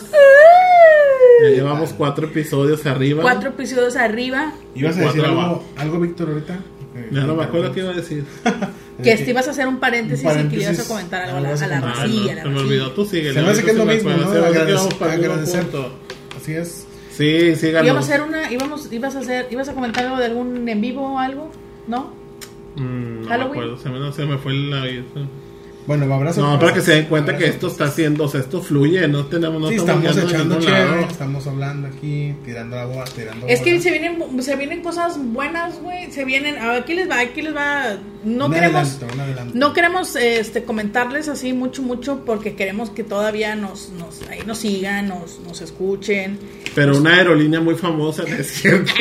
Ya 1.44 1.50
llevamos 1.50 1.94
cuatro 1.94 2.28
episodios 2.28 2.86
arriba. 2.86 3.22
cuatro 3.22 3.50
episodios 3.50 3.96
arriba 3.96 4.54
¿Ibas 4.76 4.98
a 4.98 5.02
decir 5.02 5.26
algo, 5.26 5.40
abajo. 5.42 5.64
algo, 5.78 6.00
Víctor, 6.00 6.30
ahorita? 6.30 6.54
Eh, 6.96 7.10
Ya 7.12 7.22
no 7.22 7.36
me 7.36 7.44
acuerdo 7.44 7.72
qué 7.74 7.80
iba 7.82 7.90
a 7.92 7.94
decir. 7.94 8.24
que 9.04 9.12
este 9.14 9.32
ibas 9.32 9.48
a 9.48 9.52
hacer 9.52 9.68
un 9.68 9.80
paréntesis, 9.80 10.24
y 10.26 10.48
que 10.50 10.58
le 10.58 10.64
ibas 10.64 10.80
a 10.80 10.88
comentar 10.88 11.22
algo 11.24 11.38
a 11.38 11.42
la, 11.42 11.50
Ah, 11.50 11.54
a 11.54 11.68
la 11.68 11.78
Ah, 11.78 11.80
Ah, 11.84 12.08
no, 12.08 12.30
a 12.30 12.36
la 12.36 12.44
se 12.44 12.50
me 12.50 12.60
olvidó. 12.60 12.92
Tú 12.92 13.06
sigue. 13.06 13.34
Se 13.34 13.42
me 13.42 13.50
hace 13.50 13.64
que 13.64 13.72
es 13.72 13.78
lo 13.78 13.86
mismo, 13.86 14.10
¿no? 14.12 14.28
Agradecer- 14.32 15.02
agradecer. 15.02 15.66
Así 16.40 16.54
es. 16.54 16.86
Sí, 17.16 17.56
síganos. 17.56 17.86
Íbamos 17.86 18.10
a 18.10 18.14
hacer 18.14 18.22
una 18.28 18.52
íbamos 18.52 18.92
ibas 18.92 19.16
a 19.16 19.20
hacer 19.20 19.48
ibas 19.52 19.70
a 19.70 19.74
comentar 19.74 20.04
algo 20.06 20.18
de 20.18 20.26
algún 20.26 20.68
en 20.68 20.82
vivo 20.82 21.14
o 21.14 21.20
algo, 21.20 21.52
¿no? 21.88 22.12
Mm, 22.76 22.82
no 22.82 23.22
me 23.22 23.28
Halloween. 23.28 23.52
acuerdo, 23.52 23.78
se 23.78 23.90
me, 23.90 24.00
no, 24.00 24.12
se 24.12 24.26
me 24.26 24.38
fue 24.40 24.54
la 24.54 24.82
Bueno, 25.86 26.06
habrá 26.14 26.30
No, 26.30 26.34
sorpresas. 26.34 26.60
para 26.62 26.74
que 26.74 26.82
se 26.82 26.92
den 26.94 27.06
cuenta 27.06 27.38
que 27.38 27.46
esto 27.48 27.68
está 27.68 27.86
haciendo, 27.86 28.24
o 28.24 28.28
sea, 28.30 28.40
esto 28.40 28.62
fluye, 28.62 29.08
no 29.08 29.26
tenemos, 29.26 29.62
no 29.62 29.68
sí, 29.70 29.76
estamos 29.76 30.18
echando 30.18 30.60
chévere, 30.60 31.04
estamos 31.10 31.46
hablando 31.48 31.88
aquí, 31.90 32.34
tirando 32.46 32.76
la 32.78 32.86
bola, 32.86 33.04
tirando 33.06 33.48
Es 33.48 33.62
que 33.62 33.80
se 33.82 33.92
vienen 33.92 34.42
se 34.42 34.56
vienen 34.56 34.82
cosas 34.82 35.18
buenas, 35.18 35.80
güey, 35.82 36.10
se 36.12 36.24
vienen, 36.24 36.58
aquí 36.58 36.94
les 36.94 37.10
va, 37.10 37.20
aquí 37.20 37.42
les 37.42 37.56
va. 37.56 37.98
No 38.24 38.46
Un 38.46 38.54
queremos 38.54 38.88
adelanto, 38.90 39.14
un 39.14 39.20
adelanto. 39.20 39.54
No 39.58 39.74
queremos 39.74 40.16
este, 40.16 40.64
comentarles 40.64 41.28
así 41.28 41.52
mucho, 41.52 41.82
mucho, 41.82 42.24
porque 42.26 42.56
queremos 42.56 42.90
que 42.90 43.04
todavía 43.04 43.56
nos, 43.56 43.90
nos, 43.90 44.22
ahí 44.30 44.40
nos 44.46 44.60
sigan, 44.60 45.10
nos, 45.10 45.40
nos 45.42 45.60
escuchen. 45.62 46.40
Pero 46.74 46.98
una 46.98 47.16
aerolínea 47.18 47.60
muy 47.60 47.76
famosa, 47.76 48.24
¿no 48.26 48.36
es 48.36 48.48
cierto? 48.54 48.94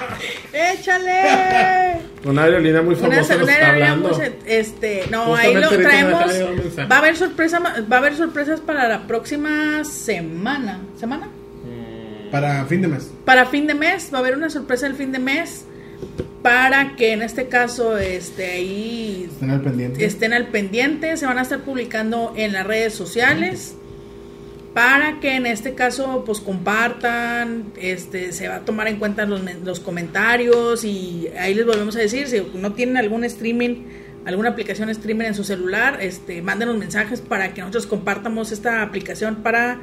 ¡Échale! 0.52 2.09
Una 2.24 2.42
aerolínea 2.44 2.82
muy 2.82 2.94
Una 2.94 3.08
famosa 3.08 3.34
nos 3.34 3.42
una 3.44 3.52
aerolínea 3.54 3.92
hablando. 3.92 4.16
muy- 4.18 4.26
este, 4.46 5.04
no, 5.10 5.24
Justamente 5.26 5.56
ahí 5.58 5.62
lo 5.78 5.82
traemos. 5.82 6.90
Va 6.90 6.96
a 6.96 6.98
haber 6.98 7.16
sorpresa, 7.16 7.58
va 7.60 7.96
a 7.96 7.98
haber 7.98 8.16
sorpresas 8.16 8.60
para 8.60 8.88
la 8.88 9.06
próxima 9.06 9.84
semana. 9.84 10.80
¿Semana? 10.98 11.28
Para 12.30 12.64
fin 12.66 12.82
de 12.82 12.88
mes. 12.88 13.10
Para 13.24 13.46
fin 13.46 13.66
de 13.66 13.74
mes, 13.74 14.10
va 14.12 14.18
a 14.18 14.20
haber 14.20 14.36
una 14.36 14.50
sorpresa 14.50 14.86
el 14.86 14.94
fin 14.94 15.12
de 15.12 15.18
mes. 15.18 15.64
Para 16.42 16.96
que 16.96 17.12
en 17.12 17.20
este 17.22 17.48
caso, 17.48 17.98
este, 17.98 18.46
ahí 18.52 19.28
Estén 19.30 19.50
al 19.50 19.60
pendiente. 19.60 20.04
estén 20.04 20.32
al 20.32 20.46
pendiente, 20.46 21.16
se 21.18 21.26
van 21.26 21.38
a 21.38 21.42
estar 21.42 21.58
publicando 21.60 22.32
en 22.36 22.52
las 22.54 22.66
redes 22.66 22.94
sociales 22.94 23.74
para 24.74 25.18
que 25.20 25.34
en 25.34 25.46
este 25.46 25.74
caso 25.74 26.22
pues 26.24 26.40
compartan, 26.40 27.72
este 27.76 28.32
se 28.32 28.48
va 28.48 28.56
a 28.56 28.60
tomar 28.60 28.86
en 28.88 28.96
cuenta 28.98 29.24
los, 29.26 29.40
los 29.64 29.80
comentarios 29.80 30.84
y 30.84 31.28
ahí 31.38 31.54
les 31.54 31.66
volvemos 31.66 31.96
a 31.96 31.98
decir, 32.00 32.28
si 32.28 32.40
no 32.54 32.72
tienen 32.72 32.96
algún 32.96 33.24
streaming, 33.24 33.84
alguna 34.24 34.50
aplicación 34.50 34.88
streaming 34.90 35.24
en 35.26 35.34
su 35.34 35.44
celular, 35.44 35.98
este 36.00 36.42
mándenos 36.42 36.76
mensajes 36.76 37.20
para 37.20 37.52
que 37.52 37.60
nosotros 37.62 37.86
compartamos 37.86 38.52
esta 38.52 38.82
aplicación 38.82 39.36
para 39.36 39.80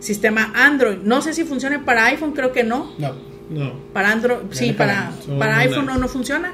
sistema 0.00 0.52
Android. 0.54 0.98
No 1.02 1.22
sé 1.22 1.32
si 1.32 1.44
funcione 1.44 1.78
para 1.78 2.04
iPhone, 2.06 2.32
creo 2.32 2.52
que 2.52 2.62
no. 2.64 2.92
No. 2.98 3.14
No. 3.48 3.72
Para 3.92 4.10
Android, 4.10 4.38
sí, 4.50 4.72
para, 4.72 5.12
para- 5.38 5.58
iPhone 5.58 5.86
no, 5.86 5.96
no 5.98 6.08
funciona. 6.08 6.52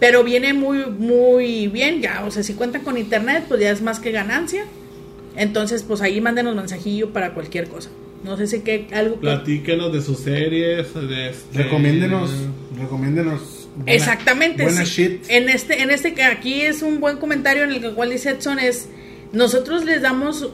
Pero 0.00 0.24
viene 0.24 0.52
muy, 0.52 0.84
muy 0.86 1.68
bien 1.68 2.02
ya. 2.02 2.24
O 2.26 2.30
sea, 2.30 2.42
si 2.42 2.54
cuentan 2.54 2.82
con 2.82 2.98
internet, 2.98 3.44
pues 3.48 3.60
ya 3.60 3.70
es 3.70 3.80
más 3.80 4.00
que 4.00 4.10
ganancia. 4.10 4.64
Entonces, 5.36 5.82
pues 5.82 6.00
ahí 6.00 6.20
mándenos 6.20 6.54
mensajillo 6.54 7.12
para 7.12 7.34
cualquier 7.34 7.68
cosa. 7.68 7.90
No 8.22 8.36
sé 8.36 8.46
si 8.46 8.60
que 8.60 8.86
algo. 8.92 9.16
Platíquenos 9.16 9.92
de 9.92 10.00
sus 10.00 10.18
series, 10.20 10.94
de 10.94 11.30
este... 11.30 11.62
Recomiéndenos, 11.64 12.30
recomiéndenos 12.78 13.68
buena- 13.76 13.92
Exactamente. 13.92 14.62
Buena 14.62 14.86
sí. 14.86 15.02
shit. 15.02 15.24
En 15.28 15.48
este, 15.48 15.82
en 15.82 15.90
este 15.90 16.14
que 16.14 16.22
aquí 16.22 16.62
es 16.62 16.82
un 16.82 17.00
buen 17.00 17.18
comentario 17.18 17.64
en 17.64 17.70
el 17.72 17.80
que 17.80 17.90
cual 17.92 18.10
dice 18.10 18.30
Edson 18.30 18.58
es 18.58 18.88
nosotros 19.32 19.84
les 19.84 20.00
damos 20.00 20.48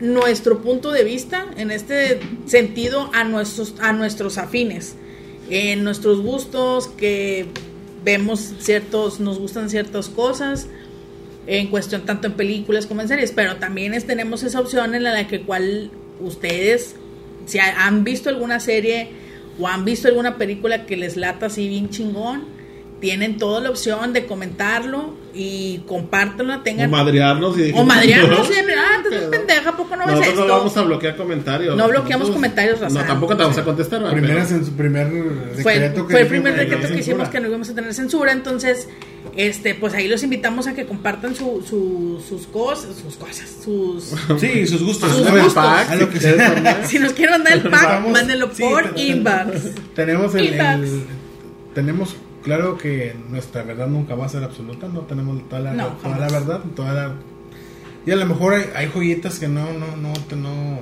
nuestro 0.00 0.60
punto 0.60 0.90
de 0.90 1.04
vista 1.04 1.46
en 1.56 1.70
este 1.70 2.18
sentido 2.46 3.10
a 3.14 3.22
nuestros 3.24 3.74
a 3.80 3.92
nuestros 3.92 4.38
afines, 4.38 4.96
en 5.48 5.84
nuestros 5.84 6.20
gustos 6.20 6.88
que 6.88 7.46
vemos 8.04 8.52
ciertos 8.58 9.20
nos 9.20 9.38
gustan 9.38 9.70
ciertas 9.70 10.08
cosas 10.08 10.66
en 11.46 11.68
cuestión 11.68 12.06
tanto 12.06 12.26
en 12.28 12.34
películas 12.34 12.86
como 12.86 13.00
en 13.02 13.08
series, 13.08 13.32
pero 13.32 13.56
también 13.56 13.94
es- 13.94 14.06
tenemos 14.06 14.42
esa 14.42 14.60
opción 14.60 14.94
en 14.94 15.02
la 15.02 15.26
que 15.28 15.42
cual 15.42 15.90
ustedes 16.20 16.96
si 17.46 17.58
ha- 17.58 17.86
han 17.86 18.04
visto 18.04 18.30
alguna 18.30 18.60
serie 18.60 19.08
o 19.58 19.68
han 19.68 19.84
visto 19.84 20.08
alguna 20.08 20.36
película 20.38 20.86
que 20.86 20.96
les 20.96 21.16
lata 21.16 21.46
así 21.46 21.68
bien 21.68 21.90
chingón, 21.90 22.44
tienen 23.00 23.36
toda 23.36 23.60
la 23.60 23.70
opción 23.70 24.12
de 24.14 24.24
comentarlo 24.26 25.14
y 25.34 25.78
compártanlo, 25.86 26.54
O 26.54 26.60
tengan 26.60 26.90
madrearnos 26.90 27.58
y 27.58 27.72
o 27.74 27.84
madrearnos 27.84 28.48
y 28.50 28.52
de 28.54 28.72
ah, 28.74 29.00
tú 29.02 29.08
eres 29.08 29.24
pendeja, 29.28 29.76
¿por 29.76 29.88
qué 29.88 29.96
no 29.96 30.06
ves 30.06 30.28
esto? 30.28 30.46
no 30.46 30.58
vamos 30.58 30.76
a 30.76 30.82
bloquear 30.82 31.16
comentarios. 31.16 31.76
No 31.76 31.88
bloqueamos 31.88 32.28
Nosotros- 32.28 32.36
comentarios, 32.36 32.80
No, 32.80 32.86
Razán. 32.86 33.06
tampoco 33.06 33.36
te 33.36 33.42
vamos 33.42 33.58
a 33.58 33.64
contestar. 33.64 33.98
¿verdad? 34.00 34.12
Primera 34.14 34.44
Pero- 34.44 34.56
en 34.56 34.64
su 34.66 34.72
primer 34.72 35.08
fue, 35.62 35.72
decreto 35.78 36.06
que 36.06 36.12
fue 36.12 36.20
el 36.22 36.28
primer 36.28 36.52
de 36.54 36.58
decreto 36.60 36.82
que 36.82 36.86
censura. 36.88 37.00
hicimos 37.00 37.28
que 37.30 37.40
no 37.40 37.48
íbamos 37.48 37.68
a 37.70 37.74
tener 37.74 37.94
censura, 37.94 38.32
entonces 38.32 38.88
este 39.36 39.74
pues 39.74 39.94
ahí 39.94 40.06
los 40.06 40.22
invitamos 40.22 40.66
a 40.68 40.74
que 40.74 40.86
compartan 40.86 41.34
su, 41.34 41.64
su- 41.68 42.22
sus 42.28 42.46
cosas, 42.46 42.90
sus 43.02 43.16
cosas, 43.16 43.50
sus 43.64 44.04
Sí, 44.40 44.66
sus 44.66 44.82
gustos. 44.82 45.10
Sus 45.10 45.28
gustos. 45.30 45.56
a 45.56 45.96
lo 45.96 46.10
que 46.10 46.20
Si 46.86 46.98
nos 46.98 47.12
quieren 47.12 47.32
mandar 47.42 47.54
el 47.54 47.62
pack, 47.62 48.06
mándenlo 48.08 48.50
sí, 48.52 48.62
por 48.62 48.94
te- 48.94 49.02
inbox. 49.02 49.94
Tenemos 49.94 50.34
el, 50.36 50.44
Inbox. 50.46 50.88
el- 50.88 51.02
tenemos 51.74 52.14
claro 52.44 52.78
que 52.78 53.16
nuestra 53.30 53.62
verdad 53.62 53.88
nunca 53.88 54.14
va 54.14 54.26
a 54.26 54.28
ser 54.28 54.44
absoluta, 54.44 54.86
no 54.86 55.00
tenemos 55.00 55.48
toda 55.48 55.60
la, 55.62 55.72
No, 55.72 55.86
toda 55.88 56.10
la 56.10 56.26
jamás. 56.26 56.32
verdad, 56.32 56.60
toda 56.76 56.92
la 56.92 57.12
y 58.06 58.10
a 58.10 58.16
lo 58.16 58.26
mejor 58.26 58.54
hay, 58.54 58.64
hay 58.76 58.88
joyitas 58.88 59.38
que 59.38 59.48
no 59.48 59.72
no 59.72 59.96
no 59.96 60.12
te- 60.28 60.36
no, 60.36 60.80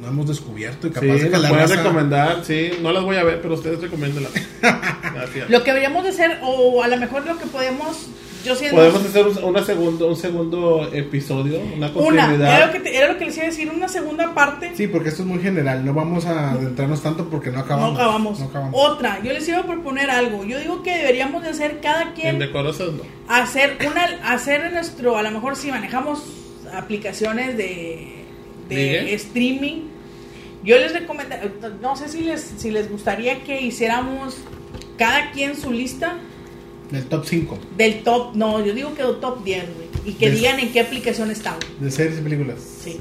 no 0.00 0.08
hemos 0.08 0.28
descubierto 0.28 0.86
y 0.86 0.90
Sí, 0.90 0.94
capaz 0.94 1.06
de 1.14 1.30
que 1.30 1.36
la 1.38 1.50
raza- 1.50 1.76
recomendar. 1.76 2.44
Sí, 2.44 2.70
no 2.80 2.92
las 2.92 3.02
voy 3.02 3.16
a 3.16 3.24
ver, 3.24 3.42
pero 3.42 3.54
ustedes 3.54 3.80
recomiéndenlas. 3.80 4.32
Gracias. 4.62 5.50
Lo 5.50 5.58
que 5.62 5.70
deberíamos 5.72 6.04
de 6.04 6.10
hacer, 6.10 6.38
o 6.42 6.82
a 6.82 6.88
lo 6.88 6.96
mejor 6.96 7.26
lo 7.26 7.36
que 7.38 7.46
podemos, 7.46 8.06
yo 8.44 8.54
siento... 8.54 8.76
Podemos 8.76 9.04
hacer 9.04 9.26
un, 9.26 9.44
una 9.44 9.62
segundo, 9.62 10.08
un 10.08 10.16
segundo 10.16 10.88
episodio, 10.92 11.60
una 11.60 11.74
Una, 11.76 11.92
continuidad. 11.92 12.56
era 12.56 12.66
lo, 12.66 12.72
que 12.72 12.80
te- 12.80 12.96
era 12.96 13.12
lo 13.12 13.18
que 13.18 13.26
les 13.26 13.36
iba 13.36 13.44
a 13.46 13.48
decir, 13.50 13.70
una 13.70 13.88
segunda 13.88 14.34
parte. 14.34 14.72
Sí, 14.74 14.86
porque 14.86 15.08
esto 15.10 15.22
es 15.22 15.28
muy 15.28 15.40
general, 15.40 15.84
no 15.84 15.92
vamos 15.94 16.26
a 16.26 16.52
adentrarnos 16.52 17.02
tanto 17.02 17.28
porque 17.28 17.50
no 17.50 17.60
acabamos. 17.60 17.94
no 17.94 17.98
acabamos. 18.00 18.38
no 18.40 18.44
acabamos. 18.46 18.74
Otra, 18.80 19.20
yo 19.22 19.32
les 19.32 19.46
iba 19.48 19.58
a 19.58 19.66
proponer 19.66 20.10
algo. 20.10 20.44
Yo 20.44 20.58
digo 20.58 20.82
que 20.82 20.96
deberíamos 20.96 21.42
de 21.42 21.50
hacer 21.50 21.80
cada 21.80 22.02
En 22.02 22.12
quien 22.12 22.38
decorosas 22.38 22.92
no. 22.92 23.02
hacer 23.28 23.76
una 23.86 24.04
hacer 24.32 24.64
en 24.66 24.74
nuestro, 24.74 25.16
a 25.16 25.22
lo 25.22 25.30
mejor 25.30 25.56
si 25.56 25.70
manejamos 25.70 26.22
aplicaciones 26.72 27.56
de, 27.56 28.24
streaming. 29.14 29.82
Yo 30.62 30.76
les 30.78 30.92
recomiendo, 30.92 31.34
no 31.80 31.96
sé 31.96 32.08
si 32.08 32.20
les 32.20 32.40
si 32.42 32.70
les 32.70 32.90
gustaría 32.90 33.42
que 33.44 33.60
hiciéramos 33.62 34.36
cada 34.98 35.30
quien 35.32 35.56
su 35.56 35.72
lista 35.72 36.18
Del 36.90 37.04
top 37.06 37.24
5 37.26 37.58
del 37.76 38.02
top, 38.02 38.34
no, 38.34 38.64
yo 38.64 38.74
digo 38.74 38.94
que 38.94 39.02
el 39.02 39.16
top 39.20 39.44
10, 39.44 39.64
güey, 39.74 39.88
y 40.06 40.12
que 40.14 40.30
digan 40.30 40.58
en 40.58 40.72
qué 40.72 40.80
aplicación 40.80 41.30
está. 41.30 41.52
güey. 41.56 41.66
de 41.80 41.90
series 41.90 42.18
y 42.18 42.22
películas. 42.22 42.56
Sí. 42.82 42.98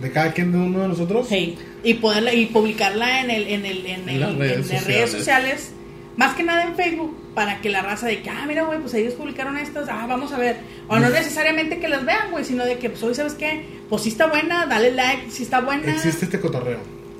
De 0.00 0.10
cada 0.12 0.32
quien 0.32 0.52
de 0.52 0.58
uno 0.58 0.80
de 0.80 0.88
nosotros. 0.88 1.26
Sí, 1.28 1.56
y 1.82 1.94
poderla 1.94 2.32
y 2.34 2.46
publicarla 2.46 3.22
en 3.22 3.30
el 3.30 3.46
en 3.48 3.64
el 3.66 3.86
en, 3.86 4.02
En 4.02 4.08
el- 4.08 4.20
las 4.20 4.34
redes 4.36 4.52
en 4.52 4.58
las 4.58 4.66
sociales. 4.66 4.86
redes 4.86 5.10
sociales, 5.10 5.72
más 6.16 6.34
que 6.36 6.42
nada 6.44 6.62
en 6.64 6.74
Facebook, 6.76 7.16
para 7.34 7.60
que 7.60 7.70
la 7.70 7.82
raza 7.82 8.06
de 8.06 8.20
que 8.22 8.30
ah, 8.30 8.44
mira, 8.46 8.64
güey, 8.64 8.78
pues 8.80 8.94
ellos 8.94 9.14
publicaron 9.14 9.56
estas, 9.56 9.88
ah, 9.88 10.06
vamos 10.08 10.32
a 10.32 10.38
ver. 10.38 10.56
O 10.88 10.98
no 10.98 11.08
necesariamente 11.10 11.78
que 11.80 11.88
las 11.88 12.04
vean, 12.04 12.30
güey, 12.30 12.44
sino 12.44 12.64
de 12.64 12.78
que 12.78 12.90
pues 12.90 13.02
hoy 13.02 13.14
sabes 13.14 13.34
qué, 13.34 13.64
pues 13.88 14.02
si 14.02 14.10
está 14.10 14.26
buena, 14.26 14.66
dale 14.66 14.92
like, 14.92 15.30
si 15.30 15.42
está 15.44 15.60
buena. 15.60 15.90
Existe 15.92 16.26
este 16.26 16.38
cotorreo. 16.40 16.78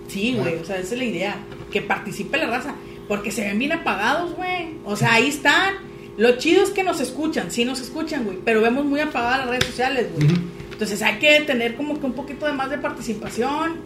Sí, 0.08 0.36
güey, 0.38 0.54
o 0.56 0.64
sea, 0.64 0.76
esa 0.78 0.94
es 0.94 0.98
la 0.98 1.04
idea, 1.04 1.36
que 1.72 1.80
participe 1.82 2.36
la 2.38 2.46
raza, 2.46 2.74
porque 3.08 3.30
se 3.32 3.42
ven 3.42 3.58
bien 3.58 3.72
apagados, 3.72 4.34
güey. 4.36 4.74
O 4.84 4.94
sea, 4.96 5.14
ahí 5.14 5.28
están. 5.28 5.74
Lo 6.16 6.36
chido 6.36 6.62
es 6.62 6.70
que 6.70 6.84
nos 6.84 7.00
escuchan, 7.00 7.50
sí 7.50 7.64
nos 7.64 7.80
escuchan, 7.80 8.24
güey, 8.24 8.38
pero 8.44 8.60
vemos 8.60 8.84
muy 8.84 9.00
apagadas 9.00 9.40
las 9.40 9.48
redes 9.48 9.64
sociales, 9.64 10.08
güey. 10.14 10.28
Entonces 10.70 11.02
hay 11.02 11.18
que 11.18 11.40
tener 11.40 11.76
como 11.76 11.98
que 11.98 12.06
un 12.06 12.12
poquito 12.12 12.46
de 12.46 12.52
más 12.52 12.70
de 12.70 12.78
participación. 12.78 13.76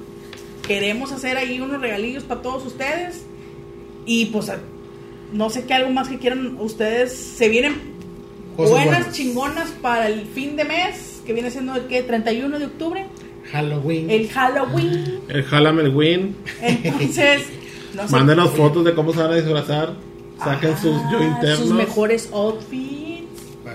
Queremos 0.66 1.12
hacer 1.12 1.36
ahí 1.36 1.60
unos 1.60 1.80
regalillos 1.80 2.24
para 2.24 2.42
todos 2.42 2.66
ustedes. 2.66 3.24
Y 4.04 4.26
pues 4.26 4.50
no 5.32 5.50
sé 5.50 5.64
qué 5.64 5.74
algo 5.74 5.90
más 5.90 6.08
que 6.08 6.18
quieran 6.18 6.56
ustedes. 6.58 7.12
Se 7.14 7.48
vienen 7.48 7.74
buenas, 8.56 8.86
buenas. 8.86 9.12
chingonas 9.12 9.70
para 9.82 10.08
el 10.08 10.26
fin 10.26 10.56
de 10.56 10.64
mes, 10.64 11.22
que 11.26 11.32
viene 11.32 11.50
siendo 11.50 11.74
el 11.74 11.86
que 11.86 12.02
31 12.02 12.58
de 12.58 12.66
octubre, 12.66 13.06
Halloween. 13.52 14.10
el 14.10 14.28
Halloween. 14.28 15.20
El 15.28 15.94
Win. 15.94 16.36
Entonces, 16.62 17.42
no 17.94 18.06
sé. 18.06 18.12
Mándenos 18.12 18.50
fotos 18.50 18.84
de 18.84 18.94
cómo 18.94 19.12
se 19.12 19.20
van 19.20 19.32
a 19.32 19.36
disfrazar. 19.36 20.07
Saquen 20.42 20.76
sus 20.78 20.96
yo 21.10 21.22
internos. 21.22 21.58
Sus 21.58 21.72
mejores 21.72 22.30
outfits. 22.32 23.26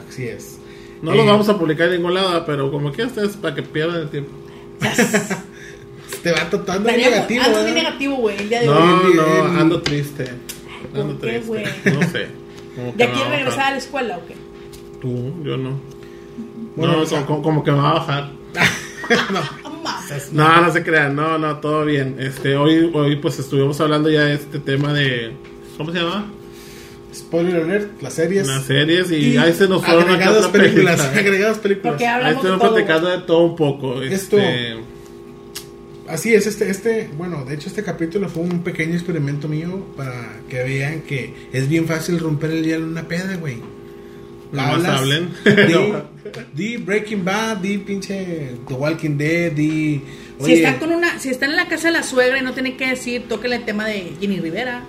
Así 0.09 0.27
es. 0.27 0.59
No 1.01 1.11
Eh, 1.13 1.17
los 1.17 1.25
vamos 1.25 1.49
a 1.49 1.57
publicar 1.57 1.87
en 1.89 1.95
ningún 1.97 2.13
lado, 2.13 2.45
pero 2.45 2.71
como 2.71 2.91
que 2.91 3.03
ustedes 3.03 3.35
para 3.35 3.53
que 3.55 3.63
pierdan 3.63 4.01
el 4.01 4.09
tiempo. 4.09 4.31
Te 6.23 6.31
va 6.31 6.49
tratando 6.49 6.89
de 6.89 6.97
negativo. 6.97 7.41
Ando 7.43 7.57
¿verdad? 7.57 7.73
bien 7.73 7.83
negativo, 7.83 8.15
güey, 8.15 8.37
el 8.37 8.49
día 8.49 8.61
de 8.61 8.69
hoy. 8.69 8.75
No, 9.15 9.43
no, 9.47 9.59
ando 9.59 9.81
triste. 9.81 10.25
Ando 10.93 11.17
¿Por 11.17 11.29
qué, 11.29 11.39
triste. 11.39 11.91
No 11.91 12.01
sé. 12.09 12.27
¿Ya 12.97 13.11
quieres 13.11 13.29
regresar 13.29 13.61
a 13.67 13.71
la 13.71 13.77
escuela 13.77 14.17
o 14.17 14.25
qué? 14.25 14.35
Tú, 15.01 15.43
yo 15.43 15.57
no. 15.57 15.71
Bueno, 16.75 16.93
no, 16.93 16.99
o 17.01 17.05
sea- 17.05 17.25
como, 17.25 17.41
como 17.41 17.63
que 17.63 17.71
me 17.71 17.77
va 17.77 17.89
a 17.89 17.93
bajar. 17.95 18.31
Mames. 19.83 20.31
No, 20.31 20.61
no 20.61 20.71
se 20.71 20.81
crean, 20.81 21.13
no, 21.15 21.37
no, 21.37 21.57
todo 21.57 21.83
bien. 21.83 22.15
Este, 22.19 22.55
hoy, 22.55 22.89
hoy 22.93 23.17
pues 23.17 23.37
estuvimos 23.39 23.81
hablando 23.81 24.09
ya 24.09 24.21
de 24.21 24.35
este 24.35 24.59
tema 24.59 24.93
de, 24.93 25.33
¿cómo 25.77 25.91
se 25.91 25.99
llama? 25.99 26.31
Spoiler 27.13 27.61
alert, 27.63 28.01
las 28.01 28.13
series. 28.13 28.47
Las 28.47 28.65
series 28.65 29.11
y, 29.11 29.37
ahí 29.37 29.53
se 29.53 29.67
nos 29.67 29.85
fue 29.85 29.97
una 29.97 30.17
que 30.17 30.23
agregadas 30.23 30.47
películas. 30.47 31.01
película. 31.01 31.19
Agregadas 31.19 31.57
películas. 31.59 31.91
Porque 31.93 32.07
Ahí 32.07 32.35
platicando 32.59 33.09
de 33.09 33.17
todo 33.19 33.45
un 33.45 33.55
poco. 33.55 34.01
Esto- 34.01 34.37
Este, 34.37 34.77
Así 36.07 36.33
es, 36.33 36.47
este, 36.47 36.69
este, 36.69 37.09
bueno, 37.17 37.45
de 37.45 37.55
hecho 37.55 37.69
este 37.69 37.81
capítulo 37.81 38.27
fue 38.27 38.43
un 38.43 38.61
pequeño 38.61 38.93
experimento 38.93 39.47
mío 39.47 39.85
para 39.95 40.41
que 40.49 40.61
vean 40.61 41.01
que 41.01 41.33
es 41.53 41.69
bien 41.69 41.87
fácil 41.87 42.19
romper 42.19 42.51
el 42.51 42.63
hielo 42.63 42.83
en 42.83 42.91
una 42.91 43.07
peda, 43.07 43.35
güey. 43.37 43.57
Nomás 44.51 44.75
Hablas, 44.75 44.99
hablen. 44.99 45.29
Di, 46.53 46.77
Breaking 46.77 47.25
Bad, 47.25 47.57
di 47.57 47.79
pinche 47.79 48.51
The 48.67 48.73
Walking 48.73 49.17
Dead, 49.17 49.51
di... 49.53 50.01
Si 50.39 50.43
oye, 50.43 50.53
están 50.55 50.77
con 50.77 50.91
una, 50.91 51.19
si 51.19 51.29
están 51.29 51.51
en 51.51 51.55
la 51.55 51.67
casa 51.67 51.87
de 51.87 51.93
la 51.93 52.03
suegra 52.03 52.37
y 52.37 52.43
no 52.43 52.53
tienen 52.53 52.77
que 52.77 52.87
decir, 52.87 53.23
tóquenle 53.27 53.57
el 53.57 53.65
tema 53.65 53.85
de 53.87 54.13
Jenny 54.19 54.39
Rivera. 54.39 54.83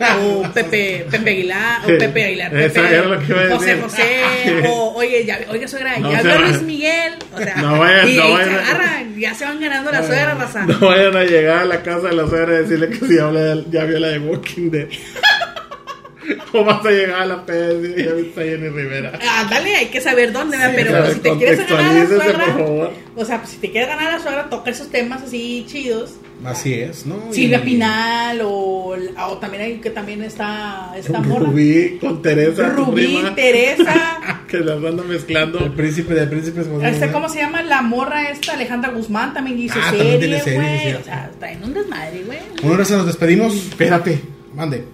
O 0.00 0.42
Pepe, 0.52 1.06
Pepe 1.08 1.30
Aguilar, 1.30 1.82
o 1.84 1.86
Pepe 1.86 2.24
Aguilar, 2.24 2.50
Pepe, 2.50 2.80
era 2.80 3.02
lo 3.06 3.18
que 3.20 3.26
iba 3.32 3.42
a 3.42 3.48
José. 3.56 3.80
José, 3.80 4.62
o 4.68 4.92
oye, 4.96 5.24
ya, 5.24 5.38
oiga 5.50 5.68
suegra, 5.68 5.96
No 5.98 6.10
ya 6.10 6.22
va- 6.22 6.36
Luis 6.40 6.62
Miguel, 6.62 7.12
o 7.32 7.38
sea, 7.38 7.54
No 7.56 7.78
vayan- 7.78 8.08
y, 8.08 8.16
no 8.16 8.32
vayan 8.32 8.48
se 8.48 8.54
agarran, 8.56 9.20
ya 9.20 9.34
se 9.34 9.44
van 9.44 9.60
ganando 9.60 9.92
la 9.92 10.02
suegra, 10.04 10.34
raza. 10.34 10.66
no 10.66 10.78
vayan 10.80 11.16
a 11.16 11.22
llegar 11.22 11.58
a 11.60 11.64
la 11.64 11.82
casa 11.82 12.08
de 12.08 12.14
la 12.16 12.26
suegra 12.26 12.54
y 12.54 12.62
decirle 12.62 12.88
que 12.90 13.06
si 13.06 13.18
habla 13.18 13.40
de- 13.40 13.64
ya 13.70 13.84
vio 13.84 14.00
la 14.00 14.08
de 14.08 14.18
Walking 14.18 14.70
Dead. 14.70 14.88
o 16.52 16.64
vas 16.64 16.84
a 16.86 16.90
llegar 16.90 17.22
a 17.22 17.26
la 17.26 17.44
peda 17.46 17.72
y 17.74 18.04
ya 18.04 18.12
viste 18.14 18.40
a 18.40 18.44
Jenny 18.44 18.68
Rivera. 18.70 19.12
Ah, 19.28 19.46
dale, 19.48 19.76
hay 19.76 19.86
que 19.86 20.00
saber 20.00 20.32
dónde. 20.32 20.56
Sí, 20.56 20.62
pero 20.74 20.88
claro, 20.90 21.12
si 21.12 21.20
te 21.20 21.36
quieres 21.36 21.68
ganar 21.68 21.84
a 21.90 21.94
la 21.94 22.06
suegra, 22.06 22.90
o 23.16 23.24
sea, 23.24 23.38
pues, 23.38 23.50
si 23.50 23.56
te 23.58 23.70
quieres 23.70 23.88
ganar 23.88 24.08
a 24.08 24.12
la 24.16 24.18
suegra, 24.22 24.48
toca 24.50 24.70
esos 24.70 24.90
temas 24.90 25.22
así 25.22 25.64
chidos. 25.68 26.14
Así 26.44 26.74
es, 26.74 27.06
¿no? 27.06 27.32
Silvia 27.32 27.58
Y- 27.58 27.64
Pinal, 27.64 28.40
o, 28.42 28.94
o 28.96 29.38
también 29.38 29.62
hay 29.62 29.78
que 29.80 29.90
también 29.90 30.22
está 30.22 30.92
esta 30.96 31.20
morra. 31.20 31.46
Rubí 31.46 31.98
con 32.00 32.20
Teresa, 32.22 32.68
Rubí, 32.70 33.06
prima, 33.06 33.34
Teresa. 33.34 34.42
que 34.48 34.58
las 34.60 34.82
anda 34.84 35.02
mezclando. 35.04 35.58
El 35.60 35.72
príncipe 35.72 36.14
del 36.14 36.28
príncipe 36.28 36.60
es 36.60 36.66
Este, 36.94 37.10
¿Cómo 37.12 37.28
se 37.28 37.38
llama? 37.40 37.62
La 37.62 37.82
morra 37.82 38.30
esta, 38.30 38.52
Alejandra 38.54 38.90
Guzmán, 38.92 39.32
también 39.34 39.58
hizo 39.58 39.78
Ah, 39.82 39.90
serie, 39.90 40.40
güey. 40.42 40.94
O 40.94 41.02
sea, 41.04 41.30
traen 41.38 41.62
un 41.64 41.74
desmadre, 41.74 42.22
güey. 42.24 42.38
Bueno, 42.60 42.70
ahora 42.72 42.84
se 42.84 42.96
nos 42.96 43.06
despedimos. 43.06 43.54
Espérate, 43.54 44.20
Mande. 44.54 44.84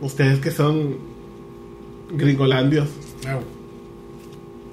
ustedes 0.00 0.38
que 0.38 0.50
son 0.50 0.96
gringolandios, 2.12 2.88
Au. 3.28 3.40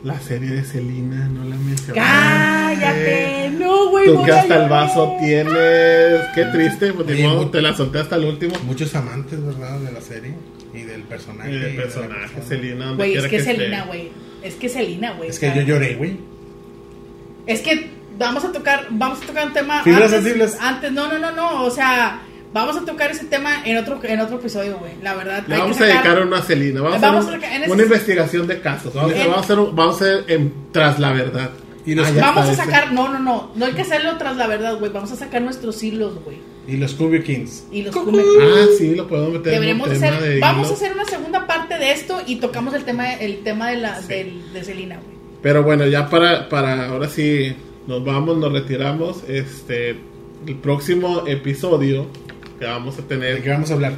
La 0.04 0.20
serie 0.20 0.50
de 0.50 0.64
Selena 0.64 1.28
no 1.28 1.44
la 1.44 1.56
mencionaste. 1.56 1.94
Cállate, 1.94 3.52
no, 3.52 3.90
güey. 3.90 4.06
Tú 4.06 4.24
que 4.24 4.32
hasta 4.32 4.64
el 4.64 4.70
vaso 4.70 5.16
tienes. 5.20 6.22
Qué 6.34 6.46
triste, 6.52 6.94
pues 6.94 7.08
ni 7.08 7.24
Oye, 7.24 7.46
te 7.52 7.62
la 7.62 7.76
solté 7.76 8.00
hasta 8.00 8.16
el 8.16 8.26
último. 8.26 8.56
Muchos 8.64 8.96
amantes, 8.96 9.44
¿verdad? 9.46 9.80
De 9.80 9.92
la 9.92 10.02
serie 10.02 10.34
y 10.74 10.82
del 10.82 11.04
personaje. 11.04 11.52
Y 11.52 11.56
y 11.56 11.60
de 11.60 11.66
de 11.66 11.74
la 11.76 11.84
personaje, 11.84 12.74
donde 12.76 12.96
Güey, 12.96 13.18
es 13.18 13.28
que. 13.28 13.40
Selena, 13.44 13.86
güey. 13.86 14.12
Es 14.42 14.56
que 14.56 14.68
es 14.68 14.74
Selena, 14.74 15.14
güey. 15.14 15.30
Es 15.30 15.40
que 15.40 15.54
yo 15.56 15.62
lloré, 15.62 15.96
güey. 15.96 16.18
Es 17.46 17.62
que 17.62 17.90
vamos 18.18 18.44
a 18.46 18.52
tocar, 18.52 18.88
vamos 18.90 19.22
a 19.22 19.26
tocar 19.26 19.48
un 19.48 19.54
tema. 19.54 19.84
Fibras 19.84 20.06
antes, 20.06 20.24
sensibles. 20.24 20.58
Antes, 20.60 20.92
no, 20.92 21.12
no, 21.12 21.20
no, 21.20 21.32
no. 21.32 21.64
O 21.64 21.72
sea, 21.72 22.22
Vamos 22.54 22.76
a 22.78 22.86
tocar 22.86 23.12
ese 23.12 23.26
tema 23.26 23.64
en 23.66 23.78
otro, 23.78 24.00
en 24.04 24.20
otro 24.20 24.38
episodio, 24.38 24.78
güey. 24.78 24.94
La 25.02 25.14
verdad. 25.16 25.44
Le 25.48 25.58
vamos 25.58 25.80
a 25.80 25.86
dedicar 25.86 26.22
una 26.22 26.38
a 26.40 26.42
Celina. 26.42 26.82
Vamos, 26.82 27.00
Vamos 27.02 27.26
a 27.26 27.28
hacer 27.36 27.40
un- 27.40 27.62
ese- 27.64 27.72
una 27.72 27.84
investigación 27.84 28.48
de 28.48 28.60
casos. 28.60 28.94
Vamos, 28.94 29.14
En- 29.14 29.20
vamos 29.20 29.38
a 29.38 29.40
hacer, 29.42 29.60
un- 29.60 29.76
vamos 29.76 30.02
a 30.02 30.06
hacer 30.06 30.24
en- 30.28 30.54
tras 30.72 31.00
la 31.00 31.14
verdad. 31.14 31.52
Y 31.86 31.98
Ah, 31.98 32.06
Vamos 32.20 32.48
a 32.48 32.54
sacar, 32.56 32.94
no, 32.94 33.10
no, 33.12 33.20
no, 33.20 33.52
no 33.56 33.66
hay 33.66 33.72
que 33.74 33.82
hacerlo 33.82 34.16
tras 34.18 34.38
la 34.38 34.46
verdad, 34.48 34.78
güey. 34.78 34.92
Vamos 34.92 35.12
a 35.12 35.16
sacar 35.16 35.42
nuestros 35.42 35.82
hilos, 35.82 36.14
güey. 36.24 36.38
Y 36.68 36.78
los 36.78 36.92
Scooby 36.92 37.24
Kings. 37.24 37.64
Y 37.72 37.82
los 37.82 37.96
come- 37.96 38.22
Ah, 38.22 38.66
sí, 38.78 38.94
lo 38.94 39.08
podemos 39.08 39.32
meter 39.34 39.54
Deberíamos 39.54 39.88
en 39.90 39.96
hacer, 39.96 40.20
de 40.22 40.40
vamos 40.40 40.70
a 40.70 40.74
hacer 40.74 40.92
una 40.94 41.06
segunda 41.06 41.48
parte 41.48 41.80
de 41.80 41.92
esto 41.92 42.22
y 42.28 42.36
tocamos 42.36 42.76
el 42.76 42.84
tema, 42.84 43.14
el 43.14 43.40
tema 43.40 43.72
de 43.72 43.78
la, 43.78 44.00
del- 44.02 44.54
de 44.54 44.64
Celina, 44.64 44.98
güey. 44.98 45.16
Pero 45.42 45.64
bueno, 45.64 45.88
ya 45.88 46.08
para, 46.08 46.48
para 46.50 46.90
ahora 46.90 47.10
sí 47.10 47.56
nos 47.88 48.06
vamos, 48.06 48.38
nos 48.38 48.54
retiramos. 48.54 49.24
Este, 49.28 49.90
el 50.46 50.56
próximo 50.62 51.24
episodio 51.26 52.06
que 52.62 52.68
vamos 52.68 52.94
a 53.00 53.02
¿De 53.02 53.08
tener. 53.08 53.42
qué 53.42 53.50
vamos 53.50 53.72
a 53.72 53.74
hablar? 53.74 53.94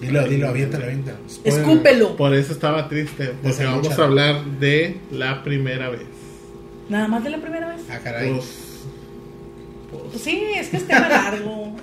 Dilo, 0.00 0.26
dilo, 0.26 0.48
aviéntalo, 0.48 0.84
aviéntalo. 0.84 1.18
Spoiler. 1.30 1.60
Escúpelo. 1.60 2.16
Por 2.16 2.34
eso 2.34 2.52
estaba 2.52 2.88
triste, 2.88 3.34
porque 3.40 3.64
vamos 3.64 3.96
a 3.96 4.02
hablar 4.02 4.44
de 4.58 4.98
la 5.12 5.44
primera 5.44 5.88
vez. 5.90 6.02
Nada 6.88 7.06
más 7.06 7.22
de 7.22 7.30
la 7.30 7.38
primera 7.38 7.68
vez. 7.68 7.82
Ah, 7.88 8.00
caray. 8.02 8.32
Pues, 8.32 8.46
Pues 10.10 10.22
sí, 10.24 10.42
es 10.56 10.68
que 10.68 10.78
es 10.78 10.86
tema 10.88 11.08
largo. 11.08 11.76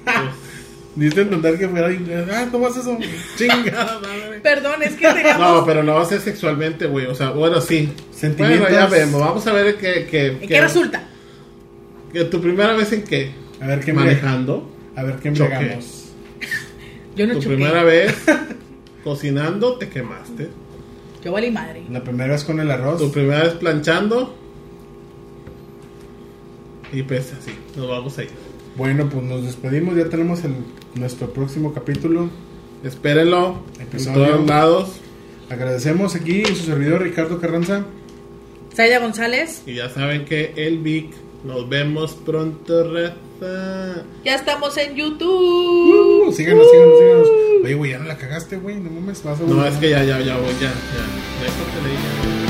Diste 0.97 1.21
a 1.21 1.23
entender 1.23 1.57
que 1.57 1.69
fuera. 1.69 1.89
Ah, 2.33 2.47
¿cómo 2.51 2.67
haces 2.67 2.81
eso? 2.81 2.97
Chingada 3.37 3.99
madre. 4.01 4.39
Perdón, 4.43 4.83
es 4.83 4.95
que 4.95 5.07
teníamos... 5.13 5.39
no, 5.39 5.65
pero 5.65 5.81
no 5.81 5.95
va 5.95 6.01
a 6.01 6.05
ser 6.05 6.19
sexualmente, 6.19 6.87
güey. 6.87 7.05
O 7.05 7.15
sea, 7.15 7.29
bueno, 7.31 7.61
sí. 7.61 7.89
Sentimientos. 8.13 8.69
Bueno, 8.69 8.75
ya 8.75 8.87
vemos. 8.87 9.21
Vamos 9.21 9.47
a 9.47 9.53
ver 9.53 9.77
qué, 9.77 10.07
qué, 10.11 10.27
¿En 10.27 10.39
qué 10.47 10.59
resulta? 10.59 11.03
que 12.11 12.25
tu 12.25 12.41
primera 12.41 12.73
vez 12.73 12.91
en 12.91 13.03
qué? 13.03 13.44
A 13.65 13.67
ver 13.67 13.79
qué 13.79 13.93
Manejando. 13.93 14.69
A 14.95 15.01
ver 15.01 15.15
qué 15.15 15.29
embriagamos. 15.29 16.11
Yo 17.15 17.25
no 17.25 17.33
tu 17.33 17.41
choqué. 17.41 17.55
primera 17.55 17.83
vez 17.83 18.15
cocinando, 19.03 19.77
te 19.77 19.89
quemaste. 19.89 20.49
Yo 21.23 21.31
valí 21.31 21.49
madre. 21.49 21.81
La 21.89 22.03
primera 22.03 22.33
vez 22.33 22.43
con 22.43 22.59
el 22.59 22.69
arroz. 22.69 22.99
Tu 22.99 23.11
primera 23.11 23.41
vez 23.41 23.53
planchando. 23.53 24.35
Y 26.93 27.01
pues 27.01 27.33
así, 27.33 27.53
nos 27.75 27.89
vamos 27.89 28.15
a 28.19 28.23
ir. 28.25 28.29
Bueno, 28.75 29.09
pues 29.09 29.23
nos 29.23 29.43
despedimos. 29.43 29.97
Ya 29.97 30.09
tenemos 30.09 30.43
el, 30.43 30.53
nuestro 30.93 31.33
próximo 31.33 31.73
capítulo. 31.73 32.29
Espérenlo 32.83 33.63
en 33.77 33.81
Episodio. 33.81 34.27
todos 34.27 34.47
lados. 34.47 34.89
Agradecemos 35.49 36.13
aquí 36.13 36.43
a 36.43 36.49
su 36.49 36.65
servidor 36.65 37.01
Ricardo 37.01 37.41
Carranza. 37.41 37.83
Saida 38.75 38.99
González. 38.99 39.63
Y 39.65 39.73
ya 39.73 39.89
saben 39.89 40.25
que 40.25 40.53
el 40.55 40.77
Vic. 40.77 41.15
Nos 41.43 41.67
vemos 41.67 42.13
pronto, 42.13 42.93
raza. 42.93 43.15
Ya 44.23 44.35
estamos 44.35 44.77
en 44.77 44.95
YouTube. 44.95 46.27
Uh, 46.27 46.31
síganos, 46.31 46.69
síganos, 46.69 46.97
síganos. 46.97 47.27
Oye, 47.63 47.73
güey, 47.73 47.91
ya 47.91 47.99
no 47.99 48.05
la 48.05 48.17
cagaste, 48.17 48.57
güey. 48.57 48.77
No 48.77 48.89
mames, 48.89 49.23
vas 49.23 49.39
a 49.39 49.43
No, 49.43 49.65
es 49.65 49.75
que 49.75 49.89
ya, 49.89 50.03
ya, 50.03 50.19
ya 50.19 50.37
voy, 50.37 50.53
ya, 50.53 50.69
ya. 50.69 50.71
Ya 51.41 51.47
ya. 51.47 52.44